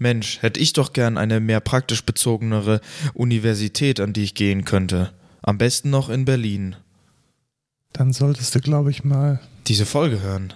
Mensch, 0.00 0.42
hätte 0.42 0.60
ich 0.60 0.74
doch 0.74 0.92
gern 0.92 1.18
eine 1.18 1.40
mehr 1.40 1.58
praktisch 1.58 2.04
bezogenere 2.04 2.80
Universität, 3.14 3.98
an 3.98 4.12
die 4.12 4.22
ich 4.22 4.34
gehen 4.34 4.64
könnte. 4.64 5.12
Am 5.42 5.58
besten 5.58 5.90
noch 5.90 6.08
in 6.08 6.24
Berlin. 6.24 6.76
Dann 7.92 8.12
solltest 8.12 8.54
du, 8.54 8.60
glaube 8.60 8.92
ich, 8.92 9.02
mal 9.02 9.40
diese 9.66 9.86
Folge 9.86 10.20
hören. 10.20 10.52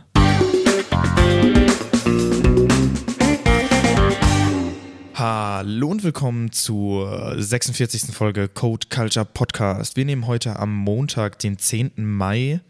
Hallo 5.14 5.88
und 5.88 6.04
willkommen 6.04 6.52
zur 6.52 7.34
46. 7.36 8.14
Folge 8.14 8.48
Code 8.48 8.86
Culture 8.90 9.27
Podcast. 9.27 9.96
Wir 9.96 10.04
nehmen 10.04 10.29
heute 10.29 10.56
am 10.61 10.72
Montag, 10.72 11.40
den 11.40 11.59
10. 11.59 11.93
Mai 11.96 12.61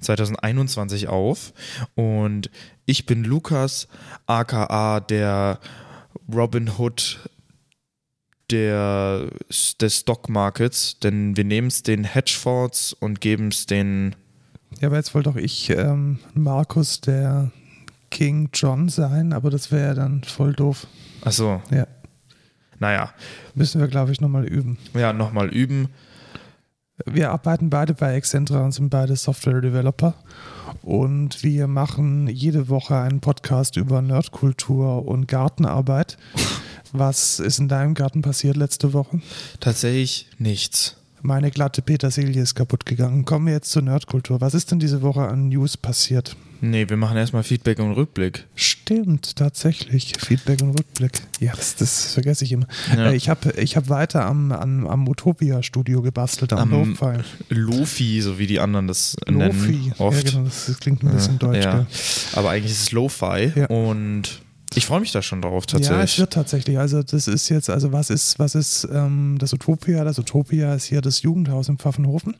2021 0.00 1.08
auf 1.08 1.52
und 1.94 2.50
ich 2.86 3.04
bin 3.04 3.22
Lukas, 3.22 3.86
aka 4.26 5.00
der 5.00 5.60
Robin 6.32 6.70
Hood 6.78 7.20
der, 8.50 9.30
des 9.80 10.00
Stock 10.00 10.28
Markets, 10.28 10.98
denn 11.00 11.36
wir 11.36 11.44
nehmen 11.44 11.68
es 11.68 11.82
den 11.82 12.04
Hedgefonds 12.04 12.92
und 12.92 13.20
geben 13.20 13.48
es 13.48 13.66
den. 13.66 14.14
Ja, 14.80 14.88
aber 14.88 14.96
jetzt 14.96 15.14
wollte 15.14 15.30
doch 15.30 15.36
ich 15.36 15.70
ähm, 15.70 16.18
Markus 16.34 17.00
der 17.00 17.50
King 18.10 18.50
John 18.52 18.88
sein, 18.88 19.32
aber 19.32 19.50
das 19.50 19.72
wäre 19.72 19.88
ja 19.88 19.94
dann 19.94 20.22
voll 20.22 20.52
doof. 20.52 20.86
Ach 21.24 21.32
so. 21.32 21.62
Ja. 21.70 21.86
Naja. 22.78 23.12
Müssen 23.54 23.80
wir, 23.80 23.88
glaube 23.88 24.12
ich, 24.12 24.20
nochmal 24.20 24.44
üben. 24.44 24.76
Ja, 24.94 25.12
nochmal 25.12 25.48
üben. 25.48 25.88
Wir 27.06 27.30
arbeiten 27.30 27.70
beide 27.70 27.94
bei 27.94 28.14
Excentra 28.14 28.64
und 28.64 28.72
sind 28.72 28.90
beide 28.90 29.16
Software-Developer. 29.16 30.14
Und 30.82 31.42
wir 31.42 31.66
machen 31.66 32.28
jede 32.28 32.68
Woche 32.68 32.96
einen 32.96 33.20
Podcast 33.20 33.76
über 33.76 34.02
Nerdkultur 34.02 35.06
und 35.06 35.26
Gartenarbeit. 35.26 36.18
Was 36.92 37.40
ist 37.40 37.58
in 37.58 37.68
deinem 37.68 37.94
Garten 37.94 38.22
passiert 38.22 38.56
letzte 38.56 38.92
Woche? 38.92 39.20
Tatsächlich 39.60 40.28
nichts. 40.38 41.01
Meine 41.24 41.52
glatte 41.52 41.82
Petersilie 41.82 42.42
ist 42.42 42.56
kaputt 42.56 42.84
gegangen. 42.84 43.24
Kommen 43.24 43.46
wir 43.46 43.52
jetzt 43.52 43.70
zur 43.70 43.82
Nerdkultur. 43.82 44.40
Was 44.40 44.54
ist 44.54 44.72
denn 44.72 44.80
diese 44.80 45.02
Woche 45.02 45.22
an 45.22 45.48
News 45.48 45.76
passiert? 45.76 46.36
Nee, 46.60 46.88
wir 46.88 46.96
machen 46.96 47.16
erstmal 47.16 47.44
Feedback 47.44 47.78
und 47.78 47.92
Rückblick. 47.92 48.46
Stimmt, 48.56 49.36
tatsächlich. 49.36 50.14
Feedback 50.18 50.62
und 50.62 50.70
Rückblick. 50.70 51.12
Ja, 51.38 51.52
das, 51.54 51.76
das 51.76 52.12
vergesse 52.14 52.44
ich 52.44 52.52
immer. 52.52 52.66
Ja. 52.96 53.10
Äh, 53.10 53.16
ich 53.16 53.28
habe 53.28 53.52
ich 53.52 53.76
hab 53.76 53.88
weiter 53.88 54.24
am, 54.24 54.50
am, 54.50 54.86
am 54.86 55.08
Utopia-Studio 55.08 56.02
gebastelt, 56.02 56.52
am, 56.52 56.72
am 56.72 56.90
Lo-Fi. 56.90 57.22
Lofi, 57.50 58.20
so 58.20 58.40
wie 58.40 58.48
die 58.48 58.58
anderen 58.58 58.88
das 58.88 59.16
Lofi. 59.26 59.38
nennen. 59.38 59.94
Lofi, 59.98 60.16
ja 60.18 60.22
genau, 60.22 60.44
das 60.44 60.78
klingt 60.80 61.04
ein 61.04 61.10
bisschen 61.10 61.34
ja, 61.34 61.38
deutsch. 61.38 61.64
Ja. 61.64 61.86
Aber 62.34 62.50
eigentlich 62.50 62.72
ist 62.72 62.82
es 62.82 62.92
Lo-Fi 62.92 63.66
und 63.68 64.42
ich 64.74 64.86
freue 64.86 65.00
mich 65.00 65.12
da 65.12 65.22
schon 65.22 65.42
drauf, 65.42 65.66
tatsächlich. 65.66 65.98
Ja, 65.98 66.04
es 66.04 66.18
wird 66.18 66.32
tatsächlich. 66.32 66.78
Also, 66.78 67.02
das 67.02 67.28
ist 67.28 67.48
jetzt, 67.48 67.70
also, 67.70 67.92
was 67.92 68.10
ist, 68.10 68.38
was 68.38 68.54
ist 68.54 68.88
ähm, 68.92 69.36
das 69.38 69.52
Utopia? 69.52 70.04
Das 70.04 70.18
Utopia 70.18 70.74
ist 70.74 70.84
hier 70.84 71.00
das 71.00 71.22
Jugendhaus 71.22 71.68
im 71.68 71.78
Pfaffenhofen. 71.78 72.36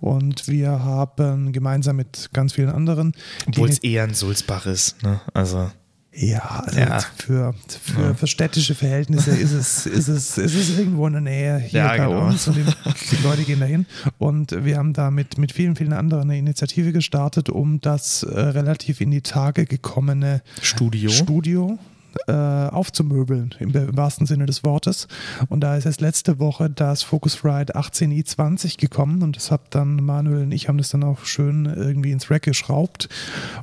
Und 0.00 0.48
wir 0.48 0.70
haben 0.70 1.52
gemeinsam 1.52 1.96
mit 1.96 2.30
ganz 2.32 2.52
vielen 2.54 2.70
anderen. 2.70 3.14
Obwohl 3.46 3.68
es 3.68 3.78
eher 3.78 4.04
ein 4.04 4.14
Sulzbach 4.14 4.66
ist, 4.66 5.02
ne? 5.02 5.20
Also. 5.32 5.70
Ja, 6.16 6.62
also 6.64 6.78
ja. 6.78 7.00
Für, 7.16 7.54
für, 7.82 8.00
ja. 8.00 8.14
für, 8.14 8.26
städtische 8.26 8.74
Verhältnisse 8.74 9.32
ist 9.32 9.52
es, 9.52 9.86
ist, 9.86 10.08
es, 10.08 10.38
ist 10.38 10.54
es 10.54 10.78
irgendwo 10.78 11.06
in 11.08 11.14
der 11.14 11.22
Nähe 11.22 11.58
hier 11.58 11.80
ja, 11.80 11.88
bei 11.88 11.96
genau. 11.96 12.26
uns 12.26 12.46
und 12.46 12.56
die, 12.56 13.22
Leute 13.22 13.42
gehen 13.42 13.58
dahin. 13.58 13.86
Und 14.18 14.64
wir 14.64 14.76
haben 14.76 14.92
da 14.92 15.10
mit, 15.10 15.38
mit 15.38 15.52
vielen, 15.52 15.74
vielen 15.74 15.92
anderen 15.92 16.30
eine 16.30 16.38
Initiative 16.38 16.92
gestartet, 16.92 17.50
um 17.50 17.80
das 17.80 18.22
äh, 18.22 18.38
relativ 18.38 19.00
in 19.00 19.10
die 19.10 19.22
Tage 19.22 19.66
gekommene 19.66 20.42
Studio, 20.62 21.10
Studio 21.10 21.78
äh, 22.26 22.32
aufzumöbeln, 22.32 23.54
im, 23.58 23.74
wahrsten 23.96 24.26
Sinne 24.26 24.46
des 24.46 24.64
Wortes. 24.64 25.08
Und 25.48 25.60
da 25.60 25.76
ist 25.76 25.86
erst 25.86 26.00
letzte 26.00 26.38
Woche 26.38 26.70
das 26.70 27.02
Focusrite 27.02 27.76
18i20 27.76 28.78
gekommen 28.78 29.22
und 29.22 29.36
das 29.36 29.50
hat 29.50 29.62
dann 29.70 29.96
Manuel 29.96 30.44
und 30.44 30.52
ich 30.52 30.68
haben 30.68 30.78
das 30.78 30.90
dann 30.90 31.04
auch 31.04 31.24
schön 31.24 31.66
irgendwie 31.66 32.12
ins 32.12 32.30
Rack 32.30 32.42
geschraubt. 32.42 33.08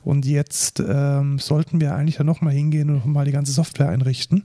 Und 0.03 0.25
jetzt 0.25 0.83
ähm, 0.85 1.39
sollten 1.39 1.79
wir 1.81 1.95
eigentlich 1.95 2.17
dann 2.17 2.25
nochmal 2.25 2.53
hingehen 2.53 2.89
und 2.89 2.95
nochmal 2.97 3.25
die 3.25 3.31
ganze 3.31 3.51
Software 3.51 3.89
einrichten. 3.89 4.43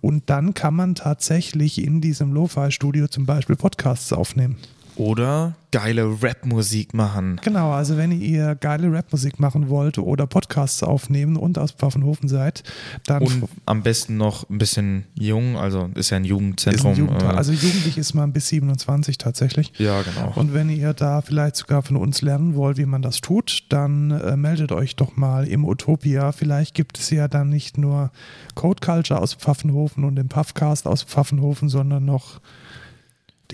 Und 0.00 0.30
dann 0.30 0.54
kann 0.54 0.74
man 0.74 0.94
tatsächlich 0.94 1.82
in 1.82 2.00
diesem 2.00 2.32
Lo-Fi-Studio 2.32 3.08
zum 3.08 3.26
Beispiel 3.26 3.56
Podcasts 3.56 4.12
aufnehmen. 4.12 4.56
Oder 4.96 5.54
geile 5.72 6.22
Rap-Musik 6.22 6.94
machen. 6.94 7.40
Genau, 7.42 7.72
also 7.72 7.96
wenn 7.96 8.12
ihr 8.12 8.54
geile 8.54 8.92
Rap-Musik 8.92 9.40
machen 9.40 9.68
wollt 9.68 9.98
oder 9.98 10.26
Podcasts 10.28 10.84
aufnehmen 10.84 11.36
und 11.36 11.58
aus 11.58 11.72
Pfaffenhofen 11.72 12.28
seid, 12.28 12.62
dann. 13.06 13.24
Und 13.24 13.48
am 13.66 13.82
besten 13.82 14.16
noch 14.16 14.48
ein 14.48 14.58
bisschen 14.58 15.04
jung, 15.14 15.56
also 15.56 15.90
ist 15.96 16.10
ja 16.10 16.18
ein 16.18 16.24
Jugendzentrum. 16.24 16.92
Ein 16.92 16.98
Jugend, 16.98 17.22
äh, 17.22 17.26
also 17.26 17.52
jugendlich 17.52 17.98
ist 17.98 18.14
man 18.14 18.32
bis 18.32 18.48
27 18.48 19.18
tatsächlich. 19.18 19.72
Ja, 19.78 20.02
genau. 20.02 20.32
Und 20.36 20.54
wenn 20.54 20.70
ihr 20.70 20.94
da 20.94 21.22
vielleicht 21.22 21.56
sogar 21.56 21.82
von 21.82 21.96
uns 21.96 22.22
lernen 22.22 22.54
wollt, 22.54 22.78
wie 22.78 22.86
man 22.86 23.02
das 23.02 23.20
tut, 23.20 23.64
dann 23.70 24.12
äh, 24.12 24.36
meldet 24.36 24.70
euch 24.70 24.94
doch 24.94 25.16
mal 25.16 25.48
im 25.48 25.64
Utopia. 25.64 26.30
Vielleicht 26.30 26.74
gibt 26.74 27.00
es 27.00 27.10
ja 27.10 27.26
dann 27.26 27.48
nicht 27.48 27.78
nur 27.78 28.12
Code 28.54 28.80
Culture 28.80 29.20
aus 29.20 29.34
Pfaffenhofen 29.34 30.04
und 30.04 30.14
den 30.14 30.28
Puffcast 30.28 30.86
aus 30.86 31.02
Pfaffenhofen, 31.02 31.68
sondern 31.68 32.04
noch 32.04 32.40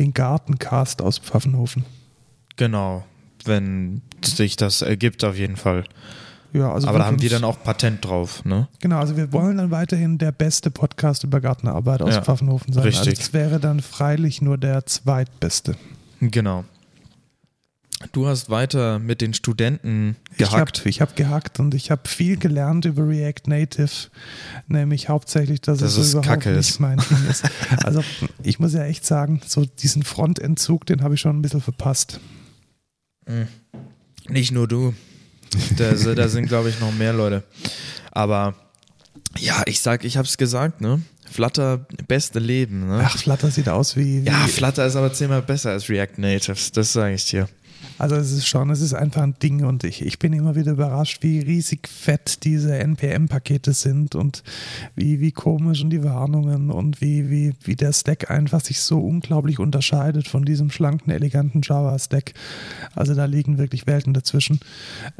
den 0.00 0.14
Gartencast 0.14 1.02
aus 1.02 1.18
Pfaffenhofen. 1.18 1.84
Genau, 2.56 3.04
wenn 3.44 4.02
sich 4.22 4.56
das 4.56 4.82
ergibt, 4.82 5.22
auf 5.24 5.36
jeden 5.36 5.56
Fall. 5.56 5.84
Ja, 6.52 6.72
also 6.72 6.88
Aber 6.88 6.98
da 6.98 7.06
haben 7.06 7.22
wir 7.22 7.30
dann 7.30 7.44
auch 7.44 7.62
Patent 7.62 8.04
drauf, 8.04 8.44
ne? 8.44 8.66
Genau, 8.80 8.98
also 8.98 9.16
wir 9.16 9.32
wollen 9.32 9.58
dann 9.58 9.70
weiterhin 9.70 10.18
der 10.18 10.32
beste 10.32 10.70
Podcast 10.70 11.22
über 11.22 11.40
Gartenarbeit 11.40 12.02
aus 12.02 12.16
ja, 12.16 12.22
Pfaffenhofen 12.22 12.72
sein. 12.72 12.82
Richtig. 12.82 13.08
Also 13.08 13.22
es 13.22 13.32
wäre 13.32 13.60
dann 13.60 13.80
freilich 13.80 14.42
nur 14.42 14.58
der 14.58 14.84
zweitbeste. 14.84 15.76
Genau. 16.20 16.64
Du 18.12 18.26
hast 18.26 18.48
weiter 18.48 18.98
mit 18.98 19.20
den 19.20 19.34
Studenten 19.34 20.16
gehackt. 20.38 20.86
Ich 20.86 21.02
habe 21.02 21.10
hab 21.10 21.16
gehackt 21.16 21.60
und 21.60 21.74
ich 21.74 21.90
habe 21.90 22.08
viel 22.08 22.38
gelernt 22.38 22.86
über 22.86 23.06
React 23.06 23.42
Native, 23.46 24.08
nämlich 24.68 25.10
hauptsächlich, 25.10 25.60
dass 25.60 25.80
das 25.80 25.98
es 25.98 26.12
so 26.12 26.18
überhaupt 26.18 26.42
Kacke 26.42 26.56
nicht 26.56 26.80
mein 26.80 26.98
Ding 26.98 27.28
ist. 27.28 27.44
Also 27.84 28.02
ich 28.42 28.58
muss 28.58 28.72
ja 28.72 28.84
echt 28.84 29.04
sagen, 29.04 29.42
so 29.46 29.66
diesen 29.66 30.02
Frontentzug, 30.02 30.86
den 30.86 31.02
habe 31.02 31.14
ich 31.14 31.20
schon 31.20 31.38
ein 31.38 31.42
bisschen 31.42 31.60
verpasst. 31.60 32.20
Hm. 33.26 33.46
Nicht 34.28 34.50
nur 34.52 34.66
du. 34.66 34.94
Da, 35.76 35.92
da 35.92 36.28
sind, 36.28 36.46
glaube 36.46 36.70
ich, 36.70 36.80
noch 36.80 36.92
mehr 36.92 37.12
Leute. 37.12 37.42
Aber 38.12 38.54
ja, 39.38 39.62
ich 39.66 39.80
sag, 39.80 40.04
ich 40.04 40.16
habe 40.16 40.26
es 40.26 40.38
gesagt, 40.38 40.80
ne? 40.80 41.02
Flutter, 41.30 41.86
beste 42.08 42.38
Leben. 42.38 42.88
Ne? 42.88 43.02
Ach, 43.04 43.16
Flutter 43.16 43.50
sieht 43.50 43.68
aus 43.68 43.96
wie, 43.96 44.22
wie. 44.22 44.26
Ja, 44.26 44.46
Flutter 44.46 44.86
ist 44.86 44.96
aber 44.96 45.12
zehnmal 45.12 45.42
besser 45.42 45.70
als 45.70 45.88
React 45.88 46.18
Natives, 46.18 46.72
das 46.72 46.92
sage 46.92 47.14
ich 47.14 47.26
dir. 47.26 47.48
Also 47.98 48.16
es 48.16 48.32
ist 48.32 48.46
schon, 48.46 48.70
es 48.70 48.80
ist 48.80 48.94
einfach 48.94 49.22
ein 49.22 49.34
Ding 49.42 49.64
und 49.64 49.84
ich, 49.84 50.04
ich 50.04 50.18
bin 50.18 50.32
immer 50.32 50.56
wieder 50.56 50.72
überrascht, 50.72 51.22
wie 51.22 51.40
riesig 51.40 51.86
fett 51.88 52.44
diese 52.44 52.78
NPM-Pakete 52.78 53.72
sind 53.72 54.14
und 54.14 54.42
wie, 54.94 55.20
wie 55.20 55.32
komisch 55.32 55.82
und 55.82 55.90
die 55.90 56.02
Warnungen 56.02 56.70
und 56.70 57.00
wie, 57.00 57.28
wie, 57.30 57.52
wie 57.62 57.76
der 57.76 57.92
Stack 57.92 58.30
einfach 58.30 58.60
sich 58.60 58.80
so 58.80 59.00
unglaublich 59.00 59.58
unterscheidet 59.58 60.28
von 60.28 60.44
diesem 60.44 60.70
schlanken, 60.70 61.12
eleganten 61.12 61.60
Java-Stack. 61.62 62.32
Also 62.94 63.14
da 63.14 63.26
liegen 63.26 63.58
wirklich 63.58 63.86
Welten 63.86 64.14
dazwischen. 64.14 64.60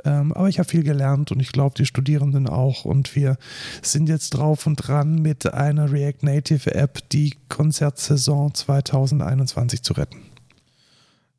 Ähm, 0.05 0.33
aber 0.33 0.49
ich 0.49 0.59
habe 0.59 0.69
viel 0.69 0.83
gelernt 0.83 1.33
und 1.33 1.41
ich 1.41 1.53
glaube, 1.53 1.75
die 1.77 1.87
Studierenden 1.87 2.49
auch 2.49 2.85
und 2.85 3.15
wir 3.15 3.37
sind 3.83 4.09
jetzt 4.09 4.31
drauf 4.31 4.67
und 4.67 4.77
dran 4.77 5.21
mit 5.21 5.53
einer 5.53 5.93
React 5.93 6.23
Native 6.23 6.75
App 6.75 7.09
die 7.11 7.35
Konzertsaison 7.49 8.55
2021 8.55 9.83
zu 9.83 9.93
retten. 9.93 10.19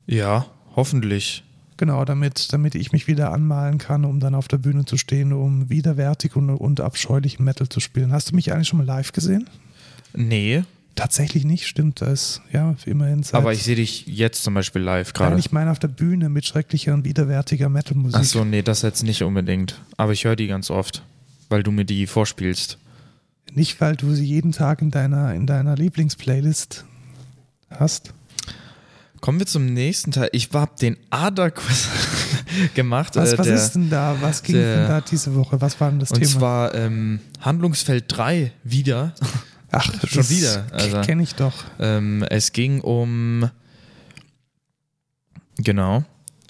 Ja, 0.05 0.45
Hoffentlich. 0.75 1.43
Genau, 1.77 2.05
damit, 2.05 2.53
damit 2.53 2.75
ich 2.75 2.91
mich 2.91 3.07
wieder 3.07 3.31
anmalen 3.31 3.77
kann, 3.79 4.05
um 4.05 4.19
dann 4.19 4.35
auf 4.35 4.47
der 4.47 4.57
Bühne 4.57 4.85
zu 4.85 4.97
stehen, 4.97 5.33
um 5.33 5.69
widerwärtig 5.69 6.35
und, 6.35 6.49
und 6.51 6.79
abscheulich 6.79 7.39
Metal 7.39 7.67
zu 7.67 7.79
spielen. 7.79 8.11
Hast 8.11 8.31
du 8.31 8.35
mich 8.35 8.53
eigentlich 8.53 8.67
schon 8.67 8.77
mal 8.77 8.85
live 8.85 9.13
gesehen? 9.13 9.49
Nee. 10.13 10.63
Tatsächlich 10.95 11.45
nicht, 11.45 11.65
stimmt 11.65 12.01
das. 12.01 12.41
Ja, 12.51 12.75
immerhin. 12.85 13.25
Aber 13.31 13.53
ich 13.53 13.63
sehe 13.63 13.77
dich 13.77 14.05
jetzt 14.05 14.43
zum 14.43 14.53
Beispiel 14.53 14.81
live 14.81 15.13
gerade. 15.13 15.39
Ich 15.39 15.51
meine 15.51 15.71
auf 15.71 15.79
der 15.79 15.87
Bühne 15.87 16.29
mit 16.29 16.45
schrecklicher 16.45 16.93
und 16.93 17.05
widerwärtiger 17.05 17.69
Metal-Musik. 17.69 18.19
Ach 18.19 18.25
so, 18.25 18.43
nee, 18.43 18.61
das 18.61 18.81
jetzt 18.81 19.03
nicht 19.03 19.23
unbedingt. 19.23 19.81
Aber 19.97 20.11
ich 20.11 20.25
höre 20.25 20.35
die 20.35 20.47
ganz 20.47 20.69
oft, 20.69 21.03
weil 21.49 21.63
du 21.63 21.71
mir 21.71 21.85
die 21.85 22.05
vorspielst. 22.07 22.77
Nicht, 23.53 23.81
weil 23.81 23.95
du 23.95 24.13
sie 24.13 24.25
jeden 24.25 24.51
Tag 24.51 24.81
in 24.81 24.91
deiner, 24.91 25.33
in 25.33 25.47
deiner 25.47 25.75
Lieblingsplaylist 25.75 26.85
hast? 27.71 28.13
Kommen 29.21 29.37
wir 29.39 29.45
zum 29.45 29.67
nächsten 29.67 30.11
Teil. 30.11 30.29
Ich 30.33 30.49
habe 30.51 30.71
den 30.81 30.97
ADA-Quiz 31.11 31.87
gemacht. 32.73 33.15
Was, 33.15 33.33
äh, 33.33 33.37
was 33.37 33.45
der, 33.47 33.55
ist 33.55 33.71
denn 33.73 33.89
da? 33.89 34.17
Was 34.19 34.41
ging 34.41 34.55
der, 34.55 34.77
denn 34.77 34.87
da 34.87 35.01
diese 35.01 35.35
Woche? 35.35 35.61
Was 35.61 35.79
war 35.79 35.91
denn 35.91 35.99
das 35.99 36.09
und 36.11 36.17
Thema? 36.19 36.27
Und 36.33 36.39
zwar 36.39 36.73
ähm, 36.75 37.19
Handlungsfeld 37.39 38.05
3 38.07 38.51
wieder. 38.63 39.13
Ach, 39.71 39.89
schon 40.07 40.27
wieder. 40.29 40.65
Also, 40.71 41.01
Kenne 41.01 41.21
ich 41.23 41.35
doch. 41.35 41.53
Ähm, 41.79 42.23
es 42.29 42.51
ging 42.51 42.81
um. 42.81 43.49
Genau. 45.57 46.03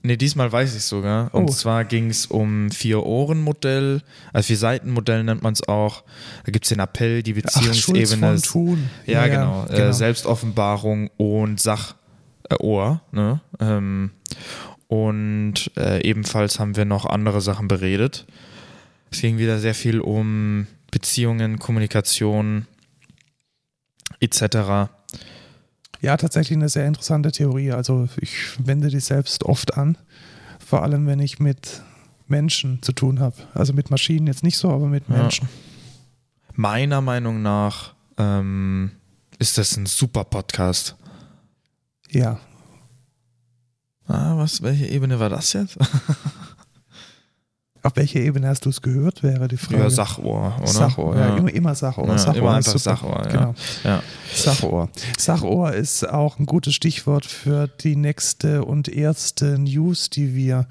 Nee, 0.04 0.18
diesmal 0.18 0.52
weiß 0.52 0.74
ich 0.76 0.84
sogar. 0.84 1.32
Und 1.36 1.44
Oh. 1.44 1.52
zwar 1.52 1.86
ging 1.86 2.10
es 2.10 2.26
um 2.26 2.72
Vier-Ohren-Modell, 2.72 4.02
also 4.34 4.48
Vier-Seiten-Modell 4.48 5.24
nennt 5.24 5.44
man 5.44 5.54
es 5.54 5.68
auch. 5.68 6.04
Da 6.44 6.52
gibt 6.52 6.66
es 6.66 6.70
den 6.70 6.80
Appell, 6.80 7.22
die 7.22 7.36
Ach, 7.46 7.52
Schulz 7.62 7.86
Beziehungsebene. 7.86 8.40
von 8.40 8.42
Thun. 8.42 8.90
Ja, 9.06 9.28
genau. 9.28 9.66
Äh, 9.70 9.76
genau. 9.76 9.92
Selbstoffenbarung 9.92 11.10
und 11.18 11.60
Sachohr. 11.60 11.96
Äh, 12.52 12.64
Ohr, 12.64 13.02
ne? 13.12 13.42
ähm, 13.60 14.12
und 14.88 15.72
äh, 15.78 16.02
ebenfalls 16.04 16.60
haben 16.60 16.76
wir 16.76 16.86
noch 16.86 17.06
andere 17.06 17.40
Sachen 17.42 17.68
beredet. 17.68 18.26
Es 19.10 19.22
ging 19.22 19.38
wieder 19.38 19.60
sehr 19.60 19.76
viel 19.76 20.00
um 20.02 20.68
Beziehungen, 20.92 21.60
Kommunikation 21.60 22.68
etc. 24.20 24.90
Ja, 26.02 26.18
tatsächlich 26.18 26.58
eine 26.58 26.70
sehr 26.70 26.88
interessante 26.88 27.32
Theorie. 27.32 27.72
Also 27.72 28.10
ich 28.20 28.58
wende 28.66 28.90
die 28.90 29.00
selbst 29.00 29.44
oft 29.44 29.78
an, 29.78 29.98
vor 30.66 30.84
allem 30.84 31.08
wenn 31.08 31.20
ich 31.20 31.40
mit 31.40 31.82
Menschen 32.28 32.82
zu 32.82 32.92
tun 32.92 33.20
habe. 33.20 33.36
Also 33.54 33.74
mit 33.74 33.92
Maschinen 33.92 34.28
jetzt 34.28 34.44
nicht 34.44 34.58
so, 34.58 34.70
aber 34.72 34.88
mit 34.88 35.08
Ja. 35.08 35.16
Menschen. 35.18 35.48
Meiner 36.54 37.02
Meinung 37.02 37.42
nach 37.42 37.94
ähm, 38.18 38.92
ist 39.40 39.58
das 39.58 39.78
ein 39.78 39.86
super 39.86 40.24
Podcast. 40.26 40.96
Ja. 42.12 42.40
Ah, 44.08 44.38
was, 44.38 44.62
welche 44.62 44.88
Ebene 44.88 45.20
war 45.20 45.30
das 45.30 45.54
jetzt? 45.54 45.78
Auf 47.84 47.96
welcher 47.96 48.20
Ebene 48.20 48.48
hast 48.48 48.66
du 48.66 48.70
es 48.70 48.84
gehört, 48.84 49.24
wäre 49.24 49.48
die 49.48 49.58
Frage. 49.58 49.82
Ja, 49.82 49.90
Sachohr, 49.90 50.56
oder? 50.60 50.68
Sachohr, 50.68 51.18
ja, 51.18 51.36
immer, 51.36 51.52
immer 51.52 51.74
Sachohr. 51.74 52.08
Ja, 52.08 52.18
Sachohr 52.18 52.36
immer 52.36 52.60
ist 52.60 52.68
einfach. 52.68 52.80
Sachohr, 52.80 53.24
ja. 53.24 53.32
Genau. 53.32 53.56
Ja. 53.84 54.04
Sachohr. 54.32 54.90
Sachohr 55.18 55.74
ist 55.74 56.08
auch 56.08 56.38
ein 56.38 56.46
gutes 56.46 56.76
Stichwort 56.76 57.26
für 57.26 57.68
die 57.68 57.96
nächste 57.96 58.66
und 58.66 58.88
erste 58.88 59.58
News, 59.58 60.12
die 60.12 60.36
wir 60.36 60.68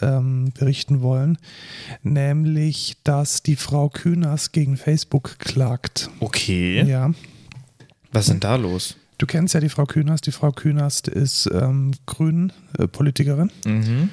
ähm, 0.00 0.50
berichten 0.58 1.02
wollen, 1.02 1.36
nämlich, 2.02 2.96
dass 3.04 3.42
die 3.42 3.56
Frau 3.56 3.90
Kühners 3.90 4.52
gegen 4.52 4.78
Facebook 4.78 5.38
klagt. 5.38 6.08
Okay. 6.20 6.84
Ja. 6.84 7.10
Was 8.12 8.24
ist 8.24 8.30
denn 8.30 8.40
da 8.40 8.56
los? 8.56 8.96
Du 9.18 9.26
kennst 9.26 9.54
ja 9.54 9.60
die 9.60 9.68
Frau 9.68 9.84
Kühners. 9.86 10.20
Die 10.20 10.32
Frau 10.32 10.52
Kühners 10.52 11.00
ist 11.00 11.48
ähm, 11.52 11.92
Grünen-Politikerin 12.06 13.50
Mhm. 13.64 14.10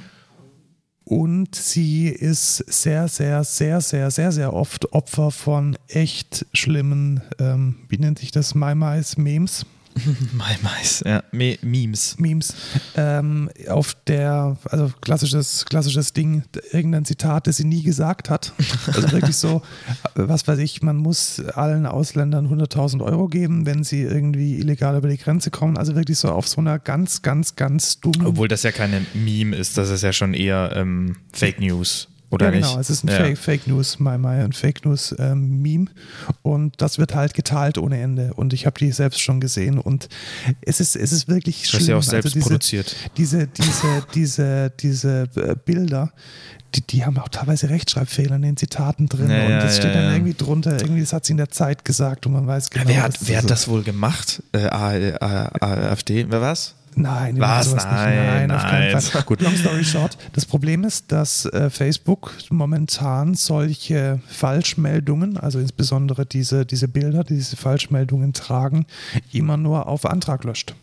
und 1.03 1.55
sie 1.55 2.07
ist 2.07 2.57
sehr, 2.57 3.07
sehr, 3.09 3.43
sehr, 3.43 3.81
sehr, 3.81 4.09
sehr, 4.11 4.31
sehr 4.31 4.53
oft 4.53 4.93
Opfer 4.93 5.31
von 5.31 5.77
echt 5.89 6.45
schlimmen, 6.53 7.21
ähm, 7.39 7.75
wie 7.89 7.97
nennt 7.97 8.19
sich 8.19 8.31
das, 8.31 8.55
My-Mais-Memes. 8.55 9.65
My 10.33 10.55
Mais, 10.61 11.03
ja. 11.05 11.23
Me 11.31 11.57
Memes. 11.61 12.15
Memes 12.17 12.55
ähm, 12.95 13.49
auf 13.67 13.95
der, 14.07 14.57
also 14.69 14.91
klassisches, 15.01 15.65
klassisches 15.65 16.13
Ding, 16.13 16.43
irgendein 16.71 17.05
Zitat, 17.05 17.47
das 17.47 17.57
sie 17.57 17.65
nie 17.65 17.83
gesagt 17.83 18.29
hat. 18.29 18.53
Also 18.87 19.11
wirklich 19.11 19.35
so, 19.35 19.61
was 20.15 20.47
weiß 20.47 20.59
ich, 20.59 20.81
man 20.81 20.97
muss 20.97 21.39
allen 21.39 21.85
Ausländern 21.85 22.47
100.000 22.47 23.03
Euro 23.03 23.27
geben, 23.27 23.65
wenn 23.65 23.83
sie 23.83 24.01
irgendwie 24.01 24.57
illegal 24.57 24.97
über 24.97 25.09
die 25.09 25.17
Grenze 25.17 25.51
kommen. 25.51 25.77
Also 25.77 25.95
wirklich 25.95 26.17
so 26.17 26.29
auf 26.29 26.47
so 26.47 26.61
einer 26.61 26.79
ganz, 26.79 27.21
ganz, 27.21 27.55
ganz 27.55 27.99
dummen. 27.99 28.25
Obwohl 28.25 28.47
das 28.47 28.63
ja 28.63 28.71
keine 28.71 29.05
Meme 29.13 29.55
ist, 29.55 29.77
das 29.77 29.89
ist 29.89 30.03
ja 30.03 30.13
schon 30.13 30.33
eher 30.33 30.73
ähm, 30.75 31.17
Fake 31.31 31.59
News, 31.59 32.07
oder 32.33 32.47
ja, 32.47 32.51
nicht? 32.51 32.67
genau, 32.67 32.79
es 32.79 32.89
ist 32.89 33.03
ein 33.03 33.07
ja. 33.09 33.15
Fake, 33.15 33.37
Fake 33.37 33.67
News, 33.67 33.99
My 33.99 34.17
My, 34.17 34.27
ein 34.43 34.51
Fake 34.53 34.83
News 34.85 35.15
ähm, 35.19 35.61
Meme 35.61 35.85
und 36.41 36.81
das 36.81 36.97
wird 36.99 37.15
halt 37.15 37.33
geteilt 37.33 37.77
ohne 37.77 38.01
Ende 38.01 38.33
und 38.33 38.53
ich 38.53 38.65
habe 38.65 38.77
die 38.79 38.91
selbst 38.91 39.21
schon 39.21 39.39
gesehen 39.39 39.77
und 39.79 40.09
es 40.61 40.79
ist, 40.79 40.95
es 40.95 41.11
ist 41.11 41.27
wirklich 41.27 41.61
Du 41.63 41.77
schlimm. 41.77 41.79
hast 41.81 41.87
ja 41.87 41.95
auch 41.95 41.97
Also 41.99 42.09
selbst 42.11 42.35
diese, 42.35 42.45
produziert. 42.49 42.95
diese, 43.17 43.47
diese, 43.47 44.03
diese, 44.13 44.71
diese 44.79 45.29
äh, 45.35 45.55
Bilder, 45.63 46.11
die, 46.75 46.81
die 46.81 47.05
haben 47.05 47.17
auch 47.19 47.29
teilweise 47.29 47.69
Rechtschreibfehler 47.69 48.35
in 48.37 48.41
den 48.41 48.57
Zitaten 48.57 49.07
drin 49.07 49.29
Ja, 49.29 49.43
und 49.45 49.51
ja, 49.51 49.59
das 49.61 49.77
steht 49.77 49.93
ja, 49.93 49.93
dann 49.93 50.03
ja. 50.05 50.13
irgendwie 50.13 50.33
drunter, 50.33 50.79
irgendwie, 50.79 51.01
das 51.01 51.13
hat 51.13 51.23
sie 51.25 51.33
in 51.33 51.37
der 51.37 51.49
Zeit 51.49 51.85
gesagt 51.85 52.25
und 52.25 52.33
man 52.33 52.47
weiß 52.47 52.71
genau. 52.71 52.85
wer 52.87 53.03
hat, 53.03 53.21
was 53.21 53.27
wer 53.29 53.37
hat 53.37 53.43
ist. 53.45 53.51
das 53.51 53.67
wohl 53.67 53.83
gemacht? 53.83 54.41
Äh, 54.53 54.67
AfD? 54.69 56.25
Wer 56.29 56.41
war's? 56.41 56.73
Nein, 56.97 57.39
Was? 57.39 57.73
Nein, 57.73 57.77
nicht. 57.77 57.87
Nein, 57.87 58.51
auf 58.51 58.61
keinen. 58.61 59.01
Fall. 59.01 59.23
Gut, 59.23 59.41
long 59.41 59.55
story 59.55 59.83
short. 59.83 60.17
Das 60.33 60.45
Problem 60.45 60.83
ist, 60.83 61.11
dass 61.11 61.45
äh, 61.45 61.69
Facebook 61.69 62.33
momentan 62.49 63.35
solche 63.35 64.19
Falschmeldungen, 64.27 65.37
also 65.37 65.59
insbesondere 65.59 66.25
diese, 66.25 66.65
diese 66.65 66.87
Bilder, 66.87 67.23
die 67.23 67.35
diese 67.35 67.57
Falschmeldungen 67.57 68.33
tragen, 68.33 68.85
immer 69.31 69.57
nur 69.57 69.87
auf 69.87 70.05
Antrag 70.05 70.43
löscht. 70.43 70.75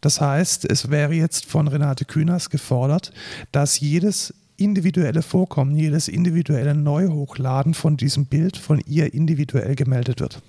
Das 0.00 0.20
heißt, 0.20 0.70
es 0.70 0.90
wäre 0.90 1.12
jetzt 1.12 1.46
von 1.46 1.68
Renate 1.68 2.04
Künast 2.04 2.50
gefordert, 2.50 3.12
dass 3.52 3.80
jedes 3.80 4.34
individuelle 4.56 5.22
Vorkommen, 5.22 5.76
jedes 5.76 6.08
individuelle 6.08 6.74
Neuhochladen 6.74 7.74
von 7.74 7.96
diesem 7.96 8.26
Bild 8.26 8.56
von 8.56 8.80
ihr 8.86 9.12
individuell 9.14 9.74
gemeldet 9.74 10.20
wird. 10.20 10.42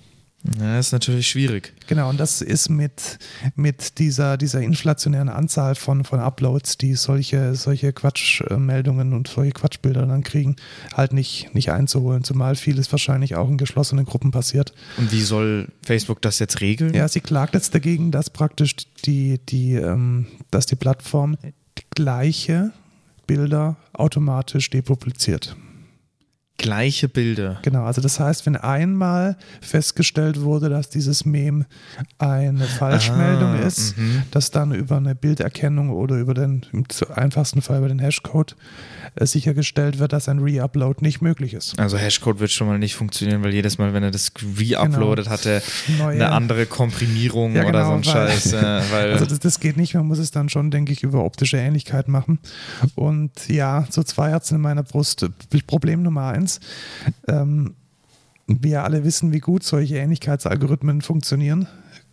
Ja, 0.58 0.78
ist 0.78 0.92
natürlich 0.92 1.28
schwierig. 1.28 1.72
Genau, 1.86 2.08
und 2.08 2.18
das 2.18 2.42
ist 2.42 2.68
mit, 2.68 3.18
mit 3.54 3.98
dieser, 3.98 4.36
dieser 4.36 4.60
inflationären 4.60 5.28
Anzahl 5.28 5.76
von, 5.76 6.04
von 6.04 6.18
Uploads, 6.18 6.78
die 6.78 6.94
solche, 6.94 7.54
solche 7.54 7.92
Quatschmeldungen 7.92 9.12
und 9.12 9.28
solche 9.28 9.52
Quatschbilder 9.52 10.04
dann 10.04 10.24
kriegen, 10.24 10.56
halt 10.94 11.12
nicht, 11.12 11.54
nicht 11.54 11.70
einzuholen, 11.70 12.24
zumal 12.24 12.56
vieles 12.56 12.90
wahrscheinlich 12.90 13.36
auch 13.36 13.48
in 13.48 13.56
geschlossenen 13.56 14.04
Gruppen 14.04 14.32
passiert. 14.32 14.74
Und 14.98 15.12
wie 15.12 15.22
soll 15.22 15.68
Facebook 15.84 16.20
das 16.22 16.40
jetzt 16.40 16.60
regeln? 16.60 16.92
Ja, 16.92 17.06
sie 17.06 17.20
klagt 17.20 17.54
jetzt 17.54 17.72
dagegen, 17.74 18.10
dass 18.10 18.28
praktisch 18.28 18.74
die, 19.04 19.38
die, 19.48 19.74
ähm, 19.74 20.26
dass 20.50 20.66
die 20.66 20.76
Plattform 20.76 21.36
die 21.44 21.84
gleiche 21.94 22.72
Bilder 23.28 23.76
automatisch 23.92 24.70
depubliziert. 24.70 25.56
Gleiche 26.62 27.08
Bilder. 27.08 27.58
Genau, 27.62 27.84
also 27.84 28.00
das 28.00 28.18
heißt, 28.18 28.46
wenn 28.46 28.56
einmal 28.56 29.36
festgestellt 29.60 30.40
wurde, 30.40 30.68
dass 30.70 30.88
dieses 30.88 31.24
Meme 31.26 31.66
eine 32.18 32.64
Falschmeldung 32.64 33.50
Ah, 33.52 33.66
ist, 33.66 33.98
mhm. 33.98 34.22
dass 34.30 34.50
dann 34.50 34.72
über 34.72 34.96
eine 34.96 35.14
Bilderkennung 35.14 35.90
oder 35.90 36.16
über 36.16 36.32
den, 36.34 36.64
im 36.72 36.84
einfachsten 37.14 37.60
Fall 37.62 37.78
über 37.78 37.88
den 37.88 37.98
Hashcode 37.98 38.56
äh, 39.16 39.26
sichergestellt 39.26 39.98
wird, 39.98 40.12
dass 40.12 40.28
ein 40.28 40.38
Reupload 40.38 41.00
nicht 41.04 41.20
möglich 41.20 41.52
ist. 41.54 41.78
Also 41.78 41.98
Hashcode 41.98 42.40
wird 42.40 42.50
schon 42.50 42.66
mal 42.68 42.78
nicht 42.78 42.94
funktionieren, 42.94 43.42
weil 43.42 43.52
jedes 43.52 43.76
Mal, 43.78 43.92
wenn 43.92 44.02
er 44.02 44.10
das 44.10 44.32
reuploadet, 44.58 45.28
hat 45.28 45.44
er 45.46 45.62
Neue- 45.98 46.14
eine 46.14 46.30
andere 46.32 46.66
Komprimierung 46.66 47.54
Ja, 47.56 47.66
oder 47.66 47.84
so 47.84 47.90
genau, 47.90 47.96
ein 47.98 48.04
Scheiß. 48.04 48.52
Äh, 48.52 48.80
Also 49.12 49.26
das, 49.26 49.38
das 49.40 49.60
geht 49.60 49.76
nicht, 49.76 49.94
man 49.94 50.06
muss 50.06 50.18
es 50.18 50.30
dann 50.30 50.48
schon, 50.48 50.70
denke 50.70 50.92
ich, 50.92 51.02
über 51.02 51.24
optische 51.24 51.56
Ähnlichkeit 51.56 52.08
machen. 52.08 52.38
Und 52.94 53.32
ja, 53.48 53.86
so 53.90 54.02
zwei 54.02 54.30
Herzen 54.30 54.56
in 54.56 54.60
meiner 54.60 54.82
Brust. 54.82 55.26
Problem 55.66 56.02
Nummer 56.02 56.28
eins. 56.28 56.51
Ähm, 57.28 57.74
wir 58.46 58.84
alle 58.84 59.04
wissen, 59.04 59.32
wie 59.32 59.40
gut 59.40 59.62
solche 59.62 59.96
Ähnlichkeitsalgorithmen 59.96 61.00
funktionieren. 61.00 61.68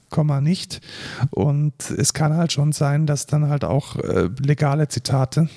Komma 0.10 0.42
nicht. 0.42 0.82
Und 1.30 1.74
es 1.92 2.14
kann 2.14 2.36
halt 2.36 2.52
schon 2.52 2.72
sein, 2.72 3.06
dass 3.06 3.28
dann 3.28 3.48
halt 3.48 3.64
auch 3.64 3.96
äh, 3.98 4.30
legale 4.40 4.88
Zitate 4.88 5.50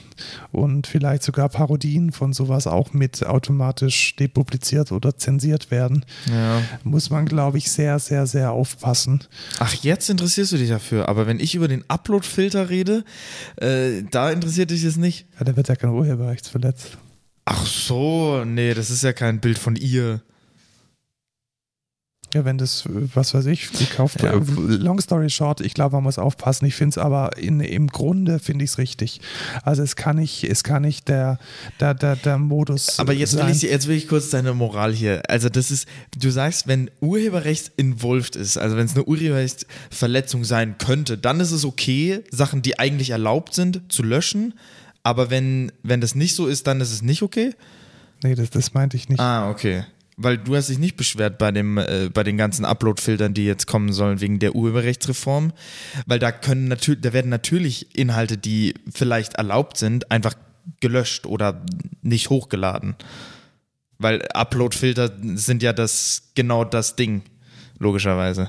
und 0.51 0.87
vielleicht 0.87 1.23
sogar 1.23 1.49
Parodien 1.49 2.13
von 2.13 2.35
sowas 2.35 2.67
auch 2.67 2.93
mit 2.93 3.25
automatisch 3.25 4.15
depubliziert 4.17 4.93
oder 4.93 5.17
zensiert 5.17 5.71
werden. 5.71 6.05
ja. 6.29 6.61
Muss 6.85 7.09
man, 7.09 7.25
glaube 7.25 7.57
ich, 7.57 7.71
sehr, 7.71 7.99
sehr, 7.99 8.27
sehr 8.27 8.53
aufpassen. 8.53 9.25
Ach, 9.59 9.73
jetzt 9.73 10.11
interessierst 10.11 10.53
du 10.53 10.59
dich 10.59 10.69
dafür. 10.69 11.09
Aber 11.09 11.27
wenn 11.27 11.41
ich 11.41 11.55
über 11.55 11.69
den 11.69 11.85
Upload-Filter 11.89 12.69
rede, 12.69 13.05
äh, 13.57 14.03
da 14.11 14.31
interessiert 14.31 14.71
dich 14.71 14.85
es 14.85 14.99
nicht. 14.99 15.27
Ja, 15.39 15.45
da 15.45 15.57
wird 15.57 15.69
ja 15.69 15.77
kein 15.77 15.91
Urheberrecht 15.91 16.47
verletzt. 16.47 16.99
Ach 17.55 17.67
so, 17.67 18.45
nee, 18.47 18.73
das 18.73 18.89
ist 18.89 19.03
ja 19.03 19.13
kein 19.13 19.39
Bild 19.41 19.59
von 19.59 19.77
ihr. 19.77 20.23
Ja, 22.33 22.47
wenn 22.47 22.57
das, 22.57 22.85
was 23.15 23.35
weiß 23.35 23.45
ich, 23.45 23.71
gekauft 23.73 24.23
Ja. 24.23 24.33
Long 24.57 24.99
story 25.03 25.29
short, 25.29 25.61
ich 25.61 25.75
glaube, 25.75 25.97
man 25.97 26.05
muss 26.05 26.19
aufpassen. 26.19 26.65
Ich 26.65 26.75
finde 26.75 26.95
es 26.95 26.99
aber 26.99 27.37
in, 27.37 27.61
im 27.61 27.89
Grunde 27.89 28.39
finde 28.39 28.65
ich 28.65 28.71
es 28.71 28.79
richtig. 28.79 29.21
Also 29.65 29.83
es 29.83 29.97
kann 29.97 30.17
nicht, 30.17 30.45
es 30.45 30.65
kann 30.65 30.81
nicht 30.81 31.09
der, 31.09 31.39
der, 31.79 31.93
der, 31.93 32.17
der 32.17 32.39
Modus 32.39 32.99
Aber 32.99 33.13
jetzt 33.13 33.35
will, 33.35 33.41
sein. 33.41 33.53
ich, 33.53 33.61
jetzt 33.61 33.87
will 33.87 33.97
ich 33.97 34.09
kurz 34.09 34.31
deine 34.31 34.55
Moral 34.55 34.95
hier. 34.95 35.21
Also 35.29 35.51
das 35.51 35.71
ist, 35.71 35.87
du 36.17 36.31
sagst, 36.31 36.67
wenn 36.67 36.91
Urheberrecht 37.01 37.73
involved 37.77 38.35
ist, 38.35 38.57
also 38.57 38.79
wenn 38.79 38.87
es 38.87 38.95
eine 38.95 39.05
Urheberrechtsverletzung 39.05 40.45
sein 40.45 40.77
könnte, 40.79 41.19
dann 41.19 41.39
ist 41.39 41.53
es 41.53 41.67
okay, 41.67 42.25
Sachen, 42.31 42.63
die 42.63 42.79
eigentlich 42.79 43.11
erlaubt 43.11 43.53
sind, 43.53 43.93
zu 43.93 44.03
löschen. 44.03 44.55
Aber 45.03 45.31
wenn, 45.31 45.73
wenn 45.83 46.01
das 46.01 46.15
nicht 46.15 46.35
so 46.35 46.47
ist, 46.47 46.67
dann 46.67 46.81
ist 46.81 46.93
es 46.93 47.03
nicht 47.03 47.23
okay? 47.23 47.55
nee, 48.23 48.35
das, 48.35 48.51
das 48.51 48.75
meinte 48.75 48.97
ich 48.97 49.09
nicht. 49.09 49.21
Ah, 49.21 49.51
okay. 49.51 49.85
Weil 50.17 50.39
du 50.39 50.55
hast 50.55 50.69
dich 50.69 50.79
nicht 50.79 50.97
beschwert 50.97 51.39
bei, 51.39 51.51
dem, 51.51 51.79
äh, 51.79 52.11
bei 52.13 52.23
den 52.23 52.37
ganzen 52.37 52.65
Upload-Filtern, 52.65 53.35
die 53.35 53.45
jetzt 53.45 53.67
kommen 53.67 53.93
sollen 53.93 54.21
wegen 54.21 54.39
der 54.39 54.55
Urheberrechtsreform. 54.55 55.53
Weil 56.07 56.19
da 56.19 56.31
können 56.33 56.69
natürlich, 56.69 57.01
da 57.01 57.13
werden 57.13 57.31
natürlich 57.31 57.97
Inhalte, 57.97 58.37
die 58.37 58.75
vielleicht 58.93 59.35
erlaubt 59.35 59.79
sind, 59.79 60.11
einfach 60.11 60.35
gelöscht 60.81 61.27
oder 61.27 61.65
nicht 62.03 62.31
hochgeladen. 62.31 62.95
Weil 63.99 64.23
Upload-Filter 64.33 65.13
sind 65.35 65.63
ja 65.63 65.73
das 65.73 66.31
genau 66.35 66.65
das 66.65 66.95
Ding, 66.95 67.23
logischerweise. 67.79 68.49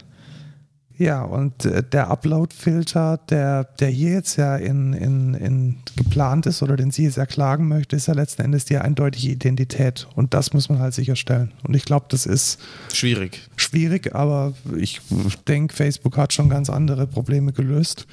Ja, 1.03 1.21
und 1.23 1.65
äh, 1.65 1.83
der 1.83 2.09
Upload-Filter, 2.09 3.19
der, 3.29 3.65
der 3.65 3.89
hier 3.89 4.11
jetzt 4.11 4.37
ja 4.37 4.55
in, 4.55 4.93
in, 4.93 5.33
in 5.33 5.77
geplant 5.97 6.45
ist 6.45 6.63
oder 6.63 6.77
den 6.77 6.91
sie 6.91 7.03
jetzt 7.03 7.17
erklagen 7.17 7.67
möchte, 7.67 7.97
ist 7.97 8.07
ja 8.07 8.13
letzten 8.13 8.41
Endes 8.41 8.63
die 8.63 8.77
eindeutige 8.77 9.27
Identität. 9.27 10.07
Und 10.15 10.33
das 10.33 10.53
muss 10.53 10.69
man 10.69 10.79
halt 10.79 10.93
sicherstellen. 10.93 11.51
Und 11.67 11.75
ich 11.75 11.83
glaube, 11.83 12.05
das 12.07 12.25
ist 12.25 12.57
schwierig. 12.93 13.41
Schwierig, 13.57 14.15
aber 14.15 14.53
ich 14.77 15.01
denke, 15.45 15.75
Facebook 15.75 16.15
hat 16.15 16.31
schon 16.31 16.47
ganz 16.47 16.69
andere 16.69 17.05
Probleme 17.05 17.51
gelöst. 17.51 18.07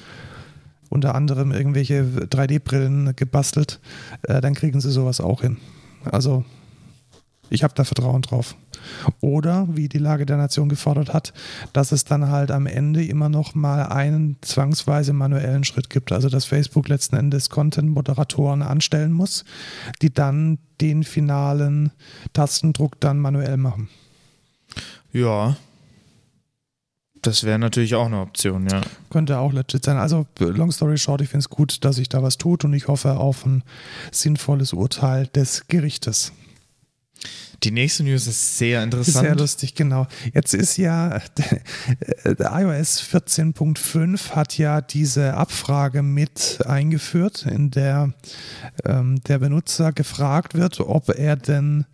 Unter 0.89 1.15
anderem 1.15 1.53
irgendwelche 1.53 2.03
3D-Brillen 2.03 3.15
gebastelt. 3.15 3.79
Äh, 4.23 4.41
dann 4.41 4.53
kriegen 4.53 4.81
sie 4.81 4.91
sowas 4.91 5.21
auch 5.21 5.43
hin. 5.43 5.55
Also 6.03 6.43
ich 7.49 7.63
habe 7.63 7.73
da 7.73 7.85
Vertrauen 7.85 8.21
drauf. 8.21 8.57
Oder, 9.19 9.67
wie 9.71 9.89
die 9.89 9.97
Lage 9.97 10.25
der 10.25 10.37
Nation 10.37 10.69
gefordert 10.69 11.13
hat, 11.13 11.33
dass 11.73 11.91
es 11.91 12.05
dann 12.05 12.29
halt 12.29 12.51
am 12.51 12.65
Ende 12.65 13.03
immer 13.03 13.29
noch 13.29 13.55
mal 13.55 13.87
einen 13.87 14.37
zwangsweise 14.41 15.13
manuellen 15.13 15.63
Schritt 15.63 15.89
gibt. 15.89 16.11
Also, 16.11 16.29
dass 16.29 16.45
Facebook 16.45 16.87
letzten 16.87 17.15
Endes 17.15 17.49
Content-Moderatoren 17.49 18.61
anstellen 18.61 19.11
muss, 19.11 19.45
die 20.01 20.13
dann 20.13 20.59
den 20.79 21.03
finalen 21.03 21.91
Tastendruck 22.33 22.99
dann 22.99 23.19
manuell 23.19 23.57
machen. 23.57 23.89
Ja. 25.11 25.55
Das 27.21 27.43
wäre 27.43 27.59
natürlich 27.59 27.93
auch 27.93 28.07
eine 28.07 28.19
Option, 28.19 28.67
ja. 28.67 28.81
Könnte 29.11 29.37
auch 29.37 29.53
legit 29.53 29.85
sein. 29.85 29.97
Also, 29.97 30.25
long 30.39 30.71
story 30.71 30.97
short, 30.97 31.21
ich 31.21 31.29
finde 31.29 31.41
es 31.41 31.49
gut, 31.49 31.85
dass 31.85 31.97
sich 31.97 32.09
da 32.09 32.23
was 32.23 32.39
tut 32.39 32.65
und 32.65 32.73
ich 32.73 32.87
hoffe 32.87 33.17
auf 33.17 33.45
ein 33.45 33.63
sinnvolles 34.11 34.73
Urteil 34.73 35.27
des 35.27 35.67
Gerichtes. 35.67 36.31
Die 37.63 37.71
nächste 37.71 38.03
News 38.03 38.25
ist 38.25 38.57
sehr 38.57 38.81
interessant. 38.81 39.25
Sehr 39.25 39.35
lustig, 39.35 39.75
genau. 39.75 40.07
Jetzt 40.33 40.55
ist 40.55 40.77
ja 40.77 41.21
iOS 42.25 43.03
14.5 43.03 44.31
hat 44.31 44.57
ja 44.57 44.81
diese 44.81 45.35
Abfrage 45.35 46.01
mit 46.01 46.59
eingeführt, 46.65 47.45
in 47.45 47.69
der 47.69 48.13
ähm, 48.83 49.21
der 49.27 49.39
Benutzer 49.39 49.91
gefragt 49.91 50.55
wird, 50.55 50.79
ob 50.79 51.09
er 51.09 51.35
denn 51.35 51.85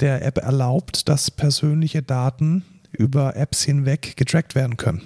der 0.00 0.22
App 0.22 0.36
erlaubt, 0.38 1.08
dass 1.08 1.30
persönliche 1.30 2.02
Daten 2.02 2.64
über 2.92 3.36
Apps 3.36 3.62
hinweg 3.62 4.16
getrackt 4.16 4.54
werden 4.54 4.76
können. 4.76 5.02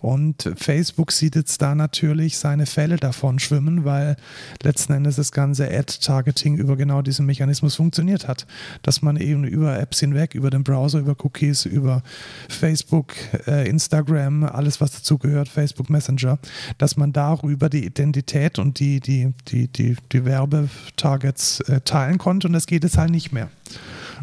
Und 0.00 0.50
Facebook 0.56 1.10
sieht 1.10 1.34
jetzt 1.34 1.60
da 1.60 1.74
natürlich 1.74 2.38
seine 2.38 2.66
Fälle 2.66 2.96
davon 2.96 3.38
schwimmen, 3.38 3.84
weil 3.84 4.16
letzten 4.62 4.92
Endes 4.92 5.16
das 5.16 5.32
ganze 5.32 5.68
Ad-Targeting 5.68 6.56
über 6.56 6.76
genau 6.76 7.02
diesen 7.02 7.26
Mechanismus 7.26 7.74
funktioniert 7.74 8.28
hat. 8.28 8.46
Dass 8.82 9.02
man 9.02 9.16
eben 9.16 9.44
über 9.44 9.78
Apps 9.78 10.00
hinweg, 10.00 10.34
über 10.34 10.50
den 10.50 10.62
Browser, 10.62 11.00
über 11.00 11.16
Cookies, 11.24 11.64
über 11.64 12.02
Facebook, 12.48 13.14
äh, 13.46 13.68
Instagram, 13.68 14.44
alles 14.44 14.80
was 14.80 14.92
dazugehört, 14.92 15.48
Facebook 15.48 15.90
Messenger, 15.90 16.38
dass 16.78 16.96
man 16.96 17.12
darüber 17.12 17.68
die 17.68 17.84
Identität 17.84 18.58
und 18.58 18.78
die, 18.78 19.00
die, 19.00 19.32
die, 19.48 19.68
die, 19.68 19.96
die 20.12 20.24
Werbetargets 20.24 21.60
äh, 21.60 21.80
teilen 21.80 22.18
konnte 22.18 22.46
und 22.46 22.52
das 22.52 22.66
geht 22.66 22.84
jetzt 22.84 22.98
halt 22.98 23.10
nicht 23.10 23.32
mehr. 23.32 23.50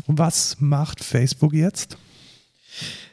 Und 0.08 0.17
was 0.17 0.58
macht 0.60 1.03
Facebook 1.03 1.53
jetzt? 1.53 1.98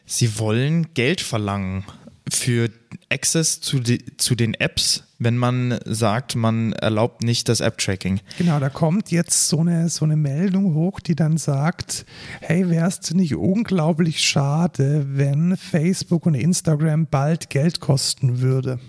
Sie 0.07 0.38
wollen 0.38 0.95
Geld 0.95 1.21
verlangen 1.21 1.85
für 2.34 2.70
Access 3.10 3.60
zu, 3.60 3.80
die, 3.80 4.16
zu 4.16 4.34
den 4.34 4.54
Apps, 4.54 5.04
wenn 5.18 5.36
man 5.36 5.78
sagt, 5.84 6.34
man 6.34 6.72
erlaubt 6.72 7.22
nicht 7.22 7.48
das 7.48 7.60
App-Tracking. 7.60 8.20
Genau, 8.38 8.58
da 8.58 8.68
kommt 8.68 9.10
jetzt 9.10 9.48
so 9.48 9.60
eine, 9.60 9.88
so 9.88 10.04
eine 10.04 10.16
Meldung 10.16 10.74
hoch, 10.74 11.00
die 11.00 11.14
dann 11.14 11.36
sagt, 11.36 12.04
hey, 12.40 12.68
wäre 12.68 12.88
es 12.88 13.12
nicht 13.12 13.34
unglaublich 13.34 14.20
schade, 14.20 15.06
wenn 15.08 15.56
Facebook 15.56 16.26
und 16.26 16.34
Instagram 16.34 17.06
bald 17.06 17.50
Geld 17.50 17.80
kosten 17.80 18.40
würde? 18.40 18.80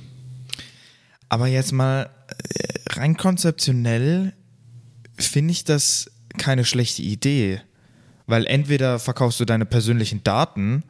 Aber 1.29 1.47
jetzt 1.47 1.71
mal 1.71 2.09
äh, 2.27 3.00
rein 3.00 3.17
konzeptionell 3.17 4.33
finde 5.17 5.51
ich 5.51 5.63
das 5.63 6.12
keine 6.38 6.65
schlechte 6.65 7.01
Idee. 7.01 7.62
Weil 8.25 8.45
entweder 8.45 9.00
verkaufst 9.00 9.39
du 9.39 9.45
deine 9.45 9.65
persönlichen 9.65 10.23
Daten 10.23 10.83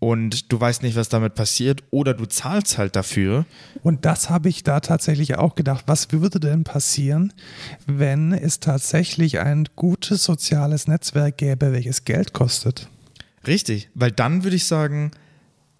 und 0.00 0.50
du 0.50 0.58
weißt 0.58 0.82
nicht, 0.82 0.96
was 0.96 1.10
damit 1.10 1.34
passiert, 1.34 1.84
oder 1.90 2.14
du 2.14 2.24
zahlst 2.24 2.78
halt 2.78 2.96
dafür. 2.96 3.44
Und 3.82 4.06
das 4.06 4.30
habe 4.30 4.48
ich 4.48 4.64
da 4.64 4.80
tatsächlich 4.80 5.36
auch 5.36 5.54
gedacht. 5.54 5.84
Was 5.86 6.10
würde 6.10 6.40
denn 6.40 6.64
passieren, 6.64 7.34
wenn 7.86 8.32
es 8.32 8.60
tatsächlich 8.60 9.40
ein 9.40 9.66
gutes 9.76 10.24
soziales 10.24 10.88
Netzwerk 10.88 11.36
gäbe, 11.36 11.72
welches 11.72 12.04
Geld 12.04 12.32
kostet? 12.32 12.88
Richtig, 13.46 13.90
weil 13.94 14.10
dann 14.10 14.42
würde 14.42 14.56
ich 14.56 14.64
sagen, 14.64 15.10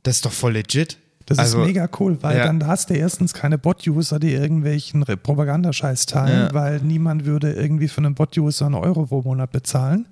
das 0.02 0.16
ist 0.16 0.26
doch 0.26 0.32
voll 0.32 0.52
legit. 0.52 0.98
Das 1.24 1.38
also, 1.38 1.62
ist 1.62 1.68
mega 1.68 1.88
cool, 1.98 2.18
weil 2.22 2.38
ja. 2.38 2.44
dann 2.44 2.66
hast 2.66 2.90
du 2.90 2.94
erstens 2.94 3.32
keine 3.32 3.56
Bot-User, 3.56 4.18
die 4.18 4.32
irgendwelchen 4.32 5.02
Propagandascheiß 5.02 6.06
teilen, 6.06 6.48
ja. 6.48 6.54
weil 6.54 6.80
niemand 6.80 7.24
würde 7.24 7.52
irgendwie 7.52 7.88
für 7.88 7.98
einen 7.98 8.14
Bot-User 8.14 8.66
einen 8.66 8.74
Euro 8.74 9.06
pro 9.06 9.22
Monat 9.22 9.50
bezahlen 9.52 10.06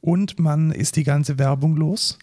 und 0.00 0.38
man 0.38 0.70
ist 0.70 0.96
die 0.96 1.04
ganze 1.04 1.38
Werbung 1.38 1.76
los 1.76 2.18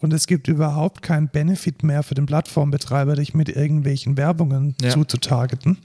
und 0.00 0.12
es 0.12 0.26
gibt 0.26 0.48
überhaupt 0.48 1.02
keinen 1.02 1.28
Benefit 1.28 1.82
mehr 1.82 2.02
für 2.02 2.14
den 2.14 2.26
Plattformbetreiber, 2.26 3.16
dich 3.16 3.34
mit 3.34 3.48
irgendwelchen 3.48 4.16
Werbungen 4.16 4.74
ja. 4.80 4.90
zuzutargeten, 4.90 5.78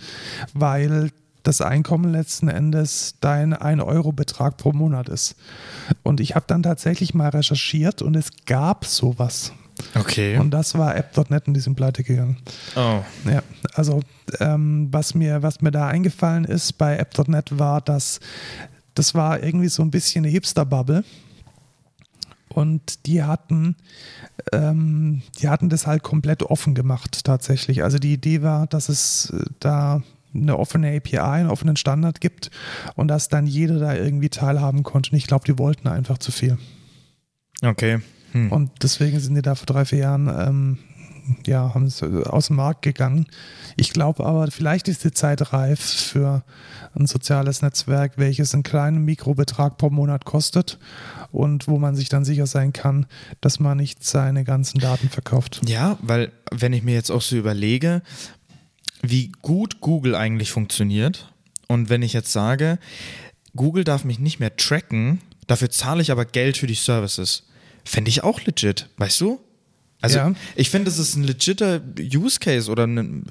weil 0.53 1.11
das 1.43 1.61
Einkommen 1.61 2.11
letzten 2.11 2.49
Endes 2.49 3.15
dein 3.21 3.55
1-Euro-Betrag 3.55 4.57
pro 4.57 4.73
Monat 4.73 5.09
ist. 5.09 5.35
Und 6.03 6.19
ich 6.19 6.35
habe 6.35 6.45
dann 6.47 6.63
tatsächlich 6.63 7.13
mal 7.13 7.29
recherchiert 7.29 8.01
und 8.01 8.15
es 8.15 8.29
gab 8.45 8.85
sowas. 8.85 9.53
Okay. 9.95 10.37
Und 10.37 10.51
das 10.51 10.77
war 10.77 10.95
App.net 10.95 11.47
und 11.47 11.53
die 11.53 11.59
sind 11.59 11.75
pleite 11.75 12.03
gegangen. 12.03 12.37
Oh. 12.75 13.01
Ja, 13.25 13.41
also 13.73 14.01
ähm, 14.39 14.89
was, 14.91 15.15
mir, 15.15 15.41
was 15.41 15.61
mir 15.61 15.71
da 15.71 15.87
eingefallen 15.87 16.45
ist 16.45 16.73
bei 16.73 16.97
App.net 16.97 17.57
war, 17.57 17.81
dass 17.81 18.19
das 18.99 19.15
war 19.15 19.41
irgendwie 19.41 19.69
so 19.69 19.81
ein 19.81 19.91
bisschen 19.91 20.25
eine 20.25 20.31
Hipster-Bubble. 20.31 21.05
Und 22.49 23.05
die 23.05 23.23
hatten, 23.23 23.77
ähm, 24.51 25.21
die 25.39 25.47
hatten 25.47 25.69
das 25.69 25.87
halt 25.87 26.03
komplett 26.03 26.43
offen 26.43 26.75
gemacht 26.75 27.23
tatsächlich. 27.23 27.83
Also 27.83 27.97
die 27.97 28.11
Idee 28.11 28.41
war, 28.41 28.67
dass 28.67 28.89
es 28.89 29.29
äh, 29.29 29.45
da 29.59 30.01
eine 30.33 30.59
offene 30.59 30.95
API, 30.97 31.17
einen 31.17 31.49
offenen 31.49 31.77
Standard 31.77 32.19
gibt 32.19 32.51
und 32.95 33.07
dass 33.07 33.29
dann 33.29 33.47
jeder 33.47 33.79
da 33.79 33.95
irgendwie 33.95 34.29
teilhaben 34.29 34.83
konnte. 34.83 35.11
Und 35.11 35.17
ich 35.17 35.27
glaube, 35.27 35.45
die 35.45 35.57
wollten 35.57 35.87
einfach 35.87 36.17
zu 36.17 36.31
viel. 36.31 36.57
Okay. 37.61 37.99
Hm. 38.33 38.51
Und 38.51 38.71
deswegen 38.83 39.19
sind 39.19 39.35
die 39.35 39.41
da 39.41 39.55
vor 39.55 39.65
drei, 39.65 39.85
vier 39.85 39.99
Jahren 39.99 40.27
ähm, 40.27 40.77
ja, 41.45 41.73
haben 41.73 41.85
es 41.85 42.01
äh, 42.01 42.23
aus 42.23 42.47
dem 42.47 42.57
Markt 42.57 42.81
gegangen. 42.81 43.27
Ich 43.75 43.91
glaube 43.93 44.25
aber, 44.25 44.49
vielleicht 44.51 44.87
ist 44.87 45.03
die 45.03 45.11
Zeit 45.11 45.53
reif 45.53 45.79
für 45.79 46.43
ein 46.95 47.07
soziales 47.07 47.61
Netzwerk, 47.61 48.13
welches 48.17 48.53
einen 48.53 48.63
kleinen 48.63 49.05
Mikrobetrag 49.05 49.77
pro 49.77 49.89
Monat 49.89 50.25
kostet 50.25 50.79
und 51.31 51.67
wo 51.67 51.77
man 51.77 51.95
sich 51.95 52.09
dann 52.09 52.25
sicher 52.25 52.47
sein 52.47 52.73
kann, 52.73 53.05
dass 53.41 53.59
man 53.59 53.77
nicht 53.77 54.03
seine 54.03 54.43
ganzen 54.43 54.79
Daten 54.79 55.09
verkauft. 55.09 55.61
Ja, 55.67 55.97
weil 56.01 56.31
wenn 56.51 56.73
ich 56.73 56.83
mir 56.83 56.93
jetzt 56.93 57.11
auch 57.11 57.21
so 57.21 57.35
überlege, 57.35 58.01
wie 59.01 59.31
gut 59.41 59.81
Google 59.81 60.15
eigentlich 60.15 60.51
funktioniert 60.51 61.31
und 61.67 61.89
wenn 61.89 62.01
ich 62.01 62.13
jetzt 62.13 62.31
sage, 62.31 62.79
Google 63.55 63.83
darf 63.83 64.03
mich 64.03 64.19
nicht 64.19 64.39
mehr 64.39 64.55
tracken, 64.55 65.21
dafür 65.47 65.69
zahle 65.69 66.01
ich 66.01 66.11
aber 66.11 66.25
Geld 66.25 66.57
für 66.57 66.67
die 66.67 66.75
Services, 66.75 67.43
fände 67.85 68.09
ich 68.09 68.23
auch 68.23 68.41
legit, 68.41 68.89
weißt 68.97 69.21
du? 69.21 69.39
Also 70.01 70.17
ja. 70.17 70.33
ich 70.55 70.69
finde, 70.69 70.85
das 70.85 70.97
ist 70.97 71.15
ein 71.15 71.23
legitter 71.23 71.81
Use 71.99 72.39
Case 72.39 72.71
oder 72.71 72.87
ein, 72.87 73.25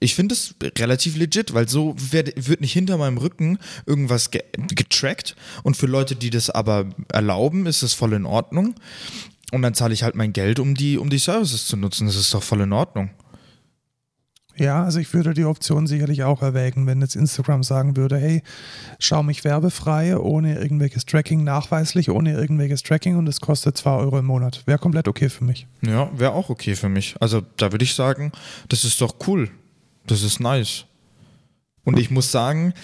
ich 0.00 0.14
finde 0.14 0.34
es 0.34 0.54
relativ 0.78 1.16
legit, 1.16 1.52
weil 1.52 1.68
so 1.68 1.94
wird, 1.98 2.48
wird 2.48 2.62
nicht 2.62 2.72
hinter 2.72 2.96
meinem 2.96 3.18
Rücken 3.18 3.58
irgendwas 3.84 4.30
ge 4.30 4.42
getrackt 4.74 5.36
und 5.62 5.76
für 5.76 5.86
Leute, 5.86 6.16
die 6.16 6.30
das 6.30 6.48
aber 6.48 6.88
erlauben, 7.12 7.66
ist 7.66 7.82
das 7.82 7.92
voll 7.92 8.14
in 8.14 8.24
Ordnung. 8.24 8.74
Und 9.50 9.62
dann 9.62 9.74
zahle 9.74 9.94
ich 9.94 10.02
halt 10.02 10.14
mein 10.14 10.32
Geld, 10.32 10.58
um 10.58 10.74
die, 10.74 10.98
um 10.98 11.08
die 11.08 11.18
Services 11.18 11.66
zu 11.66 11.76
nutzen. 11.76 12.06
Das 12.06 12.16
ist 12.16 12.34
doch 12.34 12.42
voll 12.42 12.60
in 12.60 12.72
Ordnung. 12.72 13.10
Ja, 14.58 14.82
also 14.82 14.98
ich 14.98 15.12
würde 15.14 15.34
die 15.34 15.44
Option 15.44 15.86
sicherlich 15.86 16.24
auch 16.24 16.42
erwägen, 16.42 16.86
wenn 16.86 17.00
jetzt 17.00 17.16
Instagram 17.16 17.62
sagen 17.62 17.96
würde, 17.96 18.18
hey, 18.18 18.42
schau 18.98 19.22
mich 19.22 19.44
werbefrei, 19.44 20.18
ohne 20.18 20.58
irgendwelches 20.58 21.06
Tracking, 21.06 21.44
nachweislich, 21.44 22.10
ohne 22.10 22.32
irgendwelches 22.32 22.82
Tracking 22.82 23.16
und 23.16 23.28
es 23.28 23.40
kostet 23.40 23.76
2 23.76 23.90
Euro 23.90 24.18
im 24.18 24.26
Monat. 24.26 24.62
Wäre 24.66 24.78
komplett 24.78 25.06
okay 25.06 25.28
für 25.28 25.44
mich. 25.44 25.66
Ja, 25.82 26.10
wäre 26.18 26.32
auch 26.32 26.50
okay 26.50 26.74
für 26.74 26.88
mich. 26.88 27.14
Also 27.20 27.42
da 27.56 27.72
würde 27.72 27.84
ich 27.84 27.94
sagen, 27.94 28.32
das 28.68 28.84
ist 28.84 29.00
doch 29.00 29.14
cool. 29.26 29.50
Das 30.06 30.22
ist 30.22 30.40
nice. 30.40 30.84
Und 31.84 31.98
ich 31.98 32.10
muss 32.10 32.32
sagen, 32.32 32.74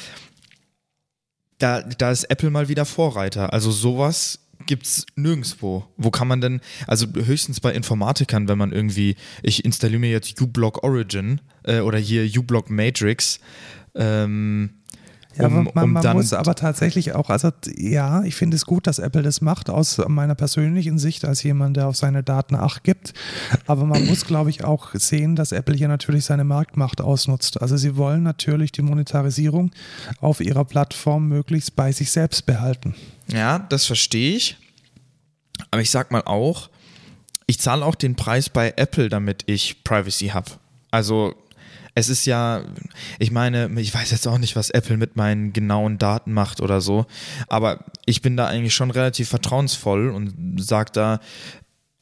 da, 1.58 1.82
da 1.82 2.10
ist 2.10 2.24
Apple 2.24 2.50
mal 2.50 2.68
wieder 2.68 2.84
Vorreiter. 2.84 3.52
Also 3.52 3.70
sowas 3.70 4.38
gibt 4.66 4.86
es 4.86 5.06
nirgendwo. 5.16 5.84
Wo 5.96 6.10
kann 6.10 6.28
man 6.28 6.40
denn, 6.40 6.60
also 6.86 7.06
höchstens 7.14 7.60
bei 7.60 7.72
Informatikern, 7.72 8.48
wenn 8.48 8.58
man 8.58 8.72
irgendwie, 8.72 9.16
ich 9.42 9.64
installiere 9.64 10.00
mir 10.00 10.10
jetzt 10.10 10.40
uBlock 10.40 10.82
Origin 10.82 11.40
äh, 11.64 11.80
oder 11.80 11.98
hier 11.98 12.24
uBlock 12.38 12.70
Matrix. 12.70 13.40
Ähm, 13.94 14.70
Ja, 15.36 15.48
um, 15.48 15.64
man, 15.74 15.84
um 15.84 15.92
man 15.92 16.02
dann 16.02 16.16
muss 16.16 16.32
aber 16.32 16.54
tatsächlich 16.54 17.12
auch, 17.14 17.28
also 17.28 17.50
ja, 17.76 18.22
ich 18.22 18.36
finde 18.36 18.56
es 18.56 18.66
gut, 18.66 18.86
dass 18.86 19.00
Apple 19.00 19.22
das 19.22 19.40
macht, 19.40 19.68
aus 19.68 20.00
meiner 20.06 20.36
persönlichen 20.36 20.96
Sicht 20.98 21.24
als 21.24 21.42
jemand, 21.42 21.76
der 21.76 21.88
auf 21.88 21.96
seine 21.96 22.22
Daten 22.22 22.54
Acht 22.54 22.84
gibt. 22.84 23.14
Aber 23.66 23.84
man 23.84 24.06
muss, 24.06 24.26
glaube 24.26 24.50
ich, 24.50 24.62
auch 24.62 24.94
sehen, 24.94 25.34
dass 25.34 25.50
Apple 25.50 25.74
hier 25.74 25.88
natürlich 25.88 26.24
seine 26.24 26.44
Marktmacht 26.44 27.00
ausnutzt. 27.00 27.60
Also 27.60 27.76
sie 27.76 27.96
wollen 27.96 28.22
natürlich 28.22 28.70
die 28.70 28.82
Monetarisierung 28.82 29.72
auf 30.20 30.40
ihrer 30.40 30.64
Plattform 30.64 31.26
möglichst 31.26 31.74
bei 31.74 31.90
sich 31.90 32.12
selbst 32.12 32.46
behalten. 32.46 32.94
Ja, 33.28 33.58
das 33.58 33.86
verstehe 33.86 34.36
ich. 34.36 34.56
Aber 35.70 35.82
ich 35.82 35.90
sag 35.90 36.10
mal 36.10 36.22
auch, 36.22 36.70
ich 37.46 37.58
zahle 37.58 37.84
auch 37.84 37.94
den 37.94 38.16
Preis 38.16 38.48
bei 38.48 38.72
Apple, 38.76 39.08
damit 39.08 39.44
ich 39.46 39.84
Privacy 39.84 40.28
habe. 40.28 40.50
Also 40.90 41.34
es 41.94 42.08
ist 42.08 42.26
ja, 42.26 42.64
ich 43.18 43.30
meine, 43.30 43.70
ich 43.80 43.94
weiß 43.94 44.10
jetzt 44.10 44.26
auch 44.26 44.38
nicht, 44.38 44.56
was 44.56 44.70
Apple 44.70 44.96
mit 44.96 45.16
meinen 45.16 45.52
genauen 45.52 45.98
Daten 45.98 46.32
macht 46.32 46.60
oder 46.60 46.80
so, 46.80 47.06
aber 47.48 47.84
ich 48.04 48.20
bin 48.20 48.36
da 48.36 48.46
eigentlich 48.46 48.74
schon 48.74 48.90
relativ 48.90 49.28
vertrauensvoll 49.28 50.10
und 50.10 50.56
sage 50.60 50.90
da, 50.92 51.20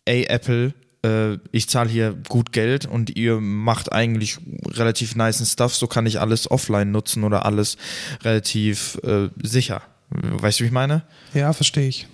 ey 0.07 0.25
Apple, 0.25 0.73
äh, 1.05 1.37
ich 1.51 1.69
zahle 1.69 1.91
hier 1.91 2.15
gut 2.29 2.53
Geld 2.53 2.87
und 2.87 3.17
ihr 3.17 3.41
macht 3.41 3.93
eigentlich 3.93 4.39
relativ 4.67 5.15
nice 5.15 5.47
Stuff, 5.51 5.75
so 5.75 5.87
kann 5.87 6.07
ich 6.07 6.21
alles 6.21 6.51
offline 6.51 6.91
nutzen 6.91 7.23
oder 7.25 7.45
alles 7.45 7.77
relativ 8.23 8.99
äh, 9.05 9.29
sicher. 9.43 9.83
Weißt 10.13 10.61
du, 10.61 10.65
wie 10.65 10.69
ich 10.69 10.73
meine? 10.73 11.03
Ja, 11.35 11.53
verstehe 11.53 11.89
ich. 11.89 12.07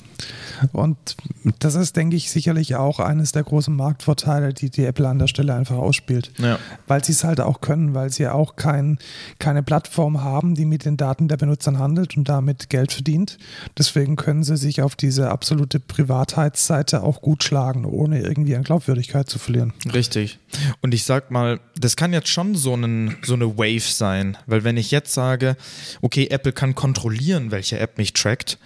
Und 0.72 1.16
das 1.60 1.74
ist, 1.76 1.96
denke 1.96 2.16
ich, 2.16 2.30
sicherlich 2.30 2.74
auch 2.74 2.98
eines 2.98 3.32
der 3.32 3.44
großen 3.44 3.74
Marktvorteile, 3.74 4.52
die 4.52 4.70
die 4.70 4.84
Apple 4.84 5.08
an 5.08 5.18
der 5.18 5.28
Stelle 5.28 5.54
einfach 5.54 5.76
ausspielt. 5.76 6.32
Ja. 6.38 6.58
Weil 6.86 7.04
sie 7.04 7.12
es 7.12 7.24
halt 7.24 7.40
auch 7.40 7.60
können, 7.60 7.94
weil 7.94 8.10
sie 8.10 8.26
auch 8.26 8.56
kein, 8.56 8.98
keine 9.38 9.62
Plattform 9.62 10.22
haben, 10.22 10.54
die 10.54 10.64
mit 10.64 10.84
den 10.84 10.96
Daten 10.96 11.28
der 11.28 11.36
Benutzern 11.36 11.78
handelt 11.78 12.16
und 12.16 12.28
damit 12.28 12.70
Geld 12.70 12.92
verdient. 12.92 13.38
Deswegen 13.76 14.16
können 14.16 14.42
sie 14.42 14.56
sich 14.56 14.82
auf 14.82 14.96
diese 14.96 15.30
absolute 15.30 15.78
Privatheitsseite 15.80 17.02
auch 17.02 17.22
gut 17.22 17.44
schlagen, 17.44 17.84
ohne 17.84 18.20
irgendwie 18.20 18.56
an 18.56 18.64
Glaubwürdigkeit 18.64 19.28
zu 19.28 19.38
verlieren. 19.38 19.72
Richtig. 19.92 20.38
Und 20.80 20.94
ich 20.94 21.04
sag 21.04 21.30
mal, 21.30 21.60
das 21.80 21.96
kann 21.96 22.12
jetzt 22.12 22.28
schon 22.28 22.54
so, 22.54 22.74
einen, 22.74 23.16
so 23.22 23.34
eine 23.34 23.56
Wave 23.56 23.80
sein, 23.80 24.36
weil 24.46 24.64
wenn 24.64 24.76
ich 24.76 24.90
jetzt 24.90 25.14
sage, 25.14 25.56
okay, 26.02 26.28
Apple 26.30 26.52
kann 26.52 26.74
kontrollieren, 26.74 27.50
welche 27.50 27.78
App 27.78 27.98
mich 27.98 28.12
trackt, 28.12 28.58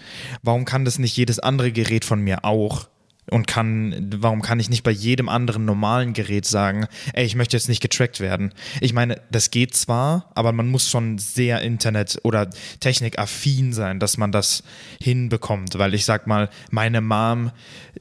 warum 0.42 0.64
kann 0.64 0.85
das 0.85 0.99
nicht 0.99 1.16
jedes 1.16 1.38
andere 1.38 1.73
Gerät 1.73 2.04
von 2.04 2.21
mir 2.21 2.45
auch? 2.45 2.88
Und 3.31 3.47
kann, 3.47 4.11
warum 4.16 4.42
kann 4.42 4.59
ich 4.59 4.69
nicht 4.69 4.83
bei 4.83 4.90
jedem 4.90 5.28
anderen 5.28 5.64
normalen 5.64 6.12
Gerät 6.12 6.45
sagen, 6.45 6.87
ey, 7.12 7.25
ich 7.25 7.37
möchte 7.37 7.57
jetzt 7.57 7.69
nicht 7.69 7.81
getrackt 7.81 8.19
werden? 8.19 8.52
Ich 8.81 8.92
meine, 8.92 9.23
das 9.31 9.52
geht 9.52 9.76
zwar, 9.76 10.33
aber 10.35 10.50
man 10.50 10.69
muss 10.69 10.90
schon 10.90 11.19
sehr 11.19 11.62
Internet- 11.62 12.19
oder 12.25 12.50
technikaffin 12.81 13.73
sein, 13.73 14.00
dass 14.00 14.16
man 14.19 14.33
das 14.33 14.64
hinbekommt, 15.00 15.78
weil 15.78 15.95
ich 15.95 16.04
sag 16.04 16.26
mal, 16.26 16.50
meine 16.71 17.00
Mom 17.00 17.52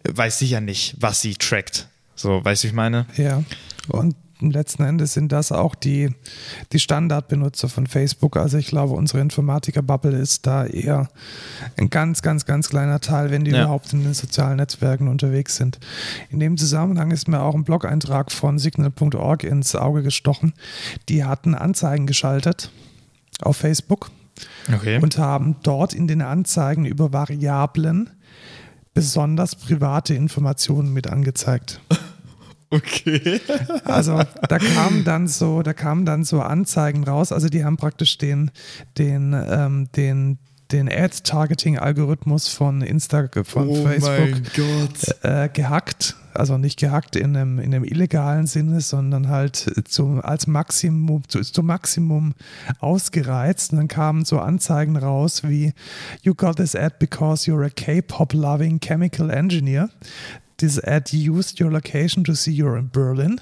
weiß 0.10 0.39
sicher 0.39 0.60
nicht, 0.60 0.96
was 1.00 1.22
sie 1.22 1.36
trackt. 1.36 1.88
So, 2.15 2.44
weißt 2.44 2.63
du, 2.63 2.68
ich 2.68 2.74
meine? 2.74 3.06
Ja. 3.15 3.44
Und 3.89 4.15
letzten 4.50 4.83
Endes 4.83 5.13
sind 5.13 5.31
das 5.31 5.51
auch 5.51 5.75
die, 5.75 6.10
die 6.71 6.79
Standardbenutzer 6.79 7.69
von 7.69 7.86
Facebook. 7.86 8.38
Also 8.38 8.57
ich 8.57 8.67
glaube, 8.67 8.93
unsere 8.95 9.19
Informatiker-Bubble 9.21 10.17
ist 10.17 10.48
da 10.48 10.65
eher 10.65 11.10
ein 11.77 11.89
ganz, 11.91 12.21
ganz, 12.24 12.45
ganz 12.45 12.69
kleiner 12.69 13.00
Teil, 13.01 13.29
wenn 13.29 13.43
die 13.43 13.51
Ja. 13.51 13.63
überhaupt 13.63 13.93
in 13.93 14.01
den 14.03 14.13
sozialen 14.15 14.57
Netzwerken 14.57 15.07
unterwegs 15.07 15.57
sind. 15.57 15.79
In 16.29 16.39
dem 16.39 16.57
Zusammenhang 16.57 17.12
ist 17.12 17.27
mir 17.27 17.41
auch 17.41 17.53
ein 17.53 17.63
Blog-Eintrag 17.65 18.31
von 18.31 18.57
signal.org 18.57 19.43
ins 19.43 19.75
Auge 19.75 20.01
gestochen. 20.01 20.53
Die 21.10 21.24
hatten 21.25 21.53
Anzeigen 21.53 22.07
geschaltet 22.07 22.71
auf 23.41 23.57
Facebook 23.57 24.10
Okay. 24.74 25.00
und 25.01 25.17
haben 25.17 25.57
dort 25.63 25.93
in 25.93 26.07
den 26.07 26.21
Anzeigen 26.21 26.86
über 26.86 27.12
Variablen 27.13 28.10
besonders 28.93 29.55
private 29.55 30.13
Informationen 30.13 30.91
mit 30.93 31.07
angezeigt. 31.07 31.79
okay. 32.71 33.39
Also 33.85 34.21
da 34.47 34.57
kamen 34.57 35.03
dann 35.03 35.27
so, 35.27 35.61
da 35.61 35.73
kamen 35.73 36.05
dann 36.05 36.23
so 36.23 36.41
Anzeigen 36.41 37.03
raus. 37.03 37.31
Also 37.31 37.49
die 37.49 37.63
haben 37.63 37.77
praktisch 37.77 38.17
den, 38.17 38.51
den, 38.97 39.33
ähm, 39.33 39.89
den, 39.95 40.37
den 40.71 40.89
Ad-Targeting-Algorithmus 40.89 42.47
von 42.47 42.81
Insta, 42.81 43.27
von 43.43 43.67
Oh 43.67 43.75
Facebook 43.85 44.41
äh, 45.23 45.49
gehackt. 45.49 46.15
Also 46.33 46.57
nicht 46.57 46.79
gehackt 46.79 47.17
in 47.17 47.35
einem, 47.35 47.59
in 47.59 47.75
einem 47.75 47.83
illegalen 47.83 48.47
Sinne, 48.47 48.79
sondern 48.79 49.27
halt 49.27 49.69
zum, 49.87 50.21
als 50.21 50.47
Maximum, 50.47 51.27
zu, 51.27 51.41
zum 51.41 51.65
Maximum 51.65 52.34
ausgereizt. 52.79 53.73
Und 53.73 53.79
dann 53.79 53.88
kamen 53.89 54.23
so 54.23 54.39
Anzeigen 54.39 54.95
raus 54.95 55.43
wie 55.43 55.73
You 56.21 56.34
got 56.34 56.55
this 56.55 56.75
ad 56.75 56.95
because 56.99 57.49
you're 57.49 57.65
a 57.65 57.69
K-pop-loving 57.69 58.79
chemical 58.79 59.29
engineer. 59.29 59.89
This 60.62 60.78
ad 60.84 61.12
used 61.12 61.60
your 61.60 61.71
location 61.71 62.24
to 62.26 62.36
see 62.36 62.52
you're 62.54 62.78
in 62.78 62.89
Berlin 62.91 63.41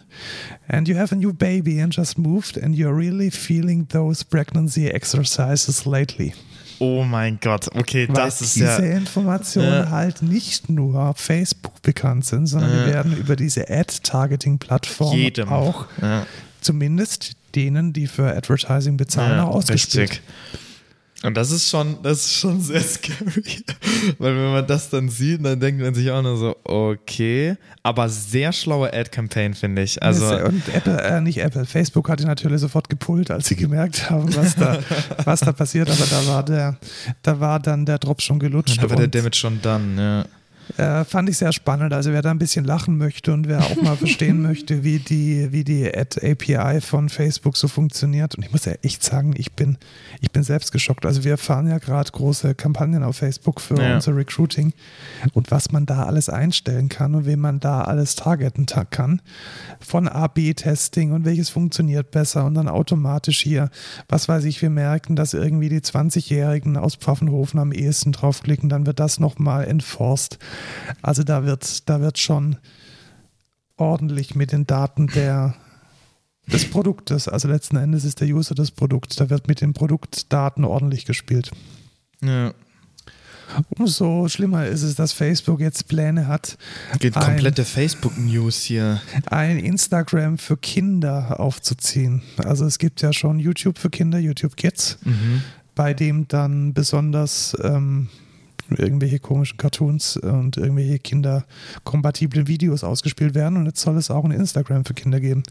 and 0.70 0.88
you 0.88 0.96
have 0.98 1.12
a 1.14 1.18
new 1.18 1.34
baby 1.34 1.82
and 1.82 1.94
just 1.94 2.18
moved 2.18 2.58
and 2.58 2.74
you're 2.76 2.96
really 2.96 3.30
feeling 3.30 3.88
those 3.90 4.24
pregnancy 4.24 4.88
exercises 4.90 5.86
lately. 5.86 6.34
Oh 6.80 7.04
mein 7.04 7.38
Gott. 7.42 7.68
Okay, 7.76 8.08
Weil 8.08 8.16
das 8.16 8.40
ist 8.40 8.56
diese 8.56 8.66
ja. 8.88 8.96
Informationen 8.96 9.84
Ja. 9.84 9.90
halt 9.90 10.22
nicht 10.22 10.70
nur 10.70 10.96
auf 11.10 11.18
Facebook 11.18 11.82
bekannt 11.82 12.24
sind, 12.26 12.48
sondern 12.48 12.72
die 12.72 12.92
werden 12.94 13.18
über 13.18 13.36
diese 13.36 13.70
Ad-Targeting-Plattform 13.70 15.50
auch 15.50 15.88
Ja. 16.02 16.26
zumindest 16.62 17.34
denen, 17.56 17.92
die 17.94 18.08
für 18.08 18.34
Advertising 18.34 18.96
bezahlen, 18.96 19.38
Ja, 19.40 19.44
auch 19.46 19.56
ausgespielt. 19.56 20.12
richtig. 20.12 20.22
Und 21.22 21.36
das 21.36 21.52
ist 21.52 21.70
schon, 21.70 22.02
das 22.02 22.26
ist 22.26 22.36
schon 22.36 22.62
sehr 22.62 22.80
scary. 22.80 23.64
Weil 24.20 24.36
wenn 24.36 24.52
man 24.54 24.66
das 24.66 24.90
dann 24.90 25.10
sieht, 25.10 25.44
dann 25.44 25.60
denkt 25.60 25.82
man 25.82 25.94
sich 25.94 26.10
auch 26.12 26.22
nur 26.22 26.38
so, 26.38 26.56
okay. 26.64 27.58
Aber 27.84 28.08
sehr 28.08 28.54
schlaue 28.54 28.94
Ad-Campaign, 28.94 29.54
finde 29.54 29.82
ich. 29.82 30.02
Also, 30.02 30.26
und 30.38 30.64
Apple, 30.74 31.02
äh, 31.02 31.20
nicht 31.20 31.40
Apple, 31.40 31.66
Facebook 31.66 32.08
hat 32.08 32.22
ihn 32.22 32.28
natürlich 32.28 32.62
sofort 32.62 32.90
gepult, 32.90 33.32
als 33.32 33.48
sie 33.48 33.58
gemerkt 33.58 34.10
haben, 34.10 34.34
was 34.34 34.56
da, 34.56 34.80
was 35.26 35.42
da 35.42 35.52
passiert. 35.52 35.90
Aber 35.90 36.06
da 36.10 36.28
war 36.28 36.44
der, 36.44 36.78
da 37.22 37.40
war 37.40 37.60
dann 37.60 37.86
der 37.86 38.00
Drop 38.00 38.22
schon 38.22 38.40
gelutscht. 38.40 38.82
da 38.82 38.90
war 38.90 38.96
der 38.96 39.08
Damage 39.10 39.36
schon 39.36 39.60
dann, 39.62 39.98
ja. 39.98 40.26
Äh, 40.78 41.04
fand 41.06 41.30
ich 41.30 41.38
sehr 41.38 41.52
spannend. 41.52 41.94
Also 41.94 42.12
wer 42.12 42.22
da 42.22 42.32
ein 42.32 42.40
bisschen 42.40 42.64
lachen 42.66 42.98
möchte 42.98 43.34
und 43.34 43.48
wer 43.48 43.60
auch 43.64 43.82
mal 43.82 43.96
verstehen 43.98 44.42
möchte, 44.42 44.84
wie 44.84 45.00
die, 45.00 45.52
wie 45.52 45.64
die 45.64 45.86
Ad-API 45.94 46.82
von 46.82 47.10
Facebook 47.10 47.58
so 47.58 47.68
funktioniert. 47.68 48.36
Und 48.36 48.44
ich 48.46 48.52
muss 48.52 48.66
ja 48.66 48.74
echt 48.84 49.04
sagen, 49.04 49.34
ich 49.38 49.54
bin, 49.54 49.78
ich 50.22 50.32
bin 50.32 50.44
selbst 50.44 50.72
geschockt. 50.72 51.06
Also 51.06 51.24
wir 51.24 51.38
fahren 51.38 51.68
ja 51.68 51.78
gerade 51.80 52.12
große 52.12 52.56
Kampagnen 52.56 53.04
auf 53.04 53.18
Facebook 53.18 53.62
für 53.62 53.82
Ja. 53.82 53.96
unser 53.96 54.16
Recruiting. 54.16 54.74
Und 55.34 55.52
was 55.52 55.72
man 55.72 55.86
da 55.86 56.04
alles 56.04 56.30
einstellen 56.30 56.90
kann 56.90 57.16
und 57.16 57.26
wen 57.26 57.40
man 57.40 57.60
da 57.60 57.82
alles 57.82 58.16
targeten 58.16 58.66
ta- 58.68 58.86
kann. 58.86 59.22
Von 59.80 60.08
A-B-Testing 60.08 61.12
und 61.12 61.26
welches 61.26 61.50
funktioniert 61.50 62.12
besser 62.12 62.46
und 62.46 62.54
dann 62.56 62.68
automatisch 62.68 63.42
hier, 63.42 63.70
was 64.08 64.28
weiß 64.30 64.44
ich, 64.46 64.62
wir 64.62 64.70
merken, 64.70 65.16
dass 65.16 65.34
irgendwie 65.34 65.70
die 65.70 65.82
20-Jährigen 65.82 66.78
aus 66.78 66.96
Pfaffenhofen 66.96 67.60
am 67.60 67.72
ehesten 67.72 68.12
draufklicken, 68.12 68.70
dann 68.70 68.86
wird 68.86 69.00
das 69.00 69.20
nochmal 69.20 69.66
enforced. 69.68 70.38
Also 71.02 71.24
da 71.24 71.44
wird, 71.46 71.90
da 71.90 72.02
wird 72.02 72.18
schon 72.18 72.58
ordentlich 73.78 74.36
mit 74.36 74.52
den 74.52 74.66
Daten 74.68 75.08
der, 75.08 75.56
des 76.48 76.70
Produktes, 76.70 77.28
also 77.28 77.48
letzten 77.48 77.78
Endes 77.78 78.04
ist 78.06 78.20
der 78.22 78.28
User 78.28 78.56
das 78.56 78.72
Produkt, 78.72 79.20
da 79.20 79.30
wird 79.30 79.48
mit 79.48 79.62
den 79.62 79.74
Produktdaten 79.74 80.64
ordentlich 80.66 81.06
gespielt. 81.06 81.52
ja. 82.24 82.54
Umso 83.70 84.28
schlimmer 84.28 84.68
ist 84.68 84.84
es, 84.84 84.94
dass 84.94 85.12
Facebook 85.12 85.60
jetzt 85.60 85.88
Pläne 85.88 86.28
hat, 86.28 86.56
Geht 87.00 87.18
Ein- 87.18 87.24
komplette 87.24 87.66
Facebook-News 87.66 88.62
hier. 88.62 89.02
ein 89.26 89.58
Instagram 89.58 90.38
für 90.38 90.56
Kinder 90.56 91.40
aufzuziehen. 91.40 92.22
Also 92.38 92.66
es 92.68 92.78
gibt 92.78 93.02
ja 93.02 93.12
schon 93.12 93.40
YouTube 93.40 93.80
für 93.80 93.90
Kinder, 93.90 94.20
YouTube 94.20 94.56
Kids, 94.56 95.00
Mhm. 95.04 95.42
bei 95.74 95.96
dem 95.96 96.28
dann 96.28 96.76
besonders 96.76 97.58
ähm, 97.64 98.10
irgendwelche 98.78 99.20
komischen 99.20 99.58
Cartoons 99.58 100.18
und 100.18 100.58
irgendwelche 100.58 101.00
kinderkompatiblen 101.00 102.48
Videos 102.48 102.84
ausgespielt 102.84 103.36
werden. 103.36 103.58
Und 103.58 103.66
jetzt 103.66 103.82
soll 103.82 103.98
es 103.98 104.12
auch 104.12 104.24
ein 104.26 104.32
Instagram 104.32 104.86
für 104.86 104.94
Kinder 104.94 105.20
geben. 105.20 105.44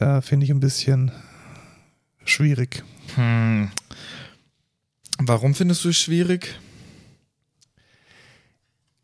Äh, 0.00 0.20
Finde 0.20 0.44
ich 0.44 0.50
ein 0.50 0.60
bisschen 0.60 1.10
schwierig. 2.24 2.84
Hm. 3.16 3.70
Warum 5.18 5.54
findest 5.54 5.84
du 5.84 5.90
es 5.90 5.96
schwierig? 5.96 6.58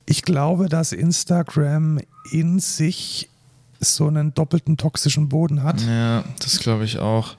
Ich 0.07 0.23
glaube, 0.23 0.69
dass 0.69 0.93
Instagram 0.93 2.01
in 2.31 2.59
sich 2.61 3.29
so 3.81 4.07
einen 4.09 4.35
doppelten 4.35 4.77
toxischen 4.77 5.29
Boden 5.29 5.63
hat. 5.63 5.81
Ja, 5.83 6.25
das 6.41 6.59
glaube 6.61 6.85
ich 6.85 6.99
auch. 6.99 7.37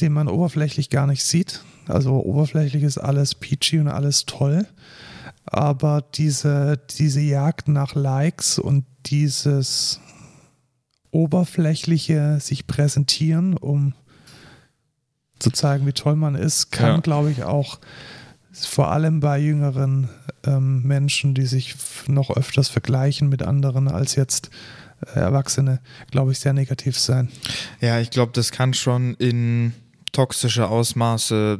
den 0.00 0.12
man 0.12 0.28
oberflächlich 0.28 0.90
gar 0.90 1.06
nicht 1.06 1.22
sieht. 1.24 1.62
Also 1.86 2.14
oberflächlich 2.24 2.82
ist 2.82 2.98
alles 2.98 3.34
peachy 3.34 3.78
und 3.78 3.88
alles 3.88 4.24
toll. 4.26 4.66
Aber 5.46 6.02
diese, 6.14 6.80
diese 6.98 7.20
Jagd 7.20 7.68
nach 7.68 7.94
Likes 7.94 8.58
und 8.58 8.84
dieses 9.06 10.00
oberflächliche 11.10 12.38
sich 12.40 12.66
präsentieren, 12.66 13.56
um 13.56 13.94
zu 15.38 15.50
zeigen, 15.50 15.86
wie 15.86 15.92
toll 15.92 16.16
man 16.16 16.34
ist, 16.34 16.70
kann, 16.72 16.86
Ja. 16.96 17.00
glaube 17.00 17.30
ich, 17.30 17.44
auch 17.44 17.78
vor 18.52 18.90
allem 18.92 19.20
bei 19.20 19.38
jüngeren 19.38 20.08
ähm, 20.44 20.82
Menschen, 20.82 21.34
die 21.34 21.46
sich 21.46 21.74
noch 22.06 22.30
öfters 22.30 22.68
vergleichen 22.68 23.28
mit 23.28 23.42
anderen 23.42 23.88
als 23.88 24.14
jetzt 24.14 24.50
äh, 25.14 25.18
Erwachsene, 25.18 25.80
glaube 26.10 26.32
ich, 26.32 26.38
sehr 26.38 26.52
negativ 26.52 26.98
sein. 26.98 27.28
Ja, 27.80 27.98
ich 28.00 28.10
glaube, 28.10 28.32
das 28.32 28.52
kann 28.52 28.72
schon 28.72 29.14
in 29.14 29.74
toxische 30.12 30.68
Ausmaße 30.68 31.58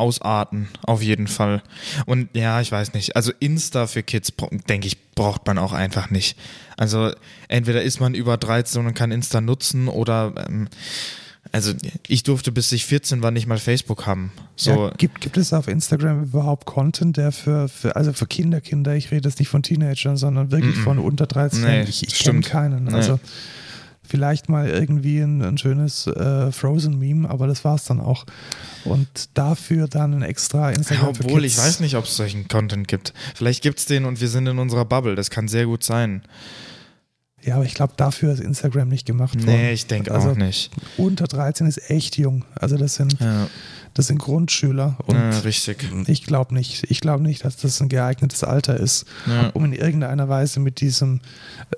ausarten, 0.00 0.68
auf 0.82 1.02
jeden 1.02 1.28
Fall. 1.28 1.62
Und 2.06 2.28
ja, 2.34 2.60
ich 2.60 2.72
weiß 2.72 2.94
nicht. 2.94 3.14
Also 3.14 3.30
Insta 3.38 3.86
für 3.86 4.02
Kids, 4.02 4.32
denke 4.68 4.86
ich, 4.88 5.12
braucht 5.14 5.46
man 5.46 5.58
auch 5.58 5.72
einfach 5.72 6.10
nicht. 6.10 6.36
Also 6.76 7.12
entweder 7.48 7.82
ist 7.82 8.00
man 8.00 8.14
über 8.14 8.36
13 8.36 8.84
und 8.86 8.94
kann 8.94 9.12
Insta 9.12 9.40
nutzen 9.40 9.86
oder 9.88 10.32
ähm, 10.48 10.68
also 11.52 11.72
ich 12.06 12.22
durfte 12.22 12.52
bis 12.52 12.70
ich 12.72 12.84
14 12.86 13.22
war 13.22 13.30
nicht 13.30 13.46
mal 13.46 13.58
Facebook 13.58 14.06
haben. 14.06 14.30
So, 14.56 14.88
Ja, 14.88 14.94
gibt, 14.96 15.20
gibt 15.20 15.36
es 15.36 15.52
auf 15.52 15.68
Instagram 15.68 16.22
überhaupt 16.24 16.66
Content, 16.66 17.16
der 17.16 17.32
für, 17.32 17.68
für 17.68 17.96
also 17.96 18.12
für 18.12 18.26
Kinder, 18.26 18.60
Kinder, 18.60 18.94
ich 18.94 19.10
rede 19.10 19.28
jetzt 19.28 19.38
nicht 19.38 19.48
von 19.48 19.62
Teenagern, 19.62 20.16
sondern 20.16 20.50
wirklich 20.50 20.76
Mhm. 20.76 20.82
von 20.82 20.98
unter 20.98 21.26
13. 21.26 21.62
Nee, 21.62 21.82
ich 21.82 22.06
ich 22.06 22.18
kenne 22.18 22.40
keinen. 22.42 22.84
Nee. 22.84 23.16
Vielleicht 24.10 24.48
mal 24.48 24.68
irgendwie 24.68 25.20
ein, 25.20 25.40
ein 25.40 25.56
schönes 25.56 26.08
äh, 26.08 26.50
Frozen-Meme, 26.50 27.30
aber 27.30 27.46
das 27.46 27.64
war 27.64 27.76
es 27.76 27.84
dann 27.84 28.00
auch. 28.00 28.26
Und 28.84 29.06
dafür 29.34 29.86
dann 29.86 30.14
ein 30.14 30.22
extra 30.22 30.70
ja, 30.70 30.76
Instagram 30.76 31.14
für 31.14 31.24
obwohl 31.26 31.44
ich 31.44 31.56
weiß 31.56 31.78
nicht, 31.78 31.94
ob 31.94 32.06
es 32.06 32.16
solchen 32.16 32.48
Content 32.48 32.88
gibt. 32.88 33.14
Vielleicht 33.36 33.62
gibt's 33.62 33.86
den 33.86 34.04
und 34.06 34.20
wir 34.20 34.26
sind 34.26 34.48
in 34.48 34.58
unserer 34.58 34.84
Bubble. 34.84 35.14
Das 35.14 35.30
kann 35.30 35.46
sehr 35.46 35.66
gut 35.66 35.84
sein. 35.84 36.22
Ja, 37.42 37.54
aber 37.54 37.64
ich 37.64 37.74
glaube, 37.74 37.94
dafür 37.96 38.32
ist 38.32 38.40
Instagram 38.40 38.88
nicht 38.88 39.06
gemacht 39.06 39.34
worden. 39.38 39.46
Nee, 39.46 39.72
ich 39.72 39.86
denke 39.86 40.12
Also 40.12 40.30
auch 40.30 40.36
nicht. 40.36 40.72
Unter 40.96 41.28
13 41.28 41.68
ist 41.68 41.88
echt 41.88 42.18
jung. 42.18 42.44
Also 42.56 42.76
das 42.76 42.96
sind, 42.96 43.18
Ja, 43.20 43.48
das 44.00 44.06
sind 44.06 44.16
Grundschüler 44.18 44.96
und 45.06 45.14
ja 45.14 45.28
richtig. 45.40 45.86
ich 46.06 46.24
glaube 46.24 46.54
nicht. 46.54 46.84
Ich 46.90 47.00
glaube 47.02 47.22
nicht, 47.22 47.44
dass 47.44 47.58
das 47.58 47.82
ein 47.82 47.90
geeignetes 47.90 48.42
Alter 48.44 48.78
ist, 48.80 49.04
Ja. 49.26 49.50
um 49.50 49.66
in 49.66 49.74
irgendeiner 49.74 50.26
Weise 50.30 50.58
mit 50.58 50.80
diesem 50.80 51.20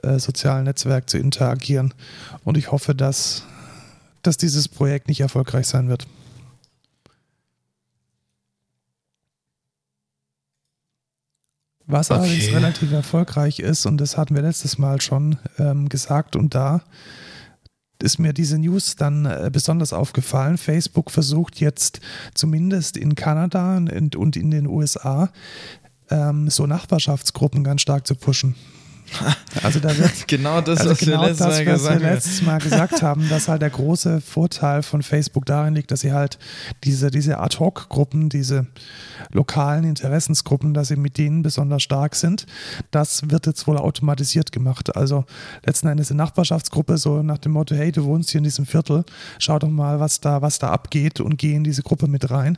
äh, 0.03 0.21
sozialen 0.21 0.63
Netzwerk 0.65 1.11
zu 1.11 1.19
interagieren. 1.19 1.93
Und 2.45 2.57
ich 2.57 2.71
hoffe, 2.71 2.95
dass, 2.95 3.43
dass 4.23 4.37
dieses 4.37 4.69
Projekt 4.69 5.09
nicht 5.09 5.21
erfolgreich 5.21 5.67
sein 5.67 5.89
wird. 5.89 6.07
Was 11.87 12.11
Okay. 12.11 12.21
allerdings 12.21 12.53
relativ 12.53 12.93
erfolgreich 12.93 13.59
ist, 13.59 13.87
und 13.87 13.99
das 13.99 14.17
hatten 14.17 14.35
wir 14.35 14.43
letztes 14.43 14.79
Mal 14.79 15.01
schon 15.01 15.39
ähm, 15.59 15.89
gesagt, 15.89 16.37
und 16.37 16.55
da 16.55 16.83
ist 18.03 18.19
mir 18.19 18.33
diese 18.33 18.59
News 18.59 18.97
dann 18.97 19.25
äh, 19.25 19.51
besonders 19.53 19.93
aufgefallen. 19.93 20.59
Facebook 20.59 21.11
versucht 21.11 21.61
jetzt 21.61 22.01
zumindest 22.35 22.97
in 22.97 23.15
Kanada 23.15 23.77
und, 23.77 24.37
in 24.37 24.51
den 24.51 24.67
USA 24.67 25.31
ähm, 26.11 26.51
so 26.51 26.67
Nachbarschaftsgruppen 26.67 27.65
ganz 27.65 27.83
stark 27.83 28.07
zu 28.07 28.15
pushen. 28.15 28.55
Also 29.63 29.81
da 29.81 29.97
wird 29.97 30.27
Genau 30.29 30.61
das, 30.63 30.81
also 30.81 30.93
was 30.93 30.99
genau 30.99 31.21
wir 31.23 31.29
letztes 31.29 31.47
das, 31.47 31.59
Mal 31.59 31.67
was 31.67 31.75
gesagt 31.75 32.01
wir 32.01 32.07
haben. 32.09 32.15
letztes 32.15 32.43
Mal 32.43 32.59
gesagt 32.59 33.03
haben, 33.03 33.29
dass 33.29 33.49
halt 33.49 33.61
der 33.63 33.71
große 33.71 34.21
Vorteil 34.23 34.83
von 34.83 35.03
Facebook 35.03 35.45
darin 35.45 35.75
liegt, 35.75 35.91
dass 35.91 36.01
sie 36.01 36.13
halt 36.13 36.39
diese, 36.85 37.11
diese 37.11 37.39
Ad-Hoc-Gruppen, 37.39 38.31
diese 38.31 38.67
lokalen 39.31 39.85
Interessensgruppen, 39.85 40.73
dass 40.75 40.89
sie 40.89 40.97
mit 40.97 41.19
denen 41.19 41.43
besonders 41.43 41.83
stark 41.83 42.15
sind. 42.15 42.47
Das 42.91 43.31
wird 43.31 43.47
jetzt 43.47 43.67
wohl 43.67 43.77
automatisiert 43.77 44.53
gemacht. 44.53 44.97
Also 44.97 45.25
letzten 45.67 45.89
Endes 45.89 46.11
eine 46.11 46.19
Nachbarschaftsgruppe, 46.19 46.97
so 46.99 47.23
nach 47.23 47.39
dem 47.39 47.53
Motto, 47.53 47.75
hey, 47.75 47.93
du 47.93 48.05
wohnst 48.05 48.31
hier 48.31 48.39
in 48.39 48.45
diesem 48.45 48.65
Viertel, 48.67 49.05
schau 49.39 49.59
doch 49.59 49.69
mal, 49.69 50.01
was 50.01 50.21
da, 50.21 50.41
was 50.43 50.59
da 50.59 50.71
abgeht 50.71 51.21
und 51.21 51.37
geh 51.37 51.55
in 51.55 51.63
diese 51.63 51.83
Gruppe 51.83 52.07
mit 52.09 52.31
rein. 52.31 52.57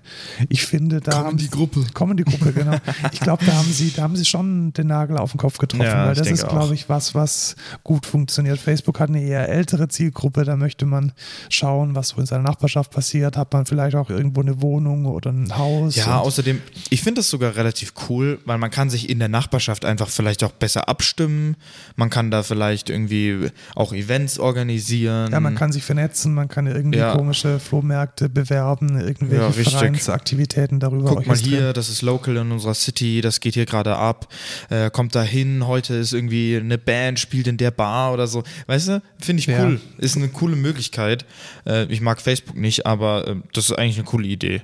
Ich 0.49 0.65
finde, 0.65 1.01
da 1.01 1.11
Komm 1.11 1.21
in 1.21 1.27
haben 1.27 1.37
die 1.39 1.51
Gruppe. 1.51 1.85
Kommen 1.93 2.17
die 2.17 2.25
Gruppe, 2.25 2.53
genau. 2.53 2.77
Ich 3.13 3.21
glaube, 3.21 3.45
da 3.45 3.53
haben 3.55 3.73
sie, 3.73 3.93
da 3.95 4.03
haben 4.03 4.17
sie 4.17 4.25
schon 4.25 4.73
den 4.73 4.87
Nagel 4.87 5.19
auf 5.19 5.33
den 5.33 5.39
Kopf 5.39 5.59
getroffen, 5.59 5.85
Ja, 5.85 6.07
weil 6.07 6.15
das 6.15 6.27
denke 6.29 6.44
ist, 6.45 6.51
glaube 6.51 6.75
ich, 6.75 6.89
was, 6.89 7.15
was 7.15 7.57
gut 7.83 8.07
funktioniert. 8.07 8.59
Facebook 8.59 9.01
hat 9.01 9.09
eine 9.09 9.23
eher 9.23 9.49
ältere 9.49 9.89
Zielgruppe, 9.89 10.45
da 10.45 10.57
möchte 10.57 10.87
man 10.87 11.13
schauen, 11.51 11.95
was 11.95 12.09
so 12.09 12.19
in 12.21 12.27
seiner 12.27 12.43
Nachbarschaft 12.43 12.91
passiert. 12.91 13.37
Hat 13.37 13.53
man 13.53 13.67
vielleicht 13.67 13.97
auch 13.97 14.11
irgendwo 14.11 14.41
eine 14.41 14.61
Wohnung 14.63 15.07
oder 15.07 15.31
ein 15.31 15.57
Haus? 15.57 15.97
Ja, 15.97 16.19
außerdem, 16.21 16.61
ich 16.91 17.03
finde 17.03 17.21
das 17.21 17.31
sogar 17.31 17.57
relativ 17.57 17.93
cool, 18.09 18.39
weil 18.45 18.59
man 18.59 18.71
kann 18.71 18.91
sich 18.91 19.09
in 19.11 19.19
der 19.19 19.29
Nachbarschaft 19.29 19.85
einfach 19.85 20.09
vielleicht 20.09 20.45
auch 20.45 20.53
besser 20.53 20.89
abstimmen. 20.89 21.57
Man 21.97 22.11
kann 22.11 22.31
da 22.31 22.43
vielleicht 22.43 22.91
irgendwie 22.91 23.51
auch 23.75 23.93
Events 23.93 24.39
organisieren. 24.39 25.33
ja, 25.33 25.41
man 25.41 25.55
kann 25.55 25.73
sich 25.73 25.83
vernetzen, 25.85 26.35
man 26.35 26.49
kann 26.49 26.67
irgendwie 26.67 26.99
Ja. 26.99 27.15
komische 27.17 27.59
Flohmärkte 27.61 28.29
bewerben, 28.29 28.99
Ja, 29.01 29.07
irgendwelche 29.07 29.57
richtig. 29.57 29.73
Vereinsaktivitäten 29.75 30.81
darüber 30.81 31.11
Guck 31.15 31.27
mal 31.27 31.37
hier, 31.37 31.73
das 31.73 31.89
ist 31.89 32.03
local 32.03 32.37
in 32.37 32.53
unserer 32.53 32.75
City, 32.75 33.21
das 33.21 33.41
geht 33.41 33.55
hier 33.55 33.67
gerade 33.67 33.97
ab. 33.97 34.29
Äh, 34.71 34.91
kommt 34.91 35.15
da 35.15 35.23
hin, 35.23 35.67
heute 35.67 35.95
ist 35.95 36.13
irgendwie 36.13 36.34
eine 36.63 36.79
Band, 36.79 37.19
spielt 37.19 37.47
in 37.47 37.57
der 37.57 37.71
Bar 37.71 38.13
oder 38.13 38.27
so. 38.27 38.43
Weißt 38.67 38.89
du, 38.89 39.03
finde 39.21 39.41
ich 39.41 39.47
Ja. 39.47 39.65
cool. 39.65 39.81
Ist 39.99 40.17
eine 40.17 40.29
coole 40.29 40.57
Möglichkeit. 40.57 41.25
Äh, 41.67 41.85
ich 41.93 42.01
mag 42.01 42.21
Facebook 42.21 42.57
nicht, 42.57 42.87
aber 42.87 43.27
äh, 43.29 43.37
das 43.53 43.67
ist 43.71 43.73
eigentlich 43.79 43.97
eine 43.99 44.05
coole 44.07 44.27
Idee. 44.27 44.63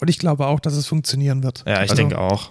Und 0.00 0.08
ich 0.10 0.18
glaube 0.18 0.46
auch, 0.46 0.60
dass 0.60 0.74
es 0.74 0.86
funktionieren 0.86 1.42
wird. 1.42 1.62
Ja, 1.66 1.74
ich 1.74 1.90
Also, 1.90 1.94
denke 1.96 2.18
auch. 2.18 2.50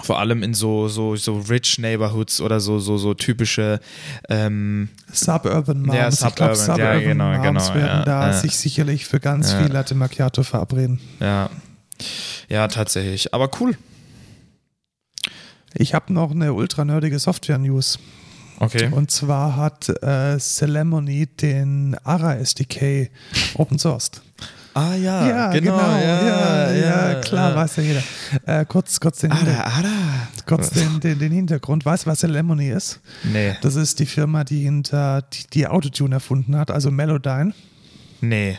Vor 0.00 0.20
allem 0.20 0.44
in 0.44 0.54
so, 0.54 0.86
so, 0.86 1.16
so 1.16 1.38
rich 1.40 1.78
Neighborhoods 1.80 2.40
oder 2.40 2.60
so, 2.60 2.78
so, 2.78 2.98
so 2.98 3.14
typische 3.14 3.80
ähm, 4.28 4.90
Suburban 5.12 5.82
Moms. 5.82 6.20
Ja, 6.20 6.28
ich 6.28 6.34
glaube, 6.36 6.54
Suburban, 6.54 6.78
ja, 6.78 6.94
Suburban 6.94 7.00
genau, 7.02 7.24
Moms 7.52 7.66
genau, 7.72 7.74
werden 7.74 7.98
ja, 7.98 8.04
da 8.04 8.26
ja. 8.28 8.32
sich 8.32 8.56
sicherlich 8.56 9.06
für 9.06 9.18
ganz 9.18 9.50
Ja. 9.52 9.60
viel 9.62 9.72
Latte 9.72 9.96
Macchiato 9.96 10.44
verabreden. 10.44 11.00
Ja. 11.18 11.50
Ja, 12.48 12.68
tatsächlich. 12.68 13.34
Aber 13.34 13.50
cool. 13.60 13.76
Ich 15.78 15.94
habe 15.94 16.12
noch 16.12 16.32
eine 16.32 16.52
ultra 16.52 16.84
nerdige 16.84 17.18
Software-News. 17.18 17.98
Okay. 18.60 18.88
Und 18.90 19.10
zwar 19.12 19.54
hat 19.56 19.88
äh, 20.02 20.36
Celemony 20.38 21.26
den 21.26 21.96
ARA 22.02 22.34
SDK 22.34 23.08
open 23.54 23.78
sourced. 23.78 24.20
Ah 24.74 24.94
ja, 24.94 25.52
genau. 25.52 25.76
ja, 25.78 26.70
ja, 26.72 27.14
klar, 27.20 27.50
ja. 27.50 27.56
weiß 27.56 27.76
ja 27.76 27.82
jeder. 27.82 28.02
Äh, 28.46 28.64
kurz 28.64 29.00
kurz, 29.00 29.20
den, 29.20 29.32
Ada, 29.32 29.44
Hinter 29.44 29.66
Ada. 29.78 29.88
kurz 30.46 30.70
den, 30.70 31.00
den, 31.00 31.18
den 31.18 31.32
Hintergrund. 31.32 31.84
Weißt 31.84 32.06
du, 32.06 32.10
was 32.10 32.20
Celemony 32.20 32.70
ist? 32.70 33.00
Nee, 33.24 33.56
Das 33.62 33.74
ist 33.76 33.98
die 33.98 34.06
Firma, 34.06 34.44
die 34.44 34.62
hinter 34.62 35.22
die, 35.22 35.46
die 35.52 35.66
Autotune 35.66 36.16
erfunden 36.16 36.56
hat, 36.56 36.70
also 36.70 36.90
Melodyne. 36.90 37.54
nee. 38.20 38.58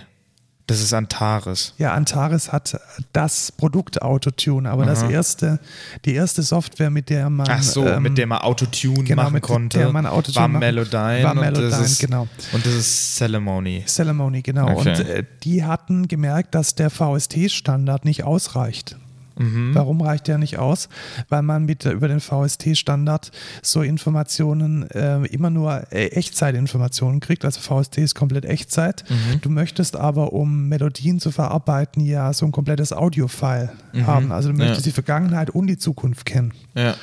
Das 0.70 0.82
ist 0.82 0.94
Antares. 0.94 1.74
Ja, 1.80 1.94
Antares 1.94 2.52
hat 2.52 2.80
das 3.12 3.52
Produkt 3.52 4.04
Autotune, 4.04 4.70
aber 4.70 4.86
das 4.86 5.02
Aha. 5.02 5.10
erste, 5.10 5.60
die 6.06 6.14
erste 6.14 6.44
Software, 6.44 6.92
mit 6.92 7.10
der 7.10 7.28
man 7.32 7.48
Ach 7.50 7.64
so, 7.64 7.88
ähm, 7.88 8.04
mit 8.04 8.20
der 8.20 8.28
man 8.28 8.38
Autotune 8.38 9.04
genau, 9.04 9.24
machen 9.24 9.42
konnte, 9.42 9.80
der 9.80 9.92
man 9.92 10.06
Autotune 10.06 10.36
war 10.36 10.48
machen- 10.48 10.60
Melodyne. 10.60 11.24
war 11.24 11.32
und 11.32 11.40
Melodyne, 11.40 11.70
das 11.72 11.80
ist, 11.94 12.00
genau. 12.00 12.28
Und 12.52 12.64
das 12.66 12.74
ist 12.76 13.16
Ceremony. 13.16 13.84
Celemony, 13.88 14.44
genau. 14.44 14.70
Okay. 14.78 14.90
Und 14.90 15.00
äh, 15.10 15.24
die 15.44 15.64
hatten 15.64 16.08
gemerkt, 16.08 16.54
dass 16.54 16.76
der 16.76 16.92
VST-Standard 16.92 18.06
nicht 18.06 18.24
ausreicht. 18.24 18.96
Mhm. 19.40 19.74
Warum 19.74 20.02
reicht 20.02 20.28
der 20.28 20.38
nicht 20.38 20.60
aus? 20.60 20.90
Weil 21.30 21.42
man 21.42 21.66
mit, 21.66 21.86
über 21.86 22.08
den 22.08 22.20
VST-Standard 22.20 23.32
so 23.64 23.82
Informationen 23.82 24.90
äh, 24.92 25.26
immer 25.28 25.50
nur 25.50 25.92
äh, 25.92 26.08
Echtzeitinformationen 26.10 27.20
kriegt. 27.22 27.46
Also 27.46 27.60
VST 27.62 27.98
ist 27.98 28.14
komplett 28.16 28.46
Echtzeit. 28.46 29.04
Mhm. 29.10 29.42
Du 29.42 29.50
möchtest 29.50 29.96
aber, 29.96 30.34
um 30.34 30.68
Melodien 30.68 31.20
zu 31.20 31.32
verarbeiten, 31.32 32.06
ja 32.06 32.32
so 32.34 32.46
ein 32.46 32.52
komplettes 32.52 32.94
Audio-File 32.94 33.72
Mhm. 33.94 34.06
haben. 34.08 34.32
Also 34.32 34.52
du 34.52 34.58
Ja. 34.60 34.66
möchtest 34.66 34.86
die 34.86 34.92
Vergangenheit 34.92 35.50
und 35.50 35.68
die 35.68 35.78
Zukunft 35.78 36.26
kennen. 36.26 36.54
Ja. 36.76 36.96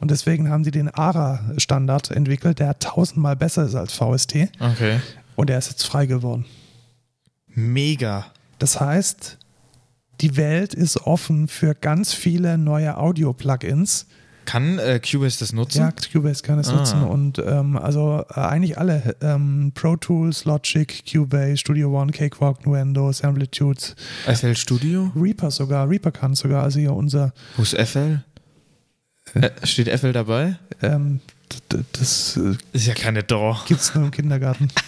Und 0.00 0.10
deswegen 0.10 0.48
haben 0.50 0.64
sie 0.64 0.72
den 0.72 0.88
ARA-Standard 0.88 2.10
entwickelt, 2.10 2.58
der 2.58 2.78
tausendmal 2.80 3.36
besser 3.36 3.64
ist 3.66 3.76
als 3.76 3.92
VST. 3.92 4.48
Okay. 4.58 4.98
Und 5.36 5.48
der 5.48 5.58
ist 5.58 5.68
jetzt 5.70 5.84
frei 5.86 6.06
geworden. 6.06 6.44
Mega. 7.54 8.26
Das 8.58 8.80
heißt, 8.80 9.38
die 10.22 10.36
Welt 10.36 10.72
ist 10.74 10.96
offen 11.06 11.48
für 11.48 11.74
ganz 11.74 12.14
viele 12.14 12.56
neue 12.58 12.96
Audio-Plugins. 12.96 14.06
Kann 14.44 14.78
äh, 14.80 14.98
Cubase 14.98 15.38
das 15.38 15.52
nutzen? 15.52 15.78
Ja, 15.78 15.92
Cubase 16.12 16.42
kann 16.42 16.58
es 16.58 16.68
Ah. 16.68 16.74
nutzen 16.76 17.04
und 17.04 17.38
ähm, 17.38 17.76
also 17.76 18.24
äh, 18.34 18.40
eigentlich 18.40 18.76
alle. 18.76 19.14
Ähm, 19.20 19.70
Pro 19.72 19.96
Tools, 19.96 20.44
Logic, 20.46 21.04
Cubase, 21.10 21.58
Studio 21.58 21.96
One, 22.00 22.10
Cakewalk, 22.10 22.66
Nuendo, 22.66 23.12
Samplitudes, 23.12 23.94
FL 24.26 24.56
Studio? 24.56 25.12
Reaper 25.14 25.50
sogar. 25.52 25.88
Reaper 25.88 26.10
kann 26.10 26.34
sogar. 26.34 26.64
Also 26.64 26.80
hier 26.80 26.92
unser, 26.92 27.32
Wo 27.56 27.62
ist 27.62 27.76
FL? 27.78 28.24
Äh, 29.34 29.50
steht 29.64 29.88
FL 29.88 30.12
dabei? 30.12 30.56
ähm, 30.82 31.20
das 31.92 32.36
äh, 32.36 32.56
Ist 32.72 32.86
ja 32.88 32.94
keine 32.94 33.22
Draw. 33.22 33.58
gibt 33.68 33.80
es 33.80 33.94
nur 33.94 34.04
im 34.06 34.10
Kindergarten. 34.10 34.68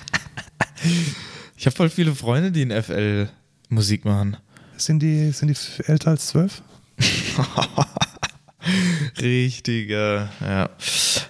Ich 1.57 1.67
habe 1.67 1.77
voll 1.77 1.89
viele 1.89 2.15
Freunde, 2.15 2.51
die 2.53 2.63
in 2.63 2.71
FL 2.71 3.29
Musik 3.69 4.05
machen. 4.05 4.37
Sind 4.77 5.01
die, 5.01 5.31
sind 5.31 5.49
die 5.49 5.83
älter 5.85 6.11
als 6.11 6.29
zwölf? 6.29 6.63
Richtiger, 9.21 10.29
ja. 10.41 10.71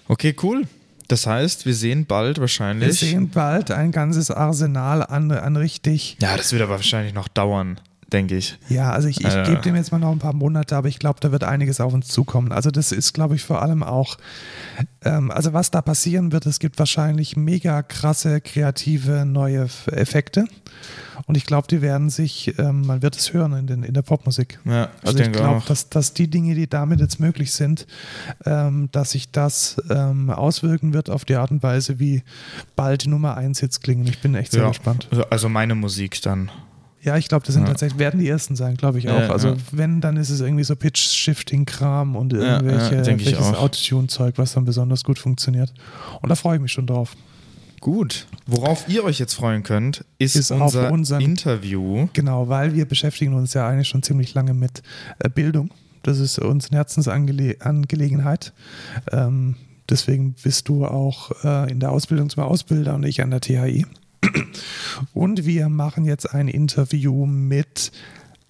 Okay, 0.09 0.35
cool. 0.43 0.67
Das 1.09 1.27
heißt, 1.27 1.67
wir 1.67 1.75
sehen 1.75 2.07
bald 2.07 2.41
wahrscheinlich. 2.41 2.89
Wir 2.89 3.09
sehen 3.09 3.29
bald 3.29 3.71
ein 3.71 3.93
ganzes 3.93 4.31
Arsenal 4.31 5.03
an, 5.03 5.31
an 5.31 5.57
richtig. 5.57 6.17
Ja, 6.21 6.37
das 6.37 6.53
wird 6.53 6.63
aber 6.63 6.73
wahrscheinlich 6.77 7.13
noch 7.13 7.29
dauern 7.29 7.79
denke 8.13 8.37
ich. 8.37 8.59
Ja, 8.69 8.93
also 8.93 9.09
ich, 9.09 9.21
ich 9.21 9.35
äh. 9.35 9.45
gebe 9.45 9.61
dem 9.63 9.77
jetzt 9.77 9.93
mal 9.93 9.99
noch 9.99 10.13
ein 10.13 10.19
paar 10.19 10.35
Monate, 10.35 10.77
aber 10.77 10.89
ich 10.89 10.99
glaube, 10.99 11.21
da 11.21 11.33
wird 11.33 11.45
einiges 11.45 11.81
auf 11.81 11.93
uns 11.93 12.09
zukommen. 12.09 12.53
Also 12.53 12.71
das 12.71 12.93
ist, 12.93 13.13
glaube 13.13 13.35
ich, 13.35 13.43
vor 13.43 13.63
allem 13.63 13.83
auch, 13.83 14.19
ähm, 15.05 15.31
also 15.31 15.53
was 15.53 15.71
da 15.71 15.83
passieren 15.83 16.33
wird, 16.33 16.47
es 16.47 16.59
gibt 16.59 16.79
wahrscheinlich 16.79 17.37
mega 17.37 17.83
krasse, 17.83 18.41
kreative, 18.41 19.25
neue 19.25 19.69
Effekte. 19.87 20.45
Und 21.27 21.37
ich 21.37 21.47
glaube, 21.47 21.67
die 21.69 21.81
werden 21.81 22.11
sich, 22.11 22.59
ähm, 22.59 22.83
man 22.87 23.03
wird 23.03 23.17
es 23.17 23.33
hören 23.33 23.53
in, 23.55 23.67
den, 23.67 23.83
in 23.83 23.95
der 23.95 24.03
Popmusik. 24.03 24.61
Ja, 24.65 24.91
also 25.03 25.19
ich 25.19 25.33
glaube, 25.33 25.63
dass, 25.67 25.89
dass 25.89 26.13
die 26.13 26.29
Dinge, 26.29 26.55
die 26.55 26.69
damit 26.69 27.01
jetzt 27.01 27.21
möglich 27.21 27.53
sind, 27.53 27.87
ähm, 28.45 28.89
dass 28.93 29.13
sich 29.13 29.31
das 29.31 29.77
ähm, 29.91 30.31
auswirken 30.31 30.93
wird 30.93 31.11
auf 31.11 31.25
die 31.25 31.37
Art 31.37 31.51
und 31.51 31.63
Weise, 31.63 31.99
wie 31.99 32.23
bald 32.77 33.07
Nummer 33.07 33.37
1 33.37 33.61
Hits 33.61 33.81
klingen. 33.81 34.07
Ich 34.07 34.21
bin 34.21 34.35
echt 34.35 34.53
sehr 34.53 34.63
ja, 34.63 34.69
gespannt. 34.69 35.09
Also, 35.11 35.25
also 35.25 35.49
meine 35.49 35.75
Musik 35.75 36.21
dann. 36.23 36.51
Ja, 37.05 37.19
ich 37.19 37.29
glaube, 37.29 37.45
das 37.45 37.55
sind 37.55 37.65
ja. 37.65 37.69
tatsächlich, 37.69 37.99
werden 37.99 38.19
die 38.19 38.29
ersten 38.29 38.57
sein, 38.57 38.77
glaube 38.79 38.99
ich 38.99 39.11
auch. 39.11 39.21
Ja, 39.21 39.31
also 39.31 39.49
ja. 39.49 39.57
wenn, 39.73 40.01
dann 40.01 40.17
ist 40.17 40.31
es 40.31 40.41
irgendwie 40.41 40.65
so 40.65 40.75
Pitch-Shifting-Kram 40.75 42.17
und 42.17 42.33
irgendwelche, 42.33 42.95
irgendwelches 42.95 43.55
Autotune-Zeug, 43.55 44.39
was 44.39 44.55
dann 44.55 44.65
besonders 44.65 45.05
gut 45.05 45.19
funktioniert. 45.19 45.75
Und 46.23 46.31
da 46.31 46.35
freue 46.35 46.57
ich 46.57 46.63
mich 46.63 46.73
schon 46.73 46.87
drauf. 46.87 47.15
Gut. 47.81 48.27
Worauf 48.47 48.89
ihr 48.89 49.05
euch 49.05 49.19
jetzt 49.19 49.35
freuen 49.35 49.63
könnt, 49.63 50.07
ist, 50.19 50.37
ist 50.37 50.51
unser 50.51 50.91
unseren, 50.91 51.21
Interview. 51.21 52.09
Genau, 52.15 52.49
weil 52.49 52.75
wir 52.75 52.87
beschäftigen 52.87 53.35
uns 53.35 53.53
ja 53.53 53.69
eigentlich 53.69 53.89
schon 53.89 54.03
ziemlich 54.03 54.33
lange 54.33 54.55
mit 54.55 54.83
äh, 55.19 55.29
Bildung. 55.29 55.71
Das 56.03 56.19
ist 56.19 56.39
uns 56.39 56.71
eine 56.71 56.79
Herzensangelegenheit. 56.79 58.55
Ähm, 59.13 59.57
deswegen 59.91 60.35
bist 60.43 60.69
du 60.69 60.87
auch 60.87 61.33
äh, 61.45 61.71
in 61.71 61.81
der 61.81 61.93
Ausbildung 61.93 62.31
zum 62.31 62.45
Ausbilder 62.45 62.95
und 62.95 63.05
ich 63.05 63.21
an 63.23 63.31
der 63.31 63.43
THI. 63.43 63.85
Und 65.13 65.47
wir 65.47 65.69
machen 65.69 66.05
jetzt 66.05 66.33
ein 66.33 66.49
Interview 66.49 67.27
mit 67.27 67.93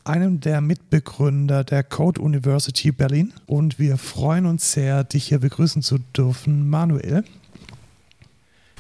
einem 0.05 0.41
der 0.41 0.61
Mitbegründer 0.61 1.65
der 1.65 1.83
Code 1.83 2.21
University 2.21 2.93
Berlin. 2.93 3.33
Und 3.47 3.79
wir 3.79 3.97
freuen 3.97 4.47
uns 4.47 4.73
sehr, 4.73 5.05
dich 5.05 5.29
hier 5.29 5.39
begrüßen 5.39 5.83
zu 5.83 5.99
dürfen, 5.99 6.69
Manuel. 6.69 7.25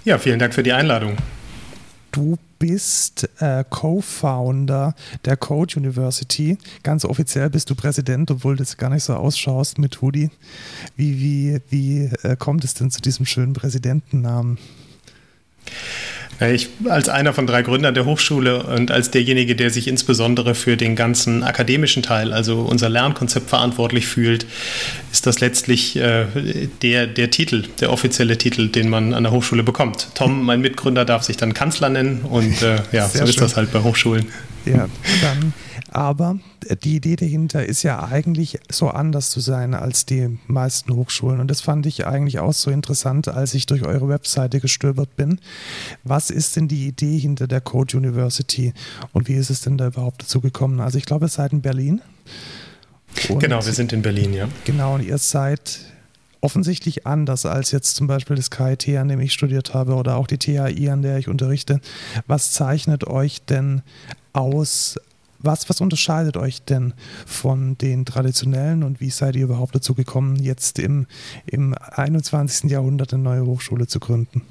Ja, 0.05 0.19
vielen 0.19 0.39
Dank 0.39 0.53
für 0.55 0.63
die 0.63 0.73
Einladung. 0.73 1.17
Du 2.13 2.39
bist 2.59 3.29
äh, 3.41 3.65
Co-Founder 3.69 4.95
der 5.25 5.37
Code 5.37 5.81
University. 5.81 6.59
Ganz 6.83 7.05
offiziell 7.05 7.51
bist 7.51 7.71
du 7.71 7.75
Präsident, 7.75 8.31
obwohl 8.31 8.57
du 8.57 8.65
gar 8.77 8.91
nicht 8.91 9.03
so 9.03 9.15
ausschaust 9.15 9.79
mit 9.79 10.01
Hoodie. 10.01 10.31
Wie, 10.95 11.21
wie, 11.21 11.61
wie 11.71 12.11
äh, 12.23 12.37
kommt 12.37 12.65
es 12.65 12.75
denn 12.75 12.91
zu 12.91 13.01
diesem 13.01 13.27
schönen 13.27 13.55
Präsidentennamen? 13.55 14.59
Ich 16.41 16.69
als 16.89 17.09
einer 17.09 17.33
von 17.33 17.47
drei 17.47 17.63
Gründern 17.63 17.95
der 17.95 18.05
Hochschule 18.05 18.65
und 18.65 18.91
als 18.91 19.11
derjenige, 19.11 19.55
der 19.55 19.71
sich 19.71 19.87
insbesondere 19.87 20.55
für 20.55 20.77
den 20.77 20.97
ganzen 20.97 21.45
akademischen 21.45 22.03
Teil, 22.03 22.33
also 22.33 22.63
unser 22.63 22.89
Lernkonzept 22.89 23.49
verantwortlich 23.49 24.07
fühlt, 24.07 24.47
ist 25.13 25.27
das 25.27 25.41
letztlich 25.41 25.97
äh, 25.97 26.27
der, 26.83 27.07
der 27.07 27.31
Titel, 27.31 27.65
der 27.81 27.93
offizielle 27.93 28.37
Titel, 28.37 28.69
den 28.69 28.89
man 28.89 29.15
an 29.15 29.23
der 29.23 29.33
Hochschule 29.33 29.63
bekommt. 29.63 30.09
Tom, 30.15 30.43
mein 30.45 30.61
Mitgründer, 30.61 31.05
darf 31.05 31.23
sich 31.23 31.37
dann 31.37 31.55
Kanzler 31.55 31.89
nennen 31.89 32.23
und 32.23 32.63
äh, 32.63 32.79
ja, 32.93 33.09
so 33.09 33.25
ist 33.25 33.41
das 33.41 33.57
halt 33.57 33.73
bei 33.73 33.81
Hochschulen. 33.83 34.27
Ja, 34.67 34.89
dann 35.23 35.53
aber 35.95 36.41
die 36.83 36.97
Idee 36.97 37.15
dahinter 37.15 37.65
ist 37.65 37.85
ja 37.85 38.03
eigentlich 38.03 38.59
so 38.71 38.89
anders 38.89 39.31
zu 39.31 39.39
sein 39.39 39.75
als 39.75 40.05
die 40.05 40.39
meisten 40.49 40.93
Hochschulen. 40.93 41.39
Und 41.39 41.51
das 41.51 41.61
fand 41.61 41.87
ich 41.87 42.05
eigentlich 42.05 42.41
auch 42.41 42.53
so 42.53 42.73
interessant, 42.73 43.29
als 43.29 43.55
ich 43.55 43.67
durch 43.67 43.85
eure 43.85 44.09
Webseite 44.09 44.59
gestöbert 44.59 45.15
bin. 45.15 45.41
Was 46.03 46.31
ist 46.31 46.57
denn 46.57 46.67
die 46.67 46.89
Idee 46.89 47.17
hinter 47.19 47.47
der 47.47 47.61
Code 47.61 47.97
University 47.97 48.75
und 49.13 49.29
wie 49.29 49.35
ist 49.35 49.51
es 49.51 49.61
denn 49.61 49.79
da 49.79 49.87
überhaupt 49.87 50.23
dazu 50.23 50.41
gekommen? 50.41 50.81
Also 50.81 50.99
ich 50.99 51.05
glaube, 51.05 51.27
ihr 51.27 51.29
seid 51.29 51.53
in 51.53 51.63
Berlin. 51.63 52.03
Und 53.29 53.39
genau, 53.39 53.65
wir 53.65 53.73
sind 53.73 53.93
in 53.93 54.03
Berlin, 54.03 54.35
ja. 54.35 54.49
Genau, 54.65 54.97
und 54.97 55.05
ihr 55.05 55.19
seid 55.19 55.79
offensichtlich 56.41 57.07
anders 57.07 57.47
als 57.47 57.71
jetzt 57.71 57.95
zum 57.95 58.09
Beispiel 58.09 58.35
das 58.35 58.51
KIT, 58.51 58.89
an 58.97 59.09
dem 59.09 59.21
ich 59.21 59.33
studiert 59.33 59.75
habe, 59.75 59.95
oder 59.95 60.17
auch 60.17 60.27
die 60.27 60.39
THI, 60.39 60.91
an 60.91 61.03
der 61.03 61.19
ich 61.19 61.29
unterrichte. 61.29 61.81
Was 62.27 62.53
zeichnet 62.53 63.07
euch 63.07 63.45
denn 63.45 63.83
aus 64.33 64.97
was, 65.45 65.69
was 65.69 65.81
unterscheidet 65.81 66.37
euch 66.37 66.63
denn 66.63 66.95
von 67.27 67.77
den 67.79 68.05
traditionellen 68.05 68.83
und 68.83 69.01
wie 69.01 69.11
seid 69.11 69.37
ihr 69.37 69.45
überhaupt 69.45 69.75
dazu 69.75 69.95
gekommen, 69.95 70.37
jetzt 70.37 70.79
im, 70.79 71.07
im 71.47 71.75
21. 71.75 72.71
Jahrhundert 72.71 73.13
eine 73.13 73.23
neue 73.23 73.47
Hochschule 73.47 73.87
zu 73.87 74.01
gründen? 74.01 74.43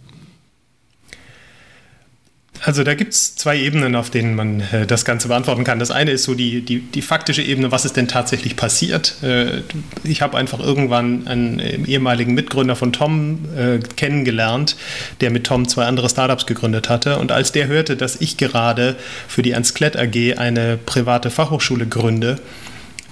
Also 2.61 2.83
da 2.83 2.93
gibt 2.93 3.13
es 3.13 3.35
zwei 3.35 3.57
Ebenen, 3.57 3.95
auf 3.95 4.09
denen 4.09 4.35
man 4.35 4.61
äh, 4.71 4.85
das 4.87 5.05
Ganze 5.05 5.27
beantworten 5.27 5.63
kann. 5.63 5.79
Das 5.79 5.91
eine 5.91 6.11
ist 6.11 6.23
so 6.23 6.33
die, 6.33 6.61
die, 6.61 6.79
die 6.79 7.01
faktische 7.01 7.41
Ebene, 7.41 7.71
was 7.71 7.83
ist 7.83 7.97
denn 7.97 8.07
tatsächlich 8.07 8.55
passiert. 8.55 9.15
Äh, 9.21 9.61
ich 10.03 10.21
habe 10.21 10.37
einfach 10.37 10.59
irgendwann 10.59 11.27
einen 11.27 11.59
äh, 11.59 11.77
ehemaligen 11.85 12.33
Mitgründer 12.33 12.75
von 12.75 12.93
Tom 12.93 13.39
äh, 13.57 13.79
kennengelernt, 13.95 14.77
der 15.19 15.31
mit 15.31 15.45
Tom 15.45 15.67
zwei 15.67 15.85
andere 15.85 16.09
Startups 16.09 16.45
gegründet 16.45 16.89
hatte. 16.89 17.17
Und 17.17 17.31
als 17.31 17.51
der 17.51 17.67
hörte, 17.67 17.97
dass 17.97 18.21
ich 18.21 18.37
gerade 18.37 18.95
für 19.27 19.41
die 19.41 19.51
Ernst 19.51 19.75
Klett 19.75 19.97
AG 19.97 20.37
eine 20.37 20.77
private 20.77 21.31
Fachhochschule 21.31 21.87
gründe, 21.87 22.39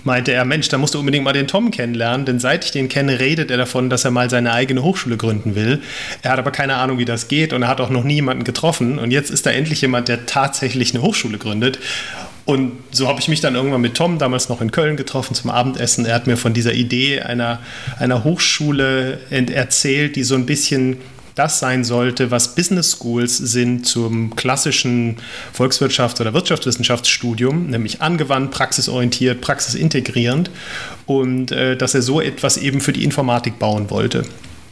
meinte 0.03 0.31
er, 0.31 0.45
Mensch, 0.45 0.69
da 0.69 0.77
musst 0.77 0.93
du 0.93 0.99
unbedingt 0.99 1.23
mal 1.23 1.33
den 1.33 1.47
Tom 1.47 1.71
kennenlernen, 1.71 2.25
denn 2.25 2.39
seit 2.39 2.65
ich 2.65 2.71
den 2.71 2.89
kenne, 2.89 3.19
redet 3.19 3.51
er 3.51 3.57
davon, 3.57 3.89
dass 3.89 4.05
er 4.05 4.11
mal 4.11 4.29
seine 4.29 4.53
eigene 4.53 4.83
Hochschule 4.83 5.17
gründen 5.17 5.55
will. 5.55 5.81
Er 6.21 6.31
hat 6.31 6.39
aber 6.39 6.51
keine 6.51 6.75
Ahnung, 6.75 6.97
wie 6.97 7.05
das 7.05 7.27
geht 7.27 7.53
und 7.53 7.63
er 7.63 7.67
hat 7.67 7.81
auch 7.81 7.89
noch 7.89 8.03
niemanden 8.03 8.43
getroffen. 8.43 8.99
Und 8.99 9.11
jetzt 9.11 9.29
ist 9.29 9.45
da 9.45 9.51
endlich 9.51 9.81
jemand, 9.81 10.07
der 10.07 10.25
tatsächlich 10.25 10.93
eine 10.93 11.03
Hochschule 11.03 11.37
gründet. 11.37 11.79
Und 12.45 12.71
so 12.91 13.07
habe 13.07 13.19
ich 13.19 13.27
mich 13.27 13.39
dann 13.39 13.55
irgendwann 13.55 13.81
mit 13.81 13.95
Tom 13.95 14.17
damals 14.17 14.49
noch 14.49 14.61
in 14.61 14.71
Köln 14.71 14.97
getroffen 14.97 15.35
zum 15.35 15.51
Abendessen. 15.51 16.05
Er 16.05 16.15
hat 16.15 16.27
mir 16.27 16.37
von 16.37 16.53
dieser 16.53 16.73
Idee 16.73 17.21
einer, 17.21 17.59
einer 17.99 18.23
Hochschule 18.23 19.19
erzählt, 19.29 20.15
die 20.15 20.23
so 20.23 20.35
ein 20.35 20.45
bisschen 20.45 20.97
das 21.35 21.59
sein 21.59 21.83
sollte, 21.83 22.31
was 22.31 22.55
Business 22.55 22.97
Schools 22.97 23.37
sind 23.37 23.85
zum 23.85 24.35
klassischen 24.35 25.17
Volkswirtschafts- 25.57 26.21
oder 26.21 26.33
Wirtschaftswissenschaftsstudium, 26.33 27.67
nämlich 27.67 28.01
angewandt, 28.01 28.51
praxisorientiert, 28.51 29.41
praxisintegrierend 29.41 30.51
und 31.05 31.51
äh, 31.51 31.77
dass 31.77 31.95
er 31.95 32.01
so 32.01 32.21
etwas 32.21 32.57
eben 32.57 32.81
für 32.81 32.93
die 32.93 33.03
Informatik 33.03 33.59
bauen 33.59 33.89
wollte. 33.89 34.23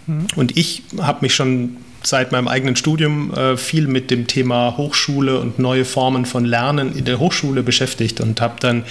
Mhm. 0.07 0.27
Und 0.35 0.57
ich 0.57 0.83
habe 0.97 1.19
mich 1.21 1.35
schon 1.35 1.77
seit 2.03 2.31
meinem 2.31 2.47
eigenen 2.47 2.75
Studium 2.75 3.33
äh, 3.33 3.57
viel 3.57 3.87
mit 3.87 4.09
dem 4.09 4.27
Thema 4.27 4.77
Hochschule 4.77 5.39
und 5.39 5.59
neue 5.59 5.85
Formen 5.85 6.25
von 6.25 6.45
Lernen 6.45 6.95
in 6.95 7.05
der 7.05 7.19
Hochschule 7.19 7.63
beschäftigt 7.63 8.21
und 8.21 8.39
habe 8.41 8.55
dann 8.59 8.83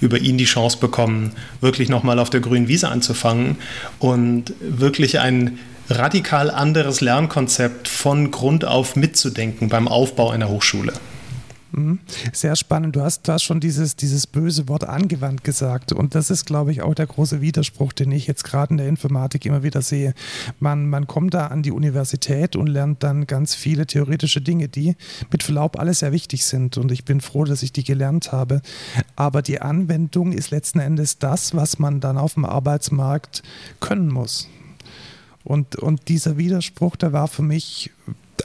über 0.00 0.18
ihn 0.18 0.38
die 0.38 0.44
Chance 0.44 0.78
bekommen, 0.80 1.32
wirklich 1.60 1.88
nochmal 1.88 2.18
auf 2.18 2.30
der 2.30 2.40
grünen 2.40 2.68
Wiese 2.68 2.88
anzufangen 2.88 3.56
und 3.98 4.52
wirklich 4.60 5.20
ein 5.20 5.58
radikal 5.90 6.50
anderes 6.50 7.00
Lernkonzept 7.00 7.88
von 7.88 8.30
Grund 8.30 8.64
auf 8.64 8.96
mitzudenken 8.96 9.68
beim 9.68 9.88
Aufbau 9.88 10.30
einer 10.30 10.48
Hochschule. 10.48 10.92
Mhm. 11.72 11.98
Sehr 12.32 12.56
spannend. 12.56 12.96
Du 12.96 13.02
hast, 13.02 13.28
hast 13.28 13.42
schon 13.42 13.60
dieses, 13.60 13.96
dieses 13.96 14.26
böse 14.26 14.68
Wort 14.68 14.84
angewandt 14.84 15.44
gesagt. 15.44 15.92
Und 15.92 16.14
das 16.14 16.30
ist, 16.30 16.46
glaube 16.46 16.72
ich, 16.72 16.82
auch 16.82 16.94
der 16.94 17.06
große 17.06 17.40
Widerspruch, 17.40 17.92
den 17.92 18.10
ich 18.10 18.26
jetzt 18.26 18.44
gerade 18.44 18.72
in 18.72 18.78
der 18.78 18.88
Informatik 18.88 19.44
immer 19.44 19.62
wieder 19.62 19.82
sehe. 19.82 20.14
Man, 20.60 20.88
man 20.88 21.06
kommt 21.06 21.34
da 21.34 21.48
an 21.48 21.62
die 21.62 21.72
Universität 21.72 22.56
und 22.56 22.66
lernt 22.66 23.02
dann 23.02 23.26
ganz 23.26 23.54
viele 23.54 23.86
theoretische 23.86 24.40
Dinge, 24.40 24.68
die 24.68 24.96
mit 25.30 25.42
Verlaub 25.42 25.78
alle 25.78 25.94
sehr 25.94 26.12
wichtig 26.12 26.46
sind. 26.46 26.78
Und 26.78 26.90
ich 26.90 27.04
bin 27.04 27.20
froh, 27.20 27.44
dass 27.44 27.62
ich 27.62 27.72
die 27.72 27.84
gelernt 27.84 28.32
habe. 28.32 28.62
Aber 29.16 29.42
die 29.42 29.60
Anwendung 29.60 30.32
ist 30.32 30.50
letzten 30.50 30.80
Endes 30.80 31.18
das, 31.18 31.54
was 31.54 31.78
man 31.78 32.00
dann 32.00 32.18
auf 32.18 32.34
dem 32.34 32.44
Arbeitsmarkt 32.44 33.42
können 33.80 34.08
muss. 34.08 34.48
Und, 35.44 35.76
und 35.76 36.08
dieser 36.08 36.36
Widerspruch, 36.36 36.96
der 36.96 37.12
war 37.12 37.28
für 37.28 37.42
mich, 37.42 37.90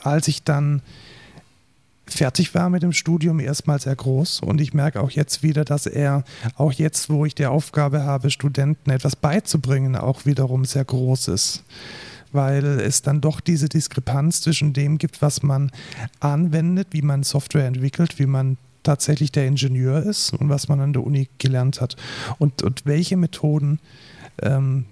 als 0.03 0.27
ich 0.27 0.43
dann 0.43 0.81
fertig 2.05 2.53
war 2.53 2.69
mit 2.69 2.83
dem 2.83 2.93
Studium, 2.93 3.39
erstmal 3.39 3.79
sehr 3.79 3.95
groß. 3.95 4.41
Und 4.41 4.61
ich 4.61 4.73
merke 4.73 5.01
auch 5.01 5.11
jetzt 5.11 5.43
wieder, 5.43 5.65
dass 5.65 5.85
er, 5.85 6.23
auch 6.55 6.71
jetzt, 6.73 7.09
wo 7.09 7.25
ich 7.25 7.35
die 7.35 7.45
Aufgabe 7.45 8.03
habe, 8.03 8.29
Studenten 8.29 8.89
etwas 8.89 9.15
beizubringen, 9.15 9.95
auch 9.95 10.25
wiederum 10.25 10.65
sehr 10.65 10.85
groß 10.85 11.29
ist. 11.29 11.63
Weil 12.31 12.65
es 12.65 13.03
dann 13.03 13.21
doch 13.21 13.39
diese 13.39 13.69
Diskrepanz 13.69 14.41
zwischen 14.41 14.73
dem 14.73 14.97
gibt, 14.97 15.21
was 15.21 15.43
man 15.43 15.71
anwendet, 16.19 16.89
wie 16.91 17.03
man 17.03 17.23
Software 17.23 17.67
entwickelt, 17.67 18.17
wie 18.17 18.25
man 18.25 18.57
tatsächlich 18.81 19.31
der 19.31 19.47
Ingenieur 19.47 20.03
ist 20.03 20.33
und 20.33 20.49
was 20.49 20.67
man 20.67 20.81
an 20.81 20.93
der 20.93 21.03
Uni 21.03 21.29
gelernt 21.37 21.79
hat. 21.79 21.95
Und, 22.39 22.63
und 22.63 22.85
welche 22.85 23.17
Methoden 23.17 23.79
ähm, 24.41 24.85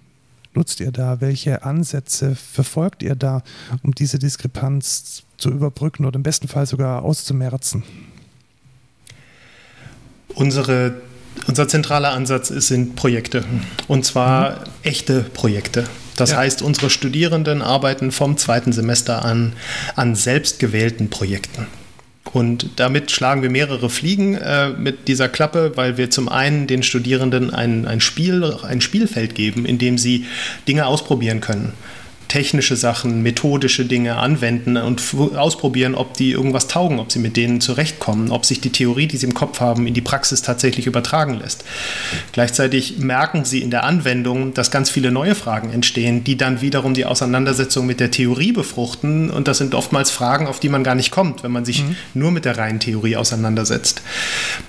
nutzt 0.53 0.79
ihr 0.79 0.91
da? 0.91 1.21
Welche 1.21 1.63
Ansätze 1.63 2.35
verfolgt 2.35 3.03
ihr 3.03 3.15
da, 3.15 3.43
um 3.83 3.93
diese 3.93 4.19
Diskrepanz 4.19 5.23
zu 5.37 5.49
überbrücken 5.49 6.05
oder 6.05 6.17
im 6.17 6.23
besten 6.23 6.47
Fall 6.47 6.65
sogar 6.65 7.03
auszumerzen? 7.03 7.83
Unsere, 10.35 11.01
unser 11.47 11.67
zentraler 11.67 12.11
Ansatz 12.11 12.47
sind 12.47 12.95
Projekte 12.95 13.43
und 13.87 14.05
zwar 14.05 14.51
mhm. 14.51 14.65
echte 14.83 15.21
Projekte. 15.21 15.85
Das 16.15 16.31
ja. 16.31 16.37
heißt, 16.37 16.61
unsere 16.61 16.89
Studierenden 16.89 17.61
arbeiten 17.61 18.11
vom 18.11 18.37
zweiten 18.37 18.73
Semester 18.73 19.25
an 19.25 19.53
an 19.95 20.15
selbstgewählten 20.15 21.09
Projekten. 21.09 21.67
Und 22.33 22.69
damit 22.77 23.11
schlagen 23.11 23.41
wir 23.41 23.49
mehrere 23.49 23.89
Fliegen 23.89 24.35
äh, 24.35 24.69
mit 24.69 25.07
dieser 25.07 25.27
Klappe, 25.27 25.73
weil 25.75 25.97
wir 25.97 26.09
zum 26.09 26.29
einen 26.29 26.67
den 26.67 26.81
Studierenden 26.81 27.53
ein, 27.53 27.85
ein, 27.85 27.99
Spiel, 27.99 28.55
ein 28.63 28.81
Spielfeld 28.81 29.35
geben, 29.35 29.65
in 29.65 29.77
dem 29.77 29.97
sie 29.97 30.25
Dinge 30.67 30.85
ausprobieren 30.87 31.41
können 31.41 31.73
technische 32.31 32.77
Sachen, 32.77 33.21
methodische 33.23 33.83
Dinge 33.83 34.15
anwenden 34.15 34.77
und 34.77 35.03
ausprobieren, 35.35 35.95
ob 35.95 36.13
die 36.13 36.31
irgendwas 36.31 36.67
taugen, 36.67 36.97
ob 36.99 37.11
sie 37.11 37.19
mit 37.19 37.35
denen 37.35 37.59
zurechtkommen, 37.59 38.31
ob 38.31 38.45
sich 38.45 38.61
die 38.61 38.69
Theorie, 38.69 39.07
die 39.07 39.17
sie 39.17 39.25
im 39.25 39.33
Kopf 39.33 39.59
haben, 39.59 39.85
in 39.85 39.93
die 39.93 39.99
Praxis 39.99 40.41
tatsächlich 40.41 40.87
übertragen 40.87 41.33
lässt. 41.33 41.65
Gleichzeitig 42.31 42.99
merken 42.99 43.43
sie 43.43 43.61
in 43.61 43.69
der 43.69 43.83
Anwendung, 43.83 44.53
dass 44.53 44.71
ganz 44.71 44.89
viele 44.89 45.11
neue 45.11 45.35
Fragen 45.35 45.71
entstehen, 45.73 46.23
die 46.23 46.37
dann 46.37 46.61
wiederum 46.61 46.93
die 46.93 47.03
Auseinandersetzung 47.03 47.85
mit 47.85 47.99
der 47.99 48.11
Theorie 48.11 48.53
befruchten. 48.53 49.29
Und 49.29 49.49
das 49.49 49.57
sind 49.57 49.75
oftmals 49.75 50.09
Fragen, 50.09 50.47
auf 50.47 50.61
die 50.61 50.69
man 50.69 50.85
gar 50.85 50.95
nicht 50.95 51.11
kommt, 51.11 51.43
wenn 51.43 51.51
man 51.51 51.65
sich 51.65 51.83
mhm. 51.83 51.97
nur 52.13 52.31
mit 52.31 52.45
der 52.45 52.57
reinen 52.57 52.79
Theorie 52.79 53.17
auseinandersetzt. 53.17 54.03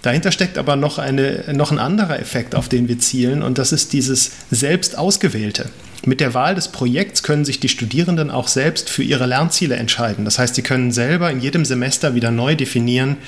Dahinter 0.03 0.33
steckt 0.33 0.59
aber 0.59 0.75
noch, 0.75 0.99
eine, 0.99 1.45
noch 1.53 1.71
ein 1.71 1.79
anderer 1.79 2.19
Effekt, 2.19 2.57
auf 2.57 2.69
den 2.69 2.89
wir 2.89 2.99
zielen, 2.99 3.41
und 3.41 3.59
das 3.59 3.71
ist 3.71 3.93
dieses 3.93 4.33
selbst 4.51 4.99
ausgewählte. 4.99 5.71
Mit 6.05 6.21
der 6.21 6.35
Wahl 6.35 6.57
des 6.57 6.69
Projekts 6.69 7.23
können 7.23 7.45
sich 7.45 7.61
die 7.61 7.69
Studierenden 7.69 8.31
auch 8.31 8.49
selbst 8.49 8.91
für 8.91 9.05
ihre 9.05 9.27
Lernziele 9.27 9.77
entscheiden. 9.77 10.25
Das 10.25 10.39
heißt, 10.39 10.57
sie 10.57 10.63
können 10.63 10.91
selber 10.91 11.31
in 11.31 11.41
jedem 11.41 11.65
Semester 11.65 12.17
wieder 12.17 12.33
neu 12.33 12.57
definieren, 12.57 13.19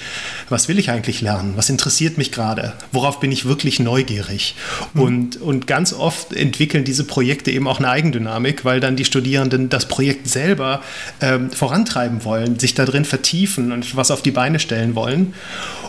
was 0.48 0.66
will 0.68 0.80
ich 0.80 0.90
eigentlich 0.90 1.20
lernen, 1.20 1.52
was 1.56 1.70
interessiert 1.70 2.18
mich 2.18 2.32
gerade, 2.32 2.72
worauf 2.90 3.20
bin 3.20 3.30
ich 3.30 3.44
wirklich 3.44 3.78
neugierig. 3.78 4.56
Mhm. 4.92 5.00
Und, 5.00 5.36
und 5.40 5.66
ganz 5.68 5.92
oft 5.92 6.32
entwickeln 6.32 6.84
diese 6.84 7.04
Projekte 7.04 7.52
eben 7.52 7.68
auch 7.68 7.78
eine 7.78 7.88
Eigendynamik, 7.90 8.64
weil 8.64 8.80
dann 8.80 8.96
die 8.96 9.04
Studierenden 9.04 9.68
das 9.68 9.86
Projekt 9.86 10.28
selber 10.28 10.82
ähm, 11.20 11.52
vorantreiben 11.52 12.24
wollen, 12.24 12.58
sich 12.58 12.74
da 12.74 12.84
drin 12.86 13.04
vertiefen 13.04 13.70
und 13.70 13.94
was 13.94 14.10
auf 14.10 14.22
die 14.22 14.32
Beine 14.32 14.58
stellen 14.58 14.96
wollen. 14.96 15.34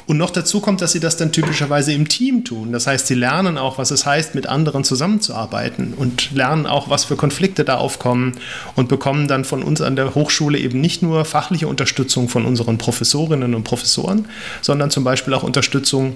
Und 0.07 0.17
noch 0.17 0.29
dazu 0.29 0.59
kommt, 0.59 0.81
dass 0.81 0.91
sie 0.91 0.99
das 0.99 1.17
dann 1.17 1.31
typischerweise 1.31 1.91
im 1.93 2.07
Team 2.07 2.43
tun. 2.43 2.71
Das 2.71 2.85
heißt, 2.85 3.07
sie 3.07 3.15
lernen 3.15 3.57
auch, 3.57 3.77
was 3.77 3.89
es 3.91 4.05
heißt, 4.05 4.35
mit 4.35 4.47
anderen 4.47 4.83
zusammenzuarbeiten 4.83 5.93
und 5.95 6.31
lernen 6.31 6.67
auch, 6.67 6.89
was 6.89 7.05
für 7.05 7.15
Konflikte 7.15 7.65
da 7.65 7.77
aufkommen 7.77 8.33
und 8.75 8.87
bekommen 8.87 9.27
dann 9.27 9.45
von 9.45 9.63
uns 9.63 9.81
an 9.81 9.95
der 9.95 10.13
Hochschule 10.13 10.59
eben 10.59 10.79
nicht 10.79 11.01
nur 11.01 11.25
fachliche 11.25 11.67
Unterstützung 11.67 12.29
von 12.29 12.45
unseren 12.45 12.77
Professorinnen 12.77 13.55
und 13.55 13.63
Professoren, 13.63 14.27
sondern 14.61 14.91
zum 14.91 15.03
Beispiel 15.03 15.33
auch 15.33 15.43
Unterstützung 15.43 16.15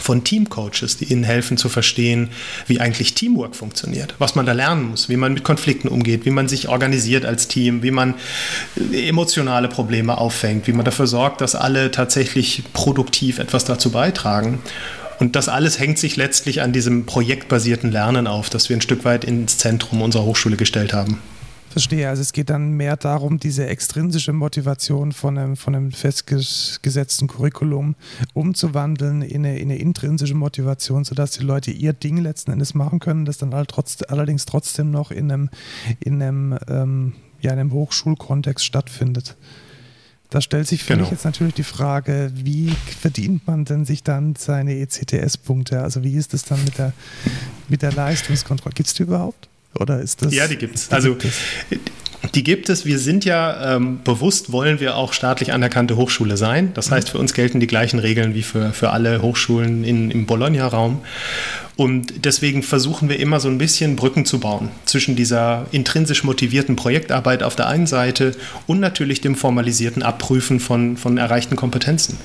von 0.00 0.24
Teamcoaches, 0.24 0.96
die 0.98 1.06
ihnen 1.06 1.24
helfen 1.24 1.56
zu 1.56 1.68
verstehen, 1.68 2.30
wie 2.66 2.80
eigentlich 2.80 3.14
Teamwork 3.14 3.56
funktioniert, 3.56 4.14
was 4.18 4.34
man 4.34 4.46
da 4.46 4.52
lernen 4.52 4.90
muss, 4.90 5.08
wie 5.08 5.16
man 5.16 5.34
mit 5.34 5.44
Konflikten 5.44 5.88
umgeht, 5.88 6.24
wie 6.24 6.30
man 6.30 6.48
sich 6.48 6.68
organisiert 6.68 7.24
als 7.24 7.48
Team, 7.48 7.82
wie 7.82 7.90
man 7.90 8.14
äh, 8.92 9.08
emotionale 9.08 9.68
Probleme 9.68 10.18
auffängt, 10.18 10.66
wie 10.66 10.72
man 10.72 10.84
dafür 10.84 11.06
sorgt, 11.06 11.40
dass 11.40 11.54
alle 11.54 11.90
tatsächlich 11.90 12.62
produktiv 12.72 13.38
etwas 13.38 13.64
dazu 13.64 13.90
beitragen. 13.90 14.60
Und 15.18 15.34
das 15.34 15.48
alles 15.48 15.78
hängt 15.78 15.98
sich 15.98 16.16
letztlich 16.16 16.60
an 16.60 16.72
diesem 16.72 17.06
projektbasierten 17.06 17.90
Lernen 17.90 18.26
auf, 18.26 18.50
das 18.50 18.68
wir 18.68 18.76
ein 18.76 18.82
Stück 18.82 19.04
weit 19.04 19.24
ins 19.24 19.56
Zentrum 19.56 20.02
unserer 20.02 20.24
Hochschule 20.24 20.56
gestellt 20.56 20.92
haben. 20.92 21.22
Verstehe. 21.76 22.08
Also 22.08 22.22
es 22.22 22.32
geht 22.32 22.48
dann 22.48 22.70
mehr 22.70 22.96
darum, 22.96 23.38
diese 23.38 23.66
extrinsische 23.66 24.32
Motivation 24.32 25.12
von 25.12 25.36
einem, 25.36 25.56
von 25.58 25.74
einem 25.74 25.92
festgesetzten 25.92 27.28
Curriculum 27.28 27.96
umzuwandeln 28.32 29.20
in 29.20 29.44
eine, 29.44 29.58
in 29.58 29.70
eine 29.70 29.78
intrinsische 29.78 30.34
Motivation, 30.34 31.04
sodass 31.04 31.32
die 31.32 31.44
Leute 31.44 31.72
ihr 31.72 31.92
Ding 31.92 32.16
letzten 32.16 32.50
Endes 32.50 32.72
machen 32.72 32.98
können, 32.98 33.26
das 33.26 33.36
dann 33.36 33.54
halt 33.54 33.68
trotz, 33.68 33.98
allerdings 34.08 34.46
trotzdem 34.46 34.90
noch 34.90 35.10
in 35.10 35.30
einem, 35.30 35.50
in 36.00 36.22
einem, 36.22 36.58
ähm, 36.66 37.12
ja, 37.42 37.52
in 37.52 37.58
einem 37.58 37.72
Hochschulkontext 37.72 38.64
stattfindet. 38.64 39.36
Da 40.30 40.40
stellt 40.40 40.66
sich 40.66 40.82
für 40.82 40.94
genau. 40.94 41.02
mich 41.02 41.10
jetzt 41.10 41.26
natürlich 41.26 41.52
die 41.52 41.62
Frage, 41.62 42.32
wie 42.34 42.70
verdient 43.00 43.46
man 43.46 43.66
denn 43.66 43.84
sich 43.84 44.02
dann 44.02 44.34
seine 44.34 44.78
ECTS-Punkte? 44.78 45.82
Also 45.82 46.02
wie 46.02 46.14
ist 46.14 46.32
es 46.32 46.44
dann 46.44 46.64
mit 46.64 46.78
der, 46.78 46.94
mit 47.68 47.82
der 47.82 47.92
Leistungskontrolle? 47.92 48.72
Gibt 48.72 48.86
es 48.88 48.94
die 48.94 49.02
überhaupt? 49.02 49.50
Oder 49.74 50.00
ist 50.00 50.22
das? 50.22 50.34
Ja, 50.34 50.48
die 50.48 50.56
gibt 50.56 50.76
es. 50.76 50.90
Also 50.90 51.16
die 52.34 52.42
gibt 52.42 52.68
es. 52.68 52.84
Wir 52.84 52.98
sind 52.98 53.24
ja 53.24 53.76
ähm, 53.76 54.00
bewusst, 54.02 54.52
wollen 54.52 54.80
wir 54.80 54.96
auch 54.96 55.12
staatlich 55.12 55.52
anerkannte 55.52 55.96
Hochschule 55.96 56.36
sein. 56.36 56.72
Das 56.74 56.90
heißt, 56.90 57.10
für 57.10 57.18
uns 57.18 57.34
gelten 57.34 57.60
die 57.60 57.66
gleichen 57.66 57.98
Regeln 57.98 58.34
wie 58.34 58.42
für, 58.42 58.72
für 58.72 58.90
alle 58.90 59.22
Hochschulen 59.22 59.84
in, 59.84 60.10
im 60.10 60.26
Bologna-Raum. 60.26 61.02
Und 61.76 62.24
deswegen 62.24 62.62
versuchen 62.62 63.10
wir 63.10 63.20
immer 63.20 63.38
so 63.38 63.48
ein 63.48 63.58
bisschen 63.58 63.96
Brücken 63.96 64.24
zu 64.24 64.40
bauen 64.40 64.70
zwischen 64.86 65.14
dieser 65.14 65.66
intrinsisch 65.72 66.24
motivierten 66.24 66.74
Projektarbeit 66.74 67.42
auf 67.42 67.54
der 67.54 67.68
einen 67.68 67.86
Seite 67.86 68.34
und 68.66 68.80
natürlich 68.80 69.20
dem 69.20 69.34
formalisierten 69.34 70.02
Abprüfen 70.02 70.58
von, 70.58 70.96
von 70.96 71.18
erreichten 71.18 71.54
Kompetenzen. 71.54 72.16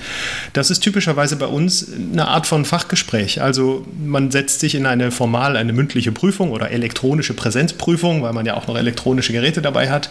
Das 0.54 0.72
ist 0.72 0.80
typischerweise 0.80 1.36
bei 1.36 1.48
uns 1.48 1.88
eine 1.92 2.30
Art 2.30 2.48
von 2.48 2.64
Fachgespräch. 2.64 3.42
Also 3.42 3.86
man 4.02 4.32
setzt 4.32 4.62
sich 4.62 4.74
in 4.74 4.86
eine 4.86 5.12
formal, 5.12 5.58
eine 5.58 5.74
mündliche 5.74 6.14
Prüfung 6.14 6.52
oder 6.52 6.72
elektronische 6.72 7.34
Präsenzprüfung, 7.34 8.24
weil 8.24 8.32
man 8.32 8.46
ja 8.46 8.56
auch 8.56 8.68
noch 8.68 8.78
elektronische 8.78 9.34
Geräte 9.34 9.62
dabei 9.62 9.90
hat, 9.90 10.10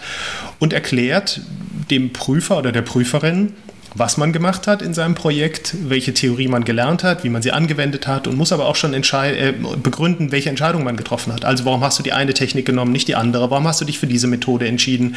und 0.59 0.75
erklärt 0.75 1.41
dem 1.91 2.13
Prüfer 2.13 2.59
oder 2.59 2.73
der 2.73 2.83
Prüferin, 2.83 3.55
was 3.95 4.17
man 4.17 4.33
gemacht 4.33 4.67
hat 4.67 4.83
in 4.83 4.95
seinem 4.95 5.15
Projekt, 5.15 5.75
welche 5.89 6.15
Theorie 6.15 6.49
man 6.49 6.65
gelernt 6.65 7.03
hat, 7.03 7.25
wie 7.25 7.29
man 7.29 7.43
sie 7.43 7.51
angewendet 7.51 8.07
hat 8.07 8.27
und 8.27 8.37
muss 8.37 8.53
aber 8.53 8.67
auch 8.67 8.77
schon 8.77 8.95
äh, 8.95 9.55
begründen, 9.83 10.33
welche 10.33 10.49
Entscheidung 10.49 10.85
man 10.85 10.97
getroffen 10.97 11.33
hat. 11.33 11.45
Also 11.45 11.65
warum 11.65 11.83
hast 11.83 11.99
du 11.99 12.03
die 12.03 12.13
eine 12.13 12.35
Technik 12.35 12.67
genommen, 12.67 12.93
nicht 12.93 13.09
die 13.09 13.17
andere? 13.17 13.51
Warum 13.51 13.67
hast 13.67 13.81
du 13.81 13.85
dich 13.85 13.99
für 13.99 14.07
diese 14.07 14.27
Methode 14.27 14.67
entschieden? 14.67 15.17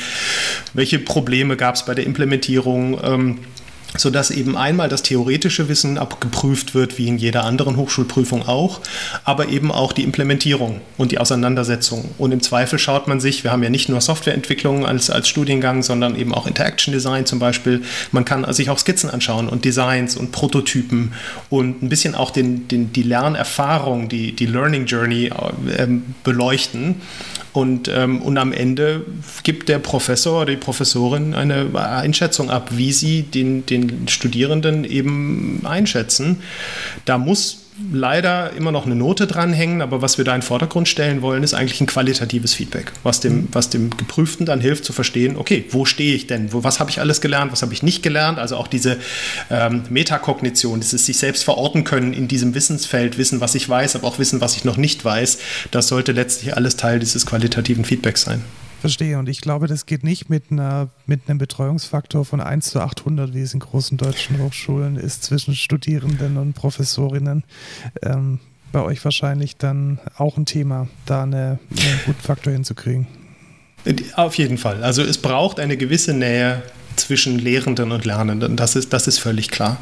Welche 0.73 0.99
Probleme 0.99 1.55
gab 1.55 1.75
es 1.75 1.85
bei 1.85 1.93
der 1.93 2.05
Implementierung? 2.05 2.99
Ähm, 3.03 3.39
sodass 3.97 4.31
eben 4.31 4.57
einmal 4.57 4.89
das 4.89 5.03
theoretische 5.03 5.69
Wissen 5.69 5.97
abgeprüft 5.97 6.73
wird, 6.73 6.97
wie 6.97 7.07
in 7.07 7.17
jeder 7.17 7.43
anderen 7.45 7.77
Hochschulprüfung 7.77 8.47
auch, 8.47 8.81
aber 9.23 9.49
eben 9.49 9.71
auch 9.71 9.93
die 9.93 10.03
Implementierung 10.03 10.81
und 10.97 11.11
die 11.11 11.19
Auseinandersetzung. 11.19 12.09
Und 12.17 12.31
im 12.31 12.41
Zweifel 12.41 12.79
schaut 12.79 13.07
man 13.07 13.19
sich, 13.19 13.43
wir 13.43 13.51
haben 13.51 13.63
ja 13.63 13.69
nicht 13.69 13.89
nur 13.89 14.01
Softwareentwicklung 14.01 14.85
als, 14.85 15.09
als 15.09 15.27
Studiengang, 15.27 15.83
sondern 15.83 16.15
eben 16.15 16.33
auch 16.33 16.47
Interaction 16.47 16.93
Design 16.93 17.25
zum 17.25 17.39
Beispiel. 17.39 17.83
Man 18.11 18.25
kann 18.25 18.51
sich 18.53 18.69
auch 18.69 18.79
Skizzen 18.79 19.09
anschauen 19.09 19.47
und 19.47 19.65
Designs 19.65 20.15
und 20.15 20.31
Prototypen 20.31 21.13
und 21.49 21.83
ein 21.83 21.89
bisschen 21.89 22.15
auch 22.15 22.31
den, 22.31 22.67
den, 22.67 22.93
die 22.93 23.03
Lernerfahrung, 23.03 24.09
die, 24.09 24.33
die 24.33 24.45
Learning 24.45 24.85
Journey 24.85 25.27
äh, 25.27 25.87
beleuchten 26.23 27.01
und, 27.53 27.87
ähm, 27.87 28.21
und 28.21 28.37
am 28.37 28.51
Ende 28.51 29.05
gibt 29.43 29.69
der 29.69 29.79
Professor 29.79 30.41
oder 30.41 30.51
die 30.51 30.57
Professorin 30.57 31.35
eine 31.35 31.67
Einschätzung 31.75 32.49
ab, 32.49 32.69
wie 32.71 32.91
sie 32.91 33.21
den, 33.21 33.65
den 33.65 34.07
Studierenden 34.07 34.83
eben 34.83 35.61
einschätzen. 35.63 36.41
Da 37.05 37.19
muss 37.19 37.62
leider 37.91 38.53
immer 38.53 38.71
noch 38.71 38.85
eine 38.85 38.95
Note 38.95 39.25
dranhängen, 39.27 39.81
aber 39.81 40.01
was 40.01 40.17
wir 40.17 40.25
da 40.25 40.33
in 40.35 40.41
den 40.41 40.45
Vordergrund 40.45 40.87
stellen 40.87 41.21
wollen, 41.21 41.43
ist 41.43 41.53
eigentlich 41.53 41.81
ein 41.81 41.87
qualitatives 41.87 42.53
Feedback, 42.53 42.91
was 43.03 43.19
dem, 43.19 43.33
mhm. 43.33 43.47
was 43.51 43.69
dem 43.69 43.89
Geprüften 43.89 44.45
dann 44.45 44.61
hilft 44.61 44.85
zu 44.85 44.93
verstehen, 44.93 45.37
okay, 45.37 45.65
wo 45.69 45.85
stehe 45.85 46.15
ich 46.15 46.27
denn? 46.27 46.53
Wo, 46.53 46.63
was 46.63 46.79
habe 46.79 46.91
ich 46.91 46.99
alles 46.99 47.21
gelernt? 47.21 47.51
Was 47.51 47.61
habe 47.61 47.73
ich 47.73 47.81
nicht 47.81 48.03
gelernt? 48.03 48.37
Also 48.37 48.57
auch 48.57 48.67
diese 48.67 48.97
ähm, 49.49 49.83
Metakognition, 49.89 50.79
dieses 50.79 51.05
sich 51.05 51.17
selbst 51.17 51.43
verorten 51.43 51.83
können 51.83 52.13
in 52.13 52.27
diesem 52.27 52.53
Wissensfeld, 52.53 53.17
wissen, 53.17 53.41
was 53.41 53.55
ich 53.55 53.67
weiß, 53.67 53.95
aber 53.95 54.07
auch 54.07 54.19
wissen, 54.19 54.41
was 54.41 54.55
ich 54.55 54.65
noch 54.65 54.77
nicht 54.77 55.03
weiß, 55.03 55.39
das 55.71 55.87
sollte 55.87 56.11
letztlich 56.11 56.55
alles 56.55 56.77
Teil 56.77 56.99
dieses 56.99 57.25
qualitativen 57.25 57.85
Feedbacks 57.85 58.21
sein. 58.21 58.43
Verstehe. 58.83 59.17
Und 59.17 59.29
ich 59.29 59.39
glaube, 59.39 59.67
das 59.67 59.85
geht 59.85 60.03
nicht 60.03 60.29
mit, 60.29 60.51
einer, 60.51 60.89
mit 61.05 61.21
einem 61.29 61.37
Betreuungsfaktor 61.37 62.25
von 62.25 62.41
1 62.41 62.71
zu 62.71 62.81
800, 62.81 63.33
wie 63.33 63.39
es 63.39 63.53
in 63.53 63.61
großen 63.61 63.97
deutschen 63.97 64.39
Hochschulen 64.39 64.97
ist, 64.97 65.23
zwischen 65.23 65.55
Studierenden 65.55 66.35
und 66.35 66.51
Professorinnen. 66.51 67.45
Ähm, 68.01 68.39
bei 68.73 68.81
euch 68.81 69.01
wahrscheinlich 69.05 69.55
dann 69.55 69.99
auch 70.17 70.35
ein 70.35 70.45
Thema, 70.45 70.89
da 71.05 71.23
eine, 71.23 71.59
einen 71.69 71.99
guten 72.05 72.21
Faktor 72.21 72.51
hinzukriegen. 72.51 73.07
Auf 74.17 74.35
jeden 74.37 74.57
Fall. 74.57 74.83
Also 74.83 75.01
es 75.01 75.17
braucht 75.17 75.61
eine 75.61 75.77
gewisse 75.77 76.13
Nähe 76.13 76.61
zwischen 76.97 77.39
Lehrenden 77.39 77.93
und 77.93 78.03
Lernenden. 78.03 78.57
Das 78.57 78.75
ist, 78.75 78.91
das 78.91 79.07
ist 79.07 79.19
völlig 79.19 79.47
klar. 79.47 79.77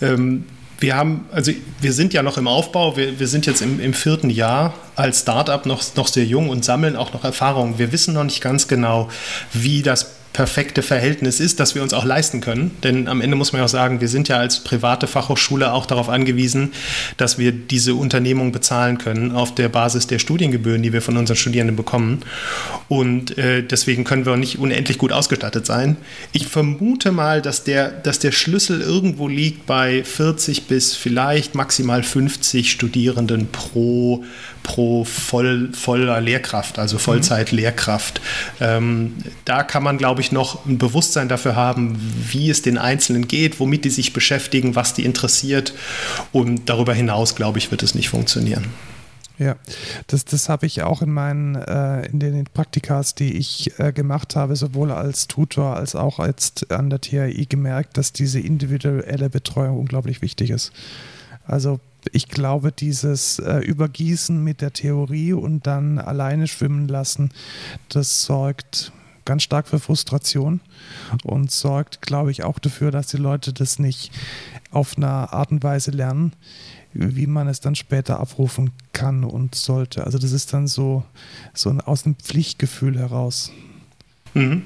Ähm, 0.00 0.46
wir 0.80 0.96
haben, 0.96 1.26
also 1.30 1.52
wir 1.80 1.92
sind 1.92 2.12
ja 2.12 2.22
noch 2.22 2.38
im 2.38 2.48
Aufbau, 2.48 2.96
wir, 2.96 3.20
wir 3.20 3.28
sind 3.28 3.46
jetzt 3.46 3.60
im, 3.60 3.80
im 3.80 3.94
vierten 3.94 4.30
Jahr 4.30 4.74
als 4.96 5.20
Startup 5.20 5.64
noch, 5.66 5.82
noch 5.94 6.08
sehr 6.08 6.24
jung 6.24 6.48
und 6.48 6.64
sammeln 6.64 6.96
auch 6.96 7.12
noch 7.12 7.24
Erfahrungen. 7.24 7.78
Wir 7.78 7.92
wissen 7.92 8.14
noch 8.14 8.24
nicht 8.24 8.40
ganz 8.40 8.66
genau, 8.66 9.08
wie 9.52 9.82
das 9.82 10.19
perfekte 10.32 10.82
Verhältnis 10.82 11.40
ist, 11.40 11.58
das 11.58 11.74
wir 11.74 11.82
uns 11.82 11.92
auch 11.92 12.04
leisten 12.04 12.40
können. 12.40 12.70
Denn 12.84 13.08
am 13.08 13.20
Ende 13.20 13.36
muss 13.36 13.52
man 13.52 13.60
ja 13.60 13.64
auch 13.64 13.70
sagen, 13.70 14.00
wir 14.00 14.08
sind 14.08 14.28
ja 14.28 14.36
als 14.36 14.60
private 14.60 15.06
Fachhochschule 15.06 15.72
auch 15.72 15.86
darauf 15.86 16.08
angewiesen, 16.08 16.72
dass 17.16 17.38
wir 17.38 17.50
diese 17.50 17.94
Unternehmung 17.94 18.52
bezahlen 18.52 18.98
können 18.98 19.32
auf 19.32 19.54
der 19.54 19.68
Basis 19.68 20.06
der 20.06 20.20
Studiengebühren, 20.20 20.82
die 20.82 20.92
wir 20.92 21.02
von 21.02 21.16
unseren 21.16 21.36
Studierenden 21.36 21.76
bekommen. 21.76 22.20
Und 22.88 23.38
äh, 23.38 23.62
deswegen 23.62 24.04
können 24.04 24.24
wir 24.24 24.34
auch 24.34 24.36
nicht 24.36 24.58
unendlich 24.58 24.98
gut 24.98 25.12
ausgestattet 25.12 25.66
sein. 25.66 25.96
Ich 26.32 26.46
vermute 26.46 27.10
mal, 27.10 27.42
dass 27.42 27.64
der, 27.64 27.90
dass 27.90 28.20
der 28.20 28.32
Schlüssel 28.32 28.80
irgendwo 28.80 29.26
liegt 29.26 29.66
bei 29.66 30.04
40 30.04 30.68
bis 30.68 30.94
vielleicht 30.94 31.56
maximal 31.56 32.02
50 32.04 32.70
Studierenden 32.70 33.48
pro 33.48 34.24
pro 34.62 35.04
voll, 35.04 35.70
voller 35.72 36.20
Lehrkraft, 36.20 36.78
also 36.78 36.98
Vollzeit-Lehrkraft. 36.98 38.20
Ähm, 38.60 39.14
da 39.44 39.62
kann 39.62 39.82
man, 39.82 39.98
glaube 39.98 40.20
ich, 40.20 40.32
noch 40.32 40.66
ein 40.66 40.78
Bewusstsein 40.78 41.28
dafür 41.28 41.56
haben, 41.56 41.98
wie 42.30 42.50
es 42.50 42.62
den 42.62 42.78
Einzelnen 42.78 43.28
geht, 43.28 43.60
womit 43.60 43.84
die 43.84 43.90
sich 43.90 44.12
beschäftigen, 44.12 44.74
was 44.74 44.94
die 44.94 45.04
interessiert. 45.04 45.74
Und 46.32 46.68
darüber 46.68 46.94
hinaus, 46.94 47.34
glaube 47.34 47.58
ich, 47.58 47.70
wird 47.70 47.82
es 47.82 47.94
nicht 47.94 48.08
funktionieren. 48.08 48.66
Ja, 49.40 49.56
das, 50.06 50.26
das 50.26 50.50
habe 50.50 50.66
ich 50.66 50.82
auch 50.82 51.00
in 51.00 51.10
meinen, 51.10 51.54
äh, 51.54 52.04
in 52.08 52.20
den 52.20 52.44
Praktikas, 52.44 53.14
die 53.14 53.38
ich 53.38 53.72
äh, 53.78 53.90
gemacht 53.90 54.36
habe, 54.36 54.54
sowohl 54.54 54.92
als 54.92 55.28
Tutor 55.28 55.76
als 55.76 55.94
auch 55.94 56.18
jetzt 56.18 56.70
an 56.70 56.90
der 56.90 57.00
THI 57.00 57.46
gemerkt, 57.48 57.96
dass 57.96 58.12
diese 58.12 58.38
individuelle 58.38 59.30
Betreuung 59.30 59.78
unglaublich 59.78 60.20
wichtig 60.20 60.50
ist. 60.50 60.72
Also 61.46 61.80
ich 62.12 62.28
glaube, 62.28 62.72
dieses 62.72 63.38
äh, 63.38 63.58
Übergießen 63.58 64.42
mit 64.42 64.60
der 64.60 64.72
Theorie 64.72 65.32
und 65.32 65.66
dann 65.66 65.98
alleine 65.98 66.46
schwimmen 66.46 66.88
lassen, 66.88 67.30
das 67.88 68.22
sorgt 68.22 68.92
ganz 69.24 69.42
stark 69.42 69.68
für 69.68 69.78
Frustration 69.78 70.60
und 71.24 71.50
sorgt, 71.50 72.02
glaube 72.02 72.30
ich, 72.30 72.42
auch 72.42 72.58
dafür, 72.58 72.90
dass 72.90 73.08
die 73.08 73.16
Leute 73.16 73.52
das 73.52 73.78
nicht 73.78 74.12
auf 74.70 74.96
eine 74.96 75.32
Art 75.32 75.50
und 75.50 75.62
Weise 75.62 75.90
lernen, 75.90 76.32
wie 76.92 77.26
man 77.26 77.46
es 77.46 77.60
dann 77.60 77.74
später 77.74 78.18
abrufen 78.18 78.72
kann 78.92 79.24
und 79.24 79.54
sollte. 79.54 80.04
Also 80.04 80.18
das 80.18 80.32
ist 80.32 80.52
dann 80.52 80.66
so, 80.66 81.04
so 81.54 81.70
ein, 81.70 81.80
aus 81.80 82.02
dem 82.02 82.16
Pflichtgefühl 82.16 82.98
heraus. 82.98 83.52
Mhm. 84.34 84.62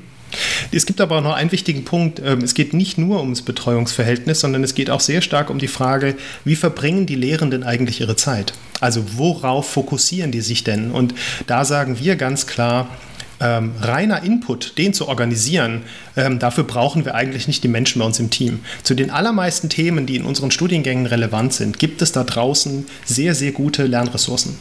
Es 0.72 0.86
gibt 0.86 1.00
aber 1.00 1.18
auch 1.18 1.22
noch 1.22 1.34
einen 1.34 1.52
wichtigen 1.52 1.84
Punkt. 1.84 2.20
Ähm, 2.24 2.40
es 2.40 2.54
geht 2.54 2.74
nicht 2.74 2.98
nur 2.98 3.20
ums 3.20 3.42
Betreuungsverhältnis, 3.42 4.40
sondern 4.40 4.64
es 4.64 4.74
geht 4.74 4.90
auch 4.90 5.00
sehr 5.00 5.22
stark 5.22 5.50
um 5.50 5.58
die 5.58 5.68
Frage, 5.68 6.16
wie 6.44 6.56
verbringen 6.56 7.06
die 7.06 7.14
Lehrenden 7.14 7.62
eigentlich 7.62 8.00
ihre 8.00 8.16
Zeit? 8.16 8.54
Also 8.80 9.04
worauf 9.16 9.70
fokussieren 9.70 10.30
die 10.30 10.40
sich 10.40 10.64
denn? 10.64 10.90
Und 10.90 11.14
da 11.46 11.64
sagen 11.64 11.98
wir 11.98 12.16
ganz 12.16 12.46
klar, 12.46 12.88
ähm, 13.40 13.72
reiner 13.80 14.22
Input, 14.22 14.78
den 14.78 14.94
zu 14.94 15.08
organisieren, 15.08 15.82
ähm, 16.16 16.38
dafür 16.38 16.64
brauchen 16.64 17.04
wir 17.04 17.14
eigentlich 17.14 17.46
nicht 17.48 17.64
die 17.64 17.68
Menschen 17.68 17.98
bei 17.98 18.06
uns 18.06 18.18
im 18.18 18.30
Team. 18.30 18.60
Zu 18.82 18.94
den 18.94 19.10
allermeisten 19.10 19.68
Themen, 19.68 20.06
die 20.06 20.16
in 20.16 20.24
unseren 20.24 20.50
Studiengängen 20.50 21.06
relevant 21.06 21.52
sind, 21.52 21.78
gibt 21.78 22.00
es 22.02 22.12
da 22.12 22.24
draußen 22.24 22.86
sehr, 23.04 23.34
sehr 23.34 23.52
gute 23.52 23.86
Lernressourcen. 23.86 24.56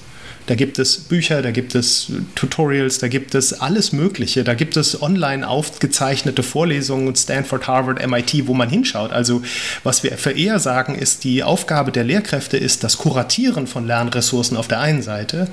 Da 0.46 0.56
gibt 0.56 0.78
es 0.78 0.98
Bücher, 0.98 1.42
da 1.42 1.52
gibt 1.52 1.74
es 1.74 2.12
Tutorials, 2.36 2.98
da 2.98 3.08
gibt 3.08 3.34
es 3.34 3.54
alles 3.54 3.94
Mögliche. 3.94 4.44
Da 4.44 4.54
gibt 4.54 4.76
es 4.76 5.02
online 5.02 5.48
aufgezeichnete 5.48 6.44
Vorlesungen, 6.44 7.16
Stanford, 7.16 7.68
Harvard, 7.68 8.06
MIT, 8.06 8.48
wo 8.48 8.54
man 8.54 8.70
hinschaut. 8.70 9.12
Also 9.12 9.42
was 9.84 10.04
wir 10.04 10.18
für 10.18 10.32
eher 10.32 10.60
sagen, 10.60 10.96
ist, 10.96 11.24
die 11.24 11.44
Aufgabe 11.44 11.92
der 11.92 12.04
Lehrkräfte 12.04 12.58
ist 12.58 12.84
das 12.84 12.98
Kuratieren 12.98 13.68
von 13.68 13.88
Lernressourcen 13.88 14.58
auf 14.58 14.68
der 14.68 14.80
einen 14.80 15.02
Seite 15.02 15.48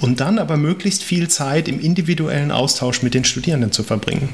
und 0.00 0.20
dann 0.20 0.38
aber 0.38 0.56
möglichst 0.56 1.02
viel 1.02 1.28
Zeit 1.28 1.68
im 1.68 1.80
individuellen 1.80 2.50
Austausch 2.50 3.02
mit 3.02 3.14
den 3.14 3.24
Studierenden 3.24 3.72
zu 3.72 3.82
verbringen. 3.82 4.28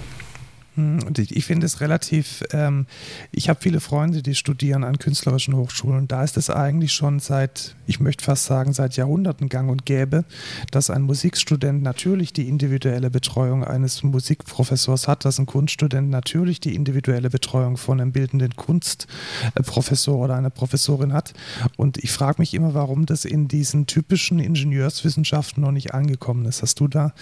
Hm, 0.74 1.00
ich 1.18 1.44
finde 1.44 1.66
es 1.66 1.82
relativ, 1.82 2.42
ähm, 2.52 2.86
ich 3.30 3.50
habe 3.50 3.60
viele 3.60 3.80
Freunde, 3.80 4.22
die 4.22 4.34
studieren 4.34 4.84
an 4.84 4.98
künstlerischen 4.98 5.54
Hochschulen. 5.54 6.08
Da 6.08 6.24
ist 6.24 6.38
es 6.38 6.48
eigentlich 6.48 6.92
schon 6.92 7.20
seit, 7.20 7.76
ich 7.86 8.00
möchte 8.00 8.24
fast 8.24 8.46
sagen, 8.46 8.72
seit 8.72 8.96
Jahrhunderten 8.96 9.50
gang 9.50 9.70
und 9.70 9.84
gäbe, 9.84 10.24
dass 10.70 10.88
ein 10.88 11.02
Musikstudent 11.02 11.82
natürlich 11.82 12.32
die 12.32 12.48
individuelle 12.48 13.10
Betreuung 13.10 13.64
eines 13.64 14.02
Musikprofessors 14.02 15.08
hat, 15.08 15.26
dass 15.26 15.38
ein 15.38 15.44
Kunststudent 15.44 16.08
natürlich 16.08 16.58
die 16.58 16.74
individuelle 16.74 17.28
Betreuung 17.28 17.76
von 17.76 18.00
einem 18.00 18.12
bildenden 18.12 18.56
Kunstprofessor 18.56 20.16
oder 20.16 20.36
einer 20.36 20.50
Professorin 20.50 21.12
hat. 21.12 21.34
Und 21.76 21.98
ich 21.98 22.12
frage 22.12 22.40
mich 22.40 22.54
immer, 22.54 22.72
warum 22.72 23.04
das 23.04 23.26
in 23.26 23.46
diesen 23.46 23.86
typischen 23.86 24.38
Ingenieurswissenschaften 24.38 25.62
noch 25.62 25.72
nicht 25.72 25.92
angekommen 25.92 26.46
ist. 26.46 26.62
Hast 26.62 26.80
du 26.80 26.88
da 26.88 27.12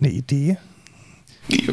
eine 0.00 0.10
Idee? 0.10 0.58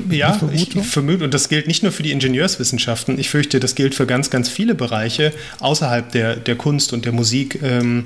Ja, 0.10 0.40
ich 0.54 0.70
vermute, 0.84 1.24
und 1.24 1.34
das 1.34 1.50
gilt 1.50 1.68
nicht 1.68 1.84
nur 1.84 1.92
für 1.92 2.04
die 2.04 2.12
Ingenieurswissenschaften, 2.12 3.20
ich 3.20 3.30
fürchte, 3.30 3.60
das 3.60 3.76
gilt 3.76 3.96
für 3.96 4.06
ganz, 4.06 4.30
ganz 4.30 4.50
viele 4.50 4.76
Bereiche 4.76 5.34
außerhalb 5.60 6.12
der, 6.12 6.36
der 6.36 6.56
Kunst 6.56 6.94
und 6.94 7.06
der 7.06 7.12
Musik. 7.12 7.60
Ähm, 7.64 8.06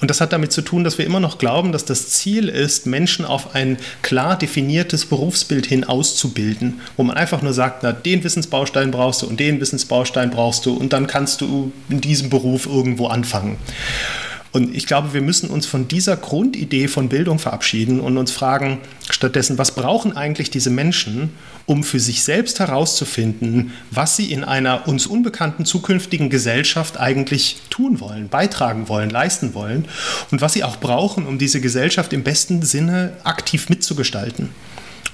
und 0.00 0.10
das 0.10 0.20
hat 0.20 0.32
damit 0.32 0.52
zu 0.52 0.62
tun, 0.62 0.84
dass 0.84 0.98
wir 0.98 1.06
immer 1.06 1.20
noch 1.20 1.38
glauben, 1.38 1.72
dass 1.72 1.84
das 1.84 2.10
Ziel 2.10 2.48
ist, 2.48 2.86
Menschen 2.86 3.24
auf 3.24 3.54
ein 3.54 3.78
klar 4.02 4.38
definiertes 4.38 5.06
Berufsbild 5.06 5.66
hin 5.66 5.84
auszubilden, 5.84 6.80
wo 6.96 7.02
man 7.02 7.16
einfach 7.16 7.42
nur 7.42 7.52
sagt, 7.52 7.82
na, 7.82 7.92
den 7.92 8.24
Wissensbaustein 8.24 8.90
brauchst 8.90 9.22
du 9.22 9.26
und 9.26 9.40
den 9.40 9.60
Wissensbaustein 9.60 10.30
brauchst 10.30 10.66
du 10.66 10.74
und 10.74 10.92
dann 10.92 11.06
kannst 11.06 11.40
du 11.40 11.72
in 11.88 12.00
diesem 12.00 12.30
Beruf 12.30 12.66
irgendwo 12.66 13.06
anfangen. 13.06 13.56
Und 14.52 14.74
ich 14.74 14.86
glaube, 14.86 15.12
wir 15.12 15.20
müssen 15.20 15.50
uns 15.50 15.66
von 15.66 15.88
dieser 15.88 16.16
Grundidee 16.16 16.88
von 16.88 17.08
Bildung 17.08 17.38
verabschieden 17.38 18.00
und 18.00 18.16
uns 18.16 18.30
fragen 18.30 18.78
stattdessen, 19.10 19.58
was 19.58 19.72
brauchen 19.74 20.16
eigentlich 20.16 20.50
diese 20.50 20.70
Menschen, 20.70 21.30
um 21.66 21.84
für 21.84 22.00
sich 22.00 22.22
selbst 22.22 22.60
herauszufinden, 22.60 23.72
was 23.90 24.16
sie 24.16 24.32
in 24.32 24.44
einer 24.44 24.88
uns 24.88 25.06
unbekannten 25.06 25.64
zukünftigen 25.64 26.30
Gesellschaft 26.30 26.98
eigentlich 26.98 27.58
tun 27.70 28.00
wollen, 28.00 28.28
beitragen 28.28 28.88
wollen, 28.88 29.10
leisten 29.10 29.54
wollen 29.54 29.86
und 30.30 30.40
was 30.40 30.54
sie 30.54 30.64
auch 30.64 30.78
brauchen, 30.78 31.26
um 31.26 31.38
diese 31.38 31.60
Gesellschaft 31.60 32.12
im 32.12 32.22
besten 32.22 32.62
Sinne 32.62 33.12
aktiv 33.24 33.68
mitzugestalten. 33.68 34.50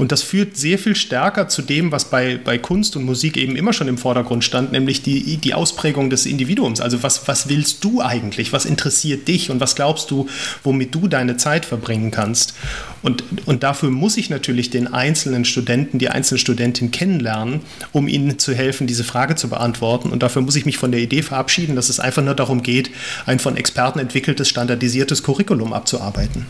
Und 0.03 0.11
das 0.11 0.25
führt 0.25 0.57
sehr 0.57 0.81
viel 0.81 0.97
stärker 0.97 1.47
zu 1.47 1.63
dem, 1.63 1.93
was 1.93 2.07
bei, 2.07 2.37
bei 2.37 2.59
Kunst 2.59 2.97
und 2.97 3.05
Musik 3.05 3.37
eben 3.37 3.55
immer 3.55 3.73
schon 3.73 3.87
im 3.87 3.99
Vordergrund 3.99 4.43
stand, 4.43 4.73
nämlich 4.73 5.03
die, 5.03 5.37
die 5.37 5.55
Ausprägung 5.55 6.11
des 6.11 6.27
Individuums. 6.27 6.81
Also 6.81 7.05
was, 7.05 7.29
was 7.29 7.49
willst 7.49 7.85
du 7.85 8.01
eigentlich? 8.01 8.53
Was 8.53 8.65
interessiert 8.65 9.29
dich 9.29 9.53
und 9.53 9.61
was 9.61 9.77
glaubst 9.77 10.11
du, 10.11 10.29
womit 10.65 10.93
du 10.93 11.07
deine 11.07 11.37
Zeit 11.37 11.65
verbringen 11.65 12.11
kannst? 12.11 12.55
Und, 13.03 13.23
und 13.47 13.63
dafür 13.63 13.91
muss 13.91 14.17
ich 14.17 14.29
natürlich 14.29 14.71
den 14.71 14.93
einzelnen 14.93 15.45
Studenten, 15.45 16.01
die 16.01 16.09
einzelne 16.09 16.41
Studentin 16.41 16.91
kennenlernen, 16.91 17.61
um 17.93 18.09
ihnen 18.09 18.41
zu 18.41 18.55
helfen, 18.55 18.89
diese 18.89 19.05
Frage 19.05 19.37
zu 19.37 19.49
beantworten. 19.49 20.11
Und 20.11 20.25
dafür 20.25 20.43
muss 20.43 20.57
ich 20.57 20.67
mich 20.67 20.79
von 20.79 20.91
der 20.91 21.01
Idee 21.01 21.23
verabschieden, 21.23 21.77
dass 21.77 21.89
es 21.89 22.01
einfach 22.01 22.25
nur 22.25 22.35
darum 22.35 22.65
geht, 22.65 22.91
ein 23.25 23.39
von 23.39 23.57
Experten 23.57 24.01
entwickeltes, 24.01 24.49
standardisiertes 24.49 25.23
Curriculum 25.23 25.73
abzuarbeiten. 25.73 26.47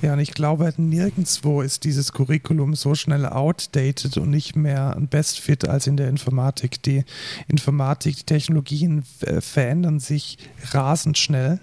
Ja, 0.00 0.12
und 0.12 0.20
ich 0.20 0.32
glaube, 0.32 0.72
nirgendwo 0.76 1.60
ist 1.60 1.82
dieses 1.82 2.12
Curriculum 2.12 2.76
so 2.76 2.94
schnell 2.94 3.26
outdated 3.26 4.16
und 4.16 4.30
nicht 4.30 4.54
mehr 4.54 4.94
ein 4.96 5.08
Best 5.08 5.40
Fit 5.40 5.68
als 5.68 5.88
in 5.88 5.96
der 5.96 6.08
Informatik. 6.08 6.80
Die 6.84 7.04
Informatik, 7.48 8.18
die 8.18 8.22
Technologien 8.22 9.04
äh, 9.22 9.40
verändern 9.40 9.98
sich 9.98 10.38
rasend 10.70 11.18
schnell. 11.18 11.58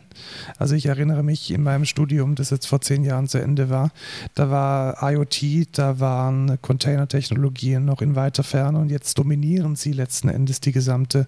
Also 0.58 0.76
ich 0.76 0.88
erinnere 0.88 1.24
mich 1.24 1.50
in 1.52 1.64
meinem 1.64 1.86
Studium, 1.86 2.36
das 2.36 2.50
jetzt 2.50 2.66
vor 2.68 2.82
zehn 2.82 3.06
Jahren 3.06 3.30
zu 3.30 3.38
Ende 3.38 3.70
war, 3.70 3.92
da 4.34 4.50
war 4.50 4.98
IoT, 5.02 5.70
da 5.78 6.00
waren 6.02 6.62
Container-Technologien 6.62 7.86
noch 7.86 8.02
in 8.02 8.16
weiter 8.16 8.44
Ferne 8.44 8.80
und 8.80 8.90
jetzt 8.90 9.18
dominieren 9.18 9.78
sie 9.78 9.94
letzten 9.94 10.28
Endes 10.28 10.60
die 10.60 10.74
gesamte 10.74 11.26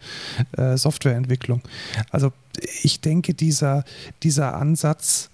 äh, 0.57 0.75
Softwareentwicklung. 0.75 1.61
Also 2.11 2.33
ich 2.83 2.99
denke, 2.99 3.33
dieser, 3.33 3.85
dieser 4.23 4.55
Ansatz, 4.55 5.29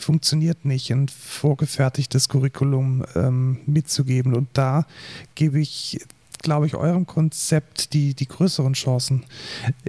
funktioniert 0.00 0.64
nicht, 0.64 0.90
ein 0.90 1.08
vorgefertigtes 1.08 2.28
Curriculum 2.28 3.04
ähm, 3.14 3.58
mitzugeben. 3.66 4.34
Und 4.34 4.48
da 4.54 4.86
gebe 5.34 5.60
ich 5.60 6.00
glaube 6.42 6.66
ich, 6.66 6.74
eurem 6.74 7.06
Konzept 7.06 7.92
die, 7.92 8.14
die 8.14 8.26
größeren 8.26 8.72
Chancen. 8.72 9.24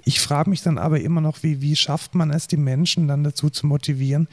Ich 0.04 0.20
frage 0.20 0.50
mich 0.50 0.62
dann 0.62 0.78
aber 0.78 1.00
immer 1.00 1.22
noch, 1.22 1.44
wie, 1.44 1.62
wie 1.62 1.76
schafft 1.78 2.14
man 2.14 2.30
es, 2.30 2.48
die 2.48 2.58
Menschen 2.58 3.08
dann 3.08 3.24
dazu 3.24 3.50
zu 3.50 3.68
motivieren, 3.68 4.28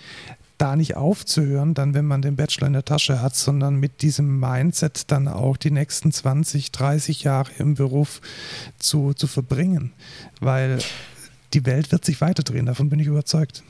da 0.58 0.74
nicht 0.74 0.96
aufzuhören, 0.96 1.74
dann 1.74 1.94
wenn 1.94 2.04
man 2.04 2.20
den 2.20 2.36
Bachelor 2.36 2.66
in 2.66 2.72
der 2.72 2.84
Tasche 2.84 3.22
hat, 3.22 3.36
sondern 3.36 3.76
mit 3.76 4.02
diesem 4.02 4.40
Mindset 4.40 5.10
dann 5.10 5.28
auch 5.28 5.56
die 5.56 5.70
nächsten 5.70 6.10
20, 6.10 6.72
30 6.72 7.22
Jahre 7.22 7.50
im 7.58 7.74
Beruf 7.74 8.20
zu, 8.78 9.14
zu 9.14 9.28
verbringen. 9.28 9.92
Weil 10.40 10.78
die 11.54 11.64
Welt 11.64 11.92
wird 11.92 12.04
sich 12.04 12.20
weiterdrehen, 12.20 12.66
davon 12.66 12.90
bin 12.90 12.98
ich 12.98 13.06
überzeugt. 13.06 13.62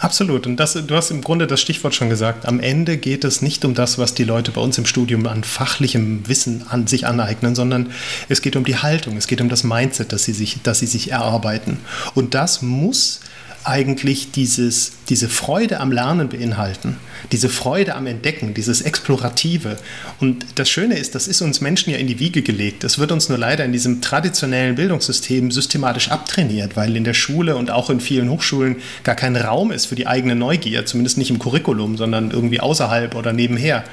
Absolut. 0.00 0.46
Und 0.46 0.56
das, 0.58 0.74
du 0.74 0.94
hast 0.94 1.10
im 1.10 1.22
Grunde 1.22 1.46
das 1.46 1.60
Stichwort 1.60 1.94
schon 1.94 2.08
gesagt. 2.08 2.46
Am 2.46 2.60
Ende 2.60 2.98
geht 2.98 3.24
es 3.24 3.42
nicht 3.42 3.64
um 3.64 3.74
das, 3.74 3.98
was 3.98 4.14
die 4.14 4.24
Leute 4.24 4.52
bei 4.52 4.60
uns 4.60 4.78
im 4.78 4.86
Studium 4.86 5.26
an 5.26 5.42
fachlichem 5.42 6.26
Wissen 6.28 6.64
an 6.68 6.86
sich 6.86 7.06
aneignen, 7.06 7.54
sondern 7.54 7.90
es 8.28 8.40
geht 8.40 8.54
um 8.54 8.64
die 8.64 8.76
Haltung, 8.76 9.16
es 9.16 9.26
geht 9.26 9.40
um 9.40 9.48
das 9.48 9.64
Mindset, 9.64 10.12
das 10.12 10.24
sie 10.24 10.32
sich, 10.32 10.58
das 10.62 10.78
sie 10.78 10.86
sich 10.86 11.10
erarbeiten. 11.10 11.78
Und 12.14 12.34
das 12.34 12.62
muss 12.62 13.20
eigentlich 13.64 14.30
dieses, 14.32 14.92
diese 15.08 15.28
Freude 15.28 15.80
am 15.80 15.92
Lernen 15.92 16.28
beinhalten, 16.28 16.96
diese 17.32 17.48
Freude 17.48 17.94
am 17.94 18.06
Entdecken, 18.06 18.54
dieses 18.54 18.80
Explorative. 18.82 19.76
Und 20.20 20.46
das 20.54 20.70
Schöne 20.70 20.96
ist, 20.96 21.14
das 21.14 21.28
ist 21.28 21.40
uns 21.40 21.60
Menschen 21.60 21.92
ja 21.92 21.98
in 21.98 22.06
die 22.06 22.18
Wiege 22.18 22.42
gelegt. 22.42 22.84
Das 22.84 22.98
wird 22.98 23.12
uns 23.12 23.28
nur 23.28 23.38
leider 23.38 23.64
in 23.64 23.72
diesem 23.72 24.00
traditionellen 24.00 24.76
Bildungssystem 24.76 25.50
systematisch 25.50 26.10
abtrainiert, 26.10 26.76
weil 26.76 26.96
in 26.96 27.04
der 27.04 27.14
Schule 27.14 27.56
und 27.56 27.70
auch 27.70 27.90
in 27.90 28.00
vielen 28.00 28.30
Hochschulen 28.30 28.76
gar 29.04 29.14
kein 29.14 29.36
Raum 29.36 29.70
ist 29.70 29.86
für 29.86 29.96
die 29.96 30.06
eigene 30.06 30.34
Neugier, 30.34 30.86
zumindest 30.86 31.18
nicht 31.18 31.30
im 31.30 31.38
Curriculum, 31.38 31.96
sondern 31.96 32.30
irgendwie 32.30 32.60
außerhalb 32.60 33.14
oder 33.14 33.32
nebenher. 33.32 33.84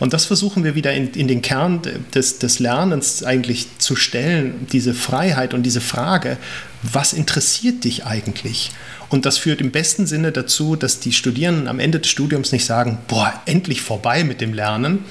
Und 0.00 0.12
das 0.12 0.26
versuchen 0.26 0.64
wir 0.64 0.74
wieder 0.74 0.92
in, 0.92 1.12
in 1.12 1.28
den 1.28 1.42
Kern 1.42 1.80
des, 2.14 2.38
des 2.38 2.58
Lernens 2.58 3.22
eigentlich 3.22 3.68
zu 3.78 3.96
stellen, 3.96 4.66
diese 4.72 4.94
Freiheit 4.94 5.54
und 5.54 5.62
diese 5.62 5.80
Frage, 5.80 6.36
was 6.82 7.12
interessiert 7.12 7.84
dich 7.84 8.04
eigentlich? 8.04 8.70
Und 9.14 9.26
das 9.26 9.38
führt 9.38 9.60
im 9.60 9.70
besten 9.70 10.08
Sinne 10.08 10.32
dazu, 10.32 10.74
dass 10.74 10.98
die 10.98 11.12
Studierenden 11.12 11.68
am 11.68 11.78
Ende 11.78 12.00
des 12.00 12.10
Studiums 12.10 12.50
nicht 12.50 12.64
sagen, 12.64 12.98
boah, 13.06 13.32
endlich 13.46 13.80
vorbei 13.80 14.24
mit 14.24 14.40
dem 14.40 14.52
Lernen, 14.52 15.04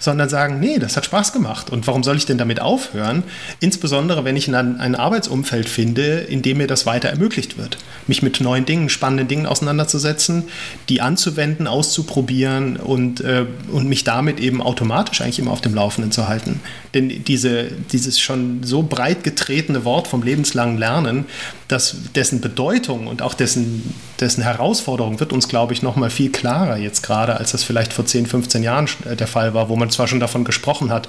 sondern 0.00 0.28
sagen, 0.28 0.60
nee, 0.60 0.78
das 0.78 0.98
hat 0.98 1.06
Spaß 1.06 1.32
gemacht. 1.32 1.70
Und 1.70 1.86
warum 1.86 2.04
soll 2.04 2.18
ich 2.18 2.26
denn 2.26 2.36
damit 2.36 2.60
aufhören? 2.60 3.22
Insbesondere, 3.60 4.26
wenn 4.26 4.36
ich 4.36 4.54
ein, 4.54 4.78
ein 4.78 4.94
Arbeitsumfeld 4.94 5.66
finde, 5.66 6.18
in 6.18 6.42
dem 6.42 6.58
mir 6.58 6.66
das 6.66 6.84
weiter 6.84 7.08
ermöglicht 7.08 7.56
wird. 7.56 7.78
Mich 8.06 8.22
mit 8.22 8.38
neuen 8.42 8.66
Dingen, 8.66 8.90
spannenden 8.90 9.28
Dingen 9.28 9.46
auseinanderzusetzen, 9.46 10.44
die 10.90 11.00
anzuwenden, 11.00 11.66
auszuprobieren 11.66 12.76
und, 12.76 13.22
äh, 13.22 13.46
und 13.72 13.88
mich 13.88 14.04
damit 14.04 14.40
eben 14.40 14.60
automatisch 14.60 15.22
eigentlich 15.22 15.38
immer 15.38 15.52
auf 15.52 15.62
dem 15.62 15.74
Laufenden 15.74 16.12
zu 16.12 16.28
halten. 16.28 16.60
Denn 16.92 17.24
diese, 17.24 17.68
dieses 17.92 18.20
schon 18.20 18.62
so 18.62 18.82
breit 18.82 19.24
getretene 19.24 19.86
Wort 19.86 20.06
vom 20.06 20.22
lebenslangen 20.22 20.76
Lernen, 20.76 21.24
das, 21.68 21.96
dessen 22.14 22.40
Bedeutung 22.40 23.06
und 23.06 23.20
auch 23.20 23.34
dessen, 23.40 23.94
dessen 24.20 24.42
Herausforderung 24.42 25.20
wird 25.20 25.32
uns, 25.32 25.48
glaube 25.48 25.72
ich, 25.72 25.82
noch 25.82 25.96
mal 25.96 26.10
viel 26.10 26.30
klarer 26.30 26.76
jetzt 26.76 27.02
gerade, 27.02 27.36
als 27.36 27.52
das 27.52 27.64
vielleicht 27.64 27.92
vor 27.92 28.04
10, 28.04 28.26
15 28.26 28.62
Jahren 28.62 28.88
äh, 29.04 29.16
der 29.16 29.26
Fall 29.26 29.54
war, 29.54 29.68
wo 29.68 29.76
man 29.76 29.90
zwar 29.90 30.08
schon 30.08 30.20
davon 30.20 30.44
gesprochen 30.44 30.90
hat, 30.90 31.08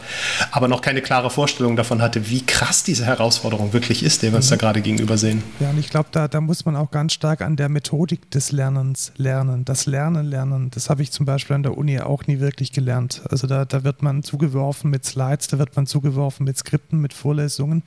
aber 0.51 0.67
noch 0.67 0.81
keine 0.81 1.01
klare 1.01 1.29
Vorstellung 1.29 1.75
davon 1.75 2.01
hatte, 2.01 2.29
wie 2.29 2.45
krass 2.45 2.83
diese 2.83 3.05
Herausforderung 3.05 3.73
wirklich 3.73 4.03
ist, 4.03 4.21
der 4.21 4.31
wir 4.31 4.37
uns 4.37 4.47
mhm. 4.47 4.51
da 4.51 4.55
gerade 4.57 4.81
gegenüber 4.81 5.17
sehen. 5.17 5.43
Ja, 5.59 5.71
und 5.71 5.79
ich 5.79 5.89
glaube, 5.89 6.09
da, 6.11 6.27
da 6.27 6.41
muss 6.41 6.65
man 6.65 6.75
auch 6.75 6.91
ganz 6.91 7.13
stark 7.13 7.41
an 7.41 7.55
der 7.55 7.69
Methodik 7.69 8.29
des 8.31 8.51
Lernens 8.51 9.11
lernen. 9.17 9.65
Das 9.65 9.85
Lernen 9.85 10.25
lernen, 10.25 10.69
das 10.71 10.89
habe 10.89 11.01
ich 11.01 11.11
zum 11.11 11.25
Beispiel 11.25 11.55
an 11.55 11.63
der 11.63 11.77
Uni 11.77 11.99
auch 11.99 12.27
nie 12.27 12.39
wirklich 12.39 12.71
gelernt. 12.71 13.21
Also 13.29 13.47
da, 13.47 13.65
da 13.65 13.83
wird 13.83 14.03
man 14.03 14.23
zugeworfen 14.23 14.91
mit 14.91 15.05
Slides, 15.05 15.47
da 15.47 15.57
wird 15.57 15.75
man 15.75 15.87
zugeworfen 15.87 16.45
mit 16.45 16.57
Skripten, 16.57 16.99
mit 16.99 17.13
Vorlesungen 17.13 17.83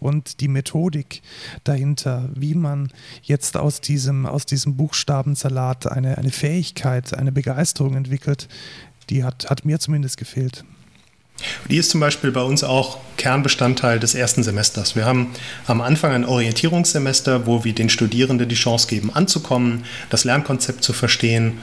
und 0.00 0.40
die 0.40 0.48
Methodik 0.48 1.22
dahinter, 1.64 2.28
wie 2.34 2.54
man 2.54 2.90
jetzt 3.22 3.56
aus 3.56 3.81
diesem, 3.88 4.26
aus 4.26 4.46
diesem 4.46 4.76
Buchstabensalat 4.76 5.86
eine, 5.86 6.18
eine 6.18 6.30
Fähigkeit, 6.30 7.14
eine 7.14 7.32
Begeisterung 7.32 7.96
entwickelt, 7.96 8.48
die 9.10 9.24
hat, 9.24 9.50
hat 9.50 9.64
mir 9.64 9.78
zumindest 9.78 10.16
gefehlt. 10.16 10.64
Die 11.68 11.76
ist 11.76 11.90
zum 11.90 12.00
Beispiel 12.00 12.30
bei 12.30 12.42
uns 12.42 12.62
auch 12.62 12.98
Kernbestandteil 13.16 13.98
des 13.98 14.14
ersten 14.14 14.42
Semesters. 14.42 14.94
Wir 14.94 15.06
haben 15.06 15.32
am 15.66 15.80
Anfang 15.80 16.12
ein 16.12 16.24
Orientierungssemester, 16.24 17.46
wo 17.46 17.64
wir 17.64 17.74
den 17.74 17.88
Studierenden 17.88 18.48
die 18.48 18.54
Chance 18.54 18.86
geben, 18.86 19.12
anzukommen, 19.12 19.84
das 20.10 20.24
Lernkonzept 20.24 20.84
zu 20.84 20.92
verstehen 20.92 21.58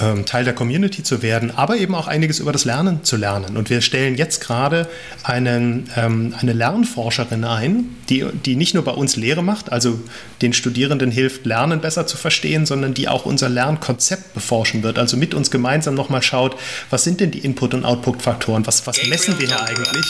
ähm, 0.00 0.24
Teil 0.24 0.44
der 0.44 0.54
Community 0.54 1.02
zu 1.02 1.22
werden, 1.22 1.50
aber 1.56 1.76
eben 1.76 1.94
auch 1.94 2.06
einiges 2.06 2.38
über 2.38 2.52
das 2.52 2.64
Lernen 2.64 3.04
zu 3.04 3.16
lernen. 3.16 3.56
Und 3.56 3.70
wir 3.70 3.80
stellen 3.80 4.16
jetzt 4.16 4.40
gerade 4.40 4.88
einen, 5.22 5.90
ähm, 5.96 6.34
eine 6.38 6.52
Lernforscherin 6.52 7.44
ein, 7.44 7.96
die, 8.08 8.24
die 8.44 8.56
nicht 8.56 8.74
nur 8.74 8.84
bei 8.84 8.92
uns 8.92 9.16
Lehre 9.16 9.42
macht, 9.42 9.72
also 9.72 10.00
den 10.42 10.52
Studierenden 10.52 11.10
hilft, 11.10 11.46
Lernen 11.46 11.80
besser 11.80 12.06
zu 12.06 12.16
verstehen, 12.16 12.66
sondern 12.66 12.94
die 12.94 13.08
auch 13.08 13.26
unser 13.26 13.48
Lernkonzept 13.48 14.34
beforschen 14.34 14.82
wird. 14.82 14.98
Also 14.98 15.16
mit 15.16 15.34
uns 15.34 15.50
gemeinsam 15.50 15.94
nochmal 15.94 16.22
schaut, 16.22 16.56
was 16.90 17.04
sind 17.04 17.20
denn 17.20 17.30
die 17.30 17.40
Input- 17.40 17.74
und 17.74 17.84
Output-Faktoren, 17.84 18.66
was, 18.66 18.86
was 18.86 19.04
messen 19.08 19.38
wir 19.38 19.48
hier 19.48 19.62
eigentlich? 19.62 20.06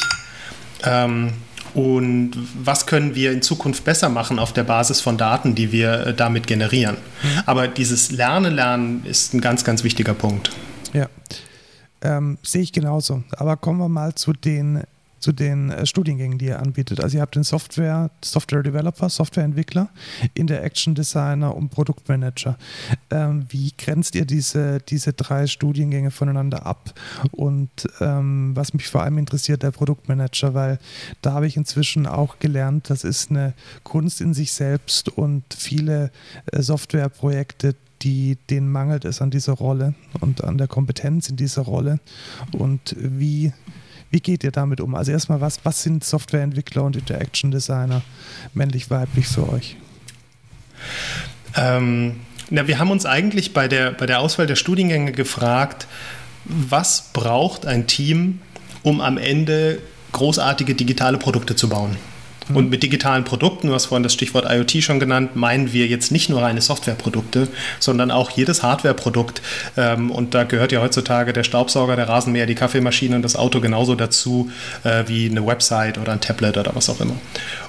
Ähm, 0.85 1.33
und 1.75 2.33
was 2.63 2.87
können 2.87 3.15
wir 3.15 3.33
in 3.33 3.43
Zukunft 3.43 3.85
besser 3.85 4.09
machen 4.09 4.39
auf 4.39 4.53
der 4.53 4.65
Basis 4.65 5.01
von 5.01 5.17
Daten, 5.19 5.55
die 5.55 5.73
wir 5.73 6.09
äh, 6.09 6.15
damit 6.15 6.47
generieren. 6.47 6.97
Mhm. 7.23 7.43
Aber 7.47 7.69
dieses 7.69 8.11
Lernen, 8.11 8.55
Lernen 8.55 9.05
ist 9.05 9.35
ein 9.35 9.41
ganz, 9.41 9.65
ganz 9.65 9.85
wichtiger 9.85 10.15
Punkt. 10.15 10.51
Ja, 10.93 11.09
ähm, 12.03 12.39
sehe 12.43 12.63
ich 12.63 12.73
genauso. 12.73 13.23
Aber 13.37 13.57
kommen 13.57 13.79
wir 13.79 13.89
mal 13.89 14.15
zu 14.15 14.33
den 14.33 14.83
zu 15.19 15.33
den 15.33 15.71
äh, 15.71 15.87
Studiengängen, 15.87 16.39
die 16.39 16.47
ihr 16.47 16.61
anbietet. 16.61 17.03
Also 17.03 17.17
ihr 17.17 17.23
habt 17.23 17.35
den 17.35 17.45
Software, 17.45 18.11
Software 18.25 18.63
Developer, 18.63 19.09
Softwareentwickler, 19.09 19.89
Interaction 20.35 20.95
Designer 20.95 21.55
und 21.55 21.71
Produktmanager. 21.71 22.57
Ähm, 23.11 23.47
wie 23.49 23.73
grenzt 23.77 24.15
ihr 24.15 24.25
diese, 24.25 24.81
diese 24.81 25.13
drei 25.13 25.47
Studiengänge 25.47 26.11
voneinander 26.11 26.67
ab? 26.67 26.95
Und 27.33 27.71
ähm, 28.01 28.53
was 28.55 28.75
mich 28.75 28.89
vor 28.89 29.03
allem 29.03 29.19
interessiert, 29.19 29.63
der 29.63 29.71
Produktmanager, 29.71 30.55
weil 30.55 30.79
da 31.23 31.33
habe 31.33 31.47
ich 31.47 31.57
inzwischen 31.57 32.07
auch 32.07 32.39
gelernt, 32.39 32.91
das 32.91 33.05
ist 33.05 33.31
eine 33.31 33.55
Kunst 33.83 34.21
in 34.21 34.35
sich 34.35 34.53
selbst 34.53 35.09
und 35.09 35.45
viele 35.57 36.11
äh, 36.53 36.63
Softwareprojekte, 36.63 37.75
die, 38.03 38.37
denen 38.49 38.71
mangelt 38.71 39.05
es 39.05 39.21
an 39.21 39.31
dieser 39.31 39.55
Rolle 39.55 39.95
und 40.21 40.45
an 40.45 40.59
der 40.59 40.69
Kompetenz 40.69 41.29
in 41.29 41.37
dieser 41.37 41.63
Rolle. 41.63 42.01
Und 42.53 42.95
wie 42.99 43.53
wie 44.11 44.21
geht 44.21 44.45
ihr 44.45 44.51
damit 44.51 44.81
um? 44.81 44.95
Also 44.95 45.13
erstmal, 45.13 45.41
was, 45.41 45.61
was 45.65 45.83
sind 45.83 46.05
Softwareentwickler 46.05 46.83
und 46.83 46.97
Interaction 46.97 47.51
Designer 47.51 48.03
männlich, 48.55 48.91
weiblich 48.91 49.29
für 49.29 49.49
euch? 49.51 49.77
Ähm, 51.57 52.21
na, 52.51 52.67
wir 52.67 52.79
haben 52.79 52.91
uns 52.91 53.05
eigentlich 53.05 53.53
bei 53.53 53.69
der, 53.69 53.93
bei 53.93 54.07
der 54.07 54.21
Auswahl 54.21 54.47
der 54.47 54.57
Studiengänge 54.57 55.13
gefragt, 55.13 55.87
was 56.45 57.11
braucht 57.13 57.67
ein 57.67 57.87
Team, 57.87 58.41
um 58.83 59.01
am 59.01 59.19
Ende 59.19 59.81
großartige 60.13 60.75
digitale 60.75 61.19
Produkte 61.19 61.57
zu 61.57 61.69
bauen? 61.69 61.97
Und 62.55 62.71
mit 62.71 62.83
digitalen 62.83 63.25
Produkten, 63.25 63.69
du 63.69 63.75
hast 63.75 63.87
vorhin 63.87 64.03
das 64.03 64.13
Stichwort 64.13 64.47
IoT 64.49 64.83
schon 64.83 65.01
genannt, 65.01 65.37
meinen 65.37 65.73
wir 65.73 65.87
jetzt 65.87 66.11
nicht 66.13 66.29
nur 66.29 66.43
reine 66.43 66.61
Softwareprodukte, 66.61 67.49
sondern 67.79 68.11
auch 68.11 68.31
jedes 68.31 68.63
Hardwareprodukt. 68.63 69.43
Ähm, 69.77 70.11
und 70.11 70.35
da 70.35 70.45
gehört 70.45 70.73
ja 70.73 70.81
heutzutage 70.81 71.33
der 71.33 71.45
Staubsauger, 71.45 71.97
der 71.97 72.09
Rasenmäher, 72.09 72.47
die 72.47 72.55
Kaffeemaschine 72.55 73.17
und 73.17 73.23
das 73.23 73.37
Auto 73.37 73.61
genauso 73.61 73.95
dazu 73.95 74.51
äh, 74.85 75.05
wie 75.07 75.29
eine 75.29 75.47
Website 75.47 75.99
oder 75.99 76.13
ein 76.13 76.21
Tablet 76.21 76.57
oder 76.57 76.75
was 76.75 76.89
auch 76.89 77.01
immer. 77.01 77.15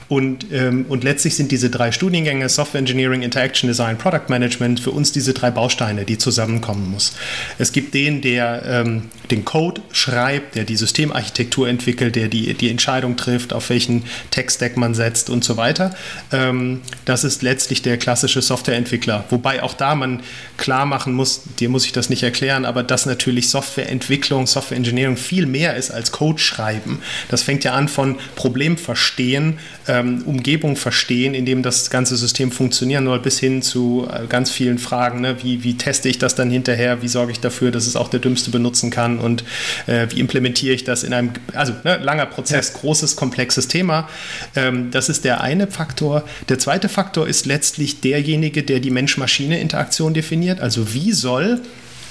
Und, 0.09 0.47
ähm, 0.51 0.87
und 0.89 1.03
letztlich 1.03 1.35
sind 1.35 1.51
diese 1.51 1.69
drei 1.69 1.91
Studiengänge, 1.91 2.49
Software 2.49 2.79
Engineering, 2.79 3.21
Interaction 3.21 3.67
Design, 3.67 3.97
Product 3.97 4.27
Management, 4.27 4.79
für 4.79 4.91
uns 4.91 5.11
diese 5.11 5.33
drei 5.33 5.51
Bausteine, 5.51 6.03
die 6.03 6.17
zusammenkommen 6.17 6.89
muss. 6.89 7.13
Es 7.59 7.71
gibt 7.71 7.93
den, 7.93 8.21
der 8.21 8.63
ähm, 8.65 9.03
den 9.29 9.45
Code 9.45 9.81
schreibt, 9.91 10.55
der 10.55 10.63
die 10.63 10.75
Systemarchitektur 10.75 11.69
entwickelt, 11.69 12.15
der 12.15 12.27
die, 12.27 12.55
die 12.55 12.71
Entscheidung 12.71 13.17
trifft, 13.17 13.53
auf 13.53 13.69
welchen 13.69 14.03
Tech-Stack 14.31 14.77
man 14.77 14.95
setzt 14.95 15.29
und 15.29 15.43
so 15.43 15.57
weiter. 15.57 15.95
Ähm, 16.31 16.81
das 17.05 17.23
ist 17.23 17.43
letztlich 17.43 17.83
der 17.83 17.97
klassische 17.97 18.41
Softwareentwickler. 18.41 19.25
Wobei 19.29 19.61
auch 19.61 19.75
da 19.75 19.93
man 19.93 20.21
klar 20.57 20.87
machen 20.87 21.13
muss, 21.13 21.43
dir 21.59 21.69
muss 21.69 21.85
ich 21.85 21.91
das 21.91 22.09
nicht 22.09 22.23
erklären, 22.23 22.65
aber 22.65 22.81
dass 22.81 23.05
natürlich 23.05 23.49
Softwareentwicklung, 23.49 24.47
Software 24.47 24.77
Engineering 24.77 25.17
viel 25.17 25.45
mehr 25.45 25.75
ist 25.75 25.91
als 25.91 26.11
Code 26.11 26.39
schreiben. 26.39 27.01
Das 27.29 27.43
fängt 27.43 27.63
ja 27.63 27.73
an 27.73 27.87
von 27.87 28.17
Problem 28.35 28.75
verstehen, 28.75 29.59
äh, 29.87 29.98
ähm, 29.99 30.23
Umgebung 30.25 30.75
verstehen, 30.75 31.33
in 31.33 31.45
dem 31.45 31.63
das 31.63 31.89
ganze 31.89 32.17
System 32.17 32.51
funktionieren 32.51 33.05
soll, 33.05 33.19
bis 33.19 33.39
hin 33.39 33.61
zu 33.61 34.07
äh, 34.11 34.27
ganz 34.27 34.51
vielen 34.51 34.77
Fragen. 34.77 35.21
Ne? 35.21 35.37
Wie, 35.43 35.63
wie 35.63 35.77
teste 35.77 36.09
ich 36.09 36.17
das 36.17 36.35
dann 36.35 36.49
hinterher? 36.49 37.01
Wie 37.01 37.07
sorge 37.07 37.31
ich 37.31 37.39
dafür, 37.39 37.71
dass 37.71 37.87
es 37.87 37.95
auch 37.95 38.09
der 38.09 38.19
Dümmste 38.19 38.51
benutzen 38.51 38.89
kann? 38.89 39.19
Und 39.19 39.43
äh, 39.87 40.07
wie 40.09 40.19
implementiere 40.19 40.73
ich 40.73 40.83
das 40.83 41.03
in 41.03 41.13
einem, 41.13 41.31
also 41.53 41.73
ne, 41.83 41.97
langer 41.97 42.25
Prozess, 42.25 42.71
ja. 42.73 42.79
großes, 42.79 43.15
komplexes 43.15 43.67
Thema. 43.67 44.09
Ähm, 44.55 44.91
das 44.91 45.09
ist 45.09 45.25
der 45.25 45.41
eine 45.41 45.67
Faktor. 45.67 46.23
Der 46.47 46.59
zweite 46.59 46.89
Faktor 46.89 47.27
ist 47.27 47.45
letztlich 47.45 48.01
derjenige, 48.01 48.63
der 48.63 48.79
die 48.79 48.91
Mensch-Maschine-Interaktion 48.91 50.13
definiert. 50.13 50.59
Also 50.59 50.93
wie 50.93 51.11
soll 51.11 51.61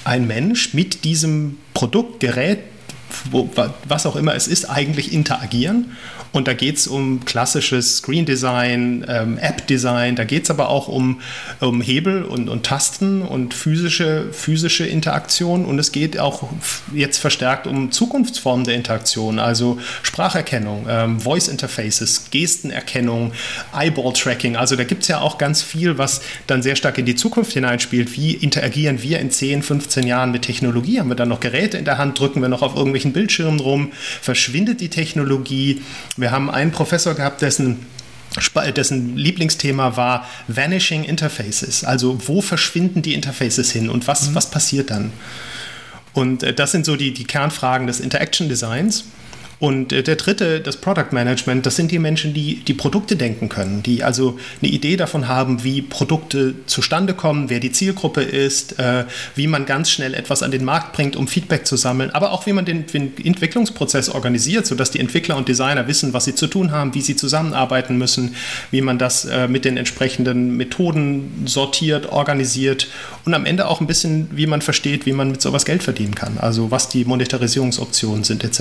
ein 0.04 0.26
Mensch 0.26 0.74
mit 0.74 1.04
diesem 1.04 1.58
Produkt, 1.74 2.20
Gerät, 2.20 2.60
wo, 3.30 3.50
was 3.84 4.06
auch 4.06 4.16
immer 4.16 4.34
es 4.34 4.48
ist, 4.48 4.70
eigentlich 4.70 5.12
interagieren. 5.12 5.96
Und 6.32 6.48
da 6.48 6.54
geht 6.54 6.76
es 6.76 6.86
um 6.86 7.24
klassisches 7.24 7.98
Screen 7.98 8.26
Design, 8.26 9.04
ähm, 9.08 9.38
App 9.38 9.66
Design, 9.66 10.16
da 10.16 10.24
geht 10.24 10.44
es 10.44 10.50
aber 10.50 10.68
auch 10.68 10.88
um, 10.88 11.20
um 11.60 11.80
Hebel 11.80 12.22
und, 12.22 12.48
und 12.48 12.64
Tasten 12.64 13.22
und 13.22 13.54
physische, 13.54 14.28
physische 14.32 14.86
Interaktion. 14.86 15.64
Und 15.64 15.78
es 15.78 15.92
geht 15.92 16.18
auch 16.18 16.48
jetzt 16.94 17.18
verstärkt 17.18 17.66
um 17.66 17.90
Zukunftsformen 17.90 18.64
der 18.64 18.74
Interaktion, 18.74 19.38
also 19.38 19.78
Spracherkennung, 20.02 20.86
ähm, 20.88 21.20
Voice 21.20 21.48
Interfaces, 21.48 22.26
Gestenerkennung, 22.30 23.32
Eyeball 23.74 24.12
Tracking. 24.12 24.56
Also 24.56 24.76
da 24.76 24.84
gibt 24.84 25.02
es 25.02 25.08
ja 25.08 25.20
auch 25.20 25.38
ganz 25.38 25.62
viel, 25.62 25.98
was 25.98 26.20
dann 26.46 26.62
sehr 26.62 26.76
stark 26.76 26.98
in 26.98 27.06
die 27.06 27.14
Zukunft 27.14 27.52
hineinspielt. 27.52 28.16
Wie 28.16 28.32
interagieren 28.32 29.02
wir 29.02 29.18
in 29.20 29.30
10, 29.30 29.62
15 29.62 30.06
Jahren 30.06 30.30
mit 30.30 30.42
Technologie? 30.42 31.00
Haben 31.00 31.08
wir 31.08 31.16
dann 31.16 31.28
noch 31.28 31.40
Geräte 31.40 31.78
in 31.78 31.84
der 31.84 31.98
Hand? 31.98 32.18
Drücken 32.18 32.42
wir 32.42 32.48
noch 32.48 32.62
auf 32.62 32.76
irgendwelchen 32.76 33.12
Bildschirmen 33.12 33.60
rum? 33.60 33.92
Verschwindet 34.20 34.80
die 34.80 34.88
Technologie? 34.88 35.82
Wir 36.18 36.30
haben 36.30 36.50
einen 36.50 36.72
Professor 36.72 37.14
gehabt, 37.14 37.42
dessen 37.42 37.86
dessen 38.76 39.16
Lieblingsthema 39.16 39.96
war 39.96 40.28
Vanishing 40.48 41.04
Interfaces. 41.04 41.82
Also 41.84 42.28
wo 42.28 42.42
verschwinden 42.42 43.00
die 43.02 43.14
Interfaces 43.14 43.72
hin 43.72 43.88
und 43.88 44.06
was, 44.06 44.28
mhm. 44.28 44.34
was 44.34 44.50
passiert 44.50 44.90
dann? 44.90 45.12
Und 46.12 46.42
äh, 46.42 46.52
das 46.52 46.72
sind 46.72 46.84
so 46.84 46.96
die, 46.96 47.12
die 47.12 47.24
Kernfragen 47.24 47.86
des 47.86 48.00
Interaction 48.00 48.48
Designs. 48.48 49.04
Und 49.60 49.92
äh, 49.92 50.02
der 50.02 50.16
dritte, 50.16 50.60
das 50.60 50.76
Product 50.76 51.08
Management, 51.12 51.66
das 51.66 51.76
sind 51.76 51.90
die 51.90 51.98
Menschen, 51.98 52.32
die 52.32 52.56
die 52.56 52.74
Produkte 52.74 53.16
denken 53.16 53.48
können, 53.48 53.82
die 53.82 54.04
also 54.04 54.38
eine 54.62 54.70
Idee 54.70 54.96
davon 54.96 55.26
haben, 55.26 55.64
wie 55.64 55.82
Produkte 55.82 56.54
zustande 56.66 57.14
kommen, 57.14 57.50
wer 57.50 57.58
die 57.58 57.72
Zielgruppe 57.72 58.22
ist, 58.22 58.78
äh, 58.78 59.04
wie 59.34 59.48
man 59.48 59.66
ganz 59.66 59.90
schnell 59.90 60.14
etwas 60.14 60.42
an 60.42 60.52
den 60.52 60.64
Markt 60.64 60.92
bringt, 60.92 61.16
um 61.16 61.26
Feedback 61.26 61.66
zu 61.66 61.76
sammeln, 61.76 62.10
aber 62.10 62.32
auch 62.32 62.46
wie 62.46 62.52
man 62.52 62.64
den, 62.64 62.84
Entwicklungsprozess 62.88 64.08
organisiert, 64.08 64.66
sodass 64.66 64.90
die 64.90 65.00
Entwickler 65.00 65.36
und 65.36 65.48
Designer 65.48 65.88
wissen, 65.88 66.12
was 66.12 66.24
sie 66.24 66.34
zu 66.34 66.46
tun 66.46 66.70
haben, 66.70 66.94
wie 66.94 67.00
sie 67.00 67.16
zusammenarbeiten 67.16 67.98
müssen, 67.98 68.34
wie 68.70 68.80
man 68.80 68.98
das 68.98 69.24
äh, 69.24 69.48
mit 69.48 69.64
den 69.64 69.76
entsprechenden 69.76 70.56
Methoden 70.56 71.44
sortiert, 71.46 72.06
organisiert 72.06 72.88
und 73.24 73.34
am 73.34 73.44
Ende 73.44 73.66
auch 73.66 73.80
ein 73.80 73.86
bisschen, 73.86 74.28
wie 74.32 74.46
man 74.46 74.62
versteht, 74.62 75.06
wie 75.06 75.12
man 75.12 75.32
mit 75.32 75.42
sowas 75.42 75.64
Geld 75.64 75.82
verdienen 75.82 76.14
kann, 76.14 76.38
also 76.38 76.70
was 76.70 76.88
die 76.88 77.04
Monetarisierungsoptionen 77.04 78.24
sind 78.24 78.44
etc. 78.44 78.60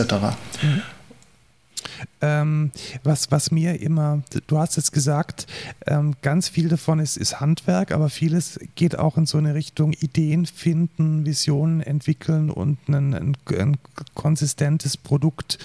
Ähm, 2.21 2.71
was, 3.03 3.31
was 3.31 3.51
mir 3.51 3.79
immer, 3.81 4.23
du 4.47 4.57
hast 4.57 4.75
jetzt 4.75 4.91
gesagt, 4.91 5.47
ähm, 5.85 6.15
ganz 6.21 6.49
viel 6.49 6.69
davon 6.69 6.99
ist, 6.99 7.17
ist 7.17 7.39
Handwerk, 7.39 7.91
aber 7.91 8.09
vieles 8.09 8.59
geht 8.75 8.97
auch 8.97 9.17
in 9.17 9.25
so 9.25 9.37
eine 9.37 9.55
Richtung 9.55 9.93
Ideen 9.93 10.45
finden, 10.45 11.25
Visionen 11.25 11.81
entwickeln 11.81 12.49
und 12.49 12.77
ein, 12.87 13.13
ein, 13.13 13.37
ein 13.57 13.77
konsistentes 14.15 14.97
Produkt 14.97 15.59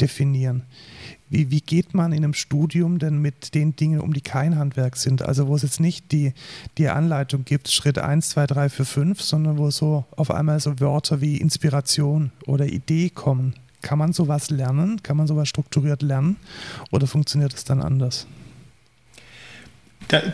definieren. 0.00 0.64
Wie, 1.28 1.50
wie 1.50 1.60
geht 1.60 1.94
man 1.94 2.12
in 2.12 2.24
einem 2.24 2.34
Studium 2.34 2.98
denn 2.98 3.18
mit 3.18 3.54
den 3.54 3.76
Dingen 3.76 4.00
um, 4.00 4.12
die 4.12 4.20
kein 4.20 4.58
Handwerk 4.58 4.96
sind? 4.96 5.22
Also 5.22 5.46
wo 5.46 5.54
es 5.54 5.62
jetzt 5.62 5.78
nicht 5.78 6.10
die, 6.10 6.32
die 6.76 6.88
Anleitung 6.88 7.44
gibt, 7.44 7.70
Schritt 7.70 7.98
1, 7.98 8.30
2, 8.30 8.46
3, 8.46 8.68
4, 8.68 8.84
5, 8.84 9.22
sondern 9.22 9.58
wo 9.58 9.70
so 9.70 10.04
auf 10.16 10.30
einmal 10.30 10.58
so 10.58 10.80
Wörter 10.80 11.20
wie 11.20 11.36
Inspiration 11.36 12.32
oder 12.46 12.66
Idee 12.66 13.10
kommen. 13.10 13.54
Kann 13.82 13.98
man 13.98 14.12
sowas 14.12 14.50
lernen? 14.50 15.02
Kann 15.02 15.16
man 15.16 15.26
sowas 15.26 15.48
strukturiert 15.48 16.02
lernen? 16.02 16.36
Oder 16.90 17.06
funktioniert 17.06 17.54
es 17.54 17.64
dann 17.64 17.82
anders? 17.82 18.26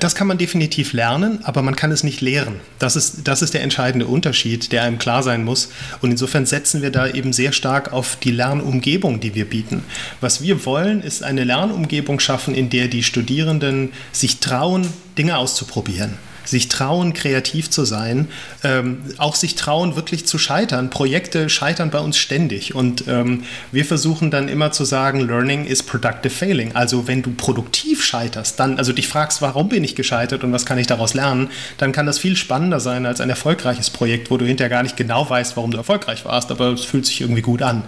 Das 0.00 0.14
kann 0.14 0.26
man 0.26 0.38
definitiv 0.38 0.94
lernen, 0.94 1.40
aber 1.44 1.60
man 1.60 1.76
kann 1.76 1.92
es 1.92 2.02
nicht 2.02 2.22
lehren. 2.22 2.60
Das 2.78 2.96
ist, 2.96 3.28
das 3.28 3.42
ist 3.42 3.52
der 3.52 3.62
entscheidende 3.62 4.06
Unterschied, 4.06 4.72
der 4.72 4.84
einem 4.84 4.98
klar 4.98 5.22
sein 5.22 5.44
muss. 5.44 5.68
Und 6.00 6.10
insofern 6.10 6.46
setzen 6.46 6.80
wir 6.80 6.90
da 6.90 7.06
eben 7.06 7.34
sehr 7.34 7.52
stark 7.52 7.92
auf 7.92 8.16
die 8.16 8.30
Lernumgebung, 8.30 9.20
die 9.20 9.34
wir 9.34 9.44
bieten. 9.44 9.82
Was 10.22 10.40
wir 10.40 10.64
wollen, 10.64 11.02
ist 11.02 11.22
eine 11.22 11.44
Lernumgebung 11.44 12.20
schaffen, 12.20 12.54
in 12.54 12.70
der 12.70 12.88
die 12.88 13.02
Studierenden 13.02 13.92
sich 14.12 14.40
trauen, 14.40 14.86
Dinge 15.18 15.36
auszuprobieren 15.36 16.14
sich 16.46 16.68
trauen, 16.68 17.12
kreativ 17.12 17.70
zu 17.70 17.84
sein, 17.84 18.28
ähm, 18.64 18.98
auch 19.18 19.34
sich 19.34 19.54
trauen, 19.54 19.96
wirklich 19.96 20.26
zu 20.26 20.38
scheitern. 20.38 20.90
Projekte 20.90 21.48
scheitern 21.48 21.90
bei 21.90 21.98
uns 21.98 22.16
ständig 22.16 22.74
und 22.74 23.04
ähm, 23.08 23.44
wir 23.72 23.84
versuchen 23.84 24.30
dann 24.30 24.48
immer 24.48 24.72
zu 24.72 24.84
sagen, 24.84 25.20
Learning 25.20 25.66
is 25.66 25.82
productive 25.82 26.30
failing. 26.30 26.74
Also 26.74 27.08
wenn 27.08 27.22
du 27.22 27.32
produktiv 27.32 28.04
scheiterst, 28.04 28.60
dann, 28.60 28.78
also 28.78 28.92
dich 28.92 29.08
fragst, 29.08 29.42
warum 29.42 29.68
bin 29.68 29.84
ich 29.84 29.94
gescheitert 29.94 30.44
und 30.44 30.52
was 30.52 30.66
kann 30.66 30.78
ich 30.78 30.86
daraus 30.86 31.14
lernen, 31.14 31.48
dann 31.78 31.92
kann 31.92 32.06
das 32.06 32.18
viel 32.18 32.36
spannender 32.36 32.80
sein 32.80 33.06
als 33.06 33.20
ein 33.20 33.30
erfolgreiches 33.30 33.90
Projekt, 33.90 34.30
wo 34.30 34.36
du 34.36 34.44
hinterher 34.44 34.70
gar 34.70 34.82
nicht 34.82 34.96
genau 34.96 35.28
weißt, 35.28 35.56
warum 35.56 35.70
du 35.70 35.78
erfolgreich 35.78 36.24
warst, 36.24 36.50
aber 36.50 36.72
es 36.72 36.84
fühlt 36.84 37.06
sich 37.06 37.20
irgendwie 37.20 37.42
gut 37.42 37.62
an. 37.62 37.82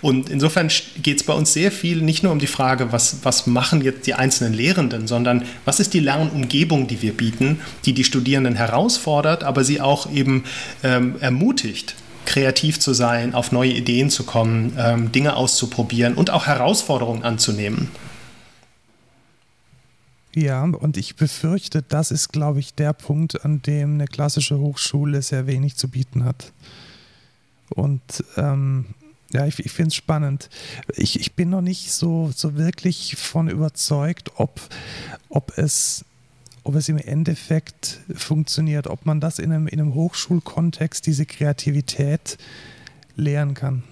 Und 0.00 0.28
insofern 0.28 0.70
geht 1.02 1.18
es 1.18 1.22
bei 1.24 1.32
uns 1.32 1.52
sehr 1.52 1.72
viel 1.72 2.02
nicht 2.02 2.22
nur 2.22 2.32
um 2.32 2.38
die 2.38 2.46
Frage, 2.46 2.92
was, 2.92 3.18
was 3.22 3.46
machen 3.46 3.82
jetzt 3.82 4.06
die 4.06 4.14
einzelnen 4.14 4.54
Lehrenden, 4.54 5.06
sondern 5.06 5.44
was 5.64 5.80
ist 5.80 5.94
die 5.94 6.00
Lernumgebung, 6.00 6.86
die 6.86 7.00
wir 7.02 7.12
bieten, 7.12 7.60
die 7.84 7.93
die 7.94 8.04
Studierenden 8.04 8.54
herausfordert, 8.54 9.44
aber 9.44 9.64
sie 9.64 9.80
auch 9.80 10.10
eben 10.10 10.44
ähm, 10.82 11.16
ermutigt, 11.20 11.94
kreativ 12.26 12.80
zu 12.80 12.92
sein, 12.94 13.34
auf 13.34 13.52
neue 13.52 13.72
Ideen 13.72 14.10
zu 14.10 14.24
kommen, 14.24 14.74
ähm, 14.78 15.12
Dinge 15.12 15.36
auszuprobieren 15.36 16.14
und 16.14 16.30
auch 16.30 16.46
Herausforderungen 16.46 17.22
anzunehmen. 17.22 17.88
Ja, 20.34 20.64
und 20.64 20.96
ich 20.96 21.14
befürchte, 21.14 21.82
das 21.82 22.10
ist, 22.10 22.32
glaube 22.32 22.58
ich, 22.58 22.74
der 22.74 22.92
Punkt, 22.92 23.44
an 23.44 23.62
dem 23.62 23.94
eine 23.94 24.06
klassische 24.06 24.58
Hochschule 24.58 25.22
sehr 25.22 25.46
wenig 25.46 25.76
zu 25.76 25.88
bieten 25.88 26.24
hat. 26.24 26.52
Und 27.70 28.02
ähm, 28.36 28.86
ja, 29.32 29.46
ich, 29.46 29.58
ich 29.60 29.70
finde 29.70 29.88
es 29.88 29.94
spannend. 29.94 30.48
Ich, 30.96 31.20
ich 31.20 31.34
bin 31.34 31.50
noch 31.50 31.60
nicht 31.60 31.92
so, 31.92 32.30
so 32.34 32.56
wirklich 32.56 33.16
von 33.16 33.48
überzeugt, 33.48 34.32
ob, 34.36 34.60
ob 35.28 35.56
es 35.56 36.04
ob 36.64 36.74
es 36.74 36.88
im 36.88 36.98
Endeffekt 36.98 38.00
funktioniert, 38.14 38.86
ob 38.86 39.06
man 39.06 39.20
das 39.20 39.38
in 39.38 39.52
einem, 39.52 39.68
in 39.68 39.80
einem 39.80 39.94
Hochschulkontext, 39.94 41.06
diese 41.06 41.26
Kreativität 41.26 42.38
lehren 43.16 43.54
kann 43.54 43.84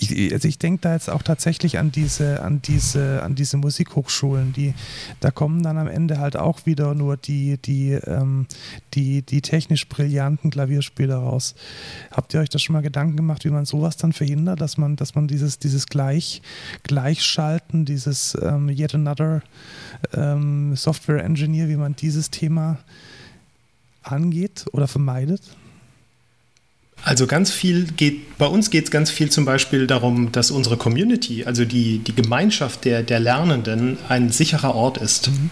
ich, 0.00 0.32
also 0.32 0.48
ich 0.48 0.58
denke 0.58 0.80
da 0.82 0.92
jetzt 0.94 1.10
auch 1.10 1.22
tatsächlich 1.22 1.78
an 1.78 1.92
diese, 1.92 2.42
an 2.42 2.60
diese, 2.62 3.22
an 3.22 3.34
diese 3.34 3.56
Musikhochschulen, 3.56 4.52
die, 4.52 4.74
da 5.20 5.30
kommen 5.30 5.62
dann 5.62 5.78
am 5.78 5.88
Ende 5.88 6.18
halt 6.18 6.36
auch 6.36 6.66
wieder 6.66 6.94
nur 6.94 7.16
die, 7.16 7.58
die, 7.58 7.92
ähm, 7.92 8.46
die, 8.94 9.22
die 9.22 9.40
technisch 9.40 9.88
brillanten 9.88 10.50
Klavierspieler 10.50 11.16
raus. 11.16 11.54
Habt 12.10 12.34
ihr 12.34 12.40
euch 12.40 12.48
da 12.48 12.58
schon 12.58 12.74
mal 12.74 12.82
Gedanken 12.82 13.16
gemacht, 13.16 13.44
wie 13.44 13.50
man 13.50 13.64
sowas 13.64 13.96
dann 13.96 14.12
verhindert, 14.12 14.60
dass 14.60 14.78
man, 14.78 14.96
dass 14.96 15.14
man 15.14 15.28
dieses, 15.28 15.58
dieses 15.58 15.86
Gleich, 15.86 16.42
Gleichschalten, 16.82 17.84
dieses 17.84 18.36
ähm, 18.40 18.68
Yet 18.68 18.94
Another 18.94 19.42
ähm, 20.12 20.76
Software 20.76 21.24
Engineer, 21.24 21.68
wie 21.68 21.76
man 21.76 21.96
dieses 21.96 22.30
Thema 22.30 22.78
angeht 24.02 24.66
oder 24.72 24.86
vermeidet? 24.86 25.42
Also 27.04 27.26
ganz 27.26 27.50
viel 27.50 27.84
geht, 27.84 28.38
bei 28.38 28.46
uns 28.46 28.70
geht 28.70 28.84
es 28.84 28.90
ganz 28.90 29.10
viel 29.10 29.30
zum 29.30 29.44
Beispiel 29.44 29.86
darum, 29.86 30.32
dass 30.32 30.50
unsere 30.50 30.78
Community, 30.78 31.44
also 31.44 31.66
die, 31.66 31.98
die 31.98 32.14
Gemeinschaft 32.14 32.86
der, 32.86 33.02
der 33.02 33.20
Lernenden, 33.20 33.98
ein 34.08 34.30
sicherer 34.30 34.74
Ort 34.74 34.96
ist, 34.96 35.28
mhm. 35.28 35.50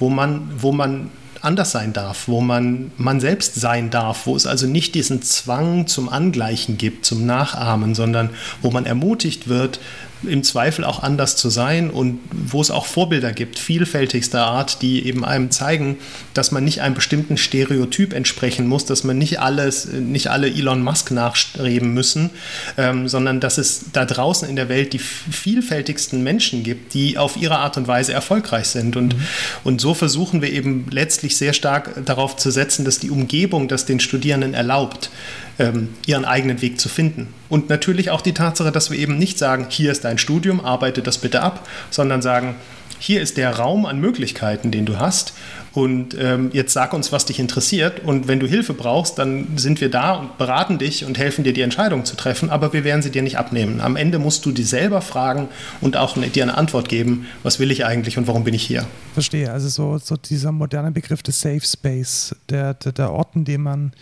wo, 0.00 0.10
man, 0.10 0.50
wo 0.56 0.72
man 0.72 1.10
anders 1.40 1.70
sein 1.70 1.92
darf, 1.92 2.26
wo 2.26 2.40
man 2.40 2.90
man 2.96 3.20
selbst 3.20 3.54
sein 3.54 3.90
darf, 3.90 4.26
wo 4.26 4.34
es 4.34 4.46
also 4.46 4.66
nicht 4.66 4.96
diesen 4.96 5.22
Zwang 5.22 5.86
zum 5.86 6.08
Angleichen 6.08 6.78
gibt, 6.78 7.06
zum 7.06 7.26
Nachahmen, 7.26 7.94
sondern 7.94 8.30
wo 8.60 8.72
man 8.72 8.84
ermutigt 8.84 9.46
wird, 9.46 9.78
im 10.22 10.42
Zweifel 10.42 10.84
auch 10.84 11.02
anders 11.02 11.36
zu 11.36 11.48
sein 11.48 11.90
und 11.90 12.18
wo 12.30 12.60
es 12.60 12.70
auch 12.70 12.86
Vorbilder 12.86 13.32
gibt, 13.32 13.58
vielfältigster 13.58 14.44
Art, 14.44 14.82
die 14.82 15.06
eben 15.06 15.24
einem 15.24 15.50
zeigen, 15.50 15.96
dass 16.34 16.50
man 16.50 16.64
nicht 16.64 16.80
einem 16.80 16.94
bestimmten 16.94 17.36
Stereotyp 17.36 18.12
entsprechen 18.12 18.66
muss, 18.66 18.84
dass 18.84 19.04
man 19.04 19.18
nicht 19.18 19.40
alles, 19.40 19.86
nicht 19.86 20.28
alle 20.28 20.48
Elon 20.48 20.82
Musk 20.82 21.10
nachstreben 21.10 21.94
müssen, 21.94 22.30
ähm, 22.76 23.08
sondern 23.08 23.40
dass 23.40 23.58
es 23.58 23.86
da 23.92 24.04
draußen 24.04 24.48
in 24.48 24.56
der 24.56 24.68
Welt 24.68 24.92
die 24.92 24.98
vielfältigsten 24.98 26.22
Menschen 26.22 26.62
gibt, 26.64 26.94
die 26.94 27.18
auf 27.18 27.36
ihre 27.36 27.58
Art 27.58 27.76
und 27.76 27.86
Weise 27.86 28.12
erfolgreich 28.12 28.66
sind. 28.66 28.96
Und, 28.96 29.16
mhm. 29.16 29.22
und 29.64 29.80
so 29.80 29.94
versuchen 29.94 30.42
wir 30.42 30.52
eben 30.52 30.86
letztlich 30.90 31.36
sehr 31.36 31.52
stark 31.52 32.04
darauf 32.04 32.36
zu 32.36 32.50
setzen, 32.50 32.84
dass 32.84 32.98
die 32.98 33.10
Umgebung 33.10 33.68
das 33.68 33.86
den 33.86 34.00
Studierenden 34.00 34.54
erlaubt, 34.54 35.10
ähm, 35.58 35.90
ihren 36.06 36.24
eigenen 36.24 36.62
Weg 36.62 36.80
zu 36.80 36.88
finden. 36.88 37.34
Und 37.48 37.68
natürlich 37.68 38.10
auch 38.10 38.20
die 38.20 38.34
Tatsache, 38.34 38.72
dass 38.72 38.90
wir 38.90 38.98
eben 38.98 39.18
nicht 39.18 39.38
sagen, 39.38 39.66
hier 39.68 39.92
ist 39.92 40.04
dein 40.04 40.18
Studium, 40.18 40.64
arbeite 40.64 41.02
das 41.02 41.18
bitte 41.18 41.42
ab, 41.42 41.66
sondern 41.90 42.22
sagen, 42.22 42.56
hier 43.00 43.22
ist 43.22 43.36
der 43.36 43.56
Raum 43.56 43.86
an 43.86 44.00
Möglichkeiten, 44.00 44.70
den 44.70 44.84
du 44.84 44.98
hast. 44.98 45.34
Und 45.72 46.16
ähm, 46.18 46.50
jetzt 46.52 46.72
sag 46.72 46.92
uns, 46.92 47.12
was 47.12 47.26
dich 47.26 47.38
interessiert. 47.38 48.00
Und 48.04 48.26
wenn 48.26 48.40
du 48.40 48.48
Hilfe 48.48 48.74
brauchst, 48.74 49.18
dann 49.18 49.56
sind 49.56 49.80
wir 49.80 49.90
da 49.90 50.14
und 50.14 50.36
beraten 50.38 50.78
dich 50.78 51.04
und 51.04 51.18
helfen 51.18 51.44
dir, 51.44 51.52
die 51.52 51.60
Entscheidung 51.60 52.04
zu 52.04 52.16
treffen. 52.16 52.50
Aber 52.50 52.72
wir 52.72 52.82
werden 52.82 53.02
sie 53.02 53.10
dir 53.10 53.22
nicht 53.22 53.38
abnehmen. 53.38 53.80
Am 53.80 53.94
Ende 53.94 54.18
musst 54.18 54.44
du 54.46 54.50
dir 54.50 54.66
selber 54.66 55.00
fragen 55.00 55.48
und 55.80 55.96
auch 55.96 56.16
eine, 56.16 56.28
dir 56.28 56.42
eine 56.42 56.56
Antwort 56.56 56.88
geben, 56.88 57.26
was 57.44 57.60
will 57.60 57.70
ich 57.70 57.84
eigentlich 57.84 58.18
und 58.18 58.26
warum 58.26 58.42
bin 58.42 58.54
ich 58.54 58.64
hier. 58.64 58.86
Verstehe. 59.14 59.52
Also 59.52 59.68
so, 59.68 59.98
so 59.98 60.16
dieser 60.16 60.50
moderne 60.50 60.90
Begriff 60.90 61.22
des 61.22 61.40
Safe 61.40 61.60
Space, 61.62 62.34
der, 62.48 62.74
der, 62.74 62.92
der 62.92 63.12
Ort, 63.12 63.36
in 63.36 63.44
dem 63.44 63.62
man 63.62 63.92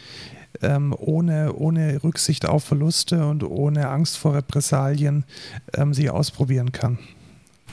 ähm, 0.62 0.94
ohne, 0.96 1.52
ohne 1.54 2.02
Rücksicht 2.02 2.46
auf 2.46 2.64
Verluste 2.64 3.26
und 3.26 3.44
ohne 3.44 3.88
Angst 3.88 4.18
vor 4.18 4.34
Repressalien 4.34 5.24
ähm, 5.74 5.94
sich 5.94 6.10
ausprobieren 6.10 6.72
kann. 6.72 6.98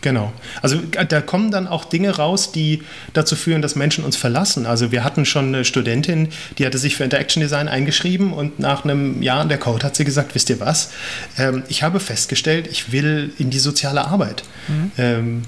Genau. 0.04 0.34
Also 0.62 0.78
äh, 0.98 1.06
da 1.06 1.22
kommen 1.22 1.50
dann 1.50 1.66
auch 1.66 1.86
Dinge 1.86 2.12
raus, 2.18 2.52
die 2.52 2.84
dazu 3.14 3.36
führen, 3.36 3.62
dass 3.62 3.76
Menschen 3.76 4.04
uns 4.04 4.18
verlassen. 4.18 4.66
Also 4.66 4.92
wir 4.92 5.04
hatten 5.04 5.26
schon 5.26 5.48
eine 5.48 5.66
Studentin, 5.66 6.28
die 6.58 6.66
hatte 6.66 6.78
sich 6.78 6.96
für 6.98 7.06
Interaction 7.06 7.42
Design 7.42 7.68
eingeschrieben 7.70 8.34
und 8.34 8.60
nach 8.60 8.84
einem 8.84 9.24
Jahr 9.24 9.42
in 9.42 9.50
der 9.50 9.58
Code 9.58 9.84
hat 9.86 9.96
sie 9.96 10.04
gesagt, 10.04 10.36
wisst 10.36 10.50
ihr 10.50 10.60
was, 10.60 10.92
ähm, 11.38 11.64
ich 11.70 11.84
habe 11.84 12.00
festgestellt, 12.00 12.68
ich 12.70 12.92
will 12.92 13.32
in 13.40 13.50
die 13.50 13.60
soziale 13.60 14.06
Arbeit. 14.06 14.44
Mhm. 14.68 14.92
Ähm, 14.98 15.42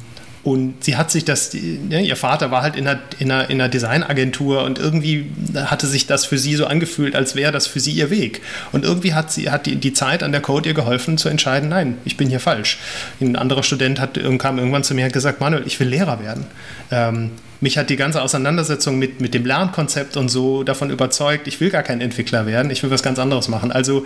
und 0.45 0.83
sie 0.83 0.95
hat 0.95 1.09
sich 1.09 1.25
das, 1.25 1.53
ja, 1.89 1.97
ihr 1.97 2.15
Vater 2.15 2.51
war 2.51 2.61
halt 2.61 2.75
in 2.75 2.87
einer, 2.87 2.99
in, 3.17 3.31
einer, 3.31 3.49
in 3.49 3.59
einer 3.59 3.67
Designagentur 3.67 4.63
und 4.63 4.77
irgendwie 4.77 5.31
hatte 5.55 5.87
sich 5.87 6.05
das 6.05 6.23
für 6.25 6.37
sie 6.37 6.53
so 6.53 6.67
angefühlt, 6.67 7.15
als 7.15 7.35
wäre 7.35 7.51
das 7.51 7.65
für 7.65 7.79
sie 7.79 7.93
ihr 7.93 8.11
Weg. 8.11 8.43
Und 8.71 8.85
irgendwie 8.85 9.15
hat, 9.15 9.31
sie, 9.31 9.49
hat 9.49 9.65
die, 9.65 9.75
die 9.77 9.91
Zeit 9.91 10.21
an 10.21 10.31
der 10.31 10.41
Code 10.41 10.69
ihr 10.69 10.75
geholfen 10.75 11.17
zu 11.17 11.29
entscheiden, 11.29 11.69
nein, 11.69 11.97
ich 12.05 12.15
bin 12.15 12.29
hier 12.29 12.39
falsch. 12.39 12.77
Ein 13.19 13.37
anderer 13.37 13.63
Student 13.63 13.99
hat, 13.99 14.19
kam 14.37 14.59
irgendwann 14.59 14.83
zu 14.83 14.93
mir 14.93 15.01
und 15.01 15.05
hat 15.07 15.13
gesagt, 15.13 15.41
Manuel, 15.41 15.63
ich 15.65 15.79
will 15.79 15.87
Lehrer 15.87 16.19
werden. 16.19 16.45
Ähm, 16.91 17.31
mich 17.65 17.79
hat 17.79 17.89
die 17.89 17.95
ganze 17.95 18.21
Auseinandersetzung 18.21 18.99
mit, 18.99 19.21
mit 19.21 19.33
dem 19.33 19.43
Lernkonzept 19.43 20.17
und 20.17 20.29
so 20.29 20.61
davon 20.61 20.91
überzeugt, 20.91 21.47
ich 21.47 21.59
will 21.59 21.71
gar 21.71 21.81
kein 21.81 21.99
Entwickler 21.99 22.45
werden, 22.45 22.69
ich 22.69 22.83
will 22.83 22.91
was 22.91 23.01
ganz 23.01 23.17
anderes 23.17 23.47
machen. 23.47 23.71
Also 23.71 24.05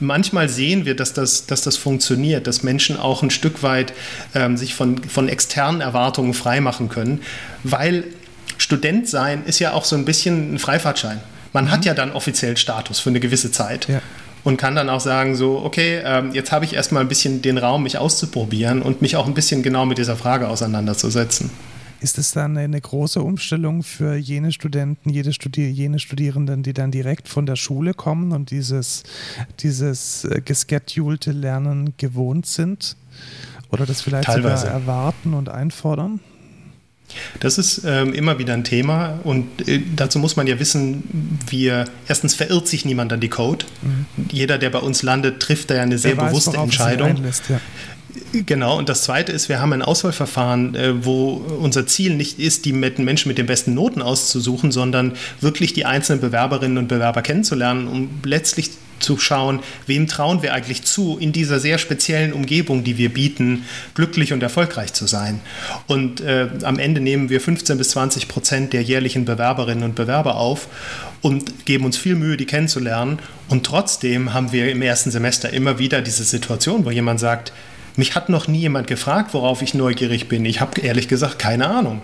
manchmal 0.00 0.48
sehen 0.48 0.86
wir, 0.86 0.96
dass 0.96 1.12
das, 1.12 1.44
dass 1.44 1.60
das 1.60 1.76
funktioniert, 1.76 2.46
dass 2.46 2.62
Menschen 2.62 2.98
auch 2.98 3.22
ein 3.22 3.28
Stück 3.28 3.62
weit 3.62 3.92
ähm, 4.34 4.56
sich 4.56 4.74
von, 4.74 5.04
von 5.04 5.28
externen 5.28 5.82
Erwartungen 5.82 6.32
freimachen 6.32 6.88
können, 6.88 7.20
weil 7.62 8.04
Student 8.56 9.06
sein 9.06 9.44
ist 9.44 9.58
ja 9.58 9.74
auch 9.74 9.84
so 9.84 9.96
ein 9.96 10.06
bisschen 10.06 10.54
ein 10.54 10.58
Freifahrtschein. 10.58 11.20
Man 11.52 11.66
mhm. 11.66 11.70
hat 11.72 11.84
ja 11.84 11.92
dann 11.92 12.10
offiziell 12.10 12.56
Status 12.56 13.00
für 13.00 13.10
eine 13.10 13.20
gewisse 13.20 13.52
Zeit. 13.52 13.86
Ja 13.86 14.00
und 14.44 14.58
kann 14.58 14.76
dann 14.76 14.90
auch 14.90 15.00
sagen, 15.00 15.36
so, 15.36 15.62
okay, 15.64 16.02
ähm, 16.04 16.32
jetzt 16.34 16.52
habe 16.52 16.66
ich 16.66 16.74
erstmal 16.74 17.02
ein 17.02 17.08
bisschen 17.08 17.40
den 17.40 17.56
Raum, 17.56 17.82
mich 17.82 17.96
auszuprobieren 17.96 18.82
und 18.82 19.00
mich 19.00 19.16
auch 19.16 19.26
ein 19.26 19.32
bisschen 19.32 19.62
genau 19.62 19.86
mit 19.86 19.96
dieser 19.96 20.16
Frage 20.16 20.48
auseinanderzusetzen. 20.48 21.50
Ist 22.00 22.18
es 22.18 22.32
dann 22.32 22.56
eine 22.56 22.80
große 22.80 23.22
Umstellung 23.22 23.82
für 23.82 24.16
jene 24.16 24.52
Studenten, 24.52 25.10
jede 25.10 25.32
Studi 25.32 25.68
jene 25.68 25.98
Studierenden, 25.98 26.62
die 26.62 26.72
dann 26.72 26.90
direkt 26.90 27.28
von 27.28 27.46
der 27.46 27.56
Schule 27.56 27.94
kommen 27.94 28.32
und 28.32 28.50
dieses, 28.50 29.02
dieses 29.60 30.24
äh, 30.24 30.42
geschedulte 30.44 31.32
Lernen 31.32 31.94
gewohnt 31.96 32.46
sind? 32.46 32.96
Oder 33.70 33.86
das 33.86 34.02
vielleicht 34.02 34.26
Teilweise. 34.26 34.66
sogar 34.66 34.74
erwarten 34.74 35.34
und 35.34 35.48
einfordern? 35.48 36.20
Das 37.40 37.58
ist 37.58 37.82
ähm, 37.84 38.12
immer 38.12 38.38
wieder 38.38 38.54
ein 38.54 38.64
Thema 38.64 39.20
und 39.24 39.68
äh, 39.68 39.80
dazu 39.94 40.18
muss 40.18 40.36
man 40.36 40.46
ja 40.46 40.58
wissen, 40.58 41.38
wir 41.48 41.84
erstens 42.08 42.34
verirrt 42.34 42.66
sich 42.66 42.84
niemand 42.84 43.12
an 43.12 43.20
die 43.20 43.28
Code. 43.28 43.66
Mhm. 43.82 44.06
Jeder, 44.30 44.58
der 44.58 44.70
bei 44.70 44.78
uns 44.78 45.02
landet, 45.02 45.40
trifft 45.40 45.70
da 45.70 45.76
ja 45.76 45.82
eine 45.82 45.98
sehr 45.98 46.14
der 46.14 46.26
bewusste 46.26 46.54
weiß, 46.54 46.62
Entscheidung. 46.64 47.08
Einlässt, 47.08 47.44
ja. 47.48 47.60
Genau, 48.32 48.78
und 48.78 48.88
das 48.88 49.02
Zweite 49.02 49.32
ist, 49.32 49.48
wir 49.48 49.60
haben 49.60 49.72
ein 49.72 49.82
Auswahlverfahren, 49.82 50.74
äh, 50.74 51.04
wo 51.04 51.34
unser 51.60 51.86
Ziel 51.86 52.14
nicht 52.14 52.38
ist, 52.38 52.64
die 52.64 52.72
Menschen 52.72 53.28
mit 53.28 53.38
den 53.38 53.46
besten 53.46 53.74
Noten 53.74 54.02
auszusuchen, 54.02 54.72
sondern 54.72 55.12
wirklich 55.40 55.72
die 55.72 55.84
einzelnen 55.84 56.20
Bewerberinnen 56.20 56.78
und 56.78 56.88
Bewerber 56.88 57.22
kennenzulernen, 57.22 57.88
um 57.88 58.10
letztlich 58.24 58.70
zu 59.00 59.18
schauen, 59.18 59.60
wem 59.86 60.06
trauen 60.06 60.42
wir 60.42 60.54
eigentlich 60.54 60.82
zu, 60.82 61.18
in 61.18 61.32
dieser 61.32 61.60
sehr 61.60 61.78
speziellen 61.78 62.32
Umgebung, 62.32 62.84
die 62.84 62.96
wir 62.96 63.12
bieten, 63.12 63.64
glücklich 63.94 64.32
und 64.32 64.42
erfolgreich 64.42 64.92
zu 64.92 65.06
sein. 65.06 65.40
Und 65.86 66.20
äh, 66.20 66.48
am 66.62 66.78
Ende 66.78 67.00
nehmen 67.00 67.28
wir 67.28 67.40
15 67.40 67.76
bis 67.76 67.90
20 67.90 68.28
Prozent 68.28 68.72
der 68.72 68.82
jährlichen 68.82 69.24
Bewerberinnen 69.24 69.84
und 69.84 69.94
Bewerber 69.94 70.36
auf 70.36 70.68
und 71.22 71.66
geben 71.66 71.84
uns 71.84 71.96
viel 71.96 72.14
Mühe, 72.14 72.36
die 72.36 72.46
kennenzulernen. 72.46 73.18
Und 73.48 73.66
trotzdem 73.66 74.32
haben 74.32 74.52
wir 74.52 74.70
im 74.70 74.82
ersten 74.82 75.10
Semester 75.10 75.52
immer 75.52 75.78
wieder 75.78 76.00
diese 76.00 76.24
Situation, 76.24 76.84
wo 76.84 76.90
jemand 76.90 77.20
sagt, 77.20 77.52
mich 77.96 78.14
hat 78.14 78.28
noch 78.28 78.48
nie 78.48 78.60
jemand 78.60 78.86
gefragt, 78.86 79.34
worauf 79.34 79.62
ich 79.62 79.74
neugierig 79.74 80.28
bin. 80.28 80.44
Ich 80.44 80.60
habe 80.60 80.80
ehrlich 80.80 81.08
gesagt 81.08 81.38
keine 81.38 81.68
Ahnung. 81.68 82.02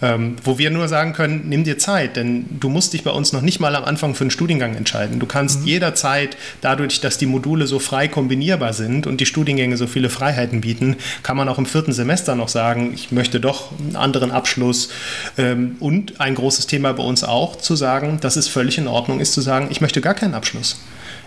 Ähm, 0.00 0.36
wo 0.44 0.58
wir 0.58 0.70
nur 0.70 0.86
sagen 0.86 1.12
können, 1.12 1.48
nimm 1.48 1.64
dir 1.64 1.76
Zeit, 1.76 2.14
denn 2.14 2.46
du 2.60 2.68
musst 2.68 2.92
dich 2.92 3.02
bei 3.02 3.10
uns 3.10 3.32
noch 3.32 3.42
nicht 3.42 3.58
mal 3.58 3.74
am 3.74 3.84
Anfang 3.84 4.14
für 4.14 4.22
einen 4.22 4.30
Studiengang 4.30 4.76
entscheiden. 4.76 5.18
Du 5.18 5.26
kannst 5.26 5.62
mhm. 5.62 5.66
jederzeit, 5.66 6.36
dadurch, 6.60 7.00
dass 7.00 7.18
die 7.18 7.26
Module 7.26 7.66
so 7.66 7.80
frei 7.80 8.06
kombinierbar 8.06 8.74
sind 8.74 9.08
und 9.08 9.20
die 9.20 9.26
Studiengänge 9.26 9.76
so 9.76 9.88
viele 9.88 10.08
Freiheiten 10.08 10.60
bieten, 10.60 10.96
kann 11.24 11.36
man 11.36 11.48
auch 11.48 11.58
im 11.58 11.66
vierten 11.66 11.92
Semester 11.92 12.36
noch 12.36 12.46
sagen, 12.46 12.92
ich 12.94 13.10
möchte 13.10 13.40
doch 13.40 13.72
einen 13.76 13.96
anderen 13.96 14.30
Abschluss. 14.30 14.90
Ähm, 15.36 15.74
und 15.80 16.20
ein 16.20 16.36
großes 16.36 16.68
Thema 16.68 16.92
bei 16.92 17.02
uns 17.02 17.24
auch 17.24 17.56
zu 17.56 17.74
sagen, 17.74 18.18
dass 18.20 18.36
es 18.36 18.46
völlig 18.46 18.78
in 18.78 18.86
Ordnung 18.86 19.18
ist 19.18 19.32
zu 19.32 19.40
sagen, 19.40 19.66
ich 19.70 19.80
möchte 19.80 20.00
gar 20.00 20.14
keinen 20.14 20.34
Abschluss 20.34 20.78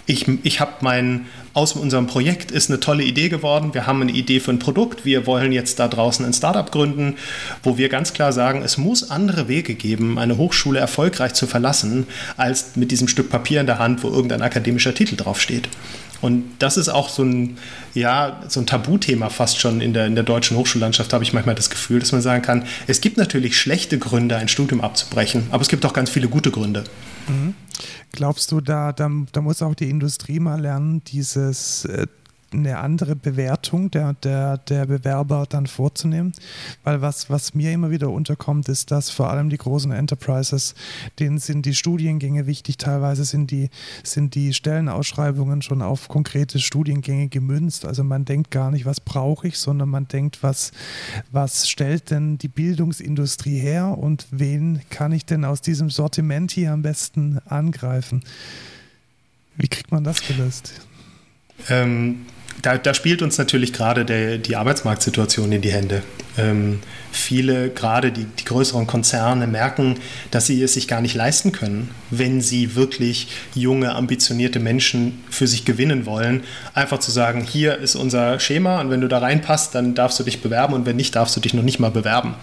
ich, 0.05 0.27
ich 0.43 0.59
habe 0.59 0.71
mein, 0.81 1.25
aus 1.53 1.73
unserem 1.73 2.07
Projekt 2.07 2.51
ist 2.51 2.69
eine 2.69 2.79
tolle 2.79 3.03
Idee 3.03 3.29
geworden. 3.29 3.73
Wir 3.73 3.87
haben 3.87 4.01
eine 4.01 4.11
Idee 4.11 4.39
für 4.39 4.51
ein 4.51 4.59
Produkt. 4.59 5.05
Wir 5.05 5.27
wollen 5.27 5.51
jetzt 5.51 5.79
da 5.79 5.87
draußen 5.87 6.25
ein 6.25 6.33
Startup 6.33 6.71
gründen, 6.71 7.15
wo 7.63 7.77
wir 7.77 7.89
ganz 7.89 8.13
klar 8.13 8.33
sagen, 8.33 8.61
es 8.63 8.77
muss 8.77 9.09
andere 9.09 9.47
Wege 9.47 9.75
geben, 9.75 10.17
eine 10.17 10.37
Hochschule 10.37 10.79
erfolgreich 10.79 11.33
zu 11.33 11.47
verlassen, 11.47 12.07
als 12.37 12.75
mit 12.75 12.91
diesem 12.91 13.07
Stück 13.07 13.29
Papier 13.29 13.61
in 13.61 13.67
der 13.67 13.79
Hand, 13.79 14.03
wo 14.03 14.09
irgendein 14.09 14.41
akademischer 14.41 14.93
Titel 14.93 15.15
draufsteht. 15.15 15.69
Und 16.21 16.43
das 16.59 16.77
ist 16.77 16.87
auch 16.87 17.09
so 17.09 17.23
ein, 17.23 17.57
ja, 17.93 18.41
so 18.47 18.59
ein 18.59 18.67
Tabuthema 18.67 19.29
fast 19.29 19.59
schon 19.59 19.81
in 19.81 19.93
der, 19.93 20.05
in 20.05 20.15
der 20.15 20.23
deutschen 20.23 20.55
Hochschullandschaft, 20.55 21.11
habe 21.13 21.23
ich 21.23 21.33
manchmal 21.33 21.55
das 21.55 21.69
Gefühl, 21.69 21.99
dass 21.99 22.11
man 22.11 22.21
sagen 22.21 22.43
kann, 22.43 22.65
es 22.87 23.01
gibt 23.01 23.17
natürlich 23.17 23.57
schlechte 23.57 23.97
Gründe, 23.97 24.37
ein 24.37 24.47
Studium 24.47 24.81
abzubrechen, 24.81 25.47
aber 25.49 25.61
es 25.61 25.67
gibt 25.67 25.85
auch 25.85 25.93
ganz 25.93 26.09
viele 26.09 26.27
gute 26.27 26.51
Gründe. 26.51 26.83
Mhm. 27.27 27.55
Glaubst 28.11 28.51
du, 28.51 28.61
da, 28.61 28.91
da, 28.91 29.09
da 29.31 29.41
muss 29.41 29.61
auch 29.61 29.75
die 29.75 29.89
Industrie 29.89 30.39
mal 30.39 30.59
lernen, 30.61 31.03
dieses 31.05 31.85
äh, 31.85 32.07
eine 32.53 32.79
andere 32.79 33.15
Bewertung 33.15 33.91
der, 33.91 34.13
der, 34.13 34.57
der 34.57 34.85
Bewerber 34.85 35.45
dann 35.47 35.67
vorzunehmen. 35.67 36.33
Weil 36.83 37.01
was, 37.01 37.29
was 37.29 37.53
mir 37.53 37.71
immer 37.71 37.91
wieder 37.91 38.09
unterkommt, 38.09 38.69
ist, 38.69 38.91
dass 38.91 39.09
vor 39.09 39.29
allem 39.29 39.49
die 39.49 39.57
großen 39.57 39.91
Enterprises, 39.91 40.75
denen 41.19 41.37
sind 41.37 41.65
die 41.65 41.73
Studiengänge 41.73 42.47
wichtig, 42.47 42.77
teilweise 42.77 43.25
sind 43.25 43.51
die, 43.51 43.69
sind 44.03 44.35
die 44.35 44.53
Stellenausschreibungen 44.53 45.61
schon 45.61 45.81
auf 45.81 46.07
konkrete 46.07 46.59
Studiengänge 46.59 47.29
gemünzt. 47.29 47.85
Also 47.85 48.03
man 48.03 48.25
denkt 48.25 48.51
gar 48.51 48.71
nicht, 48.71 48.85
was 48.85 48.99
brauche 48.99 49.47
ich, 49.47 49.57
sondern 49.57 49.89
man 49.89 50.07
denkt, 50.07 50.43
was, 50.43 50.71
was 51.31 51.69
stellt 51.69 52.11
denn 52.11 52.37
die 52.37 52.47
Bildungsindustrie 52.47 53.59
her 53.59 53.97
und 53.97 54.27
wen 54.31 54.81
kann 54.89 55.11
ich 55.11 55.25
denn 55.25 55.45
aus 55.45 55.61
diesem 55.61 55.89
Sortiment 55.89 56.51
hier 56.51 56.73
am 56.73 56.81
besten 56.81 57.39
angreifen? 57.45 58.23
Wie 59.55 59.67
kriegt 59.67 59.91
man 59.91 60.03
das 60.03 60.25
gelöst? 60.25 60.73
Ähm, 61.69 62.25
da, 62.61 62.77
da, 62.77 62.93
spielt 62.93 63.21
uns 63.21 63.37
natürlich 63.37 63.73
gerade 63.73 64.05
der, 64.05 64.37
die 64.37 64.55
Arbeitsmarktsituation 64.55 65.51
in 65.51 65.61
die 65.61 65.71
Hände. 65.71 66.03
Ähm, 66.37 66.79
viele, 67.11 67.69
gerade 67.69 68.11
die, 68.11 68.25
die, 68.25 68.45
größeren 68.45 68.87
Konzerne, 68.87 69.47
merken, 69.47 69.95
dass 70.31 70.45
sie 70.45 70.61
es 70.61 70.73
sich 70.73 70.87
gar 70.87 71.01
nicht 71.01 71.15
leisten 71.15 71.51
können, 71.51 71.89
wenn 72.09 72.41
sie 72.41 72.75
wirklich 72.75 73.27
junge, 73.53 73.95
ambitionierte 73.95 74.59
Menschen 74.59 75.23
für 75.29 75.47
sich 75.47 75.65
gewinnen 75.65 76.05
wollen. 76.05 76.43
Einfach 76.73 76.99
zu 76.99 77.11
sagen, 77.11 77.43
hier 77.43 77.77
ist 77.77 77.95
unser 77.95 78.39
Schema 78.39 78.79
und 78.79 78.89
wenn 78.89 79.01
du 79.01 79.07
da 79.07 79.19
reinpasst, 79.19 79.75
dann 79.75 79.93
darfst 79.93 80.19
du 80.19 80.23
dich 80.23 80.41
bewerben 80.41 80.73
und 80.73 80.85
wenn 80.85 80.95
nicht, 80.95 81.15
darfst 81.15 81.35
du 81.35 81.41
dich 81.41 81.53
noch 81.53 81.63
nicht 81.63 81.79
mal 81.79 81.91
bewerben. 81.91 82.35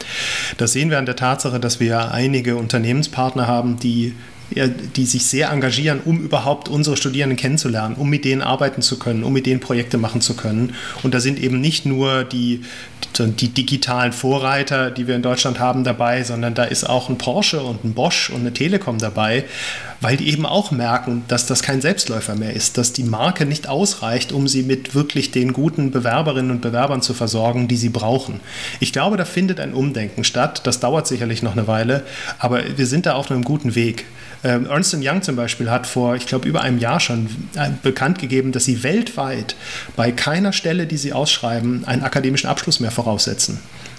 Das 0.59 0.73
sehen 0.73 0.91
wir 0.91 0.99
an 0.99 1.07
der 1.07 1.16
Tatsache, 1.16 1.61
dass 1.61 1.81
wir 1.81 2.12
einige 2.12 2.57
Unternehmenspartner 2.57 3.47
haben, 3.47 3.79
die 3.79 4.14
die 4.51 5.05
sich 5.05 5.26
sehr 5.26 5.51
engagieren, 5.51 6.01
um 6.05 6.20
überhaupt 6.20 6.68
unsere 6.68 6.96
Studierenden 6.96 7.36
kennenzulernen, 7.36 7.96
um 7.96 8.09
mit 8.09 8.24
denen 8.24 8.40
arbeiten 8.40 8.80
zu 8.80 8.99
können, 8.99 9.22
um 9.22 9.32
mit 9.32 9.46
denen 9.46 9.61
Projekte 9.61 9.99
machen 9.99 10.20
zu 10.20 10.34
können. 10.34 10.74
Und 11.03 11.12
da 11.14 11.20
sind 11.20 11.38
eben 11.38 11.61
nicht 11.61 11.84
nur 11.84 12.24
die, 12.24 12.62
die 13.18 13.49
digitalen 13.49 14.12
Vorreiter, 14.12 14.90
die 14.90 15.07
wir 15.07 15.16
in 15.16 15.22
Deutschland 15.22 15.59
haben, 15.59 15.84
dabei, 15.84 16.24
sondern 16.24 16.55
da 16.55 16.64
ist 16.64 16.84
auch 16.84 17.09
ein 17.09 17.18
Porsche 17.18 17.62
und 17.62 17.84
ein 17.84 17.92
Bosch 17.92 18.30
und 18.30 18.40
eine 18.40 18.55
Telekom 18.55 18.99
dabei, 18.99 19.44
weil 20.01 20.16
die 20.16 20.30
eben 20.30 20.46
auch 20.46 20.70
merken, 20.70 21.24
dass 21.28 21.46
das 21.46 21.62
kein 21.62 21.80
Selbstläufer 21.80 22.34
mehr 22.34 22.55
ist, 22.55 22.78
dass 22.78 22.92
die 22.92 23.05
Marke 23.05 23.44
nicht 23.44 23.68
ausreicht, 23.68 24.32
um 24.32 24.49
sie 24.49 24.62
mit 24.62 24.94
wirklich 24.94 25.30
den 25.30 25.53
guten 25.53 25.90
Bewerberinnen 25.90 26.53
und 26.53 26.61
Bewerbern 26.61 27.03
zu 27.03 27.12
versorgen, 27.12 27.68
die 27.68 27.76
sie 27.76 27.88
brauchen. 27.90 28.40
Ich 28.80 28.92
glaube, 28.92 29.16
da 29.16 29.24
findet 29.24 29.61
ein 29.61 29.74
Umdenken 29.74 30.24
statt. 30.24 30.62
Das 30.64 30.80
dauert 30.80 31.07
sicherlich 31.07 31.42
noch 31.42 31.53
eine 31.53 31.66
Weile, 31.66 32.05
aber 32.38 32.62
wir 32.78 32.86
sind 32.86 33.07
da 33.07 33.14
auf 33.14 33.30
einem 33.30 33.44
guten 33.44 33.74
Weg. 33.74 34.07
Ähm, 34.45 34.66
Ernst 34.66 34.97
Young 35.01 35.22
zum 35.22 35.36
Beispiel 35.36 35.70
hat 35.70 35.86
vor, 35.86 36.14
ich 36.14 36.26
glaube, 36.26 36.49
über 36.49 36.62
einem 36.62 36.78
Jahr 36.78 37.01
schon 37.01 37.26
äh, 37.55 37.70
bekannt 37.82 38.18
gegeben, 38.18 38.53
dass 38.53 38.64
sie 38.64 38.82
weltweit 38.82 39.57
bei 39.97 40.12
keiner 40.12 40.53
Stelle, 40.53 40.86
die 40.86 40.97
sie 40.97 41.12
ausschreiben, 41.12 41.84
einen 41.86 42.03
akademischen 42.03 42.49
Abschluss 42.49 42.80
mehr 42.80 42.91
voraussetzen. 42.91 43.59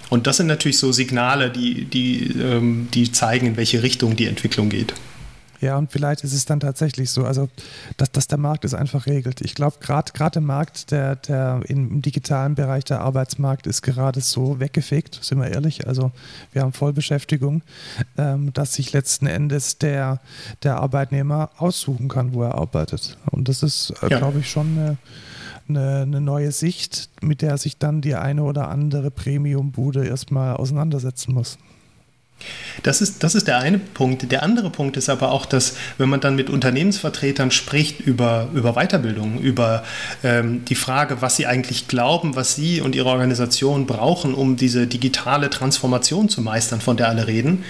Und 0.10 0.28
das 0.28 0.38
sind 0.38 0.48
natürlich 0.48 0.80
so 0.80 0.92
Signale, 0.92 1.52
die, 1.52 1.86
die, 1.86 2.34
ähm, 2.40 2.88
die 2.94 3.12
zeigen, 3.12 3.48
in 3.48 3.58
welche 3.58 3.84
Richtung 3.84 4.16
die 4.16 4.26
Entwicklung 4.26 4.70
geht. 4.70 4.94
Ja, 5.62 5.78
und 5.78 5.92
vielleicht 5.92 6.24
ist 6.24 6.34
es 6.34 6.46
dann 6.46 6.60
tatsächlich 6.60 7.12
so, 7.12 7.26
also 7.26 7.50
dass, 7.98 8.12
dass 8.12 8.28
der 8.28 8.38
Markt 8.38 8.64
es 8.64 8.74
einfach 8.74 9.08
regelt. 9.08 9.42
Ich 9.42 9.56
glaube, 9.56 9.78
gerade 9.80 10.12
der 10.32 10.42
Markt, 10.42 10.92
der, 10.92 11.16
der 11.18 11.62
im 11.66 12.02
digitalen 12.02 12.56
Bereich, 12.56 12.86
der 12.86 13.02
Arbeitsmarkt 13.02 13.68
ist 13.68 13.82
gerade 13.82 14.22
so 14.22 14.60
weggefegt, 14.60 15.20
sind 15.22 15.40
wir 15.40 15.50
ehrlich. 15.50 15.88
Also 15.88 16.12
wir 16.54 16.62
haben 16.62 16.74
Vollbeschäftigung, 16.74 17.62
ähm, 18.18 18.54
dass 18.54 18.76
sich 18.76 18.94
letzten 18.94 19.28
Endes 19.28 19.78
der, 19.78 20.22
der 20.64 20.78
Arbeitnehmer 20.78 21.50
aussuchen 21.58 22.08
kann, 22.08 22.34
wo 22.34 22.44
er 22.44 22.56
arbeitet. 22.56 23.18
Und 23.32 23.50
das 23.50 23.64
ist, 23.64 23.94
äh, 24.02 24.10
ja. 24.10 24.18
glaube 24.18 24.40
ich, 24.40 24.50
schon 24.50 24.78
eine, 24.78 24.98
eine, 25.68 26.02
eine, 26.02 26.22
neue 26.22 26.52
Sicht, 26.52 27.10
mit 27.22 27.42
der 27.42 27.58
sich 27.58 27.78
dann 27.78 28.02
die 28.02 28.16
eine 28.16 28.44
oder 28.44 28.70
andere 28.70 29.12
Premium-Bude 29.12 30.06
erstmal 30.06 30.56
auseinandersetzen 30.56 31.34
muss. 31.34 31.58
Das 32.84 33.02
ist, 33.02 33.24
das 33.24 33.36
ist 33.36 33.48
der 33.48 33.60
eine 33.60 33.80
Punkt. 33.80 34.32
Der 34.32 34.44
andere 34.44 34.70
Punkt 34.70 34.98
ist 34.98 35.10
aber 35.10 35.32
auch, 35.32 35.46
dass 35.46 35.76
wenn 35.98 36.10
man 36.10 36.22
dann 36.22 36.36
mit 36.36 36.50
Unternehmensvertretern 36.50 37.52
spricht 37.52 38.00
über, 38.00 38.50
über 38.54 38.74
Weiterbildung, 38.74 39.40
über 39.40 39.84
ähm, 40.24 40.64
die 40.66 40.76
Frage, 40.76 41.22
was 41.22 41.36
sie 41.36 41.46
eigentlich 41.46 41.88
glauben, 41.88 42.36
was 42.36 42.56
sie 42.56 42.82
und 42.82 42.96
ihre 42.96 43.10
Organisation 43.10 43.86
brauchen, 43.86 44.34
um 44.34 44.56
diese 44.56 44.88
digitale 44.88 45.50
Transformation 45.50 46.30
zu 46.30 46.42
meistern, 46.42 46.82
von 46.82 46.98
der 46.98 47.10
alle 47.10 47.28
reden, 47.28 47.64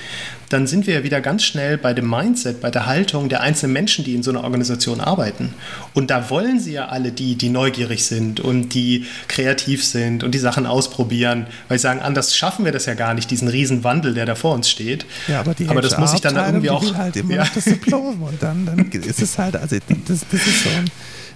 dann 0.49 0.65
sind 0.65 0.87
wir 0.87 0.95
ja 0.95 1.03
wieder 1.03 1.21
ganz 1.21 1.43
schnell 1.43 1.77
bei 1.77 1.93
dem 1.93 2.09
Mindset, 2.09 2.59
bei 2.59 2.71
der 2.71 2.87
Haltung 2.87 3.29
der 3.29 3.41
einzelnen 3.41 3.73
Menschen, 3.73 4.03
die 4.03 4.15
in 4.15 4.23
so 4.23 4.31
einer 4.31 4.43
Organisation 4.43 4.99
arbeiten. 4.99 5.53
Und 5.93 6.09
da 6.09 6.29
wollen 6.29 6.59
sie 6.59 6.73
ja 6.73 6.87
alle 6.87 7.11
die, 7.11 7.35
die 7.35 7.49
neugierig 7.49 8.03
sind 8.05 8.39
und 8.39 8.73
die 8.73 9.05
kreativ 9.27 9.85
sind 9.85 10.23
und 10.23 10.33
die 10.33 10.39
Sachen 10.39 10.65
ausprobieren, 10.65 11.47
weil 11.67 11.77
sie 11.77 11.83
sagen, 11.83 12.01
anders 12.01 12.35
schaffen 12.35 12.65
wir 12.65 12.71
das 12.71 12.87
ja 12.87 12.95
gar 12.95 13.13
nicht, 13.13 13.29
diesen 13.29 13.47
riesen 13.47 13.83
Wandel, 13.83 14.15
der 14.15 14.25
da 14.25 14.35
vor 14.35 14.55
uns 14.55 14.69
steht. 14.69 15.05
Ja, 15.27 15.39
aber, 15.41 15.53
die 15.53 15.69
aber 15.69 15.81
das 15.81 15.97
muss 15.97 16.13
ich 16.13 16.21
dann 16.21 16.35
irgendwie 16.35 16.71
auch. 16.71 16.95
halt 16.95 17.15
immer 17.15 17.35
ja. 17.35 17.47
das 17.53 17.65
Diplom 17.65 18.21
und 18.23 18.41
dann, 18.41 18.65
dann 18.65 18.89
ist 18.91 19.21
es 19.21 19.37
halt, 19.37 19.55
also 19.55 19.77
das, 20.07 20.25
das 20.31 20.47
ist 20.47 20.63
so 20.63 20.69
ein 20.69 20.89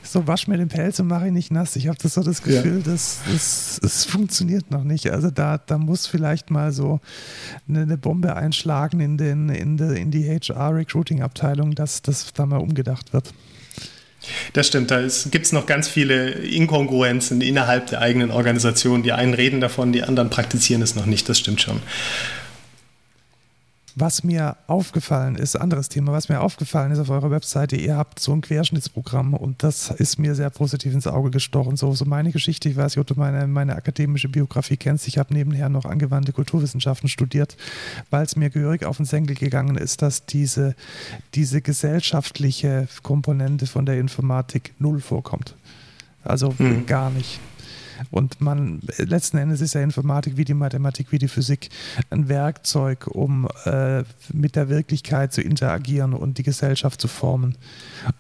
so 0.04 0.28
wasch 0.28 0.48
mir 0.48 0.58
den 0.58 0.68
Pelz 0.68 1.00
und 1.00 1.08
mache 1.08 1.28
ihn 1.28 1.34
nicht 1.34 1.52
nass. 1.52 1.76
Ich 1.76 1.88
habe 1.88 1.98
das 2.02 2.14
so 2.16 2.24
das 2.24 2.42
Gefühl, 2.42 2.80
ja. 2.86 2.92
dass 2.92 3.20
das, 3.32 3.80
das 3.82 4.06
funktioniert 4.06 4.70
noch 4.72 4.84
nicht. 4.84 5.10
Also 5.10 5.32
da, 5.32 5.58
da 5.58 5.78
muss 5.78 6.08
vielleicht 6.08 6.52
mal 6.52 6.72
so 6.72 7.00
eine, 7.68 7.82
eine 7.82 7.98
Bombe 7.98 8.36
einschlagen 8.36 9.00
in, 9.00 9.18
den, 9.18 9.50
in, 9.50 9.78
de, 9.78 10.00
in 10.00 10.12
die 10.12 10.28
HR-Recruiting-Abteilung, 10.28 11.76
dass 11.76 12.02
das 12.02 12.34
da 12.34 12.46
mal 12.46 12.58
umgedacht 12.58 13.14
wird. 13.14 13.34
Das 14.54 14.68
stimmt, 14.68 14.90
da 14.92 15.02
gibt 15.02 15.46
es 15.46 15.52
noch 15.52 15.66
ganz 15.66 15.90
viele 15.90 16.30
Inkongruenzen 16.32 17.42
innerhalb 17.42 17.88
der 17.88 18.00
eigenen 18.00 18.32
Organisation. 18.32 19.04
Die 19.04 19.12
einen 19.12 19.34
reden 19.34 19.60
davon, 19.60 19.92
die 19.92 20.04
anderen 20.04 20.30
praktizieren 20.30 20.82
es 20.82 20.96
noch 20.96 21.06
nicht, 21.06 21.28
das 21.28 21.40
stimmt 21.40 21.62
schon. 21.62 21.82
Was 23.96 24.24
mir 24.24 24.58
aufgefallen 24.66 25.36
ist, 25.36 25.56
anderes 25.56 25.88
Thema, 25.88 26.12
was 26.14 26.28
mir 26.28 26.42
aufgefallen 26.42 26.92
ist 26.92 27.00
auf 27.00 27.12
eurer 27.12 27.30
Webseite, 27.30 27.76
ihr 27.76 27.96
habt 27.96 28.20
so 28.20 28.34
ein 28.34 28.42
Querschnittsprogramm 28.42 29.36
und 29.36 29.62
das 29.62 29.92
ist 29.92 30.18
mir 30.18 30.34
sehr 30.34 30.50
positiv 30.50 30.94
ins 30.94 31.06
Auge 31.06 31.30
gestochen. 31.30 31.78
So, 31.78 31.94
so 31.94 32.06
meine 32.06 32.32
Geschichte, 32.32 32.70
ich 32.70 32.76
weiß 32.76 32.96
nicht, 32.96 33.02
ob 33.02 33.08
du 33.08 33.14
meine, 33.16 33.46
meine 33.46 33.76
akademische 33.76 34.30
Biografie 34.30 34.78
kennst. 34.78 35.08
Ich 35.08 35.20
habe 35.20 35.34
nebenher 35.34 35.70
noch 35.70 35.86
angewandte 35.86 36.34
Kulturwissenschaften 36.34 37.08
studiert, 37.08 37.56
weil 38.10 38.26
es 38.26 38.36
mir 38.36 38.50
gehörig 38.50 38.84
auf 38.86 38.98
den 38.98 39.06
Senkel 39.06 39.36
gegangen 39.36 39.78
ist, 39.78 40.02
dass 40.02 40.26
diese, 40.26 40.76
diese 41.36 41.62
gesellschaftliche 41.62 42.88
Komponente 43.04 43.68
von 43.68 43.86
der 43.86 44.00
Informatik 44.00 44.74
null 44.80 45.02
vorkommt. 45.02 45.56
Also 46.24 46.56
mhm. 46.58 46.86
gar 46.88 47.12
nicht. 47.12 47.40
Und 48.12 48.42
man, 48.42 48.82
letzten 48.98 49.38
Endes 49.38 49.62
ist 49.62 49.74
ja 49.74 49.82
Informatik 49.82 50.38
wie 50.38 50.46
die 50.46 50.54
Mathematik, 50.54 51.12
wie 51.12 51.20
die 51.20 51.28
Physik 51.28 51.70
ein 52.10 52.30
Werkzeug, 52.30 53.08
um 53.08 53.48
äh, 53.66 54.04
mit 54.32 54.56
der 54.56 54.70
Wirklichkeit 54.70 55.34
zu 55.34 55.42
interagieren 55.42 56.14
und 56.14 56.38
die 56.38 56.44
Gesellschaft 56.44 57.02
zu 57.02 57.08
formen. 57.08 57.56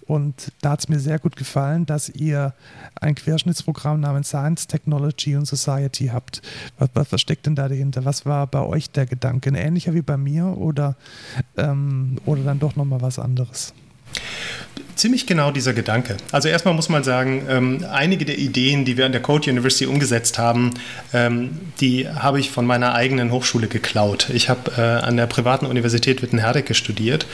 Und 0.05 0.51
da 0.61 0.71
hat 0.71 0.81
es 0.81 0.89
mir 0.89 0.99
sehr 0.99 1.19
gut 1.19 1.35
gefallen, 1.35 1.85
dass 1.85 2.09
ihr 2.09 2.53
ein 2.99 3.15
Querschnittsprogramm 3.15 3.99
namens 3.99 4.29
Science, 4.29 4.67
Technology 4.67 5.35
und 5.35 5.45
Society 5.45 6.07
habt. 6.07 6.41
Was, 6.77 7.11
was, 7.11 7.21
steckt 7.21 7.45
denn 7.45 7.55
da 7.55 7.67
dahinter? 7.67 8.05
Was 8.05 8.25
war 8.25 8.47
bei 8.47 8.61
euch 8.61 8.89
der 8.91 9.05
Gedanke? 9.05 9.51
Ähnlicher 9.53 9.93
wie 9.93 10.01
bei 10.01 10.17
mir 10.17 10.57
oder, 10.57 10.95
ähm, 11.57 12.17
oder 12.25 12.43
dann 12.43 12.59
doch 12.59 12.75
nochmal 12.75 13.01
was 13.01 13.19
anderes? 13.19 13.73
Ziemlich 14.95 15.25
genau 15.25 15.49
dieser 15.49 15.73
Gedanke. 15.73 16.17
Also 16.31 16.49
erstmal 16.49 16.75
muss 16.75 16.87
man 16.87 17.03
sagen, 17.03 17.45
ähm, 17.49 17.85
einige 17.91 18.25
der 18.25 18.37
Ideen, 18.37 18.85
die 18.85 18.95
wir 18.95 19.07
an 19.07 19.11
der 19.11 19.21
Code 19.21 19.49
University 19.49 19.87
umgesetzt 19.87 20.37
haben, 20.37 20.71
ähm, 21.13 21.59
die 21.81 22.07
habe 22.07 22.39
ich 22.39 22.51
von 22.51 22.65
meiner 22.65 22.93
eigenen 22.93 23.31
Hochschule 23.31 23.67
geklaut. 23.67 24.29
Ich 24.31 24.49
habe 24.49 24.71
äh, 24.77 24.81
an 24.81 25.17
der 25.17 25.25
privaten 25.25 25.65
Universität 25.65 26.21
Wittenherdecke 26.21 26.75
studiert 26.75 27.25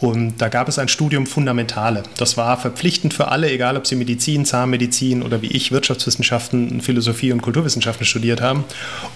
und 0.00 0.38
da 0.38 0.48
gab 0.48 0.68
es 0.68 0.80
ein 0.80 0.88
Studium 0.88 1.26
Fundamentale. 1.26 2.02
Das 2.18 2.36
war 2.36 2.58
verpflichtend 2.58 3.14
für 3.14 3.28
alle, 3.28 3.52
egal 3.52 3.76
ob 3.76 3.86
sie 3.86 3.94
Medizin, 3.94 4.44
Zahnmedizin 4.44 5.22
oder 5.22 5.42
wie 5.42 5.52
ich 5.52 5.70
Wirtschaftswissenschaften, 5.70 6.80
Philosophie 6.80 7.30
und 7.30 7.40
Kulturwissenschaften 7.40 8.04
studiert 8.04 8.40
haben. 8.40 8.64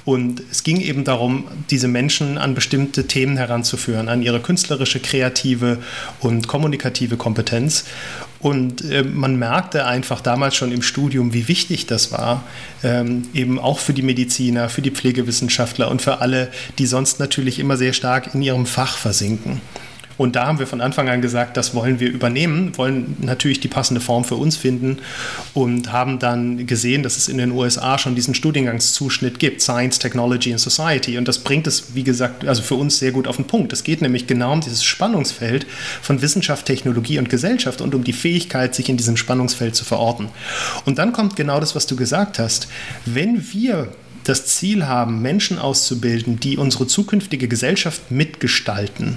Und 0.05 0.43
es 0.51 0.63
ging 0.63 0.81
eben 0.81 1.03
darum, 1.03 1.49
diese 1.71 1.89
Menschen 1.89 2.39
an 2.39 2.55
bestimmte 2.55 3.09
Themen 3.09 3.37
heranzuführen, 3.37 4.09
an 4.09 4.23
ihre 4.23 4.39
künstlerische, 4.39 5.01
kreative 5.01 5.79
und 6.21 6.47
kommunikative 6.47 7.00
Kompetenz. 7.17 7.85
Und 8.41 8.83
äh, 8.91 9.03
man 9.03 9.37
merkte 9.37 9.85
einfach 9.87 10.21
damals 10.21 10.57
schon 10.57 10.73
im 10.73 10.83
Studium, 10.83 11.35
wie 11.35 11.47
wichtig 11.47 11.87
das 11.87 12.11
war, 12.11 12.45
ähm, 12.83 13.29
eben 13.35 13.59
auch 13.59 13.79
für 13.79 13.93
die 13.93 14.03
Mediziner, 14.03 14.69
für 14.69 14.83
die 14.83 14.91
Pflegewissenschaftler 14.91 15.91
und 15.91 16.01
für 16.01 16.21
alle, 16.21 16.49
die 16.79 16.87
sonst 16.87 17.21
natürlich 17.21 17.59
immer 17.59 17.77
sehr 17.77 17.93
stark 17.93 18.35
in 18.35 18.41
ihrem 18.41 18.67
Fach 18.67 18.97
versinken. 18.97 19.61
Und 20.21 20.37
da 20.37 20.47
haben 20.47 20.59
wir 20.59 20.67
von 20.67 20.83
Anfang 20.83 21.09
an 21.09 21.23
gesagt, 21.23 21.57
das 21.57 21.75
wollen 21.75 21.99
wir 21.99 22.11
übernehmen, 22.11 22.77
wollen 22.77 23.17
natürlich 23.21 23.59
die 23.61 23.69
passende 23.69 24.03
Form 24.03 24.23
für 24.23 24.35
uns 24.35 24.55
finden 24.55 24.99
und 25.55 25.93
haben 25.93 26.19
dann 26.19 26.67
gesehen, 26.67 27.03
dass 27.03 27.17
es 27.17 27.27
in 27.27 27.39
den 27.39 27.53
USA 27.53 27.97
schon 27.97 28.15
diesen 28.15 28.35
Studiengangszuschnitt 28.35 29.39
gibt, 29.39 29.63
Science, 29.63 29.99
Technology 29.99 30.51
and 30.51 30.61
Society. 30.61 31.17
Und 31.17 31.27
das 31.27 31.39
bringt 31.39 31.67
es, 31.67 31.95
wie 31.95 32.05
gesagt, 32.05 32.47
also 32.47 32.61
für 32.61 32.75
uns 32.75 32.99
sehr 32.99 33.13
gut 33.13 33.27
auf 33.27 33.37
den 33.37 33.47
Punkt. 33.47 33.73
Es 33.73 33.83
geht 33.83 34.03
nämlich 34.03 34.27
genau 34.27 34.53
um 34.53 34.61
dieses 34.61 34.85
Spannungsfeld 34.85 35.67
von 36.03 36.21
Wissenschaft, 36.21 36.67
Technologie 36.67 37.19
und 37.19 37.31
Gesellschaft 37.31 37.81
und 37.81 37.95
um 37.95 38.05
die 38.05 38.13
Fähigkeit, 38.13 38.75
sich 38.75 38.91
in 38.91 38.99
diesem 38.99 39.17
Spannungsfeld 39.17 39.75
zu 39.75 39.87
verorten. 39.87 40.29
Und 40.85 40.99
dann 40.99 41.15
kommt 41.15 41.35
genau 41.35 41.61
das, 41.61 41.75
was 41.75 41.87
du 41.87 41.97
gesagt 41.97 42.39
hast. 42.39 42.69
Wenn 43.07 43.43
wir 43.55 43.89
das 44.25 44.45
Ziel 44.45 44.87
haben, 44.87 45.23
Menschen 45.23 45.59
auszubilden, 45.59 46.39
die 46.39 46.59
unsere 46.59 46.87
zukünftige 46.87 47.49
Gesellschaft 47.49 48.11
mitgestalten, 48.11 49.17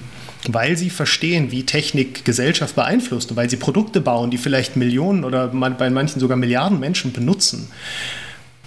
weil 0.50 0.78
sie 0.78 0.90
verstehen, 0.90 1.52
wie 1.52 1.66
Technik 1.66 2.26
Gesellschaft 2.26 2.76
beeinflusst 2.76 3.32
und 3.32 3.38
weil 3.38 3.50
sie 3.50 3.58
Produkte 3.58 4.02
bauen, 4.02 4.32
die 4.32 4.38
vielleicht 4.38 4.76
Millionen 4.76 5.24
oder 5.24 5.48
bei 5.48 5.90
manchen 5.90 6.20
sogar 6.20 6.38
Milliarden 6.38 6.80
Menschen 6.80 7.14
benutzen, 7.14 7.70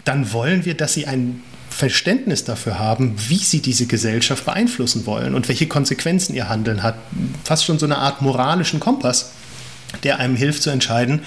dann 0.05 0.33
wollen 0.33 0.65
wir, 0.65 0.75
dass 0.75 0.95
sie 0.95 1.07
ein 1.07 1.43
Verständnis 1.69 2.45
dafür 2.45 2.79
haben, 2.79 3.15
wie 3.29 3.37
sie 3.37 3.61
diese 3.61 3.87
Gesellschaft 3.87 4.47
beeinflussen 4.47 5.05
wollen 5.05 5.35
und 5.35 5.49
welche 5.49 5.67
Konsequenzen 5.67 6.35
ihr 6.35 6.49
Handeln 6.49 6.83
hat. 6.83 6.97
Fast 7.45 7.67
schon 7.67 7.79
so 7.79 7.85
eine 7.85 7.99
Art 7.99 8.23
moralischen 8.23 8.81
Kompass 8.81 9.33
der 10.03 10.19
einem 10.19 10.37
hilft 10.37 10.63
zu 10.63 10.71
entscheiden, 10.71 11.21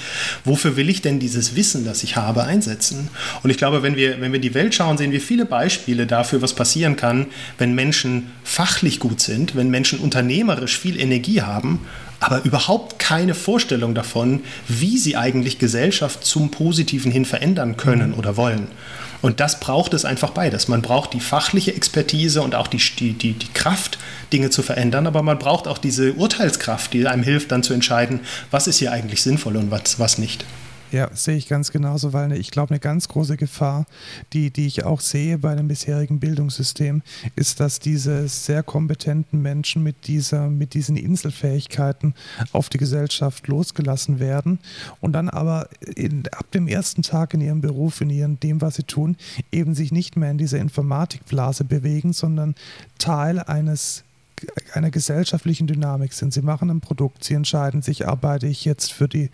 wofür 0.46 0.76
will 0.76 0.90
ich 0.90 1.02
denn 1.02 1.20
dieses 1.20 1.56
Wissen, 1.56 1.86
das 1.86 2.04
ich 2.04 2.16
habe, 2.16 2.44
einsetzen. 2.44 3.10
Und 3.44 3.50
ich 3.50 3.58
glaube, 3.58 3.84
wenn 3.84 3.96
wir, 3.96 4.22
wenn 4.22 4.32
wir 4.32 4.40
die 4.40 4.54
Welt 4.54 4.76
schauen, 4.76 4.98
sehen 4.98 5.12
wir 5.12 5.22
viele 5.22 5.46
Beispiele 5.46 6.06
dafür, 6.06 6.42
was 6.42 6.54
passieren 6.54 6.96
kann, 6.96 7.28
wenn 7.58 7.74
Menschen 7.74 8.32
fachlich 8.44 9.00
gut 9.00 9.22
sind, 9.22 9.56
wenn 9.56 9.70
Menschen 9.70 10.00
unternehmerisch 10.00 10.78
viel 10.78 11.00
Energie 11.00 11.42
haben, 11.42 11.86
aber 12.20 12.44
überhaupt 12.44 13.00
keine 13.00 13.34
Vorstellung 13.34 13.96
davon, 13.96 14.42
wie 14.68 14.98
sie 14.98 15.16
eigentlich 15.16 15.58
Gesellschaft 15.58 16.26
zum 16.26 16.52
Positiven 16.52 17.12
hin 17.12 17.26
verändern 17.26 17.78
können 17.78 18.14
oder 18.14 18.36
wollen. 18.36 18.68
Und 19.22 19.40
das 19.40 19.60
braucht 19.60 19.94
es 19.94 20.06
einfach 20.06 20.32
beides. 20.32 20.68
Man 20.68 20.82
braucht 20.82 21.14
die 21.14 21.20
fachliche 21.20 21.76
Expertise 21.76 22.42
und 22.42 22.56
auch 22.56 22.68
die, 22.68 22.78
die, 22.78 23.14
die, 23.14 23.34
die 23.34 23.54
Kraft, 23.54 23.98
Dinge 24.32 24.50
zu 24.50 24.62
verändern, 24.62 25.08
aber 25.08 25.24
man 25.24 25.40
braucht 25.40 25.68
auch 25.68 25.78
diese 25.78 26.14
Urteilskraft, 26.14 26.94
die 26.94 27.08
einem 27.08 27.24
hilft, 27.24 27.52
dann 27.52 27.64
zu 27.64 27.74
entscheiden, 27.74 28.22
was 28.52 28.68
ist 28.68 28.78
hier 28.78 28.92
eigentlich 28.92 29.22
sinnvoll 29.22 29.58
und 29.58 29.72
was, 29.72 30.00
was 30.00 30.18
nicht. 30.18 30.46
Ja, 30.92 31.10
sehe 31.14 31.38
ich 31.38 31.48
ganz 31.48 31.72
genauso, 31.72 32.14
weil 32.14 32.32
ich 32.32 32.50
glaube, 32.50 32.72
eine 32.72 32.80
ganz 32.80 33.08
große 33.08 33.38
Gefahr, 33.38 33.86
die, 34.34 34.50
die 34.50 34.66
ich 34.66 34.86
auch 34.86 35.02
sehe 35.02 35.38
bei 35.38 35.54
dem 35.54 35.68
bisherigen 35.68 36.20
Bildungssystem, 36.20 37.04
ist, 37.36 37.60
dass 37.60 37.80
diese 37.80 38.28
sehr 38.28 38.64
kompetenten 38.64 39.40
Menschen 39.42 39.84
mit, 39.84 40.08
dieser, 40.08 40.50
mit 40.50 40.74
diesen 40.74 40.98
Inselfähigkeiten 40.98 42.16
auf 42.54 42.70
die 42.70 42.80
Gesellschaft 42.80 43.48
losgelassen 43.48 44.20
werden 44.20 44.58
und 45.00 45.14
dann 45.14 45.30
aber 45.30 45.70
in, 45.96 46.24
ab 46.32 46.50
dem 46.52 46.68
ersten 46.68 47.04
Tag 47.04 47.36
in 47.36 47.42
ihrem 47.42 47.62
Beruf, 47.62 48.02
in 48.02 48.10
ihrem, 48.10 48.40
dem, 48.40 48.60
was 48.62 48.76
sie 48.76 48.84
tun, 48.84 49.16
eben 49.52 49.76
sich 49.76 49.92
nicht 49.92 50.18
mehr 50.18 50.32
in 50.32 50.40
dieser 50.40 50.58
Informatikblase 50.58 51.66
bewegen, 51.66 52.14
sondern 52.14 52.56
Teil 52.98 53.38
eines 53.40 54.04
einer 54.74 54.92
gesellschaftlichen 54.92 55.68
Dynamik 55.68 56.14
sind. 56.14 56.34
Sie 56.34 56.42
machen 56.42 56.70
ein 56.70 56.82
Produkt, 56.82 57.24
sie 57.24 57.34
entscheiden 57.34 57.82
sich, 57.82 58.08
arbeite 58.08 58.48
ich 58.48 58.66
jetzt 58.66 58.94
für 58.94 59.08
die 59.08 59.30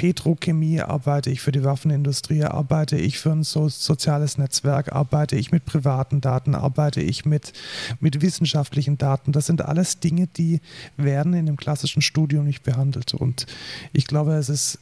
Petrochemie 0.00 0.80
arbeite 0.80 1.28
ich 1.28 1.42
für 1.42 1.52
die 1.52 1.62
Waffenindustrie, 1.62 2.44
arbeite 2.44 2.96
ich 2.96 3.18
für 3.18 3.32
ein 3.32 3.42
so 3.42 3.68
soziales 3.68 4.38
Netzwerk, 4.38 4.92
arbeite 4.92 5.36
ich 5.36 5.52
mit 5.52 5.66
privaten 5.66 6.22
Daten, 6.22 6.54
arbeite 6.54 7.02
ich 7.02 7.26
mit, 7.26 7.52
mit 8.00 8.22
wissenschaftlichen 8.22 8.96
Daten. 8.96 9.32
Das 9.32 9.44
sind 9.44 9.60
alles 9.60 10.00
Dinge, 10.00 10.26
die 10.26 10.62
werden 10.96 11.34
in 11.34 11.44
dem 11.44 11.58
klassischen 11.58 12.00
Studium 12.00 12.46
nicht 12.46 12.62
behandelt. 12.62 13.12
Und 13.12 13.44
ich 13.92 14.06
glaube, 14.06 14.32
es 14.36 14.48
ist 14.48 14.78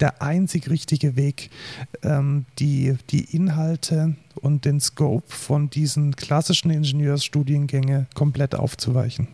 der 0.00 0.22
einzig 0.22 0.70
richtige 0.70 1.14
Weg, 1.14 1.50
ähm, 2.02 2.46
die, 2.58 2.96
die 3.10 3.24
Inhalte 3.24 4.16
und 4.36 4.64
den 4.64 4.80
Scope 4.80 5.30
von 5.30 5.68
diesen 5.68 6.16
klassischen 6.16 6.70
Ingenieursstudiengängen 6.70 8.06
komplett 8.14 8.54
aufzuweichen. 8.54 9.28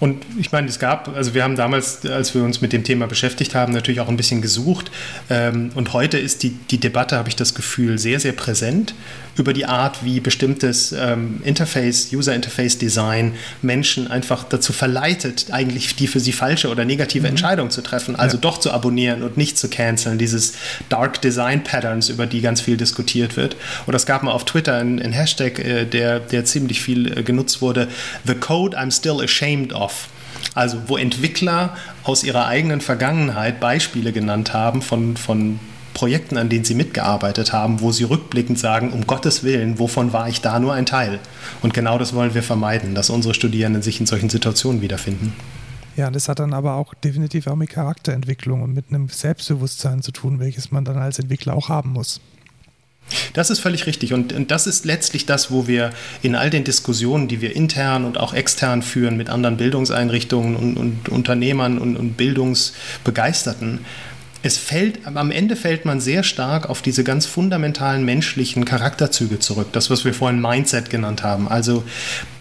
Und 0.00 0.24
ich 0.38 0.50
meine, 0.50 0.66
es 0.66 0.78
gab, 0.78 1.14
also 1.14 1.34
wir 1.34 1.44
haben 1.44 1.56
damals, 1.56 2.04
als 2.06 2.34
wir 2.34 2.42
uns 2.42 2.62
mit 2.62 2.72
dem 2.72 2.84
Thema 2.84 3.06
beschäftigt 3.06 3.54
haben, 3.54 3.72
natürlich 3.72 4.00
auch 4.00 4.08
ein 4.08 4.16
bisschen 4.16 4.40
gesucht. 4.40 4.90
Ähm, 5.28 5.70
und 5.74 5.92
heute 5.92 6.18
ist 6.18 6.42
die, 6.42 6.50
die 6.70 6.78
Debatte, 6.78 7.16
habe 7.16 7.28
ich 7.28 7.36
das 7.36 7.54
Gefühl, 7.54 7.98
sehr, 7.98 8.18
sehr 8.18 8.32
präsent 8.32 8.94
über 9.36 9.52
die 9.52 9.66
Art, 9.66 10.04
wie 10.04 10.20
bestimmtes 10.20 10.92
ähm, 10.92 11.40
Interface, 11.44 12.12
User 12.12 12.34
Interface 12.34 12.78
Design 12.78 13.34
Menschen 13.62 14.10
einfach 14.10 14.44
dazu 14.44 14.72
verleitet, 14.72 15.46
eigentlich 15.50 15.96
die 15.96 16.06
für 16.06 16.20
sie 16.20 16.32
falsche 16.32 16.68
oder 16.68 16.84
negative 16.84 17.22
mhm. 17.22 17.30
Entscheidung 17.30 17.70
zu 17.70 17.82
treffen, 17.82 18.16
also 18.16 18.36
ja. 18.36 18.40
doch 18.40 18.58
zu 18.58 18.70
abonnieren 18.72 19.22
und 19.22 19.36
nicht 19.36 19.58
zu 19.58 19.68
canceln, 19.68 20.18
dieses 20.18 20.54
Dark 20.88 21.20
Design 21.22 21.62
Patterns, 21.62 22.08
über 22.08 22.26
die 22.26 22.40
ganz 22.40 22.60
viel 22.60 22.76
diskutiert 22.76 23.36
wird. 23.36 23.56
Oder 23.86 23.96
es 23.96 24.06
gab 24.06 24.22
mal 24.22 24.32
auf 24.32 24.44
Twitter 24.44 24.76
einen, 24.76 25.00
einen 25.00 25.12
Hashtag, 25.12 25.58
äh, 25.58 25.84
der, 25.84 26.20
der 26.20 26.44
ziemlich 26.44 26.80
viel 26.80 27.18
äh, 27.18 27.22
genutzt 27.22 27.62
wurde, 27.62 27.88
The 28.24 28.34
Code 28.34 28.78
I'm 28.78 28.90
Still 28.90 29.20
Ashamed 29.22 29.72
of. 29.72 29.89
Also 30.54 30.78
wo 30.86 30.96
Entwickler 30.96 31.76
aus 32.02 32.24
ihrer 32.24 32.46
eigenen 32.46 32.80
Vergangenheit 32.80 33.60
Beispiele 33.60 34.12
genannt 34.12 34.52
haben 34.52 34.82
von, 34.82 35.16
von 35.16 35.60
Projekten, 35.94 36.36
an 36.36 36.48
denen 36.48 36.64
sie 36.64 36.74
mitgearbeitet 36.74 37.52
haben, 37.52 37.80
wo 37.80 37.92
sie 37.92 38.04
rückblickend 38.04 38.58
sagen, 38.58 38.90
um 38.92 39.06
Gottes 39.06 39.44
Willen, 39.44 39.78
wovon 39.78 40.12
war 40.12 40.28
ich 40.28 40.40
da 40.40 40.58
nur 40.58 40.72
ein 40.72 40.86
Teil? 40.86 41.18
Und 41.62 41.74
genau 41.74 41.98
das 41.98 42.14
wollen 42.14 42.34
wir 42.34 42.42
vermeiden, 42.42 42.94
dass 42.94 43.10
unsere 43.10 43.34
Studierenden 43.34 43.82
sich 43.82 44.00
in 44.00 44.06
solchen 44.06 44.30
Situationen 44.30 44.82
wiederfinden. 44.82 45.34
Ja, 45.96 46.10
das 46.10 46.28
hat 46.28 46.38
dann 46.38 46.54
aber 46.54 46.74
auch 46.74 46.94
definitiv 46.94 47.46
auch 47.46 47.56
mit 47.56 47.70
Charakterentwicklung 47.70 48.62
und 48.62 48.72
mit 48.72 48.86
einem 48.88 49.08
Selbstbewusstsein 49.08 50.02
zu 50.02 50.12
tun, 50.12 50.38
welches 50.38 50.70
man 50.70 50.84
dann 50.84 50.96
als 50.96 51.18
Entwickler 51.18 51.54
auch 51.54 51.68
haben 51.68 51.90
muss. 51.90 52.20
Das 53.32 53.50
ist 53.50 53.60
völlig 53.60 53.86
richtig. 53.86 54.12
Und, 54.12 54.32
und, 54.32 54.50
das 54.50 54.66
ist 54.66 54.84
letztlich 54.84 55.26
das, 55.26 55.50
wo 55.50 55.66
wir 55.66 55.90
in 56.22 56.34
all 56.34 56.50
den 56.50 56.64
Diskussionen, 56.64 57.28
die 57.28 57.40
wir 57.40 57.54
intern 57.54 58.04
und 58.04 58.18
auch 58.18 58.34
extern 58.34 58.82
führen 58.82 59.16
mit 59.16 59.28
anderen 59.28 59.56
Bildungseinrichtungen 59.56 60.56
und, 60.56 60.76
und 60.76 61.08
Unternehmern 61.08 61.78
und, 61.78 61.96
und 61.96 62.16
Bildungsbegeisterten, 62.16 63.80
es 64.42 64.56
fällt, 64.56 65.06
am 65.06 65.30
Ende 65.30 65.54
fällt 65.54 65.84
man 65.84 66.00
sehr 66.00 66.22
stark 66.22 66.70
auf 66.70 66.80
diese 66.80 67.04
ganz 67.04 67.26
fundamentalen 67.26 68.04
menschlichen 68.04 68.64
Charakterzüge 68.64 69.38
zurück. 69.38 69.68
Das, 69.72 69.90
was 69.90 70.04
wir 70.06 70.14
vorhin 70.14 70.40
Mindset 70.40 70.88
genannt 70.88 71.22
haben. 71.22 71.46
Also 71.46 71.84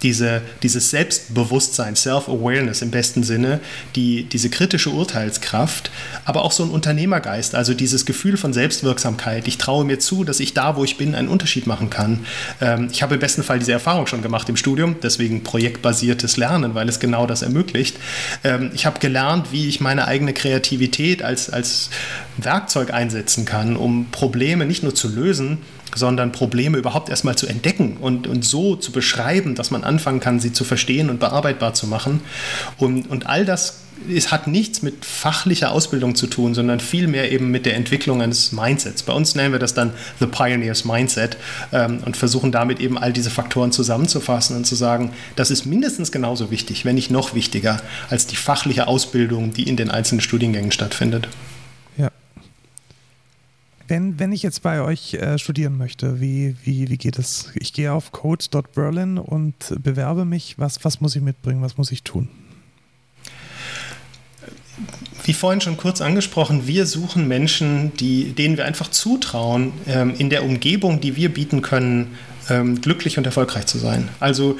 diese, 0.01 0.41
dieses 0.63 0.91
Selbstbewusstsein, 0.91 1.97
Self-Awareness 1.97 2.81
im 2.81 2.91
besten 2.91 3.23
Sinne, 3.23 3.59
die, 3.97 4.23
diese 4.23 4.49
kritische 4.49 4.91
Urteilskraft, 4.91 5.91
aber 6.23 6.43
auch 6.43 6.53
so 6.53 6.63
ein 6.63 6.69
Unternehmergeist, 6.69 7.53
also 7.53 7.73
dieses 7.73 8.05
Gefühl 8.05 8.37
von 8.37 8.53
Selbstwirksamkeit. 8.53 9.47
Ich 9.49 9.57
traue 9.57 9.83
mir 9.83 9.99
zu, 9.99 10.23
dass 10.23 10.39
ich 10.39 10.53
da, 10.53 10.77
wo 10.77 10.85
ich 10.85 10.97
bin, 10.97 11.15
einen 11.15 11.27
Unterschied 11.27 11.67
machen 11.67 11.89
kann. 11.89 12.25
Ähm, 12.61 12.87
ich 12.91 13.03
habe 13.03 13.15
im 13.15 13.19
besten 13.19 13.43
Fall 13.43 13.59
diese 13.59 13.73
Erfahrung 13.73 14.07
schon 14.07 14.21
gemacht 14.21 14.47
im 14.47 14.55
Studium, 14.55 14.95
deswegen 15.03 15.43
projektbasiertes 15.43 16.37
Lernen, 16.37 16.75
weil 16.75 16.87
es 16.87 17.01
genau 17.01 17.27
das 17.27 17.41
ermöglicht. 17.41 17.97
Ähm, 18.45 18.71
ich 18.73 18.85
habe 18.85 18.99
gelernt, 18.99 19.51
wie 19.51 19.67
ich 19.67 19.81
meine 19.81 20.07
eigene 20.07 20.33
Kreativität 20.33 21.23
als, 21.23 21.49
als 21.49 21.88
Werkzeug 22.37 22.93
einsetzen 22.93 23.45
kann, 23.45 23.75
um 23.75 24.07
Probleme 24.11 24.65
nicht 24.65 24.83
nur 24.83 24.95
zu 24.95 25.07
lösen, 25.07 25.59
sondern 25.95 26.31
Probleme 26.31 26.77
überhaupt 26.77 27.09
erstmal 27.09 27.35
zu 27.35 27.47
entdecken 27.47 27.97
und, 27.97 28.27
und 28.27 28.45
so 28.45 28.75
zu 28.75 28.91
beschreiben, 28.91 29.55
dass 29.55 29.71
man 29.71 29.83
anfangen 29.83 30.19
kann, 30.19 30.39
sie 30.39 30.53
zu 30.53 30.63
verstehen 30.63 31.09
und 31.09 31.19
bearbeitbar 31.19 31.73
zu 31.73 31.87
machen. 31.87 32.21
Und, 32.77 33.09
und 33.09 33.25
all 33.27 33.45
das 33.45 33.81
es 34.07 34.31
hat 34.31 34.47
nichts 34.47 34.81
mit 34.81 35.03
fachlicher 35.03 35.71
Ausbildung 35.71 36.15
zu 36.15 36.27
tun, 36.27 36.53
sondern 36.53 36.79
vielmehr 36.79 37.31
eben 37.31 37.51
mit 37.51 37.65
der 37.65 37.75
Entwicklung 37.75 38.21
eines 38.21 38.51
Mindsets. 38.51 39.03
Bei 39.03 39.13
uns 39.13 39.35
nennen 39.35 39.51
wir 39.51 39.59
das 39.59 39.73
dann 39.73 39.91
The 40.19 40.27
Pioneers 40.27 40.85
Mindset 40.85 41.37
ähm, 41.71 41.99
und 42.05 42.15
versuchen 42.15 42.51
damit 42.51 42.79
eben 42.79 42.97
all 42.97 43.11
diese 43.11 43.29
Faktoren 43.29 43.71
zusammenzufassen 43.71 44.55
und 44.55 44.65
zu 44.65 44.75
sagen, 44.75 45.11
das 45.35 45.51
ist 45.51 45.65
mindestens 45.65 46.11
genauso 46.11 46.51
wichtig, 46.51 46.85
wenn 46.85 46.95
nicht 46.95 47.11
noch 47.11 47.33
wichtiger, 47.33 47.81
als 48.09 48.27
die 48.27 48.35
fachliche 48.35 48.87
Ausbildung, 48.87 49.53
die 49.53 49.63
in 49.63 49.75
den 49.75 49.91
einzelnen 49.91 50.21
Studiengängen 50.21 50.71
stattfindet. 50.71 51.27
Wenn, 53.89 54.19
wenn 54.19 54.31
ich 54.31 54.43
jetzt 54.43 54.61
bei 54.61 54.81
euch 54.81 55.15
äh, 55.15 55.39
studieren 55.39 55.75
möchte, 55.75 56.21
wie, 56.21 56.55
wie, 56.63 56.89
wie 56.89 56.97
geht 56.97 57.17
es? 57.17 57.51
Ich 57.55 57.73
gehe 57.73 57.91
auf 57.91 58.11
code.berlin 58.11 59.17
und 59.17 59.55
bewerbe 59.81 60.25
mich. 60.25 60.59
Was, 60.59 60.85
was 60.85 61.01
muss 61.01 61.15
ich 61.15 61.23
mitbringen? 61.23 61.63
Was 61.63 61.75
muss 61.75 61.91
ich 61.91 62.03
tun? 62.03 62.29
Wie 65.23 65.33
vorhin 65.33 65.59
schon 65.59 65.75
kurz 65.75 66.01
angesprochen, 66.01 66.67
wir 66.67 66.85
suchen 66.85 67.27
Menschen, 67.27 67.91
die, 67.97 68.33
denen 68.33 68.57
wir 68.57 68.65
einfach 68.65 68.91
zutrauen, 68.91 69.73
ähm, 69.87 70.13
in 70.15 70.29
der 70.29 70.43
Umgebung, 70.43 71.01
die 71.01 71.15
wir 71.15 71.33
bieten 71.33 71.63
können, 71.63 72.15
ähm, 72.49 72.81
glücklich 72.81 73.17
und 73.17 73.25
erfolgreich 73.25 73.65
zu 73.65 73.77
sein. 73.77 74.09
Also 74.19 74.57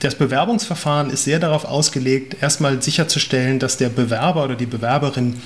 das 0.00 0.14
Bewerbungsverfahren 0.14 1.10
ist 1.10 1.24
sehr 1.24 1.38
darauf 1.38 1.64
ausgelegt, 1.64 2.36
erstmal 2.40 2.82
sicherzustellen, 2.82 3.58
dass 3.58 3.76
der 3.76 3.88
Bewerber 3.88 4.44
oder 4.44 4.54
die 4.54 4.66
Bewerberin 4.66 5.36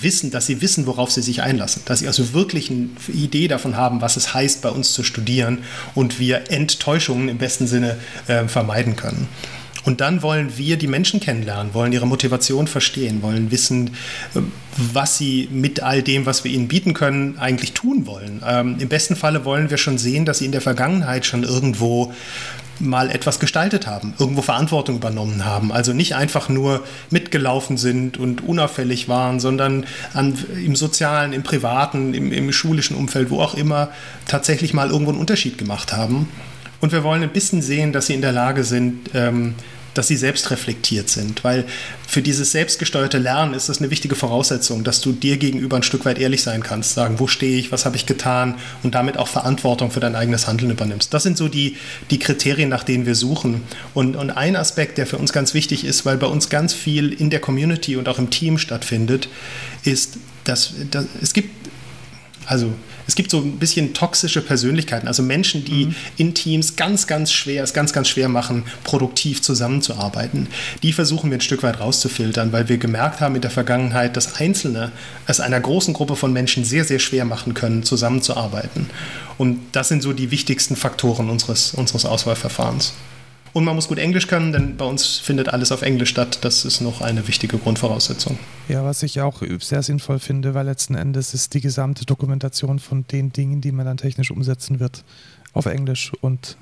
wissen, 0.00 0.30
dass 0.30 0.46
sie 0.46 0.62
wissen, 0.62 0.86
worauf 0.86 1.10
sie 1.10 1.22
sich 1.22 1.42
einlassen, 1.42 1.82
dass 1.84 2.00
sie 2.00 2.06
also 2.06 2.32
wirklich 2.32 2.70
eine 2.70 2.88
Idee 3.08 3.48
davon 3.48 3.76
haben, 3.76 4.00
was 4.00 4.16
es 4.16 4.34
heißt, 4.34 4.62
bei 4.62 4.70
uns 4.70 4.92
zu 4.92 5.02
studieren 5.02 5.58
und 5.94 6.18
wir 6.18 6.50
Enttäuschungen 6.50 7.28
im 7.28 7.38
besten 7.38 7.66
Sinne 7.66 7.96
äh, 8.26 8.46
vermeiden 8.48 8.96
können. 8.96 9.28
Und 9.84 10.00
dann 10.00 10.22
wollen 10.22 10.56
wir 10.56 10.76
die 10.76 10.86
Menschen 10.86 11.20
kennenlernen, 11.20 11.74
wollen 11.74 11.92
ihre 11.92 12.06
Motivation 12.06 12.66
verstehen, 12.66 13.22
wollen 13.22 13.50
wissen, 13.50 13.90
äh, 14.34 14.40
was 14.76 15.18
sie 15.18 15.48
mit 15.50 15.82
all 15.82 16.02
dem, 16.02 16.26
was 16.26 16.44
wir 16.44 16.52
ihnen 16.52 16.68
bieten 16.68 16.94
können, 16.94 17.38
eigentlich 17.38 17.72
tun 17.72 18.06
wollen. 18.06 18.42
Ähm, 18.46 18.76
Im 18.78 18.88
besten 18.88 19.16
Falle 19.16 19.44
wollen 19.44 19.70
wir 19.70 19.78
schon 19.78 19.98
sehen, 19.98 20.24
dass 20.24 20.38
sie 20.38 20.46
in 20.46 20.52
der 20.52 20.60
Vergangenheit 20.60 21.26
schon 21.26 21.42
irgendwo 21.42 22.12
mal 22.80 23.10
etwas 23.10 23.38
gestaltet 23.38 23.86
haben, 23.86 24.14
irgendwo 24.18 24.42
Verantwortung 24.42 24.96
übernommen 24.96 25.44
haben. 25.44 25.70
Also 25.70 25.92
nicht 25.92 26.14
einfach 26.14 26.48
nur 26.48 26.82
mitgelaufen 27.10 27.76
sind 27.76 28.16
und 28.16 28.42
unauffällig 28.42 29.08
waren, 29.08 29.38
sondern 29.38 29.86
an, 30.14 30.38
im 30.64 30.74
sozialen, 30.74 31.32
im 31.32 31.42
privaten, 31.42 32.14
im, 32.14 32.32
im 32.32 32.52
schulischen 32.52 32.96
Umfeld, 32.96 33.30
wo 33.30 33.40
auch 33.40 33.54
immer, 33.54 33.90
tatsächlich 34.26 34.72
mal 34.72 34.90
irgendwo 34.90 35.10
einen 35.12 35.20
Unterschied 35.20 35.58
gemacht 35.58 35.92
haben. 35.92 36.28
Und 36.80 36.92
wir 36.92 37.04
wollen 37.04 37.22
ein 37.22 37.32
bisschen 37.32 37.62
sehen, 37.62 37.92
dass 37.92 38.06
sie 38.06 38.14
in 38.14 38.22
der 38.22 38.32
Lage 38.32 38.64
sind, 38.64 39.10
ähm, 39.14 39.54
dass 39.94 40.08
sie 40.08 40.16
selbst 40.16 40.50
reflektiert 40.50 41.08
sind. 41.08 41.42
Weil 41.44 41.64
für 42.06 42.22
dieses 42.22 42.52
selbstgesteuerte 42.52 43.18
Lernen 43.18 43.54
ist 43.54 43.68
das 43.68 43.78
eine 43.78 43.90
wichtige 43.90 44.14
Voraussetzung, 44.14 44.84
dass 44.84 45.00
du 45.00 45.12
dir 45.12 45.36
gegenüber 45.36 45.76
ein 45.76 45.82
Stück 45.82 46.04
weit 46.04 46.18
ehrlich 46.18 46.42
sein 46.42 46.62
kannst, 46.62 46.94
sagen, 46.94 47.18
wo 47.18 47.26
stehe 47.26 47.58
ich, 47.58 47.72
was 47.72 47.86
habe 47.86 47.96
ich 47.96 48.06
getan 48.06 48.54
und 48.82 48.94
damit 48.94 49.16
auch 49.16 49.28
Verantwortung 49.28 49.90
für 49.90 50.00
dein 50.00 50.14
eigenes 50.14 50.46
Handeln 50.46 50.70
übernimmst. 50.70 51.12
Das 51.12 51.22
sind 51.22 51.36
so 51.36 51.48
die, 51.48 51.76
die 52.10 52.18
Kriterien, 52.18 52.68
nach 52.68 52.84
denen 52.84 53.06
wir 53.06 53.14
suchen. 53.14 53.62
Und, 53.94 54.16
und 54.16 54.30
ein 54.30 54.56
Aspekt, 54.56 54.98
der 54.98 55.06
für 55.06 55.18
uns 55.18 55.32
ganz 55.32 55.54
wichtig 55.54 55.84
ist, 55.84 56.06
weil 56.06 56.16
bei 56.16 56.26
uns 56.26 56.48
ganz 56.48 56.72
viel 56.72 57.12
in 57.12 57.30
der 57.30 57.40
Community 57.40 57.96
und 57.96 58.08
auch 58.08 58.18
im 58.18 58.30
Team 58.30 58.58
stattfindet, 58.58 59.28
ist, 59.84 60.18
dass, 60.44 60.72
dass 60.90 61.06
es 61.20 61.32
gibt, 61.32 61.50
also 62.46 62.72
es 63.10 63.16
gibt 63.16 63.32
so 63.32 63.38
ein 63.38 63.58
bisschen 63.58 63.92
toxische 63.92 64.40
Persönlichkeiten, 64.40 65.08
also 65.08 65.24
Menschen, 65.24 65.64
die 65.64 65.86
mhm. 65.86 65.94
in 66.16 66.32
Teams 66.32 66.76
ganz, 66.76 67.08
ganz 67.08 67.32
schwer, 67.32 67.64
es 67.64 67.74
ganz, 67.74 67.92
ganz 67.92 68.08
schwer 68.08 68.28
machen, 68.28 68.62
produktiv 68.84 69.42
zusammenzuarbeiten. 69.42 70.46
Die 70.84 70.92
versuchen 70.92 71.28
wir 71.28 71.38
ein 71.38 71.40
Stück 71.40 71.64
weit 71.64 71.80
rauszufiltern, 71.80 72.52
weil 72.52 72.68
wir 72.68 72.78
gemerkt 72.78 73.20
haben 73.20 73.34
in 73.34 73.40
der 73.40 73.50
Vergangenheit, 73.50 74.16
dass 74.16 74.36
Einzelne 74.36 74.92
es 75.26 75.40
einer 75.40 75.58
großen 75.58 75.92
Gruppe 75.92 76.14
von 76.14 76.32
Menschen 76.32 76.64
sehr, 76.64 76.84
sehr 76.84 77.00
schwer 77.00 77.24
machen 77.24 77.52
können, 77.52 77.82
zusammenzuarbeiten. 77.82 78.88
Und 79.38 79.58
das 79.72 79.88
sind 79.88 80.04
so 80.04 80.12
die 80.12 80.30
wichtigsten 80.30 80.76
Faktoren 80.76 81.30
unseres, 81.30 81.74
unseres 81.74 82.04
Auswahlverfahrens. 82.04 82.92
Und 83.52 83.64
man 83.64 83.74
muss 83.74 83.88
gut 83.88 83.98
Englisch 83.98 84.26
können, 84.26 84.52
denn 84.52 84.76
bei 84.76 84.84
uns 84.84 85.18
findet 85.18 85.48
alles 85.48 85.72
auf 85.72 85.82
Englisch 85.82 86.10
statt. 86.10 86.38
Das 86.42 86.64
ist 86.64 86.80
noch 86.80 87.00
eine 87.00 87.26
wichtige 87.26 87.58
Grundvoraussetzung. 87.58 88.38
Ja, 88.68 88.84
was 88.84 89.02
ich 89.02 89.20
auch 89.20 89.42
sehr 89.60 89.82
sinnvoll 89.82 90.18
finde, 90.18 90.54
weil 90.54 90.66
letzten 90.66 90.94
Endes 90.94 91.34
ist 91.34 91.54
die 91.54 91.60
gesamte 91.60 92.06
Dokumentation 92.06 92.78
von 92.78 93.04
den 93.10 93.32
Dingen, 93.32 93.60
die 93.60 93.72
man 93.72 93.86
dann 93.86 93.96
technisch 93.96 94.30
umsetzen 94.30 94.78
wird, 94.78 95.04
auf 95.52 95.66
Englisch 95.66 96.12
und 96.20 96.56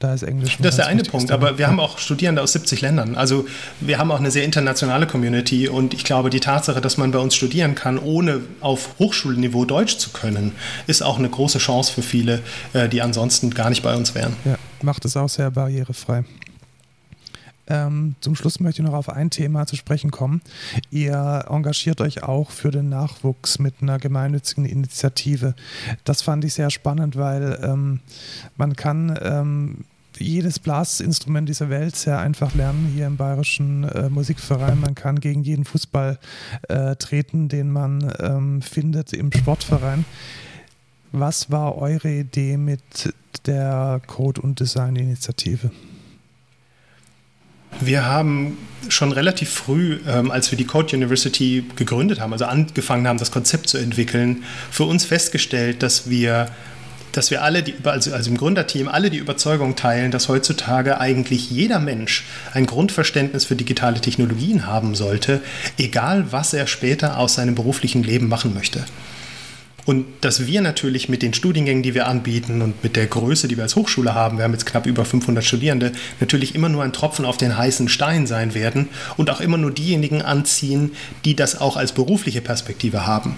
da 0.00 0.14
ist 0.14 0.22
Englisch. 0.22 0.56
Das 0.58 0.70
ist 0.70 0.76
der 0.78 0.86
eine 0.86 1.02
Punkt, 1.02 1.30
aber 1.30 1.58
wir 1.58 1.66
haben 1.66 1.78
auch 1.78 1.98
Studierende 1.98 2.40
aus 2.40 2.52
70 2.52 2.80
Ländern. 2.80 3.16
Also 3.16 3.46
wir 3.80 3.98
haben 3.98 4.10
auch 4.10 4.18
eine 4.18 4.30
sehr 4.30 4.44
internationale 4.44 5.06
Community 5.06 5.68
und 5.68 5.92
ich 5.92 6.04
glaube, 6.04 6.30
die 6.30 6.40
Tatsache, 6.40 6.80
dass 6.80 6.96
man 6.96 7.10
bei 7.10 7.18
uns 7.18 7.34
studieren 7.34 7.74
kann, 7.74 7.98
ohne 7.98 8.40
auf 8.62 8.94
Hochschulniveau 8.98 9.66
Deutsch 9.66 9.98
zu 9.98 10.08
können, 10.10 10.52
ist 10.86 11.02
auch 11.02 11.18
eine 11.18 11.28
große 11.28 11.58
Chance 11.58 11.92
für 11.92 12.02
viele, 12.02 12.40
äh, 12.72 12.88
die 12.88 13.02
ansonsten 13.02 13.50
gar 13.50 13.68
nicht 13.68 13.82
bei 13.82 13.94
uns 13.94 14.14
wären. 14.14 14.36
Ja, 14.46 14.56
macht 14.82 15.04
es 15.04 15.16
auch 15.16 15.28
sehr 15.28 15.50
barrierefrei. 15.50 16.24
Ähm, 17.70 18.16
zum 18.20 18.34
Schluss 18.34 18.58
möchte 18.58 18.82
ich 18.82 18.88
noch 18.88 18.94
auf 18.94 19.08
ein 19.08 19.30
Thema 19.30 19.64
zu 19.64 19.76
sprechen 19.76 20.10
kommen. 20.10 20.42
Ihr 20.90 21.44
engagiert 21.48 22.00
euch 22.00 22.24
auch 22.24 22.50
für 22.50 22.72
den 22.72 22.88
Nachwuchs 22.88 23.60
mit 23.60 23.76
einer 23.80 23.98
gemeinnützigen 23.98 24.64
Initiative. 24.64 25.54
Das 26.04 26.20
fand 26.20 26.44
ich 26.44 26.54
sehr 26.54 26.70
spannend, 26.70 27.16
weil 27.16 27.60
ähm, 27.62 28.00
man 28.56 28.74
kann 28.74 29.16
ähm, 29.22 29.84
jedes 30.18 30.58
Blasinstrument 30.58 31.48
dieser 31.48 31.70
Welt 31.70 31.94
sehr 31.94 32.18
einfach 32.18 32.54
lernen 32.54 32.90
hier 32.92 33.06
im 33.06 33.16
Bayerischen 33.16 33.84
äh, 33.84 34.10
Musikverein. 34.10 34.80
Man 34.80 34.96
kann 34.96 35.20
gegen 35.20 35.42
jeden 35.44 35.64
Fußball 35.64 36.18
äh, 36.68 36.96
treten, 36.96 37.48
den 37.48 37.70
man 37.70 38.12
ähm, 38.18 38.62
findet 38.62 39.12
im 39.12 39.32
Sportverein. 39.32 40.04
Was 41.12 41.50
war 41.50 41.76
eure 41.76 42.08
Idee 42.08 42.56
mit 42.56 42.80
der 43.46 44.00
Code- 44.06 44.40
und 44.40 44.60
Design-Initiative? 44.60 45.70
Wir 47.80 48.04
haben 48.04 48.58
schon 48.88 49.12
relativ 49.12 49.50
früh, 49.50 49.98
ähm, 50.06 50.30
als 50.30 50.50
wir 50.50 50.58
die 50.58 50.66
Code 50.66 50.96
University 50.96 51.64
gegründet 51.76 52.20
haben, 52.20 52.32
also 52.32 52.44
angefangen 52.44 53.06
haben, 53.06 53.18
das 53.18 53.30
Konzept 53.30 53.68
zu 53.68 53.78
entwickeln, 53.78 54.44
für 54.70 54.84
uns 54.84 55.04
festgestellt, 55.04 55.82
dass 55.82 56.10
wir 56.10 56.48
dass 57.12 57.32
wir 57.32 57.42
alle, 57.42 57.64
die, 57.64 57.74
also, 57.82 58.12
also 58.12 58.30
im 58.30 58.36
Gründerteam, 58.36 58.86
alle 58.86 59.10
die 59.10 59.18
Überzeugung 59.18 59.74
teilen, 59.74 60.12
dass 60.12 60.28
heutzutage 60.28 61.00
eigentlich 61.00 61.50
jeder 61.50 61.80
Mensch 61.80 62.24
ein 62.54 62.66
Grundverständnis 62.66 63.44
für 63.44 63.56
digitale 63.56 64.00
Technologien 64.00 64.66
haben 64.68 64.94
sollte, 64.94 65.40
egal 65.76 66.30
was 66.30 66.52
er 66.52 66.68
später 66.68 67.18
aus 67.18 67.34
seinem 67.34 67.56
beruflichen 67.56 68.04
Leben 68.04 68.28
machen 68.28 68.54
möchte. 68.54 68.84
Und 69.86 70.06
dass 70.20 70.46
wir 70.46 70.60
natürlich 70.60 71.08
mit 71.08 71.22
den 71.22 71.34
Studiengängen, 71.34 71.82
die 71.82 71.94
wir 71.94 72.06
anbieten 72.06 72.62
und 72.62 72.82
mit 72.82 72.96
der 72.96 73.06
Größe, 73.06 73.48
die 73.48 73.56
wir 73.56 73.64
als 73.64 73.76
Hochschule 73.76 74.14
haben, 74.14 74.36
wir 74.36 74.44
haben 74.44 74.52
jetzt 74.52 74.66
knapp 74.66 74.86
über 74.86 75.04
500 75.04 75.44
Studierende, 75.44 75.92
natürlich 76.20 76.54
immer 76.54 76.68
nur 76.68 76.84
ein 76.84 76.92
Tropfen 76.92 77.24
auf 77.24 77.36
den 77.36 77.56
heißen 77.56 77.88
Stein 77.88 78.26
sein 78.26 78.54
werden 78.54 78.88
und 79.16 79.30
auch 79.30 79.40
immer 79.40 79.58
nur 79.58 79.70
diejenigen 79.70 80.22
anziehen, 80.22 80.92
die 81.24 81.34
das 81.34 81.60
auch 81.60 81.76
als 81.76 81.92
berufliche 81.92 82.40
Perspektive 82.40 83.06
haben. 83.06 83.36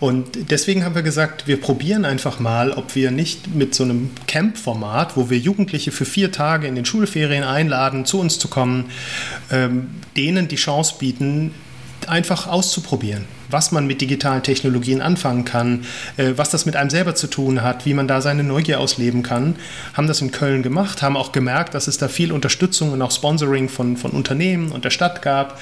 Und 0.00 0.50
deswegen 0.50 0.84
haben 0.84 0.94
wir 0.94 1.02
gesagt, 1.02 1.46
wir 1.46 1.58
probieren 1.58 2.04
einfach 2.04 2.40
mal, 2.40 2.72
ob 2.72 2.94
wir 2.94 3.10
nicht 3.10 3.54
mit 3.54 3.74
so 3.74 3.84
einem 3.84 4.10
Camp-Format, 4.26 5.16
wo 5.16 5.30
wir 5.30 5.38
Jugendliche 5.38 5.92
für 5.92 6.04
vier 6.04 6.32
Tage 6.32 6.66
in 6.66 6.74
den 6.74 6.84
Schulferien 6.84 7.44
einladen, 7.44 8.04
zu 8.04 8.20
uns 8.20 8.38
zu 8.38 8.48
kommen, 8.48 8.86
ähm, 9.50 9.86
denen 10.16 10.48
die 10.48 10.56
Chance 10.56 10.96
bieten, 10.98 11.52
einfach 12.06 12.46
auszuprobieren, 12.46 13.24
was 13.50 13.72
man 13.72 13.86
mit 13.86 14.00
digitalen 14.00 14.42
Technologien 14.42 15.00
anfangen 15.00 15.44
kann, 15.44 15.84
äh, 16.16 16.32
was 16.36 16.50
das 16.50 16.66
mit 16.66 16.76
einem 16.76 16.90
selber 16.90 17.14
zu 17.14 17.26
tun 17.26 17.62
hat, 17.62 17.86
wie 17.86 17.94
man 17.94 18.08
da 18.08 18.20
seine 18.20 18.44
Neugier 18.44 18.80
ausleben 18.80 19.22
kann. 19.22 19.56
Haben 19.94 20.06
das 20.06 20.20
in 20.20 20.30
Köln 20.30 20.62
gemacht, 20.62 21.02
haben 21.02 21.16
auch 21.16 21.32
gemerkt, 21.32 21.74
dass 21.74 21.88
es 21.88 21.98
da 21.98 22.08
viel 22.08 22.32
Unterstützung 22.32 22.92
und 22.92 23.02
auch 23.02 23.10
Sponsoring 23.10 23.68
von, 23.68 23.96
von 23.96 24.12
Unternehmen 24.12 24.72
und 24.72 24.84
der 24.84 24.90
Stadt 24.90 25.22
gab 25.22 25.60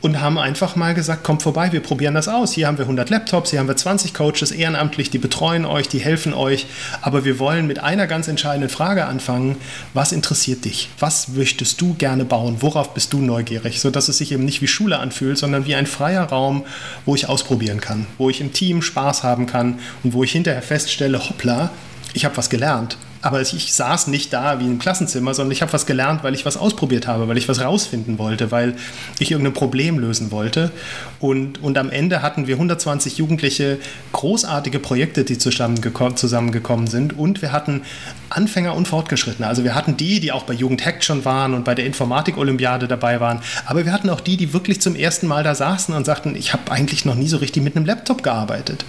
und 0.00 0.20
haben 0.20 0.38
einfach 0.38 0.76
mal 0.76 0.94
gesagt, 0.94 1.24
kommt 1.24 1.42
vorbei, 1.42 1.72
wir 1.72 1.80
probieren 1.80 2.14
das 2.14 2.28
aus. 2.28 2.52
Hier 2.52 2.66
haben 2.66 2.78
wir 2.78 2.84
100 2.84 3.10
Laptops, 3.10 3.50
hier 3.50 3.58
haben 3.58 3.68
wir 3.68 3.76
20 3.76 4.14
Coaches 4.14 4.50
ehrenamtlich, 4.50 5.10
die 5.10 5.18
betreuen 5.18 5.64
euch, 5.64 5.88
die 5.88 5.98
helfen 5.98 6.32
euch. 6.32 6.66
Aber 7.02 7.24
wir 7.24 7.38
wollen 7.38 7.66
mit 7.66 7.80
einer 7.80 8.06
ganz 8.06 8.28
entscheidenden 8.28 8.70
Frage 8.70 9.06
anfangen. 9.06 9.56
Was 9.94 10.12
interessiert 10.12 10.64
dich? 10.64 10.88
Was 10.98 11.28
möchtest 11.28 11.80
du 11.80 11.94
gerne 11.94 12.24
bauen? 12.24 12.56
Worauf 12.60 12.94
bist 12.94 13.12
du 13.12 13.18
neugierig? 13.18 13.80
Sodass 13.80 14.08
es 14.08 14.18
sich 14.18 14.32
eben 14.32 14.44
nicht 14.44 14.62
wie 14.62 14.68
Schule 14.68 14.98
anfühlt, 14.98 15.38
sondern 15.38 15.66
wie 15.66 15.74
ein 15.74 15.86
freier 15.86 16.24
Raum, 16.24 16.64
wo 17.04 17.14
ich 17.14 17.28
ausprobieren 17.28 17.80
kann, 17.80 18.06
wo 18.18 18.30
ich 18.30 18.40
im 18.40 18.52
Team 18.52 18.82
Spaß 18.82 19.22
haben 19.22 19.46
kann 19.46 19.78
und 20.02 20.14
wo 20.14 20.24
ich 20.24 20.32
hinterher 20.32 20.62
feststelle, 20.62 21.18
hoppla, 21.18 21.70
ich 22.14 22.24
habe 22.24 22.36
was 22.36 22.50
gelernt 22.50 22.96
aber 23.22 23.42
ich 23.42 23.72
saß 23.72 24.06
nicht 24.06 24.32
da 24.32 24.60
wie 24.60 24.64
im 24.64 24.78
Klassenzimmer, 24.78 25.34
sondern 25.34 25.52
ich 25.52 25.60
habe 25.60 25.72
was 25.72 25.84
gelernt, 25.84 26.24
weil 26.24 26.34
ich 26.34 26.46
was 26.46 26.56
ausprobiert 26.56 27.06
habe, 27.06 27.28
weil 27.28 27.36
ich 27.36 27.48
was 27.48 27.60
rausfinden 27.60 28.18
wollte, 28.18 28.50
weil 28.50 28.74
ich 29.18 29.30
irgendein 29.30 29.52
Problem 29.52 29.98
lösen 29.98 30.30
wollte. 30.30 30.70
Und, 31.18 31.62
und 31.62 31.76
am 31.76 31.90
Ende 31.90 32.22
hatten 32.22 32.46
wir 32.46 32.54
120 32.54 33.18
Jugendliche, 33.18 33.78
großartige 34.12 34.78
Projekte, 34.78 35.24
die 35.24 35.36
zusammengekommen 35.36 36.86
sind. 36.86 37.18
Und 37.18 37.42
wir 37.42 37.52
hatten 37.52 37.82
Anfänger 38.30 38.74
und 38.74 38.88
Fortgeschrittene. 38.88 39.46
Also 39.46 39.64
wir 39.64 39.74
hatten 39.74 39.96
die, 39.98 40.20
die 40.20 40.32
auch 40.32 40.44
bei 40.44 40.54
Jugend 40.54 40.86
Hackt 40.86 41.04
schon 41.04 41.24
waren 41.24 41.52
und 41.52 41.64
bei 41.64 41.74
der 41.74 41.84
Informatik-Olympiade 41.84 42.88
dabei 42.88 43.20
waren. 43.20 43.40
Aber 43.66 43.84
wir 43.84 43.92
hatten 43.92 44.08
auch 44.08 44.20
die, 44.20 44.38
die 44.38 44.54
wirklich 44.54 44.80
zum 44.80 44.94
ersten 44.94 45.26
Mal 45.26 45.42
da 45.42 45.54
saßen 45.54 45.94
und 45.94 46.06
sagten, 46.06 46.36
ich 46.36 46.54
habe 46.54 46.70
eigentlich 46.72 47.04
noch 47.04 47.16
nie 47.16 47.28
so 47.28 47.36
richtig 47.36 47.62
mit 47.62 47.76
einem 47.76 47.84
Laptop 47.84 48.22
gearbeitet. 48.22 48.86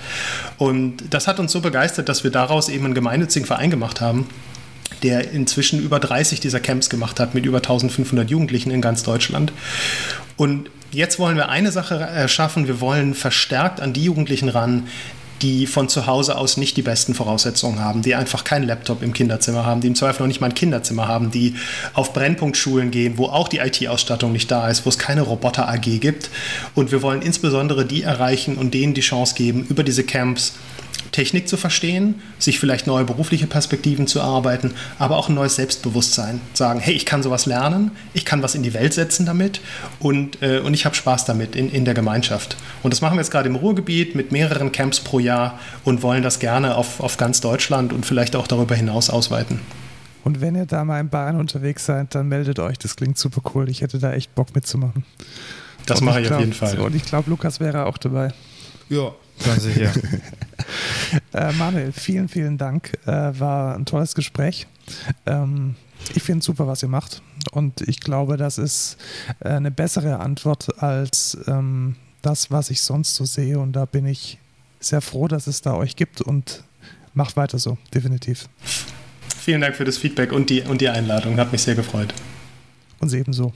Und 0.57 1.03
das 1.09 1.27
hat 1.27 1.39
uns 1.39 1.51
so 1.51 1.59
begeistert, 1.59 2.07
dass 2.07 2.23
wir 2.23 2.32
daraus 2.32 2.69
eben 2.69 2.86
einen 2.86 2.93
gemeinnützigen 2.93 3.45
Verein 3.45 3.71
gemacht 3.71 3.99
haben 3.99 4.20
der 5.03 5.32
inzwischen 5.32 5.82
über 5.82 5.99
30 5.99 6.39
dieser 6.39 6.59
Camps 6.59 6.89
gemacht 6.89 7.19
hat 7.19 7.34
mit 7.34 7.45
über 7.45 7.57
1500 7.57 8.30
Jugendlichen 8.30 8.72
in 8.72 8.82
ganz 8.82 9.03
Deutschland. 9.03 9.51
Und 10.38 10.69
jetzt 10.91 11.17
wollen 11.19 11.38
wir 11.38 11.49
eine 11.49 11.72
Sache 11.72 12.28
schaffen, 12.28 12.67
wir 12.67 12.82
wollen 12.82 13.13
verstärkt 13.15 13.80
an 13.80 13.93
die 13.93 14.03
Jugendlichen 14.03 14.49
ran, 14.49 14.88
die 15.41 15.65
von 15.65 15.89
zu 15.89 16.05
Hause 16.05 16.38
aus 16.38 16.57
nicht 16.57 16.78
die 16.78 16.82
besten 16.82 17.13
Voraussetzungen 17.13 17.80
haben, 17.80 18.01
die 18.01 18.15
einfach 18.15 18.43
keinen 18.43 18.67
Laptop 18.67 19.01
im 19.01 19.13
Kinderzimmer 19.13 19.65
haben, 19.65 19.82
die 19.82 19.88
im 19.88 19.95
Zweifel 19.95 20.22
noch 20.22 20.28
nicht 20.28 20.41
mal 20.41 20.47
ein 20.47 20.55
Kinderzimmer 20.55 21.07
haben, 21.07 21.32
die 21.32 21.55
auf 21.93 22.13
Brennpunktschulen 22.13 22.91
gehen, 22.91 23.17
wo 23.17 23.26
auch 23.26 23.47
die 23.47 23.57
IT-Ausstattung 23.57 24.32
nicht 24.32 24.51
da 24.51 24.69
ist, 24.69 24.86
wo 24.86 24.89
es 24.89 24.99
keine 24.99 25.22
Roboter-AG 25.22 25.99
gibt. 25.99 26.30
Und 26.76 26.91
wir 26.91 27.01
wollen 27.01 27.22
insbesondere 27.22 27.86
die 27.86 28.03
erreichen 28.03 28.55
und 28.57 28.74
denen 28.74 28.93
die 28.93 29.01
Chance 29.01 29.36
geben, 29.36 29.65
über 29.67 29.84
diese 29.84 30.03
Camps 30.03 30.53
Technik 31.12 31.47
zu 31.47 31.57
verstehen, 31.57 32.22
sich 32.39 32.59
vielleicht 32.59 32.88
neue 32.88 33.03
berufliche 33.03 33.47
Perspektiven 33.47 34.07
zu 34.07 34.20
erarbeiten, 34.20 34.74
aber 34.97 35.18
auch 35.18 35.30
ein 35.30 35.36
neues 35.36 35.55
Selbstbewusstsein. 35.55 36.41
Sagen, 36.53 36.80
hey, 36.80 36.93
ich 36.93 37.05
kann 37.05 37.24
sowas 37.24 37.45
lernen, 37.45 37.91
ich 38.14 38.26
kann 38.26 38.41
was 38.41 38.55
in 38.55 38.64
die 38.64 38.74
Welt 38.74 38.93
setzen 38.93 39.26
damit 39.26 39.62
und, 39.99 40.41
äh, 40.41 40.59
und 40.59 40.74
ich 40.74 40.86
habe 40.86 40.95
Spaß 40.95 41.26
damit 41.26 41.55
in, 41.55 41.70
in 41.72 41.86
der 41.86 41.93
Gemeinschaft. 41.93 42.57
Und 42.84 42.93
das 42.93 43.01
machen 43.01 43.16
wir 43.16 43.22
jetzt 43.22 43.32
gerade 43.32 43.49
im 43.49 43.55
Ruhrgebiet 43.55 44.16
mit 44.16 44.32
mehreren 44.32 44.72
Camps 44.72 44.99
pro 44.99 45.20
Jahr 45.20 45.59
und 45.84 46.01
wollen 46.01 46.24
das 46.24 46.39
gerne 46.39 46.76
auf, 46.76 46.99
auf 46.99 47.18
ganz 47.18 47.41
Deutschland 47.41 47.93
und 47.93 48.05
vielleicht 48.05 48.36
auch 48.36 48.47
darüber 48.47 48.76
hinaus 48.76 49.09
ausweiten. 49.09 49.59
Und 50.24 50.39
wenn 50.39 50.55
ihr 50.55 50.66
da 50.66 50.86
mal 50.86 50.99
in 50.99 51.09
Bayern 51.09 51.39
unterwegs 51.39 51.86
seid, 51.86 52.14
dann 52.14 52.28
meldet 52.28 52.59
euch. 52.59 52.78
Das 52.78 52.95
klingt 52.95 53.18
super 53.18 53.41
cool. 53.53 53.70
Ich 53.70 53.82
hätte 53.82 53.99
da 53.99 54.14
echt 54.14 54.36
Bock 54.36 54.53
mitzumachen. 54.53 55.03
Das 55.86 55.99
und 55.99 56.05
mache 56.05 56.22
ich, 56.22 56.28
glaub, 56.28 56.39
auf 56.39 56.45
jeden 56.45 56.53
Fall. 56.53 56.80
Und 56.80 56.95
ich 56.95 57.05
glaube, 57.05 57.30
Lukas 57.30 57.59
wäre 57.59 57.86
auch 57.88 57.97
dabei. 57.97 58.32
Ja, 58.89 59.14
ganz 59.44 59.64
sicher. 59.64 59.92
äh, 61.34 61.52
Manuel, 61.54 61.92
vielen, 61.92 62.28
vielen 62.28 62.58
Dank. 62.58 62.94
Äh, 63.06 63.39
war 63.39 63.76
ein 63.76 63.86
tolles 63.86 64.16
Gespräch. 64.16 64.68
Ähm, 65.26 65.76
ich 66.16 66.24
finde 66.24 66.39
es 66.39 66.46
super, 66.46 66.68
was 66.68 66.84
ihr 66.84 66.89
macht. 66.89 67.22
Und 67.52 67.82
ich 67.82 68.00
glaube, 68.00 68.38
das 68.38 68.58
ist 68.58 68.98
äh, 69.39 69.50
eine 69.50 69.72
bessere 69.72 70.20
Antwort 70.20 70.82
als 70.82 71.38
ähm, 71.48 71.96
das, 72.22 72.52
was 72.52 72.70
ich 72.70 72.82
sonst 72.82 73.16
so 73.16 73.26
sehe. 73.26 73.60
Und 73.60 73.74
da 73.74 73.86
bin 73.86 74.06
ich 74.06 74.38
sehr 74.80 75.02
froh, 75.02 75.28
dass 75.28 75.48
es 75.48 75.62
da 75.62 75.74
euch 75.74 75.96
gibt 75.96 76.22
und 76.22 76.64
macht 77.14 77.36
weiter 77.36 77.60
so, 77.60 77.78
definitiv. 77.94 78.48
Vielen 79.39 79.62
Dank 79.62 79.76
für 79.76 79.86
das 79.86 79.98
Feedback 79.98 80.32
und 80.32 80.50
die, 80.50 80.62
und 80.62 80.82
die 80.82 80.89
Einladung. 80.89 81.38
Hat 81.38 81.52
mich 81.52 81.62
sehr 81.62 81.76
gefreut. 81.76 82.14
Uns 83.00 83.14
ebenso. 83.14 83.54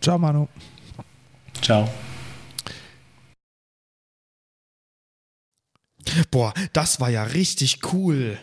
Ciao, 0.00 0.18
Manu. 0.18 0.48
Ciao. 1.60 1.88
Boah, 6.30 6.54
das 6.72 7.00
war 7.00 7.10
ja 7.10 7.24
richtig 7.24 7.80
cool. 7.92 8.38